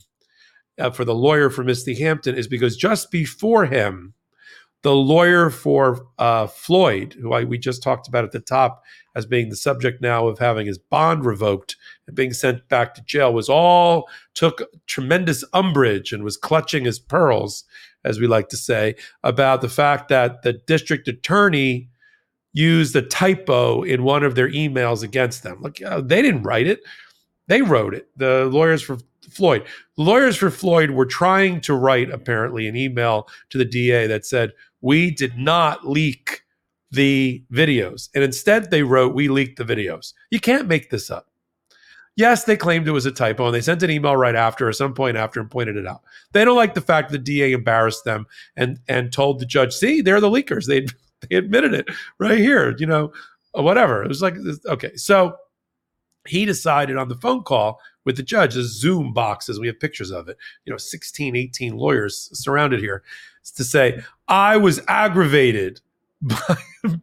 uh, 0.79 0.89
for 0.89 1.05
the 1.05 1.15
lawyer 1.15 1.49
for 1.49 1.63
Misty 1.63 1.95
Hampton 1.95 2.35
is 2.35 2.47
because 2.47 2.77
just 2.77 3.11
before 3.11 3.65
him, 3.65 4.13
the 4.83 4.95
lawyer 4.95 5.49
for 5.49 6.07
uh, 6.17 6.47
Floyd, 6.47 7.13
who 7.19 7.33
I, 7.33 7.43
we 7.43 7.57
just 7.57 7.83
talked 7.83 8.07
about 8.07 8.23
at 8.23 8.31
the 8.31 8.39
top 8.39 8.83
as 9.15 9.25
being 9.25 9.49
the 9.49 9.55
subject 9.55 10.01
now 10.01 10.27
of 10.27 10.39
having 10.39 10.65
his 10.65 10.79
bond 10.79 11.25
revoked 11.25 11.75
and 12.07 12.15
being 12.15 12.33
sent 12.33 12.67
back 12.67 12.95
to 12.95 13.03
jail, 13.03 13.33
was 13.33 13.49
all 13.49 14.09
took 14.33 14.63
tremendous 14.87 15.43
umbrage 15.53 16.11
and 16.11 16.23
was 16.23 16.37
clutching 16.37 16.85
his 16.85 16.97
pearls, 16.97 17.63
as 18.03 18.19
we 18.19 18.25
like 18.25 18.49
to 18.49 18.57
say, 18.57 18.95
about 19.23 19.61
the 19.61 19.69
fact 19.69 20.09
that 20.09 20.41
the 20.41 20.53
district 20.53 21.07
attorney 21.07 21.89
used 22.53 22.95
a 22.95 23.01
typo 23.01 23.83
in 23.83 24.03
one 24.03 24.23
of 24.23 24.35
their 24.35 24.49
emails 24.49 25.03
against 25.03 25.43
them. 25.43 25.61
Look, 25.61 25.81
uh, 25.81 26.01
they 26.01 26.21
didn't 26.21 26.43
write 26.43 26.67
it 26.67 26.79
They 27.51 27.61
wrote 27.61 27.93
it. 27.93 28.07
The 28.15 28.45
lawyers 28.45 28.81
for 28.81 28.97
Floyd. 29.29 29.65
The 29.97 30.03
lawyers 30.03 30.37
for 30.37 30.49
Floyd 30.49 30.91
were 30.91 31.05
trying 31.05 31.59
to 31.61 31.73
write 31.73 32.09
apparently 32.09 32.65
an 32.65 32.77
email 32.77 33.27
to 33.49 33.57
the 33.57 33.65
DA 33.65 34.07
that 34.07 34.25
said 34.25 34.53
we 34.79 35.11
did 35.11 35.37
not 35.37 35.85
leak 35.85 36.43
the 36.91 37.43
videos, 37.51 38.07
and 38.15 38.23
instead 38.23 38.71
they 38.71 38.83
wrote 38.83 39.13
we 39.13 39.27
leaked 39.27 39.57
the 39.57 39.65
videos. 39.65 40.13
You 40.29 40.39
can't 40.39 40.69
make 40.69 40.91
this 40.91 41.11
up. 41.11 41.27
Yes, 42.15 42.45
they 42.45 42.55
claimed 42.55 42.87
it 42.87 42.91
was 42.91 43.05
a 43.05 43.11
typo 43.11 43.47
and 43.47 43.53
they 43.53 43.59
sent 43.59 43.83
an 43.83 43.91
email 43.91 44.15
right 44.15 44.35
after 44.35 44.69
or 44.69 44.71
some 44.71 44.93
point 44.93 45.17
after 45.17 45.41
and 45.41 45.51
pointed 45.51 45.75
it 45.75 45.85
out. 45.85 46.03
They 46.31 46.45
don't 46.45 46.55
like 46.55 46.73
the 46.73 46.79
fact 46.79 47.11
the 47.11 47.17
DA 47.17 47.51
embarrassed 47.51 48.05
them 48.05 48.27
and 48.55 48.79
and 48.87 49.11
told 49.11 49.39
the 49.39 49.45
judge, 49.45 49.73
see, 49.73 49.99
they're 49.99 50.21
the 50.21 50.29
leakers. 50.29 50.67
They 50.67 50.85
they 51.27 51.35
admitted 51.35 51.73
it 51.73 51.89
right 52.17 52.39
here, 52.39 52.77
you 52.79 52.85
know, 52.85 53.11
whatever. 53.51 54.01
It 54.03 54.07
was 54.07 54.21
like 54.21 54.35
okay. 54.67 54.95
So 54.95 55.35
he 56.27 56.45
decided 56.45 56.97
on 56.97 57.09
the 57.09 57.15
phone 57.15 57.43
call 57.43 57.79
with 58.05 58.17
the 58.17 58.23
judge, 58.23 58.55
the 58.55 58.63
Zoom 58.63 59.13
boxes, 59.13 59.59
we 59.59 59.67
have 59.67 59.79
pictures 59.79 60.11
of 60.11 60.27
it, 60.27 60.37
you 60.65 60.71
know, 60.71 60.77
16, 60.77 61.35
18 61.35 61.77
lawyers 61.77 62.29
surrounded 62.33 62.79
here, 62.79 63.03
to 63.55 63.63
say, 63.63 64.01
I 64.27 64.57
was 64.57 64.81
aggravated 64.87 65.81
by, 66.21 66.57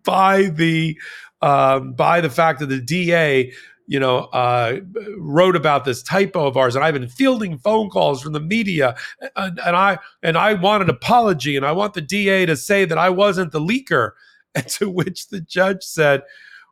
by 0.05 0.43
the 0.45 0.99
um, 1.41 1.93
by 1.93 2.21
the 2.21 2.31
fact 2.31 2.59
that 2.59 2.66
the 2.66 2.81
DA 2.81 3.53
you 3.89 3.99
know, 3.99 4.25
uh, 4.35 4.81
wrote 5.16 5.57
about 5.57 5.87
this 5.87 6.03
typo 6.03 6.47
of 6.47 6.59
ours, 6.59 6.77
and 6.77 6.85
I've 6.85 6.93
been 6.93 7.09
fielding 7.09 7.57
phone 7.57 7.89
calls 7.89 8.23
from 8.23 8.35
the 8.35 8.41
media, 8.41 8.95
and, 9.35 9.59
and, 9.64 9.75
I 9.75 9.99
and 10.23 10.37
I 10.37 10.53
want 10.53 10.83
an 10.83 10.91
apology, 10.91 11.57
and 11.57 11.64
I 11.64 11.73
want 11.73 11.95
the 11.95 12.03
DA 12.03 12.45
to 12.45 12.55
say 12.55 12.85
that 12.85 12.99
I 12.99 13.09
wasn't 13.09 13.51
the 13.51 13.61
leaker. 13.61 14.12
And 14.55 14.66
to 14.69 14.89
which 14.89 15.29
the 15.29 15.43
judge 15.43 15.83
said, 15.83 16.23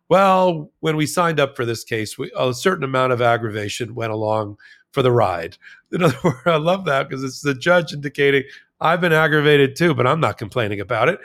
"Well, 0.08 0.70
when 0.80 0.96
we 0.96 1.06
signed 1.06 1.40
up 1.40 1.56
for 1.56 1.64
this 1.64 1.84
case, 1.84 2.16
we, 2.18 2.30
a 2.36 2.54
certain 2.54 2.84
amount 2.84 3.12
of 3.12 3.22
aggravation 3.22 3.94
went 3.94 4.12
along 4.12 4.56
for 4.92 5.02
the 5.02 5.12
ride." 5.12 5.56
In 5.92 6.02
other 6.02 6.18
words, 6.24 6.40
I 6.46 6.56
love 6.56 6.84
that 6.86 7.08
because 7.08 7.24
it's 7.24 7.40
the 7.40 7.54
judge 7.54 7.92
indicating 7.92 8.44
I've 8.80 9.00
been 9.00 9.12
aggravated 9.12 9.76
too, 9.76 9.94
but 9.94 10.06
I'm 10.06 10.20
not 10.20 10.38
complaining 10.38 10.80
about 10.80 11.08
it. 11.08 11.18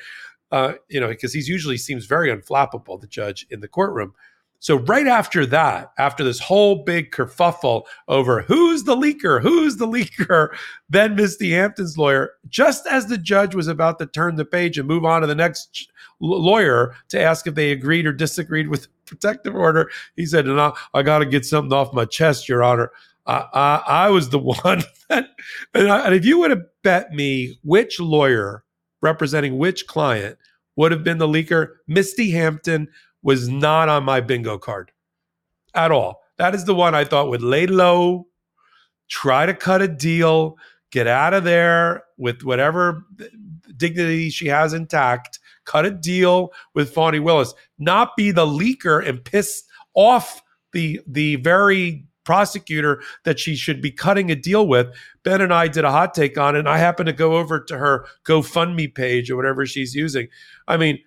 Uh, 0.51 0.73
you 0.89 0.99
know, 0.99 1.07
because 1.07 1.33
he 1.33 1.41
usually 1.41 1.77
seems 1.77 2.05
very 2.05 2.29
unflappable, 2.29 2.99
the 2.99 3.07
judge 3.07 3.45
in 3.49 3.61
the 3.61 3.67
courtroom. 3.67 4.13
So 4.61 4.77
right 4.77 5.07
after 5.07 5.43
that, 5.47 5.91
after 5.97 6.23
this 6.23 6.39
whole 6.39 6.83
big 6.83 7.11
kerfuffle 7.11 7.85
over 8.07 8.43
who's 8.43 8.83
the 8.83 8.95
leaker, 8.95 9.41
who's 9.41 9.77
the 9.77 9.87
leaker, 9.87 10.49
then 10.89 11.15
Misty 11.15 11.51
Hampton's 11.51 11.97
lawyer, 11.97 12.33
just 12.47 12.85
as 12.85 13.07
the 13.07 13.17
judge 13.17 13.55
was 13.55 13.67
about 13.67 13.97
to 13.99 14.05
turn 14.05 14.35
the 14.35 14.45
page 14.45 14.77
and 14.77 14.87
move 14.87 15.03
on 15.03 15.21
to 15.21 15.27
the 15.27 15.33
next 15.33 15.91
lawyer 16.19 16.95
to 17.09 17.19
ask 17.19 17.47
if 17.47 17.55
they 17.55 17.71
agreed 17.71 18.05
or 18.05 18.13
disagreed 18.13 18.67
with 18.67 18.83
the 18.83 18.89
protective 19.07 19.55
order, 19.55 19.89
he 20.15 20.27
said, 20.27 20.45
"No, 20.45 20.75
I 20.93 21.01
got 21.01 21.19
to 21.19 21.25
get 21.25 21.43
something 21.43 21.73
off 21.73 21.91
my 21.91 22.05
chest, 22.05 22.47
Your 22.47 22.61
Honor." 22.61 22.91
I, 23.25 23.47
I, 23.53 23.83
I 23.87 24.09
was 24.09 24.29
the 24.29 24.39
one 24.63 24.83
that, 25.09 25.29
and, 25.73 25.91
I, 25.91 26.05
and 26.05 26.13
if 26.13 26.23
you 26.23 26.37
would 26.37 26.51
have 26.51 26.65
bet 26.83 27.11
me 27.13 27.57
which 27.63 27.99
lawyer 27.99 28.63
representing 29.01 29.57
which 29.57 29.87
client 29.87 30.37
would 30.75 30.91
have 30.91 31.03
been 31.03 31.17
the 31.17 31.27
leaker, 31.27 31.69
Misty 31.87 32.29
Hampton 32.29 32.87
was 33.23 33.47
not 33.47 33.89
on 33.89 34.03
my 34.03 34.21
bingo 34.21 34.57
card 34.57 34.91
at 35.73 35.91
all. 35.91 36.21
That 36.37 36.55
is 36.55 36.65
the 36.65 36.75
one 36.75 36.95
I 36.95 37.05
thought 37.05 37.29
would 37.29 37.43
lay 37.43 37.67
low, 37.67 38.27
try 39.09 39.45
to 39.45 39.53
cut 39.53 39.81
a 39.81 39.87
deal, 39.87 40.57
get 40.91 41.07
out 41.07 41.33
of 41.33 41.43
there 41.43 42.03
with 42.17 42.43
whatever 42.43 43.05
dignity 43.77 44.29
she 44.29 44.47
has 44.47 44.73
intact, 44.73 45.39
cut 45.65 45.85
a 45.85 45.91
deal 45.91 46.51
with 46.73 46.93
Fani 46.93 47.19
Willis, 47.19 47.53
not 47.77 48.15
be 48.17 48.31
the 48.31 48.45
leaker 48.45 49.07
and 49.07 49.23
piss 49.23 49.63
off 49.93 50.41
the 50.73 51.01
the 51.05 51.35
very 51.37 52.05
prosecutor 52.23 53.01
that 53.23 53.39
she 53.39 53.55
should 53.55 53.81
be 53.81 53.91
cutting 53.91 54.31
a 54.31 54.35
deal 54.35 54.67
with. 54.67 54.87
Ben 55.23 55.41
and 55.41 55.53
I 55.53 55.67
did 55.67 55.83
a 55.83 55.91
hot 55.91 56.13
take 56.13 56.37
on 56.37 56.55
it, 56.55 56.59
and 56.59 56.69
I 56.69 56.77
happened 56.77 57.07
to 57.07 57.13
go 57.13 57.37
over 57.37 57.59
to 57.59 57.77
her 57.77 58.05
GoFundMe 58.25 58.93
page 58.93 59.29
or 59.29 59.35
whatever 59.35 59.65
she's 59.65 59.95
using. 59.95 60.27
I 60.67 60.77
mean, 60.77 60.99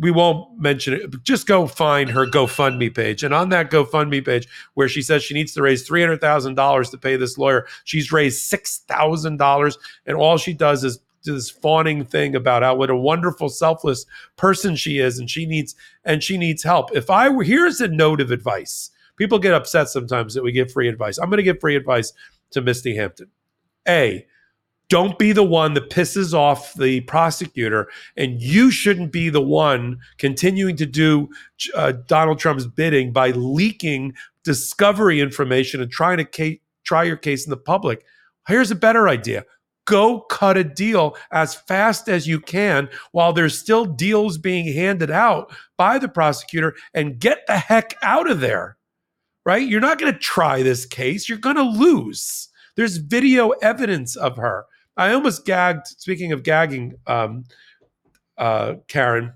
we 0.00 0.10
won't 0.10 0.58
mention 0.58 0.94
it. 0.94 1.22
Just 1.22 1.46
go 1.46 1.66
find 1.66 2.10
her 2.10 2.26
GoFundMe 2.26 2.94
page. 2.94 3.22
And 3.22 3.32
on 3.32 3.50
that 3.50 3.70
GoFundMe 3.70 4.24
page, 4.24 4.48
where 4.74 4.88
she 4.88 5.02
says 5.02 5.22
she 5.22 5.34
needs 5.34 5.52
to 5.54 5.62
raise 5.62 5.88
$300,000 5.88 6.90
to 6.90 6.98
pay 6.98 7.16
this 7.16 7.38
lawyer, 7.38 7.66
she's 7.84 8.10
raised 8.10 8.50
$6,000. 8.50 9.78
And 10.06 10.16
all 10.16 10.36
she 10.36 10.52
does 10.52 10.84
is 10.84 10.98
this 11.24 11.50
fawning 11.50 12.04
thing 12.04 12.34
about 12.34 12.62
how 12.62 12.74
what 12.74 12.90
a 12.90 12.96
wonderful, 12.96 13.48
selfless 13.48 14.06
person 14.36 14.74
she 14.74 14.98
is. 14.98 15.18
And 15.18 15.30
she 15.30 15.46
needs, 15.46 15.74
and 16.04 16.22
she 16.22 16.36
needs 16.36 16.64
help. 16.64 16.94
If 16.94 17.10
I 17.10 17.28
were, 17.28 17.44
here's 17.44 17.80
a 17.80 17.88
note 17.88 18.20
of 18.20 18.30
advice. 18.30 18.90
People 19.16 19.38
get 19.38 19.54
upset 19.54 19.88
sometimes 19.88 20.34
that 20.34 20.42
we 20.42 20.52
give 20.52 20.72
free 20.72 20.88
advice. 20.88 21.18
I'm 21.18 21.28
going 21.28 21.36
to 21.36 21.44
give 21.44 21.60
free 21.60 21.76
advice 21.76 22.12
to 22.50 22.60
Misty 22.60 22.96
Hampton. 22.96 23.28
A, 23.86 24.26
don't 24.92 25.18
be 25.18 25.32
the 25.32 25.42
one 25.42 25.72
that 25.72 25.88
pisses 25.88 26.34
off 26.34 26.74
the 26.74 27.00
prosecutor, 27.00 27.88
and 28.14 28.42
you 28.42 28.70
shouldn't 28.70 29.10
be 29.10 29.30
the 29.30 29.40
one 29.40 29.98
continuing 30.18 30.76
to 30.76 30.84
do 30.84 31.30
uh, 31.74 31.92
Donald 32.08 32.38
Trump's 32.38 32.66
bidding 32.66 33.10
by 33.10 33.30
leaking 33.30 34.12
discovery 34.44 35.18
information 35.18 35.80
and 35.80 35.90
trying 35.90 36.18
to 36.18 36.26
ca- 36.26 36.60
try 36.84 37.04
your 37.04 37.16
case 37.16 37.46
in 37.46 37.48
the 37.48 37.56
public. 37.56 38.04
Here's 38.46 38.70
a 38.70 38.74
better 38.74 39.08
idea 39.08 39.46
go 39.86 40.20
cut 40.30 40.58
a 40.58 40.64
deal 40.64 41.16
as 41.32 41.54
fast 41.54 42.10
as 42.10 42.26
you 42.26 42.38
can 42.38 42.90
while 43.12 43.32
there's 43.32 43.58
still 43.58 43.86
deals 43.86 44.36
being 44.36 44.74
handed 44.74 45.10
out 45.10 45.50
by 45.78 45.98
the 45.98 46.08
prosecutor 46.08 46.74
and 46.92 47.18
get 47.18 47.46
the 47.46 47.56
heck 47.56 47.94
out 48.02 48.30
of 48.30 48.40
there. 48.40 48.76
Right? 49.46 49.66
You're 49.66 49.80
not 49.80 49.98
going 49.98 50.12
to 50.12 50.18
try 50.18 50.62
this 50.62 50.84
case, 50.84 51.30
you're 51.30 51.38
going 51.38 51.56
to 51.56 51.62
lose. 51.62 52.50
There's 52.76 52.98
video 52.98 53.50
evidence 53.62 54.16
of 54.16 54.36
her. 54.36 54.66
I 54.96 55.12
almost 55.12 55.44
gagged. 55.44 55.86
Speaking 55.86 56.32
of 56.32 56.42
gagging, 56.42 56.94
um, 57.06 57.44
uh, 58.38 58.74
Karen, 58.88 59.32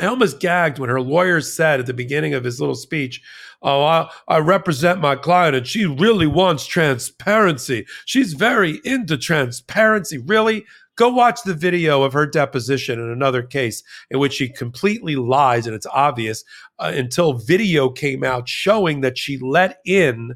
I 0.00 0.06
almost 0.06 0.38
gagged 0.38 0.78
when 0.78 0.90
her 0.90 1.00
lawyer 1.00 1.40
said 1.40 1.80
at 1.80 1.86
the 1.86 1.94
beginning 1.94 2.34
of 2.34 2.44
his 2.44 2.60
little 2.60 2.76
speech, 2.76 3.20
Oh, 3.60 3.82
I, 3.82 4.08
I, 4.28 4.38
represent 4.38 5.00
my 5.00 5.16
client 5.16 5.56
and 5.56 5.66
she 5.66 5.84
really 5.84 6.28
wants 6.28 6.66
transparency. 6.66 7.86
She's 8.04 8.34
very 8.34 8.80
into 8.84 9.18
transparency. 9.18 10.18
Really? 10.18 10.64
Go 10.94 11.08
watch 11.08 11.42
the 11.42 11.54
video 11.54 12.02
of 12.02 12.12
her 12.12 12.26
deposition 12.26 13.00
in 13.00 13.10
another 13.10 13.42
case 13.42 13.82
in 14.10 14.20
which 14.20 14.34
she 14.34 14.48
completely 14.48 15.16
lies, 15.16 15.66
and 15.66 15.74
it's 15.74 15.86
obvious 15.86 16.44
uh, 16.78 16.92
until 16.94 17.34
video 17.34 17.88
came 17.88 18.22
out 18.22 18.48
showing 18.48 19.00
that 19.00 19.18
she 19.18 19.38
let 19.38 19.78
in 19.84 20.34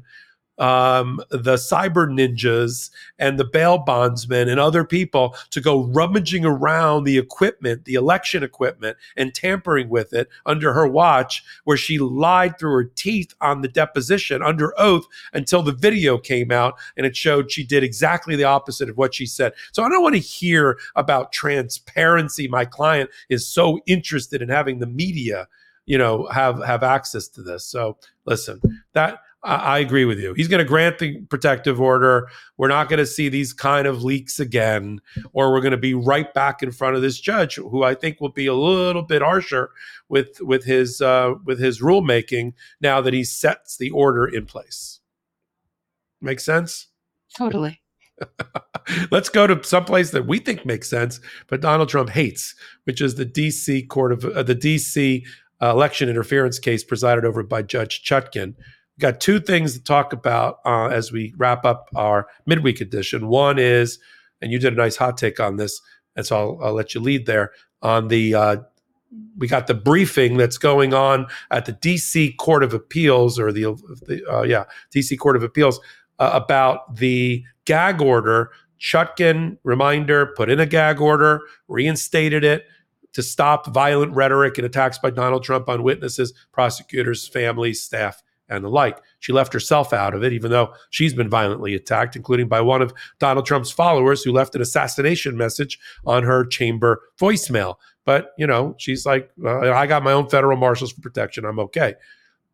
um, 0.59 1.19
the 1.29 1.55
cyber 1.55 2.07
ninjas 2.07 2.89
and 3.17 3.39
the 3.39 3.45
bail 3.45 3.77
bondsmen 3.77 4.49
and 4.49 4.59
other 4.59 4.83
people 4.83 5.35
to 5.49 5.61
go 5.61 5.85
rummaging 5.85 6.45
around 6.45 7.03
the 7.03 7.17
equipment, 7.17 7.85
the 7.85 7.95
election 7.95 8.43
equipment, 8.43 8.97
and 9.17 9.33
tampering 9.33 9.89
with 9.89 10.13
it 10.13 10.29
under 10.45 10.73
her 10.73 10.87
watch, 10.87 11.43
where 11.63 11.77
she 11.77 11.97
lied 11.97 12.57
through 12.59 12.73
her 12.73 12.83
teeth 12.83 13.33
on 13.41 13.61
the 13.61 13.67
deposition 13.67 14.41
under 14.41 14.73
oath 14.79 15.05
until 15.33 15.63
the 15.63 15.71
video 15.71 16.17
came 16.17 16.51
out 16.51 16.75
and 16.97 17.05
it 17.05 17.15
showed 17.15 17.51
she 17.51 17.63
did 17.63 17.83
exactly 17.83 18.35
the 18.35 18.43
opposite 18.43 18.89
of 18.89 18.97
what 18.97 19.15
she 19.15 19.25
said. 19.25 19.53
So 19.71 19.83
I 19.83 19.89
don't 19.89 20.03
want 20.03 20.15
to 20.15 20.19
hear 20.19 20.77
about 20.95 21.31
transparency. 21.31 22.47
My 22.47 22.65
client 22.65 23.09
is 23.29 23.47
so 23.47 23.79
interested 23.85 24.41
in 24.41 24.49
having 24.49 24.79
the 24.79 24.87
media 24.87 25.47
you 25.85 25.97
know 25.97 26.27
have 26.27 26.63
have 26.63 26.83
access 26.83 27.27
to 27.27 27.41
this 27.41 27.65
so 27.65 27.97
listen 28.25 28.61
that 28.93 29.19
I, 29.43 29.79
agree 29.79 30.05
with 30.05 30.19
you. 30.19 30.33
He's 30.33 30.47
going 30.47 30.63
to 30.63 30.67
grant 30.67 30.99
the 30.99 31.19
protective 31.23 31.81
order. 31.81 32.29
We're 32.57 32.69
not 32.69 32.87
going 32.87 32.99
to 32.99 33.05
see 33.05 33.27
these 33.27 33.51
kind 33.51 33.85
of 33.85 34.03
leaks 34.03 34.39
again, 34.39 35.01
or 35.33 35.51
we're 35.51 35.61
going 35.61 35.71
to 35.71 35.77
be 35.77 35.93
right 35.93 36.33
back 36.33 36.63
in 36.63 36.71
front 36.71 36.95
of 36.95 37.01
this 37.01 37.19
judge, 37.19 37.55
who 37.55 37.83
I 37.83 37.93
think 37.93 38.21
will 38.21 38.31
be 38.31 38.47
a 38.47 38.53
little 38.53 39.01
bit 39.01 39.21
harsher 39.21 39.69
with 40.07 40.39
with 40.41 40.63
his 40.63 41.01
uh, 41.01 41.33
with 41.45 41.59
his 41.59 41.81
rulemaking 41.81 42.53
now 42.79 43.01
that 43.01 43.13
he 43.13 43.23
sets 43.23 43.77
the 43.77 43.89
order 43.89 44.25
in 44.25 44.45
place. 44.45 45.01
Make 46.21 46.39
sense? 46.39 46.87
Totally. 47.37 47.81
Let's 49.11 49.29
go 49.29 49.47
to 49.47 49.61
someplace 49.63 50.11
that 50.11 50.25
we 50.25 50.39
think 50.39 50.65
makes 50.65 50.89
sense, 50.89 51.19
but 51.47 51.61
Donald 51.61 51.89
Trump 51.89 52.09
hates, 52.11 52.55
which 52.85 53.01
is 53.01 53.15
the 53.15 53.25
D.C. 53.25 53.83
Court 53.83 54.13
of 54.13 54.23
uh, 54.23 54.43
the 54.43 54.55
D.C. 54.55 55.25
Uh, 55.61 55.71
election 55.71 56.07
interference 56.07 56.59
case 56.59 56.83
presided 56.83 57.25
over 57.25 57.43
by 57.43 57.61
Judge 57.61 58.03
Chutkan 58.03 58.55
got 58.99 59.19
two 59.19 59.39
things 59.39 59.73
to 59.73 59.83
talk 59.83 60.13
about 60.13 60.59
uh, 60.65 60.87
as 60.87 61.11
we 61.11 61.33
wrap 61.37 61.65
up 61.65 61.89
our 61.95 62.27
midweek 62.45 62.81
edition. 62.81 63.27
One 63.27 63.57
is, 63.59 63.99
and 64.41 64.51
you 64.51 64.59
did 64.59 64.73
a 64.73 64.77
nice 64.77 64.95
hot 64.95 65.17
take 65.17 65.39
on 65.39 65.57
this, 65.57 65.81
and 66.15 66.25
so 66.25 66.37
I'll, 66.37 66.67
I'll 66.67 66.73
let 66.73 66.93
you 66.93 67.01
lead 67.01 67.25
there 67.25 67.51
on 67.81 68.07
the. 68.07 68.35
Uh, 68.35 68.55
we 69.37 69.47
got 69.47 69.67
the 69.67 69.75
briefing 69.75 70.37
that's 70.37 70.57
going 70.57 70.93
on 70.93 71.27
at 71.51 71.65
the 71.65 71.73
DC 71.73 72.35
Court 72.37 72.63
of 72.63 72.73
Appeals, 72.73 73.39
or 73.39 73.51
the, 73.51 73.63
the 74.07 74.23
uh, 74.31 74.41
yeah 74.43 74.65
DC 74.93 75.17
Court 75.19 75.35
of 75.35 75.43
Appeals 75.43 75.79
uh, 76.19 76.31
about 76.33 76.95
the 76.95 77.43
gag 77.65 78.01
order. 78.01 78.51
Chutkan 78.79 79.57
reminder 79.63 80.33
put 80.35 80.49
in 80.49 80.59
a 80.59 80.65
gag 80.65 80.99
order, 80.99 81.41
reinstated 81.67 82.43
it 82.43 82.65
to 83.13 83.21
stop 83.21 83.67
violent 83.67 84.13
rhetoric 84.13 84.57
and 84.57 84.65
attacks 84.65 84.97
by 84.97 85.09
Donald 85.09 85.43
Trump 85.43 85.69
on 85.69 85.83
witnesses, 85.83 86.33
prosecutors, 86.51 87.27
families, 87.27 87.81
staff, 87.81 88.22
and 88.49 88.63
the 88.63 88.69
like. 88.69 88.99
She 89.19 89.33
left 89.33 89.53
herself 89.53 89.93
out 89.93 90.13
of 90.13 90.23
it, 90.23 90.33
even 90.33 90.51
though 90.51 90.73
she's 90.89 91.13
been 91.13 91.29
violently 91.29 91.73
attacked, 91.73 92.15
including 92.15 92.47
by 92.47 92.61
one 92.61 92.81
of 92.81 92.93
Donald 93.19 93.45
Trump's 93.45 93.71
followers 93.71 94.23
who 94.23 94.31
left 94.31 94.55
an 94.55 94.61
assassination 94.61 95.37
message 95.37 95.79
on 96.05 96.23
her 96.23 96.45
chamber 96.45 97.01
voicemail. 97.19 97.75
But, 98.05 98.31
you 98.37 98.45
know, 98.45 98.75
she's 98.77 99.05
like, 99.05 99.31
I 99.45 99.87
got 99.87 100.03
my 100.03 100.11
own 100.11 100.29
federal 100.29 100.57
marshals 100.57 100.91
for 100.91 101.01
protection. 101.01 101.45
I'm 101.45 101.59
okay. 101.59 101.95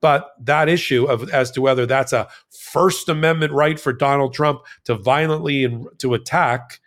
But 0.01 0.31
that 0.41 0.69
issue 0.69 1.05
of 1.05 1.29
as 1.31 1.51
to 1.51 1.61
whether 1.61 1.85
that's 1.85 2.13
a 2.13 2.29
First 2.49 3.09
Amendment 3.09 3.51
right 3.51 3.79
for 3.79 3.91
Donald 3.91 4.33
Trump 4.33 4.61
to 4.85 4.95
violently 4.95 5.65
and 5.65 5.87
to 5.97 6.13
attack 6.13 6.79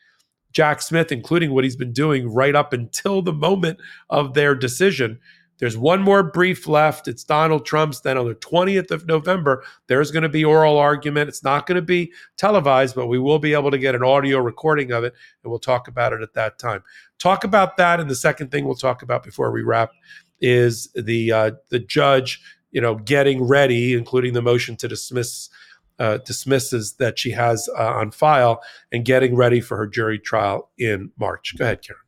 Jack 0.53 0.81
Smith, 0.81 1.11
including 1.11 1.53
what 1.53 1.65
he's 1.65 1.77
been 1.77 1.93
doing 1.93 2.33
right 2.33 2.55
up 2.55 2.73
until 2.73 3.21
the 3.21 3.33
moment 3.33 3.81
of 4.11 4.35
their 4.35 4.55
decision, 4.55 5.19
there's 5.63 5.79
one 5.79 6.03
more 6.03 6.25
brief 6.25 6.67
left. 6.67 7.07
It's 7.07 7.23
Donald 7.23 7.65
Trump's. 7.65 8.01
Then 8.01 8.19
on 8.19 8.27
the 8.27 8.35
20th 8.35 8.91
of 8.91 9.07
November, 9.07 9.63
there's 9.87 10.11
going 10.11 10.25
to 10.25 10.29
be 10.29 10.45
oral 10.45 10.77
argument. 10.77 11.29
It's 11.29 11.45
not 11.45 11.69
going 11.69 11.77
to 11.77 11.83
be 11.83 12.13
televised, 12.37 12.97
but 12.97 13.07
we 13.07 13.21
will 13.21 13.39
be 13.39 13.53
able 13.53 13.71
to 13.71 13.79
get 13.79 13.95
an 13.95 14.03
audio 14.03 14.39
recording 14.39 14.91
of 14.91 15.05
it, 15.05 15.15
and 15.45 15.51
we'll 15.51 15.61
talk 15.61 15.87
about 15.87 16.13
it 16.13 16.21
at 16.21 16.35
that 16.35 16.59
time. 16.59 16.83
Talk 17.21 17.45
about 17.45 17.77
that, 17.77 18.01
and 18.01 18.11
the 18.11 18.17
second 18.17 18.51
thing 18.51 18.65
we'll 18.65 18.75
talk 18.75 19.03
about 19.03 19.23
before 19.23 19.53
we 19.53 19.63
wrap 19.63 19.93
is 20.41 20.89
the 20.97 21.31
uh, 21.31 21.51
the 21.69 21.79
judge, 21.79 22.43
you 22.73 22.81
know, 22.81 22.97
getting 22.97 23.45
ready, 23.45 23.95
including 23.95 24.33
the 24.33 24.43
motion 24.43 24.75
to 24.79 24.89
dismiss 24.89 25.49
uh, 26.01 26.17
dismisses 26.27 26.95
that 26.95 27.21
she 27.21 27.31
has 27.31 27.69
uh, 27.79 27.87
on 27.87 28.11
file, 28.11 28.61
and 28.91 29.05
getting 29.05 29.37
ready 29.37 29.61
for 29.61 29.77
her 29.77 29.87
jury 29.87 30.19
trial 30.19 30.73
in 30.77 31.13
March. 31.17 31.55
Go 31.57 31.65
ahead, 31.65 31.83
Karen. 31.83 32.02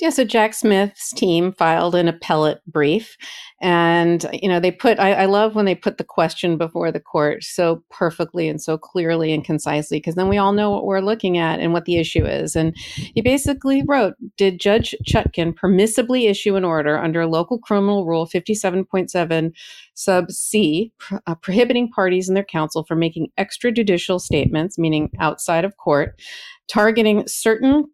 Yeah, 0.00 0.10
so 0.10 0.24
Jack 0.24 0.54
Smith's 0.54 1.12
team 1.12 1.52
filed 1.52 1.94
an 1.94 2.08
appellate 2.08 2.60
brief. 2.66 3.16
And, 3.60 4.26
you 4.32 4.48
know, 4.48 4.58
they 4.58 4.72
put, 4.72 4.98
I, 4.98 5.12
I, 5.12 5.24
love 5.26 5.54
when 5.54 5.66
they 5.66 5.76
put 5.76 5.98
the 5.98 6.04
question 6.04 6.58
before 6.58 6.90
the 6.90 6.98
court 6.98 7.44
so 7.44 7.82
perfectly 7.90 8.48
and 8.48 8.60
so 8.60 8.76
clearly 8.76 9.32
and 9.32 9.44
concisely, 9.44 9.98
because 9.98 10.16
then 10.16 10.28
we 10.28 10.36
all 10.36 10.52
know 10.52 10.68
what 10.68 10.84
we're 10.84 11.00
looking 11.00 11.38
at 11.38 11.60
and 11.60 11.72
what 11.72 11.84
the 11.84 11.96
issue 11.96 12.26
is. 12.26 12.56
And 12.56 12.74
he 13.14 13.22
basically 13.22 13.84
wrote 13.86 14.14
Did 14.36 14.58
Judge 14.58 14.96
Chutkan 15.08 15.54
permissibly 15.54 16.28
issue 16.28 16.56
an 16.56 16.64
order 16.64 16.98
under 16.98 17.24
Local 17.24 17.60
Criminal 17.60 18.04
Rule 18.04 18.26
57.7 18.26 19.52
sub 19.94 20.30
C, 20.32 20.92
uh, 21.28 21.36
prohibiting 21.36 21.88
parties 21.88 22.28
and 22.28 22.36
their 22.36 22.44
counsel 22.44 22.82
from 22.82 22.98
making 22.98 23.28
extrajudicial 23.38 24.20
statements, 24.20 24.76
meaning 24.76 25.10
outside 25.20 25.64
of 25.64 25.76
court, 25.76 26.20
targeting 26.66 27.26
certain 27.28 27.84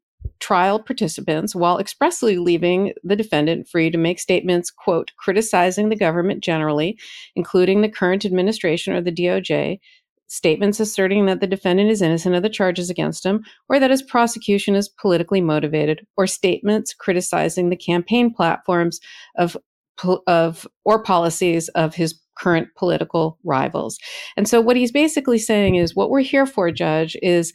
trial 0.41 0.79
participants 0.79 1.55
while 1.55 1.79
expressly 1.79 2.39
leaving 2.39 2.93
the 3.05 3.17
defendant 3.17 3.69
free 3.69 3.91
to 3.91 3.99
make 3.99 4.19
statements, 4.19 4.71
quote, 4.71 5.12
criticizing 5.19 5.89
the 5.89 5.97
government 5.97 6.43
generally, 6.43 6.99
including 7.37 7.83
the 7.83 7.89
current 7.89 8.25
administration 8.25 8.95
or 8.95 9.01
the 9.01 9.12
DOJ, 9.12 9.79
statements 10.27 10.79
asserting 10.79 11.27
that 11.27 11.41
the 11.41 11.47
defendant 11.47 11.91
is 11.91 12.01
innocent 12.01 12.35
of 12.35 12.43
the 12.43 12.49
charges 12.49 12.89
against 12.89 13.27
him 13.27 13.45
or 13.69 13.81
that 13.81 13.91
his 13.91 14.03
prosecution 14.03 14.75
is 14.77 14.89
politically 14.89 15.41
motivated, 15.41 16.07
or 16.17 16.27
statements 16.27 16.95
criticizing 16.95 17.69
the 17.69 17.77
campaign 17.77 18.33
platforms 18.33 19.01
of 19.37 19.57
of 20.27 20.67
or 20.85 21.03
policies 21.03 21.69
of 21.71 21.95
his 21.95 22.19
current 22.39 22.69
political 22.75 23.39
rivals. 23.45 23.99
And 24.37 24.49
so 24.49 24.62
what 24.62 24.77
he's 24.77 24.93
basically 24.93 25.39
saying 25.39 25.75
is 25.75 25.95
what 25.95 26.09
we're 26.09 26.21
here 26.21 26.47
for 26.47 26.71
judge 26.71 27.17
is 27.23 27.53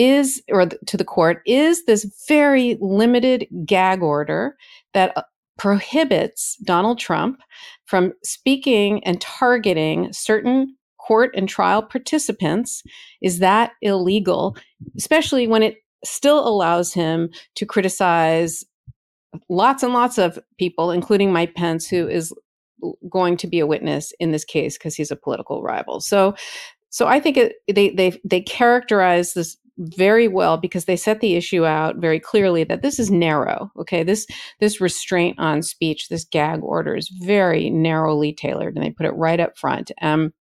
is, 0.00 0.42
or 0.50 0.66
to 0.66 0.96
the 0.96 1.04
court, 1.04 1.42
is 1.46 1.84
this 1.84 2.10
very 2.26 2.78
limited 2.80 3.46
gag 3.66 4.02
order 4.02 4.56
that 4.94 5.16
uh, 5.16 5.22
prohibits 5.58 6.56
Donald 6.64 6.98
Trump 6.98 7.40
from 7.84 8.14
speaking 8.24 9.04
and 9.04 9.20
targeting 9.20 10.10
certain 10.12 10.74
court 10.98 11.34
and 11.36 11.48
trial 11.48 11.82
participants. 11.82 12.82
Is 13.20 13.40
that 13.40 13.72
illegal? 13.82 14.56
Especially 14.96 15.46
when 15.46 15.62
it 15.62 15.76
still 16.02 16.46
allows 16.48 16.94
him 16.94 17.28
to 17.56 17.66
criticize 17.66 18.64
lots 19.50 19.82
and 19.82 19.92
lots 19.92 20.16
of 20.16 20.38
people, 20.58 20.90
including 20.90 21.30
Mike 21.30 21.54
Pence, 21.54 21.86
who 21.86 22.08
is 22.08 22.32
going 23.10 23.36
to 23.36 23.46
be 23.46 23.60
a 23.60 23.66
witness 23.66 24.12
in 24.18 24.32
this 24.32 24.44
case 24.44 24.78
because 24.78 24.94
he's 24.94 25.10
a 25.10 25.16
political 25.16 25.62
rival. 25.62 26.00
So, 26.00 26.34
so 26.88 27.06
I 27.06 27.20
think 27.20 27.36
it, 27.36 27.56
they 27.72 27.90
they 27.90 28.18
they 28.24 28.40
characterize 28.40 29.34
this 29.34 29.58
very 29.80 30.28
well 30.28 30.56
because 30.56 30.84
they 30.84 30.96
set 30.96 31.20
the 31.20 31.34
issue 31.34 31.64
out 31.64 31.96
very 31.96 32.20
clearly 32.20 32.64
that 32.64 32.82
this 32.82 32.98
is 32.98 33.10
narrow 33.10 33.70
okay? 33.78 34.02
This 34.02 34.26
this 34.60 34.80
restraint 34.80 35.38
on 35.38 35.62
speech 35.62 36.08
this 36.08 36.24
gag 36.24 36.62
order 36.62 36.94
is 36.94 37.08
very 37.08 37.70
narrowly 37.70 38.32
tailored 38.32 38.76
and 38.76 38.84
they 38.84 38.90
put 38.90 39.06
it 39.06 39.14
right 39.16 39.40
up 39.40 39.56
front. 39.56 39.90
Um, 40.02 40.32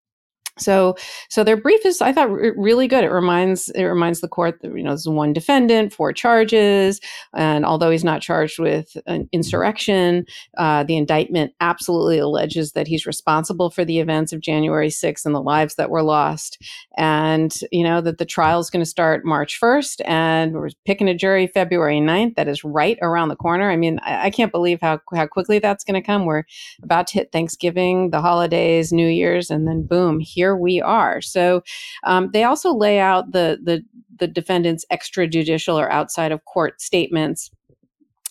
so, 0.60 0.96
so 1.30 1.44
their 1.44 1.58
brief 1.58 1.86
is, 1.86 2.02
I 2.02 2.12
thought, 2.12 2.32
really 2.32 2.88
good. 2.88 3.04
It 3.04 3.12
reminds 3.12 3.70
it 3.70 3.84
reminds 3.84 4.22
the 4.22 4.28
court 4.28 4.62
that 4.62 4.76
you 4.76 4.84
know 4.84 4.92
there's 4.92 5.08
one 5.08 5.34
defendant, 5.34 5.94
four 5.94 6.14
charges, 6.14 7.00
and 7.34 7.66
although 7.66 7.90
he's 7.90 8.04
not 8.04 8.22
charged 8.22 8.60
with 8.60 8.96
an 9.06 9.30
insurrection, 9.32 10.26
uh, 10.58 10.84
the 10.84 10.98
indictment 10.98 11.54
absolutely 11.60 12.20
alleges 12.20 12.74
that 12.74 12.88
he's 12.88 13.06
responsible 13.06 13.70
for 13.70 13.86
the 13.86 14.00
events 14.00 14.34
of 14.34 14.42
January 14.42 14.90
6th 14.90 15.26
and 15.26 15.36
the 15.36 15.42
lives 15.42 15.76
that 15.76 15.90
were 15.90 16.04
lost, 16.04 16.62
and 16.98 17.54
you 17.72 17.84
know 17.84 18.02
that 18.02 18.18
the 18.18 18.26
trial 18.26 18.60
is 18.60 18.70
going 18.70 18.84
to 18.84 18.90
start 18.90 19.26
March 19.26 19.60
1st, 19.62 20.02
and 20.06 20.54
we're 20.54 20.70
picking 20.86 21.10
a 21.10 21.16
jury 21.16 21.48
February 21.48 22.00
9th. 22.00 22.36
That 22.36 22.48
is 22.48 22.64
right 22.64 22.98
around 23.02 23.30
the 23.30 23.36
corner. 23.36 23.72
I 23.72 23.76
mean, 23.76 24.00
I, 24.04 24.26
I 24.26 24.30
can't 24.30 24.52
believe 24.52 24.82
how 24.82 25.00
how 25.14 25.28
quickly 25.28 25.60
that's 25.60 25.84
going 25.84 26.02
to 26.02 26.06
come. 26.06 26.26
We're 26.26 26.44
about 26.84 27.08
to 27.08 27.14
hit 27.16 27.32
Thanksgiving, 27.32 28.12
the 28.12 28.22
holidays, 28.22 28.92
New 28.92 29.08
Year's, 29.08 29.50
and 29.50 29.68
then 29.68 29.84
boom, 29.84 30.20
here 30.20 30.49
we 30.56 30.82
are. 30.82 31.22
So 31.22 31.64
um, 32.04 32.30
they 32.34 32.44
also 32.44 32.74
lay 32.74 33.00
out 33.00 33.32
the 33.32 33.60
the 33.64 33.84
the 34.18 34.28
defendant's 34.28 34.86
extrajudicial 34.92 35.76
or 35.76 35.90
outside 35.92 36.32
of 36.32 36.44
court 36.46 36.82
statements 36.82 37.50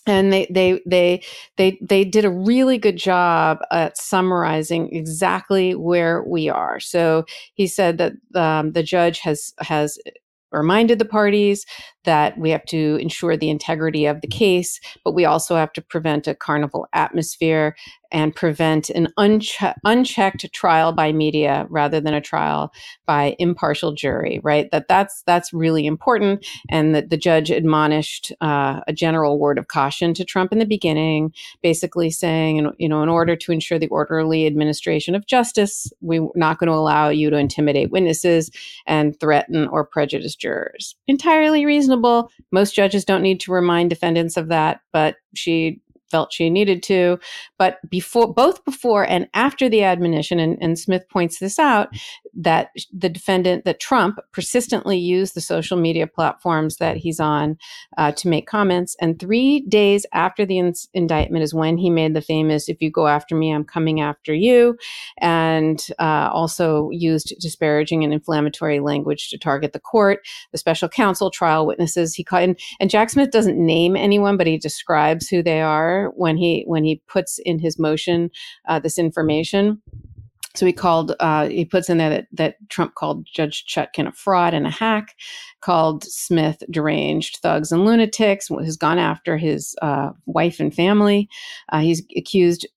and 0.09 0.33
they 0.33 0.47
they 0.49 0.81
they 0.85 1.21
they 1.57 1.77
they 1.81 2.03
did 2.03 2.25
a 2.25 2.29
really 2.29 2.77
good 2.77 2.97
job 2.97 3.59
at 3.71 3.97
summarizing 3.97 4.93
exactly 4.93 5.75
where 5.75 6.23
we 6.23 6.49
are. 6.49 6.79
So 6.79 7.25
he 7.53 7.67
said 7.67 7.97
that 7.97 8.13
um, 8.35 8.71
the 8.73 8.83
judge 8.83 9.19
has 9.19 9.53
has 9.59 9.97
reminded 10.51 10.99
the 10.99 11.05
parties 11.05 11.65
that 12.09 12.39
we 12.39 12.49
have 12.49 12.65
to 12.65 12.97
ensure 12.99 13.37
the 13.37 13.51
integrity 13.51 14.07
of 14.07 14.21
the 14.21 14.27
case, 14.27 14.79
but 15.05 15.13
we 15.13 15.25
also 15.25 15.55
have 15.55 15.71
to 15.73 15.81
prevent 15.81 16.27
a 16.27 16.33
carnival 16.33 16.87
atmosphere 16.91 17.75
and 18.11 18.35
prevent 18.35 18.89
an 18.89 19.09
unche- 19.19 19.75
unchecked 19.85 20.51
trial 20.51 20.91
by 20.91 21.11
media 21.11 21.67
rather 21.69 22.01
than 22.01 22.15
a 22.15 22.19
trial 22.21 22.73
by 23.05 23.35
impartial 23.37 23.93
jury 23.93 24.39
right? 24.43 24.71
That 24.71 24.87
that's 24.87 25.21
that's 25.27 25.53
really 25.53 25.85
important 25.85 26.43
and 26.69 26.95
that 26.95 27.11
the 27.11 27.17
judge 27.17 27.51
admonished 27.51 28.31
uh, 28.41 28.79
a 28.87 28.93
general 28.93 29.37
word 29.37 29.59
of 29.59 29.67
caution 29.67 30.15
to 30.15 30.25
trump 30.25 30.51
in 30.51 30.57
the 30.57 30.65
beginning 30.65 31.31
basically 31.61 32.09
saying 32.09 32.71
you 32.77 32.89
know 32.89 33.03
in 33.03 33.09
order 33.09 33.35
to 33.35 33.51
ensure 33.51 33.77
the 33.77 33.87
orderly 33.87 34.47
administration 34.47 35.13
of 35.13 35.27
justice 35.27 35.91
we're 36.01 36.27
not 36.35 36.57
going 36.57 36.67
to 36.67 36.73
allow 36.73 37.09
you 37.09 37.29
to 37.29 37.37
intimidate 37.37 37.91
witnesses 37.91 38.49
and 38.85 39.19
threaten 39.19 39.67
or 39.67 39.85
prejudice 39.85 40.35
jurors. 40.35 40.95
Entirely 41.07 41.65
reasonable 41.65 41.98
most 42.51 42.75
judges 42.75 43.05
don't 43.05 43.21
need 43.21 43.39
to 43.39 43.51
remind 43.51 43.89
defendants 43.89 44.37
of 44.37 44.47
that 44.47 44.81
but 44.91 45.15
she 45.35 45.81
felt 46.09 46.33
she 46.33 46.49
needed 46.49 46.83
to. 46.83 47.19
But 47.57 47.77
before, 47.89 48.33
both 48.33 48.63
before 48.65 49.07
and 49.07 49.27
after 49.33 49.69
the 49.69 49.83
admonition, 49.83 50.39
and, 50.39 50.57
and 50.61 50.77
Smith 50.77 51.07
points 51.09 51.39
this 51.39 51.59
out, 51.59 51.89
that 52.33 52.69
the 52.91 53.09
defendant, 53.09 53.65
that 53.65 53.79
Trump 53.79 54.19
persistently 54.31 54.97
used 54.97 55.33
the 55.33 55.41
social 55.41 55.77
media 55.77 56.07
platforms 56.07 56.77
that 56.77 56.97
he's 56.97 57.19
on 57.19 57.57
uh, 57.97 58.11
to 58.13 58.27
make 58.27 58.47
comments. 58.47 58.95
And 59.01 59.19
three 59.19 59.61
days 59.61 60.05
after 60.13 60.45
the 60.45 60.57
in- 60.57 60.73
indictment 60.93 61.43
is 61.43 61.53
when 61.53 61.77
he 61.77 61.89
made 61.89 62.13
the 62.13 62.21
famous, 62.21 62.69
if 62.69 62.81
you 62.81 62.91
go 62.91 63.07
after 63.07 63.35
me, 63.35 63.51
I'm 63.51 63.63
coming 63.63 64.01
after 64.01 64.33
you. 64.33 64.77
And 65.19 65.85
uh, 65.99 66.29
also 66.31 66.89
used 66.91 67.33
disparaging 67.39 68.03
and 68.03 68.13
inflammatory 68.13 68.79
language 68.79 69.29
to 69.29 69.37
target 69.37 69.73
the 69.73 69.79
court, 69.79 70.19
the 70.51 70.57
special 70.57 70.89
counsel, 70.89 71.31
trial 71.31 71.65
witnesses. 71.65 72.15
He 72.15 72.23
caught, 72.23 72.43
and, 72.43 72.59
and 72.79 72.89
Jack 72.89 73.09
Smith 73.09 73.31
doesn't 73.31 73.57
name 73.57 73.95
anyone, 73.95 74.37
but 74.37 74.47
he 74.47 74.57
describes 74.57 75.27
who 75.27 75.41
they 75.43 75.61
are 75.61 76.11
when 76.15 76.37
he 76.37 76.63
when 76.67 76.83
he 76.83 77.01
puts 77.07 77.39
in 77.39 77.59
his 77.59 77.79
motion 77.79 78.29
uh, 78.67 78.79
this 78.79 78.97
information. 78.97 79.81
So 80.59 80.65
he 80.65 80.73
called, 80.73 81.15
uh, 81.21 81.47
he 81.47 81.63
puts 81.63 81.89
in 81.89 81.99
there 81.99 82.09
that, 82.09 82.27
that 82.33 82.55
Trump 82.67 82.95
called 82.95 83.25
Judge 83.25 83.63
Chutkan 83.65 84.09
a 84.09 84.11
fraud 84.11 84.53
and 84.53 84.67
a 84.67 84.69
hack, 84.69 85.15
called 85.61 86.03
Smith 86.03 86.61
deranged 86.69 87.37
thugs 87.37 87.71
and 87.71 87.85
lunatics, 87.85 88.49
has 88.49 88.75
gone 88.75 88.99
after 88.99 89.37
his 89.37 89.73
uh, 89.81 90.09
wife 90.25 90.59
and 90.59 90.75
family. 90.75 91.29
Uh, 91.69 91.79
he's 91.79 92.03
accused 92.17 92.67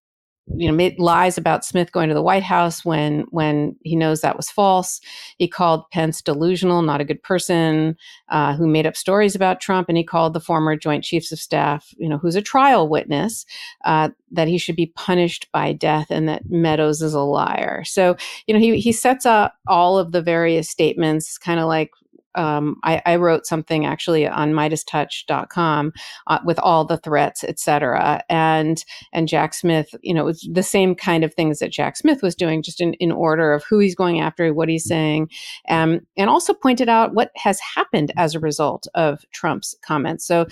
you 0.57 0.69
know 0.69 0.75
made 0.75 0.99
lies 0.99 1.39
about 1.39 1.65
Smith 1.65 1.93
going 1.93 2.09
to 2.09 2.15
the 2.15 2.23
White 2.23 2.43
House 2.43 2.85
when 2.85 3.21
when 3.31 3.77
he 3.83 3.97
knows 3.97 4.21
that 4.21 4.37
was 4.37 4.51
false. 4.51 5.01
He 5.39 5.49
called 5.49 5.89
Pence 5.91 6.21
delusional, 6.21 6.83
not 6.83 7.01
a 7.01 7.05
good 7.05 7.23
person, 7.23 7.97
uh, 8.29 8.55
who 8.55 8.67
made 8.67 8.87
up 8.87 8.97
stories 8.97 9.35
about 9.35 9.61
Trump, 9.61 9.89
and 9.89 9.97
he 9.97 10.05
called 10.05 10.35
the 10.35 10.41
former 10.41 10.77
Joint 10.77 11.05
Chiefs 11.05 11.33
of 11.33 11.39
Staff, 11.39 11.95
you 11.97 12.09
know, 12.09 12.19
who's 12.19 12.37
a 12.37 12.43
trial 12.43 12.89
witness, 12.89 13.47
uh, 13.85 14.11
that 14.31 14.49
he 14.49 14.59
should 14.59 14.77
be 14.77 14.93
punished 14.97 15.49
by 15.53 15.73
death, 15.73 16.09
and 16.11 16.29
that 16.29 16.51
Meadows 16.51 17.03
is 17.03 17.15
a 17.15 17.21
liar. 17.21 17.85
So 17.85 18.17
you 18.47 18.55
know 18.55 18.61
he 18.61 18.79
he 18.81 18.93
sets 18.93 19.25
up 19.25 19.55
all 19.67 19.99
of 19.99 20.13
the 20.13 20.23
various 20.23 20.69
statements, 20.69 21.39
kind 21.39 21.61
of 21.61 21.67
like 21.67 21.91
um, 22.35 22.77
I, 22.83 23.03
I, 23.05 23.17
wrote 23.17 23.47
something 23.47 23.85
actually 23.85 24.27
on 24.27 24.53
MeidasTouch.com 24.53 25.93
uh, 26.27 26.39
with 26.45 26.59
all 26.59 26.85
the 26.85 26.97
threats, 26.97 27.45
et 27.45 27.59
cetera. 27.59 28.23
And 28.29 28.85
and 29.13 29.29
Jack 29.29 29.55
Smith, 29.55 29.95
you 30.03 30.15
know, 30.15 30.23
it 30.23 30.27
was 30.27 30.49
the 30.53 30.63
same 30.63 30.95
kind 30.95 31.25
of 31.25 31.35
things 31.35 31.59
that 31.59 31.73
Jack 31.73 31.97
Smith 31.97 32.23
was 32.23 32.35
doing, 32.35 32.63
just 32.63 32.81
in, 32.81 32.95
in 32.95 33.13
order 33.13 33.53
of 33.53 33.65
who 33.65 33.79
he's 33.79 33.95
going 33.95 34.21
after, 34.21 34.53
what 34.55 34.69
he's 34.69 34.87
saying, 34.87 35.29
um, 35.69 36.01
and 36.17 36.31
also 36.31 36.55
pointed 36.55 36.89
out 36.89 37.15
what 37.15 37.31
has 37.37 37.61
happened 37.61 38.13
as 38.17 38.35
a 38.35 38.41
result 38.41 38.87
of 38.95 39.25
Trump's 39.33 39.75
comments. 39.85 40.27
So, 40.27 40.47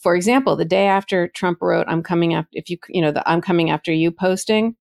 for 0.00 0.16
example, 0.16 0.56
the 0.56 0.64
day 0.64 0.86
after 0.86 1.28
Trump 1.28 1.58
wrote, 1.60 1.86
"I'm 1.88 2.02
coming 2.02 2.34
after," 2.34 2.50
if 2.52 2.70
you 2.70 2.78
you 2.88 3.02
know, 3.02 3.12
the 3.12 3.28
"I'm 3.28 3.40
coming 3.40 3.70
after 3.70 3.92
you" 3.92 4.10
posting 4.10 4.76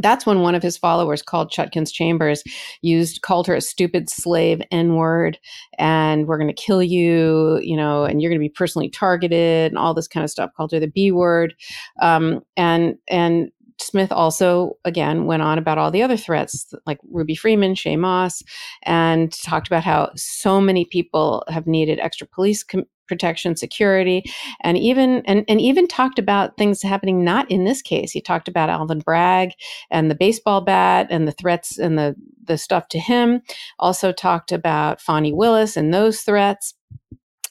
that's 0.00 0.26
when 0.26 0.40
one 0.40 0.54
of 0.54 0.62
his 0.62 0.76
followers 0.76 1.22
called 1.22 1.50
Chutkan's 1.50 1.92
Chambers 1.92 2.42
used 2.82 3.22
called 3.22 3.46
her 3.46 3.54
a 3.54 3.60
stupid 3.60 4.08
slave 4.08 4.60
N 4.70 4.94
word 4.94 5.38
and 5.78 6.26
we're 6.26 6.38
going 6.38 6.54
to 6.54 6.62
kill 6.62 6.82
you, 6.82 7.58
you 7.62 7.76
know, 7.76 8.04
and 8.04 8.20
you're 8.20 8.30
going 8.30 8.40
to 8.40 8.44
be 8.44 8.48
personally 8.48 8.88
targeted 8.88 9.70
and 9.72 9.78
all 9.78 9.94
this 9.94 10.08
kind 10.08 10.24
of 10.24 10.30
stuff. 10.30 10.50
Called 10.56 10.72
her 10.72 10.80
the 10.80 10.88
B 10.88 11.12
word, 11.12 11.54
um, 12.00 12.40
and 12.56 12.96
and 13.08 13.50
Smith 13.80 14.10
also, 14.10 14.76
again, 14.84 15.26
went 15.26 15.42
on 15.42 15.56
about 15.56 15.78
all 15.78 15.90
the 15.90 16.02
other 16.02 16.16
threats 16.16 16.72
like 16.84 16.98
Ruby 17.10 17.34
Freeman, 17.34 17.74
Shaye 17.74 17.98
Moss, 17.98 18.42
and 18.82 19.32
talked 19.32 19.68
about 19.68 19.84
how 19.84 20.10
so 20.16 20.60
many 20.60 20.84
people 20.84 21.44
have 21.48 21.66
needed 21.66 22.00
extra 22.00 22.26
police 22.26 22.64
com- 22.64 22.84
protection, 23.08 23.56
security, 23.56 24.24
and 24.60 24.78
even 24.78 25.22
and, 25.26 25.44
and 25.48 25.60
even 25.60 25.86
talked 25.86 26.18
about 26.18 26.56
things 26.56 26.82
happening 26.82 27.24
not 27.24 27.50
in 27.50 27.64
this 27.64 27.82
case. 27.82 28.12
He 28.12 28.20
talked 28.20 28.48
about 28.48 28.70
Alvin 28.70 29.00
Bragg 29.00 29.52
and 29.90 30.10
the 30.10 30.14
baseball 30.14 30.60
bat 30.60 31.08
and 31.10 31.26
the 31.26 31.32
threats 31.32 31.78
and 31.78 31.98
the 31.98 32.14
the 32.44 32.58
stuff 32.58 32.88
to 32.88 32.98
him. 32.98 33.42
Also 33.78 34.12
talked 34.12 34.52
about 34.52 35.00
Fani 35.00 35.32
Willis 35.32 35.76
and 35.76 35.92
those 35.92 36.22
threats 36.22 36.74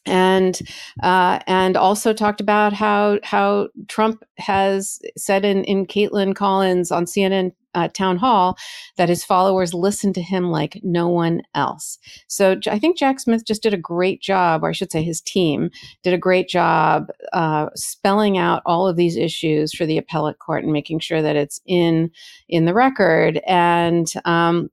and 0.07 0.59
uh, 1.03 1.39
and 1.47 1.77
also 1.77 2.13
talked 2.13 2.41
about 2.41 2.73
how 2.73 3.19
how 3.23 3.67
Trump 3.87 4.23
has 4.37 4.99
said 5.17 5.45
in 5.45 5.63
in 5.65 5.85
Kaitlan 5.85 6.35
Collins 6.35 6.91
on 6.91 7.05
CNN 7.05 7.51
uh, 7.77 7.87
town 7.89 8.17
hall 8.17 8.57
that 8.97 9.09
his 9.09 9.23
followers 9.23 9.73
listen 9.73 10.11
to 10.13 10.21
him 10.21 10.49
like 10.49 10.79
no 10.83 11.07
one 11.07 11.41
else. 11.53 11.99
So 12.27 12.59
I 12.67 12.79
think 12.79 12.97
Jack 12.97 13.19
Smith 13.19 13.45
just 13.45 13.61
did 13.61 13.73
a 13.73 13.77
great 13.77 14.21
job, 14.21 14.63
or 14.63 14.69
I 14.69 14.71
should 14.71 14.91
say, 14.91 15.03
his 15.03 15.21
team 15.21 15.69
did 16.01 16.13
a 16.13 16.17
great 16.17 16.49
job 16.49 17.07
uh, 17.33 17.67
spelling 17.75 18.37
out 18.37 18.63
all 18.65 18.87
of 18.87 18.95
these 18.95 19.15
issues 19.15 19.73
for 19.73 19.85
the 19.85 19.97
appellate 19.99 20.39
court 20.39 20.63
and 20.63 20.73
making 20.73 20.99
sure 20.99 21.21
that 21.21 21.35
it's 21.35 21.61
in 21.65 22.09
in 22.49 22.65
the 22.65 22.73
record. 22.73 23.39
And 23.45 24.11
um, 24.25 24.69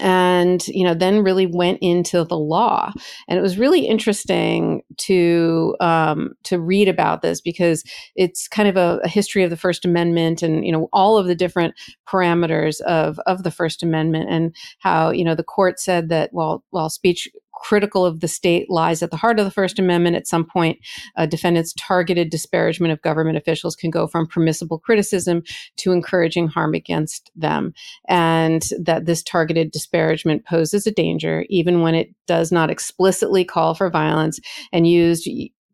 and 0.00 0.66
you 0.68 0.84
know 0.84 0.94
then 0.94 1.22
really 1.22 1.46
went 1.46 1.78
into 1.80 2.24
the 2.24 2.38
law. 2.38 2.92
And 3.28 3.38
it 3.38 3.42
was 3.42 3.58
really 3.58 3.86
interesting 3.86 4.82
to 4.98 5.76
um, 5.80 6.34
to 6.44 6.58
read 6.58 6.88
about 6.88 7.22
this 7.22 7.40
because 7.40 7.84
it's 8.14 8.48
kind 8.48 8.68
of 8.68 8.76
a, 8.76 9.00
a, 9.04 9.08
history 9.08 9.42
of 9.44 9.50
the 9.50 9.56
first 9.56 9.84
amendment 9.84 10.42
and 10.42 10.64
you 10.64 10.72
know 10.72 10.88
all 10.92 11.16
of 11.16 11.26
the 11.26 11.34
different 11.34 11.74
parameters 12.08 12.80
of 12.82 13.18
of 13.26 13.42
the 13.42 13.50
first 13.50 13.82
amendment 13.82 14.28
and 14.30 14.54
how 14.78 15.10
you 15.10 15.24
know 15.24 15.34
the 15.34 15.42
court 15.42 15.80
said 15.80 16.08
that 16.08 16.30
while 16.32 16.62
while 16.70 16.90
speech 16.90 17.28
critical 17.56 18.06
of 18.06 18.20
the 18.20 18.28
state 18.28 18.70
lies 18.70 19.02
at 19.02 19.10
the 19.10 19.16
heart 19.16 19.40
of 19.40 19.44
the 19.44 19.50
First 19.50 19.78
Amendment. 19.78 20.14
At 20.14 20.28
some 20.28 20.44
point, 20.44 20.78
uh, 21.16 21.26
defendants' 21.26 21.74
targeted 21.76 22.30
disparagement 22.30 22.92
of 22.92 23.02
government 23.02 23.36
officials 23.36 23.74
can 23.74 23.90
go 23.90 24.06
from 24.06 24.26
permissible 24.26 24.78
criticism 24.78 25.42
to 25.78 25.90
encouraging 25.90 26.48
harm 26.48 26.74
against 26.74 27.30
them. 27.34 27.72
And 28.08 28.62
that 28.80 29.06
this 29.06 29.22
targeted 29.22 29.72
disparagement 29.72 30.44
poses 30.44 30.86
a 30.86 30.92
danger, 30.92 31.44
even 31.48 31.82
when 31.82 31.94
it 31.94 32.14
does 32.26 32.52
not 32.52 32.70
explicitly 32.70 33.44
call 33.44 33.74
for 33.74 33.90
violence 33.90 34.38
and 34.72 34.86
used 34.86 35.28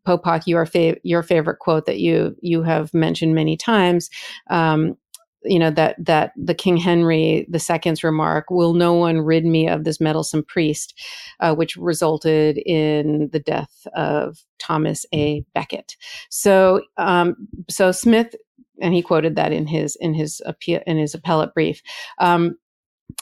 Popok, 0.05 0.43
your 0.47 0.65
fav- 0.65 0.99
your 1.03 1.23
favorite 1.23 1.59
quote 1.59 1.85
that 1.85 1.99
you 1.99 2.35
you 2.41 2.61
have 2.61 2.93
mentioned 2.93 3.35
many 3.35 3.55
times, 3.55 4.09
um, 4.49 4.97
you 5.45 5.59
know 5.59 5.71
that 5.71 5.95
that 6.03 6.31
the 6.35 6.53
king 6.53 6.77
henry 6.77 7.47
ii's 7.51 8.03
remark 8.03 8.49
will 8.49 8.73
no 8.73 8.93
one 8.93 9.19
rid 9.19 9.45
me 9.45 9.67
of 9.67 9.83
this 9.83 9.99
meddlesome 9.99 10.43
priest 10.43 10.99
uh, 11.39 11.53
which 11.53 11.75
resulted 11.75 12.57
in 12.65 13.29
the 13.31 13.39
death 13.39 13.87
of 13.95 14.37
thomas 14.59 15.05
a. 15.13 15.43
Becket. 15.53 15.95
So 16.29 16.81
um, 16.97 17.35
so 17.69 17.91
smith 17.91 18.35
and 18.81 18.93
he 18.93 19.01
quoted 19.01 19.35
that 19.35 19.51
in 19.51 19.67
his 19.67 19.95
in 19.97 20.13
his 20.13 20.41
appeal 20.45 20.81
in 20.87 20.97
his 20.97 21.13
appellate 21.13 21.53
brief 21.53 21.81
um, 22.19 22.55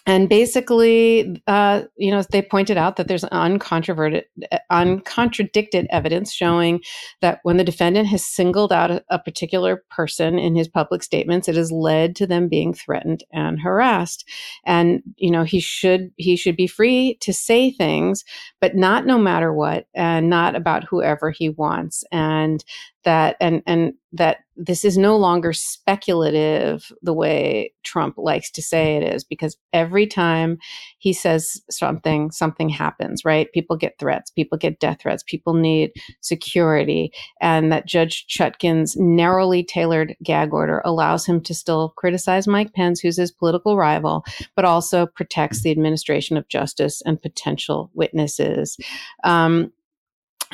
and 0.08 0.30
basically, 0.30 1.42
uh, 1.48 1.84
you 1.96 2.12
know, 2.12 2.24
they 2.32 2.42
pointed 2.42 2.76
out 2.76 2.96
that 2.96 3.08
there's 3.08 3.24
uncontroverted, 3.26 4.24
uncontradicted 4.70 5.86
evidence 5.92 6.34
showing 6.34 6.82
that 7.22 7.40
when 7.44 7.58
the 7.58 7.64
defendant 7.64 8.08
has 8.08 8.26
singled 8.26 8.74
out 8.74 8.90
a, 8.90 9.04
a, 9.10 9.20
particular 9.20 9.84
person 9.92 10.40
in 10.40 10.56
his 10.56 10.68
public 10.68 11.04
statements, 11.04 11.48
it 11.48 11.56
has 11.56 11.72
led 11.72 12.16
to 12.16 12.26
them 12.26 12.48
being 12.48 12.74
threatened 12.74 13.24
and 13.32 13.60
harassed. 13.62 14.28
And 14.66 15.04
you 15.18 15.30
know, 15.30 15.44
he 15.44 15.60
should 15.60 16.12
he 16.18 16.36
should 16.36 16.56
be 16.56 16.68
free 16.68 17.18
to 17.22 17.32
say 17.32 17.70
things, 17.70 18.26
but 18.60 18.76
not 18.76 19.06
no 19.06 19.20
matter 19.20 19.54
what, 19.54 19.86
and 19.94 20.30
not 20.30 20.56
about 20.56 20.84
whoever 20.84 21.30
he 21.30 21.50
wants. 21.50 22.04
And 22.12 22.64
that 23.04 23.36
and 23.40 23.62
and 23.66 23.94
that 24.14 24.38
this 24.58 24.84
is 24.84 24.98
no 24.98 25.16
longer 25.16 25.54
speculative 25.54 26.92
the 27.02 27.14
way 27.14 27.74
Trump 27.84 28.16
likes 28.18 28.52
to 28.52 28.62
say 28.62 28.98
it 28.98 29.04
is 29.04 29.24
because 29.24 29.58
every 29.72 30.06
time 30.06 30.58
he 31.00 31.14
says 31.14 31.62
something 31.70 32.30
something 32.32 32.70
happens 32.70 33.24
right? 33.26 33.52
People 33.54 33.76
get 33.76 33.98
threats 34.00 34.30
people 34.32 34.58
get 34.58 34.80
death 34.80 35.02
threats 35.02 35.24
people 35.24 35.54
need 35.54 35.92
security 36.20 37.12
and 37.40 37.72
that 37.72 37.88
Judge 37.88 38.26
Chutkan's 38.28 38.96
narrowly 38.98 39.64
tailored 39.64 40.16
gag 40.24 40.54
order 40.54 40.82
allows 40.86 41.26
him 41.26 41.42
to 41.42 41.54
still 41.54 41.94
criticize 41.98 42.48
Mike 42.48 42.74
Pence 42.74 43.00
who's 43.00 43.18
his 43.18 43.32
political 43.32 43.78
rival 43.78 44.24
but 44.56 44.66
also 44.66 45.06
protects 45.06 45.62
the 45.64 45.72
administration 45.72 46.38
of 46.38 46.48
justice 46.50 47.02
and 47.06 47.22
potential 47.22 47.90
witnesses. 47.94 48.78
Um, 49.24 49.72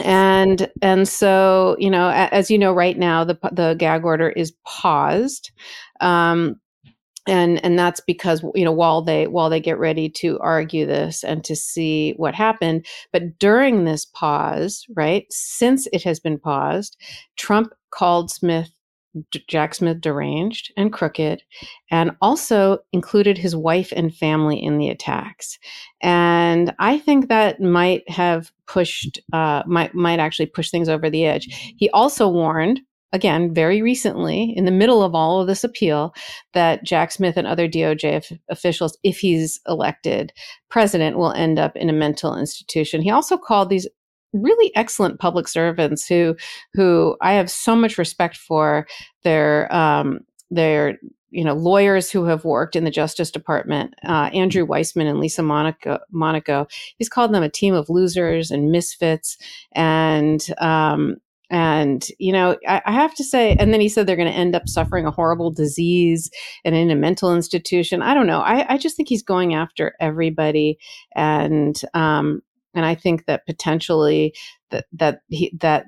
and 0.03 0.69
and 0.81 1.07
so 1.07 1.75
you 1.79 1.89
know 1.89 2.09
as 2.09 2.51
you 2.51 2.57
know 2.57 2.73
right 2.73 2.97
now 2.97 3.23
the 3.23 3.37
the 3.51 3.75
gag 3.77 4.03
order 4.03 4.29
is 4.29 4.53
paused 4.65 5.51
um, 6.01 6.55
and 7.27 7.63
and 7.63 7.77
that's 7.77 7.99
because 7.99 8.43
you 8.55 8.63
know 8.63 8.71
while 8.71 9.01
they 9.01 9.27
while 9.27 9.49
they 9.49 9.59
get 9.59 9.77
ready 9.77 10.09
to 10.09 10.39
argue 10.39 10.85
this 10.85 11.23
and 11.23 11.43
to 11.43 11.55
see 11.55 12.13
what 12.17 12.33
happened 12.33 12.85
but 13.11 13.37
during 13.39 13.83
this 13.83 14.05
pause 14.05 14.85
right 14.95 15.25
since 15.29 15.87
it 15.91 16.03
has 16.03 16.19
been 16.19 16.39
paused 16.39 16.97
trump 17.35 17.73
called 17.91 18.31
smith 18.31 18.71
Jack 19.47 19.75
Smith 19.75 20.01
deranged 20.01 20.71
and 20.77 20.91
crooked, 20.93 21.43
and 21.91 22.11
also 22.21 22.79
included 22.93 23.37
his 23.37 23.55
wife 23.55 23.93
and 23.95 24.13
family 24.13 24.61
in 24.61 24.77
the 24.77 24.89
attacks. 24.89 25.57
And 26.01 26.73
I 26.79 26.97
think 26.99 27.27
that 27.27 27.61
might 27.61 28.09
have 28.09 28.51
pushed, 28.65 29.19
uh, 29.33 29.63
might 29.65 29.93
might 29.93 30.19
actually 30.19 30.47
push 30.47 30.69
things 30.69 30.89
over 30.89 31.09
the 31.09 31.25
edge. 31.25 31.47
He 31.77 31.89
also 31.91 32.27
warned. 32.27 32.81
Again, 33.13 33.53
very 33.53 33.81
recently, 33.81 34.53
in 34.57 34.65
the 34.65 34.71
middle 34.71 35.01
of 35.01 35.15
all 35.15 35.39
of 35.39 35.47
this 35.47 35.63
appeal, 35.63 36.13
that 36.53 36.83
Jack 36.83 37.13
Smith 37.13 37.37
and 37.37 37.47
other 37.47 37.65
DOJ 37.65 38.37
officials, 38.49 38.97
if 39.01 39.19
he's 39.19 39.61
elected 39.65 40.33
president, 40.69 41.17
will 41.17 41.31
end 41.31 41.57
up 41.57 41.73
in 41.77 41.89
a 41.89 41.93
mental 41.93 42.37
institution. 42.37 43.01
He 43.01 43.09
also 43.09 43.37
called 43.37 43.69
these 43.69 43.87
really 44.41 44.75
excellent 44.75 45.19
public 45.19 45.47
servants 45.47 46.07
who 46.07 46.35
who 46.73 47.15
I 47.21 47.33
have 47.33 47.49
so 47.49 47.75
much 47.75 47.97
respect 47.97 48.37
for. 48.37 48.87
Their 49.23 49.73
um, 49.73 50.19
their 50.49 50.97
you 51.29 51.43
know 51.43 51.53
lawyers 51.53 52.09
who 52.09 52.25
have 52.25 52.45
worked 52.45 52.75
in 52.75 52.83
the 52.83 52.91
Justice 52.91 53.31
Department, 53.31 53.93
uh, 54.03 54.29
Andrew 54.33 54.65
Weissmann 54.65 55.09
and 55.09 55.19
Lisa 55.19 55.43
Monaco, 55.43 55.99
Monaco. 56.11 56.67
He's 56.97 57.09
called 57.09 57.33
them 57.33 57.43
a 57.43 57.49
team 57.49 57.73
of 57.73 57.89
losers 57.89 58.51
and 58.51 58.71
misfits, 58.71 59.37
and 59.73 60.45
um, 60.59 61.17
and 61.49 62.07
you 62.19 62.31
know 62.31 62.57
I, 62.67 62.81
I, 62.85 62.91
have 62.91 63.15
to 63.15 63.23
say 63.23 63.55
and 63.57 63.73
then 63.73 63.79
he 63.79 63.89
said 63.89 64.05
they're 64.05 64.17
going 64.17 64.31
to 64.31 64.37
end 64.37 64.55
up 64.55 64.67
suffering 64.67 65.05
a 65.05 65.11
horrible 65.11 65.51
disease 65.51 66.29
and 66.65 66.75
in 66.75 66.91
a 66.91 66.95
mental 66.95 67.33
institution 67.33 68.01
i 68.01 68.13
don't 68.13 68.27
know 68.27 68.39
i, 68.39 68.73
I 68.73 68.77
just 68.77 68.97
think 68.97 69.07
he's 69.07 69.23
going 69.23 69.53
after 69.53 69.95
everybody 70.01 70.77
and 71.15 71.79
um, 71.93 72.41
and 72.77 72.85
I 72.85 72.95
think 72.95 73.25
that 73.25 73.45
potentially 73.45 74.33
that 74.71 74.85
that 74.93 75.21
he, 75.29 75.51
that 75.59 75.85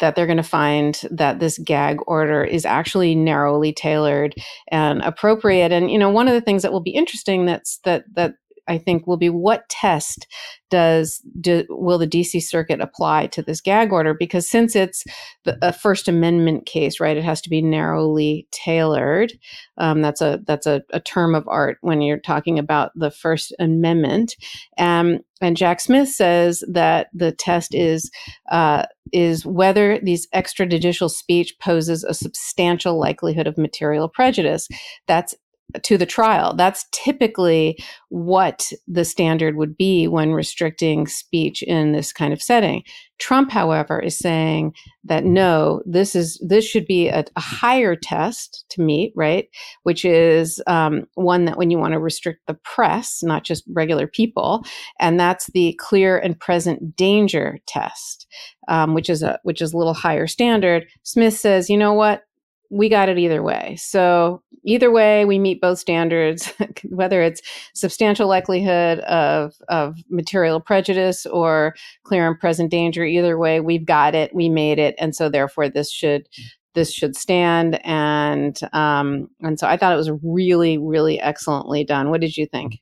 that 0.00 0.16
they're 0.16 0.26
going 0.26 0.36
to 0.38 0.42
find 0.42 1.00
that 1.10 1.38
this 1.38 1.58
gag 1.58 1.98
order 2.06 2.42
is 2.44 2.64
actually 2.66 3.14
narrowly 3.14 3.72
tailored 3.72 4.34
and 4.68 5.00
appropriate. 5.02 5.72
And 5.72 5.90
you 5.90 5.98
know, 5.98 6.10
one 6.10 6.28
of 6.28 6.34
the 6.34 6.40
things 6.40 6.62
that 6.62 6.72
will 6.72 6.82
be 6.82 6.90
interesting 6.90 7.46
that's 7.46 7.78
that 7.84 8.04
that 8.14 8.34
I 8.68 8.78
think 8.78 9.06
will 9.06 9.16
be 9.16 9.30
what 9.30 9.68
test 9.68 10.26
does 10.70 11.22
do, 11.40 11.64
will 11.68 11.98
the 11.98 12.06
DC 12.06 12.42
Circuit 12.42 12.80
apply 12.80 13.28
to 13.28 13.42
this 13.42 13.60
gag 13.60 13.92
order? 13.92 14.14
Because 14.14 14.48
since 14.48 14.76
it's 14.76 15.04
the, 15.44 15.56
a 15.62 15.72
First 15.72 16.08
Amendment 16.08 16.66
case, 16.66 17.00
right, 17.00 17.16
it 17.16 17.24
has 17.24 17.40
to 17.42 17.50
be 17.50 17.62
narrowly 17.62 18.46
tailored. 18.50 19.32
Um, 19.78 20.02
that's 20.02 20.20
a 20.20 20.40
that's 20.46 20.66
a, 20.66 20.82
a, 20.92 21.00
term 21.00 21.34
of 21.34 21.48
art 21.48 21.78
when 21.80 22.02
you're 22.02 22.18
talking 22.18 22.58
about 22.58 22.92
the 22.94 23.10
First 23.10 23.54
Amendment. 23.58 24.36
Um, 24.76 25.20
and 25.40 25.56
Jack 25.56 25.80
Smith 25.80 26.08
says 26.08 26.64
that 26.68 27.08
the 27.14 27.32
test 27.32 27.74
is 27.74 28.10
uh, 28.50 28.84
is 29.12 29.46
whether 29.46 29.98
these 30.00 30.28
extrajudicial 30.34 31.10
speech 31.10 31.54
poses 31.60 32.04
a 32.04 32.12
substantial 32.12 32.98
likelihood 32.98 33.46
of 33.46 33.56
material 33.56 34.08
prejudice. 34.08 34.68
That's 35.06 35.34
to 35.82 35.98
the 35.98 36.06
trial. 36.06 36.54
That's 36.54 36.86
typically 36.92 37.78
what 38.08 38.72
the 38.86 39.04
standard 39.04 39.56
would 39.56 39.76
be 39.76 40.08
when 40.08 40.32
restricting 40.32 41.06
speech 41.06 41.62
in 41.62 41.92
this 41.92 42.12
kind 42.12 42.32
of 42.32 42.42
setting. 42.42 42.84
Trump, 43.18 43.50
however, 43.50 43.98
is 44.00 44.16
saying 44.16 44.72
that 45.04 45.24
no, 45.24 45.82
this 45.84 46.14
is 46.14 46.40
this 46.46 46.64
should 46.64 46.86
be 46.86 47.08
a, 47.08 47.24
a 47.36 47.40
higher 47.40 47.96
test 47.96 48.64
to 48.70 48.80
meet, 48.80 49.12
right? 49.16 49.48
Which 49.82 50.04
is 50.04 50.62
um, 50.66 51.04
one 51.14 51.44
that 51.46 51.58
when 51.58 51.70
you 51.70 51.78
want 51.78 51.92
to 51.92 51.98
restrict 51.98 52.46
the 52.46 52.54
press, 52.54 53.22
not 53.22 53.44
just 53.44 53.64
regular 53.68 54.06
people, 54.06 54.64
and 55.00 55.18
that's 55.18 55.46
the 55.52 55.74
clear 55.80 56.16
and 56.16 56.38
present 56.38 56.96
danger 56.96 57.58
test, 57.66 58.26
um, 58.68 58.94
which 58.94 59.10
is 59.10 59.22
a 59.22 59.38
which 59.42 59.60
is 59.60 59.72
a 59.72 59.76
little 59.76 59.94
higher 59.94 60.28
standard. 60.28 60.86
Smith 61.02 61.34
says, 61.36 61.68
you 61.68 61.76
know 61.76 61.92
what? 61.92 62.22
We 62.70 62.88
got 62.88 63.08
it 63.08 63.18
either 63.18 63.42
way. 63.42 63.76
So 63.78 64.42
either 64.64 64.90
way, 64.90 65.24
we 65.24 65.38
meet 65.38 65.60
both 65.60 65.78
standards, 65.78 66.52
whether 66.84 67.22
it's 67.22 67.40
substantial 67.74 68.28
likelihood 68.28 69.00
of 69.00 69.54
of 69.68 69.96
material 70.10 70.60
prejudice 70.60 71.26
or 71.26 71.74
clear 72.04 72.26
and 72.26 72.38
present 72.38 72.70
danger. 72.70 73.04
Either 73.04 73.38
way, 73.38 73.60
we've 73.60 73.86
got 73.86 74.14
it. 74.14 74.34
We 74.34 74.48
made 74.48 74.78
it, 74.78 74.94
and 74.98 75.14
so 75.14 75.28
therefore, 75.28 75.68
this 75.68 75.90
should 75.90 76.28
this 76.74 76.92
should 76.92 77.16
stand. 77.16 77.80
And 77.84 78.58
um, 78.72 79.30
and 79.40 79.58
so 79.58 79.66
I 79.66 79.76
thought 79.76 79.92
it 79.92 79.96
was 79.96 80.10
really, 80.22 80.78
really 80.78 81.20
excellently 81.20 81.84
done. 81.84 82.10
What 82.10 82.20
did 82.20 82.36
you 82.36 82.46
think? 82.46 82.80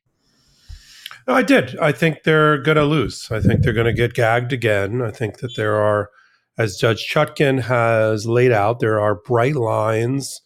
I 1.28 1.42
did. 1.42 1.76
I 1.78 1.90
think 1.90 2.22
they're 2.22 2.58
going 2.58 2.76
to 2.76 2.84
lose. 2.84 3.28
I 3.32 3.40
think 3.40 3.62
they're 3.62 3.72
going 3.72 3.86
to 3.86 3.92
get 3.92 4.14
gagged 4.14 4.52
again. 4.52 5.02
I 5.02 5.10
think 5.10 5.38
that 5.38 5.56
there 5.56 5.74
are 5.74 6.10
as 6.58 6.76
Judge 6.76 7.08
Chutkan 7.08 7.60
has 7.62 8.26
laid 8.26 8.52
out, 8.52 8.80
there 8.80 9.00
are 9.00 9.14
bright 9.14 9.56
lines 9.56 10.40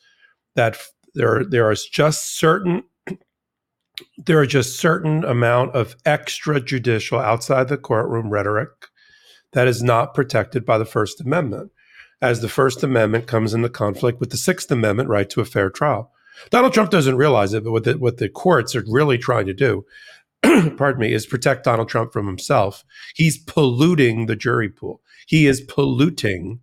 that 0.56 0.76
there 1.14 1.44
there 1.44 1.70
is 1.70 1.86
just 1.86 2.36
certain 2.36 2.82
there 4.18 4.38
are 4.38 4.46
just 4.46 4.78
certain 4.78 5.24
amount 5.24 5.74
of 5.74 5.96
extrajudicial 6.04 7.22
outside 7.22 7.68
the 7.68 7.76
courtroom 7.76 8.30
rhetoric 8.30 8.70
that 9.52 9.68
is 9.68 9.82
not 9.82 10.14
protected 10.14 10.64
by 10.64 10.78
the 10.78 10.84
First 10.84 11.20
Amendment, 11.20 11.72
as 12.22 12.40
the 12.40 12.48
First 12.48 12.82
Amendment 12.82 13.26
comes 13.26 13.52
into 13.52 13.68
conflict 13.68 14.20
with 14.20 14.30
the 14.30 14.36
Sixth 14.36 14.70
Amendment 14.70 15.08
right 15.08 15.28
to 15.30 15.40
a 15.40 15.44
fair 15.44 15.70
trial. 15.70 16.12
Donald 16.50 16.72
Trump 16.72 16.90
doesn't 16.90 17.16
realize 17.16 17.52
it, 17.52 17.64
but 17.64 17.72
what 17.72 17.84
the, 17.84 17.98
what 17.98 18.16
the 18.18 18.28
courts 18.28 18.74
are 18.74 18.84
really 18.86 19.18
trying 19.18 19.46
to 19.46 19.52
do, 19.52 19.84
pardon 20.76 21.00
me, 21.00 21.12
is 21.12 21.26
protect 21.26 21.64
Donald 21.64 21.88
Trump 21.88 22.12
from 22.12 22.26
himself. 22.26 22.84
He's 23.14 23.38
polluting 23.38 24.26
the 24.26 24.36
jury 24.36 24.68
pool 24.68 25.02
he 25.30 25.46
is 25.46 25.60
polluting 25.60 26.58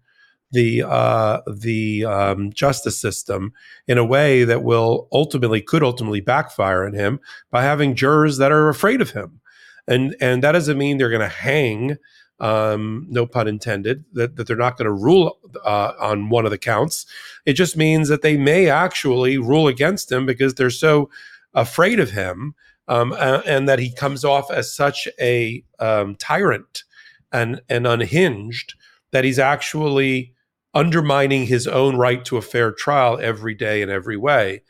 the 0.51 0.83
uh, 0.83 1.39
the 1.49 2.03
um, 2.03 2.51
justice 2.51 2.99
system 2.99 3.53
in 3.87 3.97
a 3.97 4.03
way 4.03 4.43
that 4.43 4.61
will 4.61 5.07
ultimately 5.13 5.61
could 5.61 5.83
ultimately 5.83 6.19
backfire 6.19 6.85
on 6.85 6.91
him 6.91 7.21
by 7.49 7.63
having 7.63 7.95
jurors 7.95 8.39
that 8.39 8.51
are 8.51 8.67
afraid 8.67 8.99
of 8.99 9.11
him, 9.11 9.39
and 9.87 10.17
and 10.19 10.43
that 10.43 10.51
doesn't 10.51 10.77
mean 10.77 10.97
they're 10.97 11.09
going 11.09 11.21
to 11.21 11.29
hang. 11.29 11.95
Um, 12.41 13.07
no 13.09 13.25
pun 13.25 13.47
intended. 13.47 14.03
That, 14.11 14.35
that 14.35 14.47
they're 14.47 14.57
not 14.57 14.75
going 14.77 14.85
to 14.85 14.91
rule 14.91 15.39
uh, 15.63 15.93
on 15.97 16.29
one 16.29 16.43
of 16.43 16.51
the 16.51 16.57
counts. 16.57 17.05
It 17.45 17.53
just 17.53 17.77
means 17.77 18.09
that 18.09 18.21
they 18.21 18.35
may 18.35 18.69
actually 18.69 19.37
rule 19.37 19.69
against 19.69 20.11
him 20.11 20.25
because 20.25 20.55
they're 20.55 20.69
so 20.69 21.09
afraid 21.53 22.01
of 22.01 22.11
him, 22.11 22.53
um, 22.89 23.13
and, 23.13 23.43
and 23.45 23.69
that 23.69 23.79
he 23.79 23.93
comes 23.93 24.25
off 24.25 24.51
as 24.51 24.75
such 24.75 25.07
a 25.21 25.63
um, 25.79 26.15
tyrant 26.17 26.83
and 27.31 27.61
and 27.69 27.85
unhinged 27.85 28.75
that 29.11 29.23
he's 29.23 29.39
actually 29.39 30.33
undermining 30.73 31.45
his 31.47 31.67
own 31.67 31.97
right 31.97 32.23
to 32.25 32.37
a 32.37 32.41
fair 32.41 32.71
trial 32.71 33.17
every 33.21 33.55
day 33.55 33.81
in 33.81 33.89
every 33.89 34.17
way. 34.17 34.61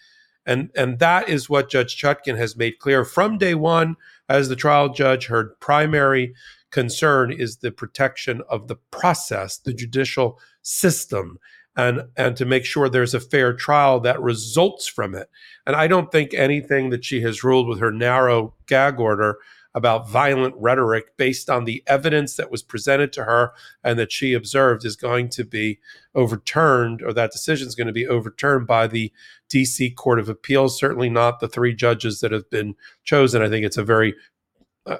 And 0.45 0.69
and 0.75 0.99
that 0.99 1.27
is 1.27 1.49
what 1.49 1.69
Judge 1.69 2.01
Chutkan 2.01 2.37
has 2.37 2.55
made 2.55 2.79
clear 2.79 3.03
from 3.03 3.37
day 3.37 3.53
one 3.53 3.97
as 4.29 4.47
the 4.47 4.55
trial 4.55 4.89
judge. 4.89 5.27
Her 5.27 5.55
primary 5.59 6.33
concern 6.71 7.31
is 7.31 7.57
the 7.57 7.71
protection 7.71 8.41
of 8.49 8.67
the 8.67 8.77
process, 8.91 9.57
the 9.57 9.73
judicial 9.73 10.39
system, 10.61 11.39
and 11.75 12.03
and 12.15 12.37
to 12.37 12.45
make 12.45 12.63
sure 12.63 12.87
there's 12.87 13.13
a 13.13 13.19
fair 13.19 13.53
trial 13.53 13.99
that 13.99 14.21
results 14.21 14.87
from 14.87 15.13
it. 15.13 15.29
And 15.65 15.75
I 15.75 15.87
don't 15.87 16.11
think 16.11 16.33
anything 16.33 16.91
that 16.91 17.03
she 17.03 17.21
has 17.21 17.43
ruled 17.43 17.67
with 17.67 17.79
her 17.79 17.91
narrow 17.91 18.53
gag 18.67 18.99
order 18.99 19.39
about 19.77 20.09
violent 20.09 20.55
rhetoric 20.57 21.15
based 21.17 21.51
on 21.51 21.65
the 21.65 21.83
evidence 21.85 22.35
that 22.35 22.49
was 22.49 22.63
presented 22.63 23.13
to 23.13 23.23
her 23.23 23.53
and 23.83 23.99
that 23.99 24.11
she 24.11 24.33
observed 24.33 24.83
is 24.83 24.95
going 24.95 25.29
to 25.29 25.43
be 25.43 25.77
overturned, 26.15 27.03
or 27.03 27.13
that 27.13 27.31
decision 27.31 27.67
is 27.67 27.75
going 27.75 27.85
to 27.85 27.93
be 27.93 28.07
overturned 28.07 28.65
by 28.65 28.87
the 28.87 29.13
DC 29.51 29.95
Court 29.95 30.17
of 30.17 30.29
Appeals. 30.29 30.79
Certainly 30.79 31.11
not 31.11 31.39
the 31.39 31.47
three 31.47 31.75
judges 31.75 32.21
that 32.21 32.31
have 32.31 32.49
been 32.49 32.73
chosen. 33.03 33.43
I 33.43 33.49
think 33.49 33.63
it's 33.63 33.77
a 33.77 33.83
very 33.83 34.15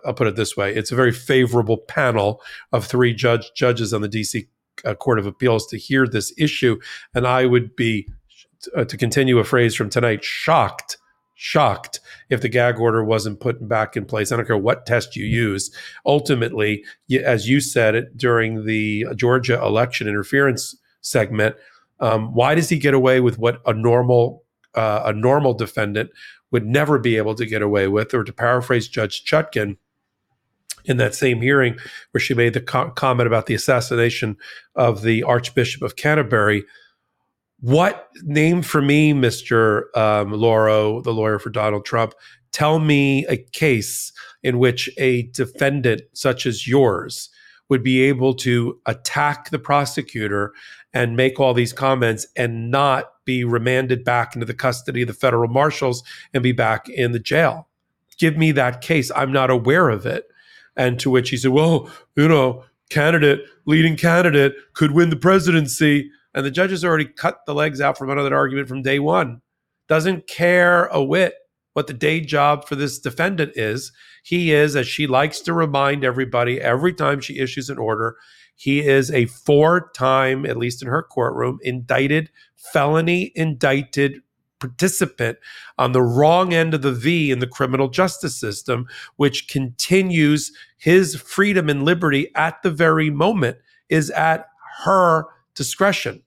I'll 0.06 0.14
put 0.14 0.28
it 0.28 0.36
this 0.36 0.56
way: 0.56 0.76
it's 0.76 0.92
a 0.92 0.96
very 0.96 1.12
favorable 1.12 1.78
panel 1.78 2.40
of 2.72 2.86
three 2.86 3.16
judge 3.16 3.52
judges 3.56 3.94
on 3.96 4.02
the 4.02 4.10
DC 4.10 4.48
uh, 4.86 4.94
Court 4.94 5.18
of 5.18 5.26
Appeals 5.26 5.66
to 5.68 5.78
hear 5.78 6.06
this 6.06 6.32
issue, 6.38 6.78
and 7.16 7.26
I 7.26 7.48
would 7.48 7.76
be, 7.76 8.08
uh, 8.76 8.86
to 8.86 8.96
continue 8.96 9.40
a 9.40 9.44
phrase 9.44 9.74
from 9.74 9.90
tonight, 9.90 10.24
shocked 10.24 10.98
shocked 11.38 12.00
if 12.30 12.42
the 12.42 12.50
gag 12.50 12.80
order 12.80 13.04
wasn't 13.04 13.40
put 13.40 13.66
back 13.70 13.96
in 13.96 14.04
place. 14.04 14.32
I 14.32 14.36
don't 14.36 14.46
care 14.46 14.58
what 14.58 14.86
test 14.86 15.16
you 15.16 15.24
use. 15.24 15.72
Ultimately, 16.06 16.84
as 17.24 17.48
you 17.48 17.62
said 17.62 17.96
it 17.96 18.18
during 18.18 18.66
the 18.66 19.06
Georgia 19.16 19.62
election 19.64 20.08
interference 20.08 20.76
segment, 21.02 21.56
um, 22.00 22.34
why 22.34 22.56
does 22.56 22.70
he 22.70 22.78
get 22.78 22.94
away 22.94 23.22
with 23.22 23.38
what 23.38 23.62
a 23.66 23.74
normal 23.74 24.44
uh, 24.74 25.04
a 25.06 25.14
normal 25.14 25.54
defendant 25.54 26.10
would 26.52 26.66
never 26.66 27.00
be 27.00 27.18
able 27.18 27.36
to 27.36 27.46
get 27.46 27.62
away 27.62 27.88
with? 27.88 28.14
Or 28.14 28.24
to 28.24 28.34
paraphrase 28.34 28.88
Judge 28.88 29.24
Chutkan 29.24 29.78
in 30.86 30.98
that 30.98 31.14
same 31.14 31.42
hearing 31.42 31.78
where 32.12 32.22
she 32.22 32.34
made 32.34 32.54
the 32.54 32.62
co- 32.62 32.90
comment 32.92 33.28
about 33.28 33.46
the 33.46 33.54
assassination 33.54 34.38
of 34.76 35.04
the 35.04 35.22
Archbishop 35.24 35.84
of 35.84 35.96
Canterbury, 35.96 36.64
what 37.60 38.10
name 38.24 38.62
for 38.62 38.82
me, 38.82 39.14
Mr. 39.14 39.96
Um, 39.98 40.32
Lauro, 40.32 41.02
the 41.02 41.14
lawyer 41.14 41.40
for 41.40 41.50
Donald 41.50 41.86
Trump? 41.86 42.14
Tell 42.52 42.80
me 42.80 43.26
a 43.28 43.38
case 43.38 44.12
in 44.44 44.60
which 44.60 44.90
a 44.98 45.24
defendant 45.28 46.02
such 46.14 46.46
as 46.46 46.68
yours 46.68 47.30
would 47.70 47.84
be 47.84 48.02
able 48.02 48.34
to 48.34 48.80
attack 48.86 49.50
the 49.50 49.60
prosecutor 49.60 50.54
and 50.94 51.18
make 51.18 51.40
all 51.40 51.54
these 51.54 51.74
comments 51.74 52.26
and 52.36 52.72
not 52.72 53.12
be 53.26 53.44
remanded 53.44 54.04
back 54.04 54.36
into 54.36 54.46
the 54.46 54.54
custody 54.54 55.02
of 55.02 55.08
the 55.08 55.14
federal 55.14 55.50
marshals 55.50 56.04
and 56.34 56.42
be 56.42 56.54
back 56.54 56.88
in 56.90 57.12
the 57.12 57.20
jail. 57.20 57.68
Give 58.18 58.38
me 58.38 58.52
that 58.54 58.82
case. 58.82 59.12
I'm 59.16 59.32
not 59.32 59.52
aware 59.52 59.90
of 59.90 60.06
it. 60.06 60.26
And 60.76 61.00
to 61.00 61.10
which 61.10 61.30
he 61.30 61.38
said, 61.38 61.52
Well, 61.52 61.92
you 62.16 62.28
know, 62.28 62.64
candidate, 62.90 63.42
leading 63.66 63.98
candidate 63.98 64.56
could 64.74 64.92
win 64.92 65.10
the 65.10 65.16
presidency. 65.16 66.10
And 66.38 66.46
the 66.46 66.52
judge 66.52 66.70
has 66.70 66.86
already 66.86 67.06
cut 67.06 67.48
the 67.48 67.56
legs 67.56 67.82
out 67.82 67.98
from 67.98 68.12
under 68.12 68.22
that 68.22 68.32
argument 68.32 68.68
from 68.68 68.84
day 68.84 69.00
one. 69.00 69.42
Doesn't 69.88 70.28
care 70.28 70.86
a 70.86 71.04
whit 71.04 71.34
what 71.74 71.88
the 71.88 71.96
day 71.96 72.22
job 72.22 72.68
for 72.68 72.76
this 72.76 73.00
defendant 73.00 73.54
is. 73.56 73.92
He 74.22 74.52
is, 74.54 74.76
as 74.76 74.88
she 74.88 75.08
likes 75.08 75.40
to 75.42 75.54
remind 75.54 76.04
everybody 76.04 76.62
every 76.62 76.94
time 76.94 77.22
she 77.22 77.40
issues 77.40 77.72
an 77.72 77.80
order, 77.80 78.18
he 78.56 78.86
is 78.86 79.10
a 79.10 79.26
four 79.26 79.90
time, 79.96 80.46
at 80.46 80.58
least 80.58 80.84
in 80.84 80.88
her 80.88 81.02
courtroom, 81.02 81.58
indicted, 81.64 82.30
felony 82.56 83.32
indicted 83.34 84.22
participant 84.60 85.40
on 85.80 85.92
the 85.92 86.04
wrong 86.04 86.54
end 86.54 86.76
of 86.76 86.84
the 86.84 86.94
V 86.94 87.32
in 87.32 87.40
the 87.40 87.48
criminal 87.48 87.88
justice 87.88 88.40
system, 88.40 88.86
which 89.16 89.48
continues 89.48 90.52
his 90.78 91.16
freedom 91.16 91.68
and 91.68 91.84
liberty 91.84 92.30
at 92.36 92.62
the 92.62 92.70
very 92.70 93.10
moment 93.10 93.58
is 93.90 94.12
at 94.12 94.46
her 94.84 95.26
discretion 95.56 96.22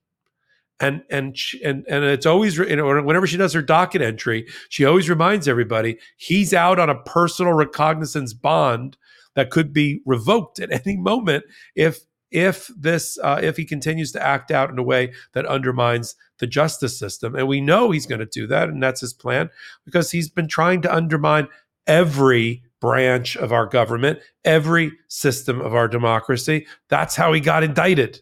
and 0.80 1.02
and 1.10 1.36
and 1.62 1.84
and 1.88 2.04
it's 2.04 2.26
always 2.26 2.56
you 2.56 2.76
know 2.76 3.02
whenever 3.02 3.26
she 3.26 3.36
does 3.36 3.52
her 3.52 3.62
docket 3.62 4.02
entry, 4.02 4.46
she 4.70 4.84
always 4.84 5.08
reminds 5.08 5.46
everybody 5.46 5.98
he's 6.16 6.54
out 6.54 6.78
on 6.78 6.88
a 6.88 7.00
personal 7.02 7.52
recognizance 7.52 8.32
bond 8.32 8.96
that 9.34 9.50
could 9.50 9.72
be 9.72 10.00
revoked 10.06 10.58
at 10.58 10.72
any 10.86 10.96
moment 10.96 11.44
if 11.74 12.00
if 12.30 12.70
this 12.76 13.18
uh, 13.22 13.40
if 13.42 13.56
he 13.56 13.64
continues 13.64 14.12
to 14.12 14.24
act 14.24 14.50
out 14.50 14.70
in 14.70 14.78
a 14.78 14.82
way 14.82 15.12
that 15.32 15.46
undermines 15.46 16.14
the 16.38 16.46
justice 16.46 16.98
system. 16.98 17.34
And 17.34 17.46
we 17.46 17.60
know 17.60 17.90
he's 17.90 18.06
going 18.06 18.20
to 18.20 18.26
do 18.26 18.46
that 18.46 18.68
and 18.68 18.82
that's 18.82 19.00
his 19.00 19.12
plan 19.12 19.50
because 19.84 20.10
he's 20.10 20.30
been 20.30 20.48
trying 20.48 20.80
to 20.82 20.94
undermine 20.94 21.48
every 21.86 22.62
branch 22.80 23.36
of 23.36 23.52
our 23.52 23.66
government 23.66 24.20
every 24.44 24.92
system 25.08 25.60
of 25.60 25.74
our 25.74 25.88
democracy. 25.88 26.66
That's 26.88 27.16
how 27.16 27.32
he 27.32 27.40
got 27.40 27.62
indicted 27.62 28.20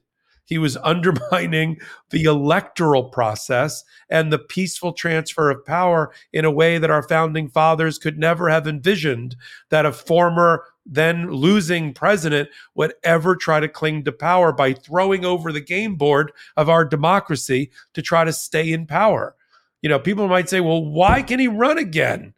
he 0.48 0.56
was 0.56 0.78
undermining 0.78 1.78
the 2.10 2.24
electoral 2.24 3.04
process 3.04 3.84
and 4.08 4.32
the 4.32 4.38
peaceful 4.38 4.94
transfer 4.94 5.50
of 5.50 5.64
power 5.64 6.10
in 6.32 6.44
a 6.46 6.50
way 6.50 6.78
that 6.78 6.90
our 6.90 7.02
founding 7.02 7.48
fathers 7.48 7.98
could 7.98 8.18
never 8.18 8.48
have 8.48 8.66
envisioned 8.66 9.36
that 9.68 9.86
a 9.86 9.92
former 9.92 10.64
then 10.86 11.30
losing 11.30 11.92
president 11.92 12.48
would 12.74 12.94
ever 13.04 13.36
try 13.36 13.60
to 13.60 13.68
cling 13.68 14.02
to 14.04 14.10
power 14.10 14.50
by 14.50 14.72
throwing 14.72 15.22
over 15.22 15.52
the 15.52 15.60
game 15.60 15.96
board 15.96 16.32
of 16.56 16.70
our 16.70 16.84
democracy 16.84 17.70
to 17.92 18.00
try 18.00 18.24
to 18.24 18.32
stay 18.32 18.72
in 18.72 18.86
power. 18.86 19.36
You 19.82 19.90
know, 19.90 19.98
people 19.98 20.28
might 20.28 20.48
say, 20.48 20.60
well, 20.60 20.82
why 20.82 21.20
can 21.22 21.38
he 21.38 21.46
run 21.46 21.76
again? 21.76 22.32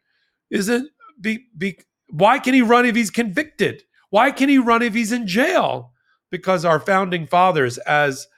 Isn't 0.50 0.90
be, 1.20 1.46
be 1.56 1.78
why 2.08 2.40
can 2.40 2.54
he 2.54 2.62
run 2.62 2.86
if 2.86 2.96
he's 2.96 3.10
convicted? 3.10 3.84
Why 4.10 4.32
can 4.32 4.48
he 4.48 4.58
run 4.58 4.82
if 4.82 4.94
he's 4.94 5.12
in 5.12 5.28
jail? 5.28 5.92
Because 6.30 6.64
our 6.64 6.80
founding 6.80 7.26
fathers, 7.26 7.78
as 7.78 8.28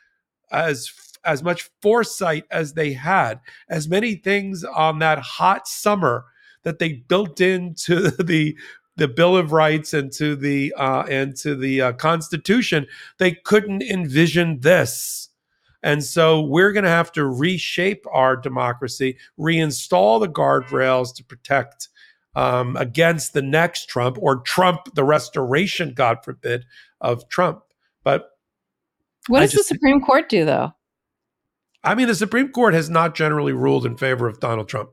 as 0.51 0.93
as 1.25 1.43
much 1.43 1.71
foresight 1.81 2.45
as 2.51 2.75
they 2.75 2.93
had, 2.93 3.41
as 3.69 3.89
many 3.89 4.17
things 4.17 4.65
on 4.65 4.99
that 4.99 5.19
hot 5.21 5.69
summer 5.69 6.25
that 6.65 6.79
they 6.79 6.95
built 6.95 7.41
into 7.41 8.11
the 8.23 8.57
the 8.97 9.09
Bill 9.09 9.37
of 9.37 9.53
Rights 9.53 9.95
and 9.95 10.13
to 10.13 10.37
the 10.37 10.75
uh, 10.77 11.05
and 11.05 11.37
to 11.37 11.55
the 11.55 11.81
uh, 11.81 11.93
Constitution, 11.93 12.87
they 13.19 13.33
couldn't 13.33 13.83
envision 13.83 14.61
this. 14.61 15.29
And 15.83 16.05
so 16.05 16.41
we're 16.41 16.73
going 16.73 16.85
to 16.85 16.91
have 16.91 17.11
to 17.13 17.27
reshape 17.27 18.05
our 18.13 18.37
democracy, 18.37 19.17
reinstall 19.39 20.21
the 20.21 20.29
guardrails 20.29 21.13
to 21.17 21.25
protect 21.25 21.89
um, 22.37 22.77
against 22.77 23.33
the 23.33 23.43
next 23.43 23.89
Trump 23.89 24.17
or 24.21 24.37
Trump, 24.37 24.95
the 24.95 25.03
restoration, 25.03 25.93
God 25.93 26.19
forbid, 26.25 26.65
of 27.01 27.29
Trump. 27.29 27.65
But 28.05 28.31
what 29.29 29.41
does 29.41 29.53
the 29.53 29.63
Supreme 29.63 30.01
Court 30.01 30.29
do, 30.29 30.45
though? 30.45 30.73
I 31.85 31.95
mean, 31.95 32.07
the 32.07 32.15
Supreme 32.15 32.51
Court 32.51 32.75
has 32.75 32.89
not 32.89 33.15
generally 33.15 33.53
ruled 33.53 33.87
in 33.87 33.97
favor 33.97 34.27
of 34.29 34.41
Donald 34.41 34.69
Trump 34.69 34.91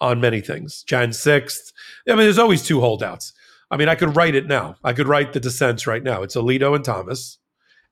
on 0.00 0.20
many 0.20 0.40
things. 0.40 0.82
Jan 0.82 1.10
6th. 1.10 1.72
I 2.08 2.12
mean, 2.12 2.18
there's 2.18 2.38
always 2.38 2.66
two 2.66 2.80
holdouts. 2.80 3.32
I 3.70 3.76
mean, 3.76 3.88
I 3.88 3.94
could 3.94 4.16
write 4.16 4.34
it 4.34 4.46
now. 4.46 4.76
I 4.84 4.92
could 4.92 5.08
write 5.08 5.32
the 5.32 5.40
dissents 5.40 5.86
right 5.86 6.02
now. 6.02 6.22
It's 6.22 6.36
Alito 6.36 6.74
and 6.76 6.84
Thomas. 6.84 7.38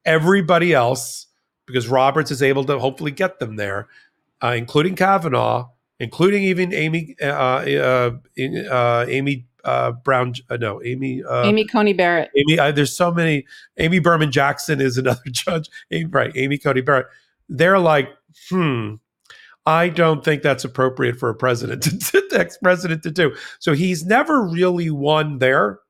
Everybody 0.04 0.74
else, 0.74 1.26
because 1.66 1.88
Roberts 1.88 2.30
is 2.30 2.42
able 2.42 2.64
to 2.64 2.78
hopefully 2.78 3.12
get 3.12 3.38
them 3.38 3.56
there, 3.56 3.88
uh, 4.42 4.54
including 4.56 4.96
Kavanaugh, 4.96 5.68
including 5.98 6.42
even 6.42 6.74
Amy 6.74 7.14
uh, 7.22 7.26
uh, 7.26 8.10
uh 8.70 9.06
Amy 9.08 9.46
uh, 9.64 9.92
Brown, 9.92 10.34
uh, 10.48 10.56
no, 10.56 10.82
Amy, 10.82 11.22
uh, 11.22 11.44
Amy 11.44 11.64
Coney 11.64 11.92
Barrett. 11.92 12.30
Amy, 12.36 12.58
uh, 12.58 12.72
there's 12.72 12.94
so 12.94 13.12
many. 13.12 13.46
Amy 13.78 13.98
Berman 13.98 14.30
Jackson 14.30 14.80
is 14.80 14.98
another 14.98 15.22
judge. 15.30 15.68
Amy, 15.90 16.06
right, 16.06 16.32
Amy 16.34 16.58
Coney 16.58 16.80
Barrett. 16.80 17.06
They're 17.48 17.78
like, 17.78 18.08
hmm, 18.48 18.94
I 19.66 19.88
don't 19.88 20.24
think 20.24 20.42
that's 20.42 20.64
appropriate 20.64 21.18
for 21.18 21.28
a 21.28 21.34
president 21.34 21.82
to, 21.84 21.90
the 22.30 22.40
ex-president 22.40 23.02
to 23.02 23.10
do. 23.10 23.34
So 23.58 23.74
he's 23.74 24.04
never 24.04 24.42
really 24.42 24.90
won 24.90 25.38
there 25.38 25.80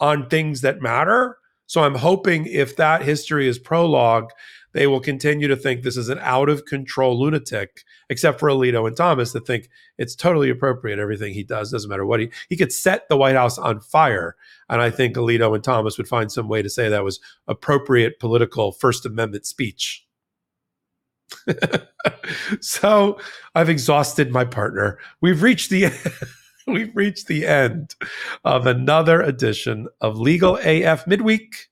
on 0.00 0.28
things 0.28 0.62
that 0.62 0.82
matter. 0.82 1.38
So 1.66 1.84
I'm 1.84 1.94
hoping 1.94 2.46
if 2.46 2.76
that 2.76 3.02
history 3.02 3.48
is 3.48 3.58
prologue, 3.58 4.30
they 4.72 4.86
will 4.86 5.00
continue 5.00 5.48
to 5.48 5.56
think 5.56 5.82
this 5.82 5.96
is 5.96 6.08
an 6.08 6.18
out 6.20 6.48
of 6.48 6.64
control 6.64 7.18
lunatic, 7.18 7.84
except 8.08 8.40
for 8.40 8.48
Alito 8.48 8.86
and 8.86 8.96
Thomas 8.96 9.32
that 9.32 9.46
think 9.46 9.68
it's 9.98 10.14
totally 10.14 10.50
appropriate. 10.50 10.98
Everything 10.98 11.34
he 11.34 11.42
does 11.42 11.70
doesn't 11.70 11.90
matter 11.90 12.06
what 12.06 12.20
he 12.20 12.30
he 12.48 12.56
could 12.56 12.72
set 12.72 13.08
the 13.08 13.16
White 13.16 13.36
House 13.36 13.58
on 13.58 13.80
fire, 13.80 14.36
and 14.68 14.80
I 14.80 14.90
think 14.90 15.16
Alito 15.16 15.54
and 15.54 15.62
Thomas 15.62 15.98
would 15.98 16.08
find 16.08 16.30
some 16.30 16.48
way 16.48 16.62
to 16.62 16.70
say 16.70 16.88
that 16.88 17.04
was 17.04 17.20
appropriate 17.46 18.18
political 18.18 18.72
First 18.72 19.06
Amendment 19.06 19.46
speech. 19.46 20.06
so 22.60 23.18
I've 23.54 23.68
exhausted 23.68 24.30
my 24.30 24.44
partner. 24.44 24.98
We've 25.20 25.42
reached 25.42 25.70
the 25.70 25.92
we've 26.66 26.94
reached 26.94 27.26
the 27.26 27.46
end 27.46 27.94
of 28.44 28.66
another 28.66 29.20
edition 29.20 29.88
of 30.00 30.18
Legal 30.18 30.58
AF 30.62 31.06
Midweek 31.06 31.68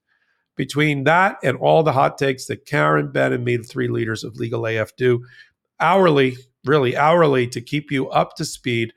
between 0.55 1.05
that 1.05 1.37
and 1.43 1.57
all 1.57 1.83
the 1.83 1.93
hot 1.93 2.17
takes 2.17 2.45
that 2.45 2.65
Karen, 2.65 3.11
Ben, 3.11 3.33
and 3.33 3.43
me, 3.43 3.57
the 3.57 3.63
three 3.63 3.87
leaders 3.87 4.23
of 4.23 4.35
Legal 4.35 4.65
AF, 4.65 4.95
do 4.95 5.25
hourly, 5.79 6.37
really 6.65 6.95
hourly, 6.95 7.47
to 7.47 7.61
keep 7.61 7.91
you 7.91 8.09
up 8.09 8.35
to 8.35 8.45
speed. 8.45 8.93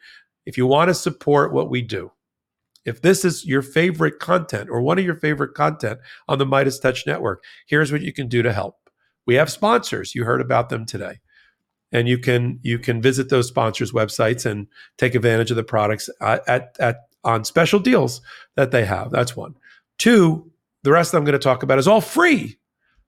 If 0.47 0.59
you 0.59 0.67
want 0.67 0.89
to 0.89 0.95
support 0.95 1.53
what 1.53 1.71
we 1.71 1.81
do, 1.81 2.11
if 2.85 3.01
this 3.01 3.25
is 3.25 3.47
your 3.47 3.63
favorite 3.63 4.19
content 4.19 4.69
or 4.69 4.83
one 4.83 4.99
of 4.99 5.05
your 5.05 5.15
favorite 5.15 5.55
content 5.55 6.01
on 6.29 6.39
the 6.39 6.47
MeidasTouch 6.47 7.07
Network, 7.07 7.43
here's 7.67 7.91
what 7.91 8.03
you 8.03 8.13
can 8.13 8.29
do 8.29 8.43
to 8.43 8.53
help. 8.53 8.77
We 9.27 9.37
have 9.37 9.51
sponsors. 9.51 10.15
You 10.15 10.25
heard 10.25 10.43
about 10.43 10.69
them 10.69 10.85
today. 10.85 11.21
And 11.93 12.09
you 12.09 12.19
can 12.19 12.59
you 12.63 12.79
can 12.79 13.01
visit 13.01 13.31
those 13.31 13.47
sponsors' 13.47 13.93
websites 13.93 14.45
and 14.45 14.67
take 14.99 15.15
advantage 15.15 15.51
of 15.51 15.57
the 15.57 15.63
products 15.63 16.11
at, 16.21 16.47
at, 16.49 16.77
at 16.81 16.97
on 17.23 17.45
special 17.45 17.79
deals 17.79 18.21
that 18.57 18.73
they 18.73 18.85
have. 18.85 19.11
That's 19.11 19.37
one. 19.37 19.55
Two, 19.97 20.51
the 20.85 20.93
rest 20.93 21.15
I'm 21.15 21.25
going 21.25 21.33
to 21.33 21.39
talk 21.39 21.63
about 21.63 21.79
is 21.79 21.89
all 21.89 22.01
free. 22.01 22.59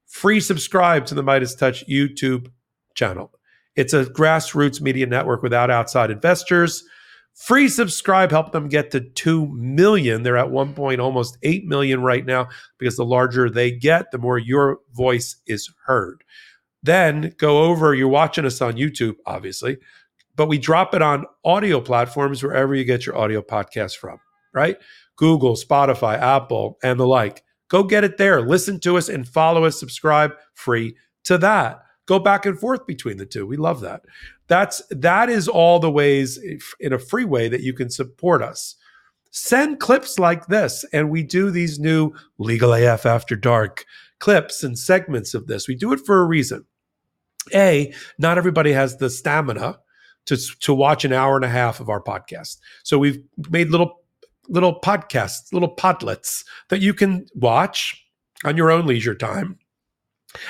Free 0.07 0.41
subscribe 0.41 1.07
to 1.07 1.15
the 1.15 1.23
MeidasTouch 1.23 1.87
YouTube 1.89 2.51
channel. 2.95 3.31
It's 3.77 3.93
a 3.93 4.07
grassroots 4.07 4.81
media 4.81 5.07
network 5.07 5.43
without 5.43 5.71
outside 5.71 6.11
investors. 6.11 6.83
Free 7.35 7.69
subscribe, 7.69 8.31
help 8.31 8.53
them 8.53 8.69
get 8.69 8.91
to 8.93 9.01
2 9.01 9.49
million. 9.49 10.23
They're 10.23 10.39
at 10.39 10.51
one 10.51 10.73
point 10.73 11.03
almost 11.03 11.37
8 11.43 11.67
million 11.67 12.01
right 12.01 12.25
now 12.25 12.49
because 12.79 12.97
the 12.97 13.05
larger 13.05 13.51
they 13.51 13.71
get, 13.71 14.11
the 14.11 14.19
more 14.19 14.39
your 14.39 14.79
voice 14.95 15.37
is 15.47 15.71
heard. 15.85 16.25
Then 16.83 17.35
go 17.37 17.65
over, 17.65 17.95
you're 17.95 18.09
watching 18.09 18.47
us 18.47 18.63
on 18.63 18.75
YouTube, 18.75 19.17
obviously, 19.27 19.77
but 20.35 20.49
we 20.49 20.57
drop 20.57 20.95
it 20.95 21.03
on 21.03 21.27
audio 21.45 21.83
platforms 21.83 22.43
wherever 22.43 22.75
you 22.75 22.85
get 22.85 23.05
your 23.05 23.19
audio 23.19 23.43
podcast 23.43 23.97
from, 23.97 24.19
right? 24.55 24.79
Google, 25.17 25.57
Spotify, 25.57 26.19
Apple, 26.19 26.79
and 26.83 26.99
the 26.99 27.07
like. 27.07 27.43
Go 27.69 27.83
get 27.83 28.05
it 28.05 28.17
there. 28.17 28.41
Listen 28.41 28.79
to 28.81 28.97
us 28.97 29.09
and 29.09 29.27
follow 29.27 29.65
us, 29.65 29.79
subscribe 29.79 30.33
free 30.55 30.97
to 31.25 31.39
that. 31.39 31.81
Go 32.07 32.19
back 32.19 32.47
and 32.47 32.59
forth 32.59 32.87
between 32.87 33.17
the 33.17 33.27
two. 33.27 33.47
We 33.47 33.57
love 33.57 33.81
that. 33.81 34.03
That's 34.47 34.81
that 34.91 35.29
is 35.29 35.49
all 35.49 35.81
the 35.81 35.91
ways 35.91 36.39
in 36.79 36.93
a 36.93 36.99
free 36.99 37.25
way 37.25 37.49
that 37.49 37.63
you 37.63 37.73
can 37.73 37.91
support 37.91 38.43
us. 38.43 38.77
Send 39.33 39.81
clips 39.81 40.19
like 40.19 40.47
this 40.47 40.85
and 40.93 41.11
we 41.11 41.23
do 41.23 41.51
these 41.51 41.79
new 41.79 42.13
Legal 42.39 42.73
AF 42.73 43.05
After 43.05 43.35
Dark 43.35 43.85
clips 44.19 44.63
and 44.63 44.79
segments 44.79 45.35
of 45.35 45.47
this. 45.47 45.67
We 45.67 45.75
do 45.75 45.93
it 45.93 46.01
for 46.07 46.21
a 46.21 46.25
reason. 46.25 46.65
A, 47.53 47.93
not 48.19 48.39
everybody 48.39 48.73
has 48.73 48.97
the 48.97 49.11
stamina 49.11 49.79
to 50.27 50.37
to 50.61 50.75
watch 50.75 51.05
an 51.05 51.13
hour 51.13 51.37
and 51.37 51.45
a 51.45 51.49
half 51.49 51.81
of 51.81 51.89
our 51.89 52.03
podcast. 52.03 52.59
So 52.85 52.99
we've 52.99 53.23
made 53.51 53.71
little 53.71 54.01
little 54.49 54.81
podcasts, 54.81 55.53
little 55.53 55.75
podlets 55.75 56.45
that 56.69 56.81
you 56.81 56.95
can 56.95 57.27
watch 57.35 58.03
on 58.45 58.57
your 58.57 58.71
own 58.71 58.87
leisure 58.87 59.15
time 59.15 59.59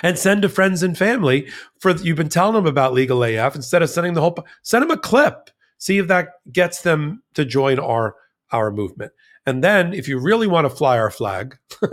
and 0.03 0.19
send 0.19 0.43
to 0.43 0.49
friends 0.49 0.83
and 0.83 0.97
family 0.97 1.49
for 1.79 1.93
you've 1.93 2.17
been 2.17 2.29
telling 2.29 2.55
them 2.55 2.67
about 2.67 2.93
legal 2.93 3.23
AF 3.23 3.55
instead 3.55 3.83
of 3.83 3.91
sending 3.91 4.15
the 4.15 4.21
whole 4.21 4.37
send 4.63 4.83
them 4.83 4.91
a 4.91 4.99
clip. 4.99 5.51
See 5.79 5.99
if 5.99 6.09
that 6.09 6.31
gets 6.51 6.83
them 6.83 7.23
to 7.35 7.45
join 7.45 7.79
our 7.79 8.17
our 8.53 8.71
movement. 8.71 9.13
And 9.45 9.63
then 9.63 9.93
if 9.93 10.09
you 10.09 10.19
really 10.19 10.47
want 10.47 10.65
to 10.65 10.75
fly 10.75 10.99
our 10.99 11.11
flag 11.11 11.59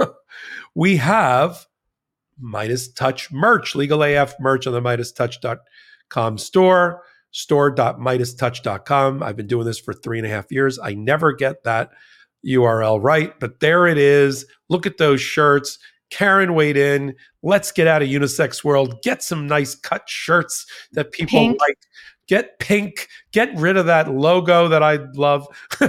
we 0.76 0.98
have 0.98 1.66
MeidasTouch 2.44 3.32
merch 3.32 3.76
legal 3.76 4.02
AF 4.04 4.36
merch 4.40 4.66
on 4.66 4.74
the 4.74 4.82
MeidasTouch.com 4.82 6.38
store 6.38 7.04
store.meidastouch.com. 7.34 9.22
I've 9.22 9.36
been 9.36 9.48
doing 9.48 9.66
this 9.66 9.80
for 9.80 9.94
three 9.94 10.20
and 10.20 10.26
a 10.26 10.30
half 10.30 10.52
years. 10.52 10.80
I 10.80 10.94
never 10.94 11.34
get 11.34 11.64
that 11.66 11.92
URL 12.48 13.04
right, 13.04 13.38
but 13.40 13.60
there 13.60 13.88
it 13.88 13.98
is. 13.98 14.46
Look 14.70 14.86
at 14.86 14.98
those 14.98 15.20
shirts. 15.20 15.78
Karen 16.10 16.54
weighed 16.54 16.78
in. 16.78 17.16
Let's 17.42 17.72
get 17.72 17.88
out 17.88 18.04
of 18.04 18.08
unisex 18.08 18.64
world. 18.64 19.02
Get 19.02 19.24
some 19.24 19.48
nice 19.48 19.76
cut 19.76 20.08
shirts 20.08 20.66
that 20.94 21.12
people 21.12 21.40
pink. 21.40 21.60
like. 21.60 21.78
Get 22.28 22.58
pink. 22.60 23.10
Get 23.32 23.54
rid 23.56 23.76
of 23.76 23.86
that 23.88 24.10
logo 24.10 24.70
that 24.70 24.82
I 24.82 25.00
love. 25.16 25.46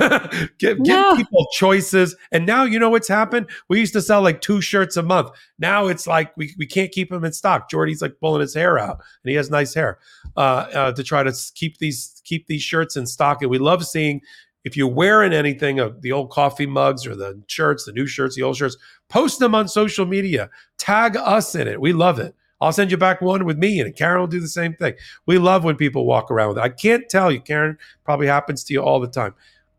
give, 0.58 0.82
give 0.82 1.16
people 1.16 1.46
choices. 1.52 2.16
And 2.32 2.44
now 2.44 2.64
you 2.64 2.78
know 2.78 2.90
what's 2.90 3.08
happened. 3.08 3.48
We 3.68 3.78
used 3.78 3.92
to 3.92 4.02
sell 4.02 4.20
like 4.20 4.40
two 4.40 4.60
shirts 4.60 4.96
a 4.96 5.02
month. 5.02 5.30
Now 5.58 5.86
it's 5.86 6.06
like 6.06 6.36
we, 6.36 6.54
we 6.58 6.66
can't 6.66 6.90
keep 6.90 7.10
them 7.10 7.24
in 7.24 7.32
stock. 7.32 7.70
Jordy's 7.70 8.02
like 8.02 8.18
pulling 8.20 8.40
his 8.40 8.54
hair 8.54 8.78
out, 8.78 8.96
and 9.22 9.30
he 9.30 9.34
has 9.36 9.50
nice 9.50 9.74
hair 9.74 9.98
uh, 10.36 10.40
uh, 10.40 10.92
to 10.92 11.04
try 11.04 11.22
to 11.22 11.32
keep 11.54 11.78
these 11.78 12.20
keep 12.24 12.46
these 12.48 12.62
shirts 12.62 12.96
in 12.96 13.06
stock. 13.06 13.40
And 13.42 13.50
we 13.50 13.58
love 13.58 13.86
seeing 13.86 14.20
if 14.64 14.76
you're 14.76 14.88
wearing 14.88 15.32
anything 15.32 15.78
of 15.78 16.02
the 16.02 16.10
old 16.10 16.30
coffee 16.30 16.66
mugs 16.66 17.06
or 17.06 17.14
the 17.14 17.40
shirts, 17.46 17.84
the 17.84 17.92
new 17.92 18.06
shirts, 18.06 18.34
the 18.34 18.42
old 18.42 18.56
shirts, 18.56 18.76
post 19.08 19.38
them 19.38 19.54
on 19.54 19.68
social 19.68 20.06
media. 20.06 20.50
Tag 20.78 21.16
us 21.16 21.54
in 21.54 21.68
it. 21.68 21.80
We 21.80 21.92
love 21.92 22.18
it. 22.18 22.34
I'll 22.64 22.72
send 22.72 22.90
you 22.90 22.96
back 22.96 23.20
one 23.20 23.44
with 23.44 23.58
me, 23.58 23.78
and 23.80 23.94
Karen 23.94 24.20
will 24.20 24.26
do 24.26 24.40
the 24.40 24.48
same 24.48 24.74
thing. 24.74 24.94
We 25.26 25.36
love 25.36 25.64
when 25.64 25.76
people 25.76 26.06
walk 26.06 26.30
around 26.30 26.48
with 26.48 26.58
it. 26.58 26.62
I 26.62 26.70
can't 26.70 27.08
tell 27.10 27.30
you, 27.30 27.40
Karen, 27.40 27.76
probably 28.04 28.26
happens 28.26 28.64
to 28.64 28.72
you 28.72 28.80
all 28.80 29.00
the 29.00 29.06
time. 29.06 29.34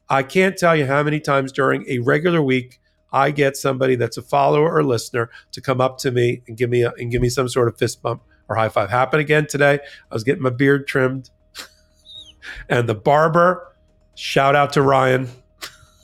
I 0.08 0.22
can't 0.22 0.56
tell 0.56 0.76
you 0.76 0.86
how 0.86 1.02
many 1.02 1.20
times 1.20 1.52
during 1.52 1.84
a 1.90 1.98
regular 2.00 2.44
week 2.44 2.80
I 3.12 3.32
get 3.32 3.58
somebody 3.58 3.96
that's 3.96 4.18
a 4.18 4.22
follower 4.22 4.72
or 4.72 4.84
listener 4.84 5.32
to 5.54 5.62
come 5.62 5.82
up 5.82 5.98
to 6.00 6.12
me 6.12 6.44
and 6.48 6.58
give 6.58 6.70
me 6.70 6.84
a, 6.84 6.92
and 7.00 7.10
give 7.10 7.24
me 7.24 7.30
some 7.30 7.50
sort 7.50 7.68
of 7.68 7.78
fist 7.78 8.04
bump 8.04 8.22
or 8.50 8.56
high 8.56 8.70
five. 8.70 8.92
Happened 8.92 9.22
again 9.22 9.48
today. 9.48 9.80
I 10.12 10.14
was 10.14 10.24
getting 10.24 10.44
my 10.44 10.52
beard 10.52 10.86
trimmed, 10.88 11.32
and 12.70 12.88
the 12.88 12.96
barber. 12.96 13.72
Shout 14.14 14.56
out 14.56 14.74
to 14.74 14.82
Ryan 14.82 15.28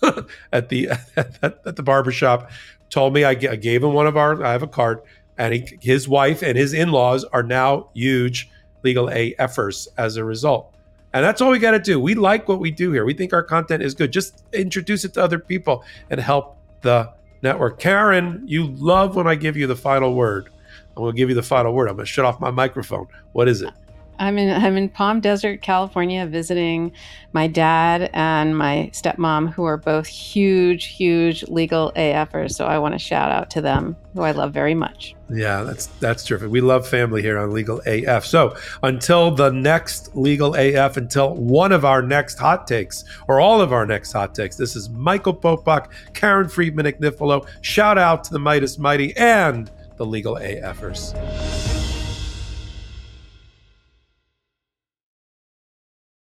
at 0.52 0.70
the 0.70 0.90
at, 1.16 1.38
at 1.44 1.76
the 1.76 1.84
barber 1.84 2.12
shop. 2.12 2.50
Told 2.90 3.14
me 3.14 3.24
I, 3.24 3.32
I 3.32 3.56
gave 3.56 3.84
him 3.84 3.94
one 3.94 4.08
of 4.08 4.18
our. 4.18 4.44
I 4.44 4.52
have 4.52 4.64
a 4.64 4.68
card 4.68 5.02
and 5.42 5.56
he, 5.56 5.78
his 5.82 6.08
wife 6.08 6.44
and 6.44 6.56
his 6.56 6.72
in-laws 6.72 7.24
are 7.34 7.42
now 7.42 7.90
huge 7.96 8.52
legal 8.84 9.08
AFers 9.08 9.88
as 9.98 10.16
a 10.16 10.24
result. 10.24 10.72
And 11.14 11.26
that's 11.26 11.42
all 11.42 11.50
we 11.50 11.58
got 11.58 11.72
to 11.72 11.80
do. 11.80 12.00
We 12.00 12.14
like 12.14 12.48
what 12.48 12.60
we 12.60 12.70
do 12.70 12.92
here. 12.92 13.06
We 13.06 13.16
think 13.16 13.34
our 13.34 13.42
content 13.42 13.82
is 13.82 13.96
good. 13.96 14.14
Just 14.14 14.44
introduce 14.54 15.04
it 15.04 15.16
to 15.16 15.24
other 15.24 15.40
people 15.40 15.84
and 16.12 16.22
help 16.22 16.58
the 16.82 17.12
network. 17.42 17.80
Karen, 17.80 18.44
you 18.46 18.68
love 18.68 19.16
when 19.16 19.26
I 19.26 19.34
give 19.34 19.58
you 19.58 19.66
the 19.66 19.76
final 19.76 20.14
word. 20.14 20.50
I'm 20.96 21.02
going 21.02 21.16
to 21.16 21.18
give 21.18 21.30
you 21.30 21.36
the 21.36 21.42
final 21.42 21.74
word. 21.74 21.90
I'm 21.90 21.96
going 21.96 22.06
to 22.06 22.12
shut 22.12 22.24
off 22.24 22.40
my 22.40 22.52
microphone. 22.52 23.08
What 23.32 23.48
is 23.48 23.64
it? 23.64 23.74
I'm 24.22 24.38
in 24.38 24.50
I'm 24.52 24.78
in 24.78 24.88
Palm 24.88 25.20
Desert, 25.20 25.62
California, 25.62 26.28
visiting 26.28 26.92
my 27.34 27.48
dad 27.48 28.12
and 28.14 28.56
my 28.56 28.92
stepmom, 28.94 29.52
who 29.52 29.64
are 29.64 29.78
both 29.78 30.06
huge, 30.06 30.86
huge 30.86 31.44
legal 31.48 31.92
AFers. 31.96 32.52
So 32.52 32.66
I 32.66 32.78
want 32.78 32.94
to 32.94 33.00
shout 33.00 33.32
out 33.32 33.50
to 33.52 33.62
them, 33.62 33.96
who 34.14 34.22
I 34.22 34.32
love 34.32 34.54
very 34.54 34.76
much. 34.76 35.16
Yeah, 35.32 35.64
that's 35.64 35.88
that's 35.88 36.24
terrific. 36.24 36.52
We 36.52 36.62
love 36.62 36.88
family 36.88 37.24
here 37.24 37.40
on 37.40 37.52
Legal 37.52 37.82
AF. 37.88 38.24
So 38.24 38.56
until 38.84 39.32
the 39.32 39.50
next 39.50 40.16
Legal 40.16 40.54
AF, 40.54 40.98
until 40.98 41.34
one 41.34 41.72
of 41.72 41.84
our 41.84 42.04
next 42.04 42.38
hot 42.38 42.68
takes 42.68 43.04
or 43.28 43.40
all 43.40 43.60
of 43.60 43.74
our 43.74 43.88
next 43.88 44.12
hot 44.12 44.36
takes, 44.36 44.56
this 44.56 44.76
is 44.76 44.88
Michael 44.90 45.36
Popok, 45.36 45.88
Karen 46.14 46.48
Friedman 46.48 46.86
Agnifilo. 46.86 47.48
Shout 47.62 47.98
out 47.98 48.24
to 48.26 48.34
the 48.34 48.40
Meidas 48.40 48.78
Mighty 48.78 49.18
and 49.18 49.72
the 49.96 50.06
Legal 50.06 50.36
AFers. 50.36 51.81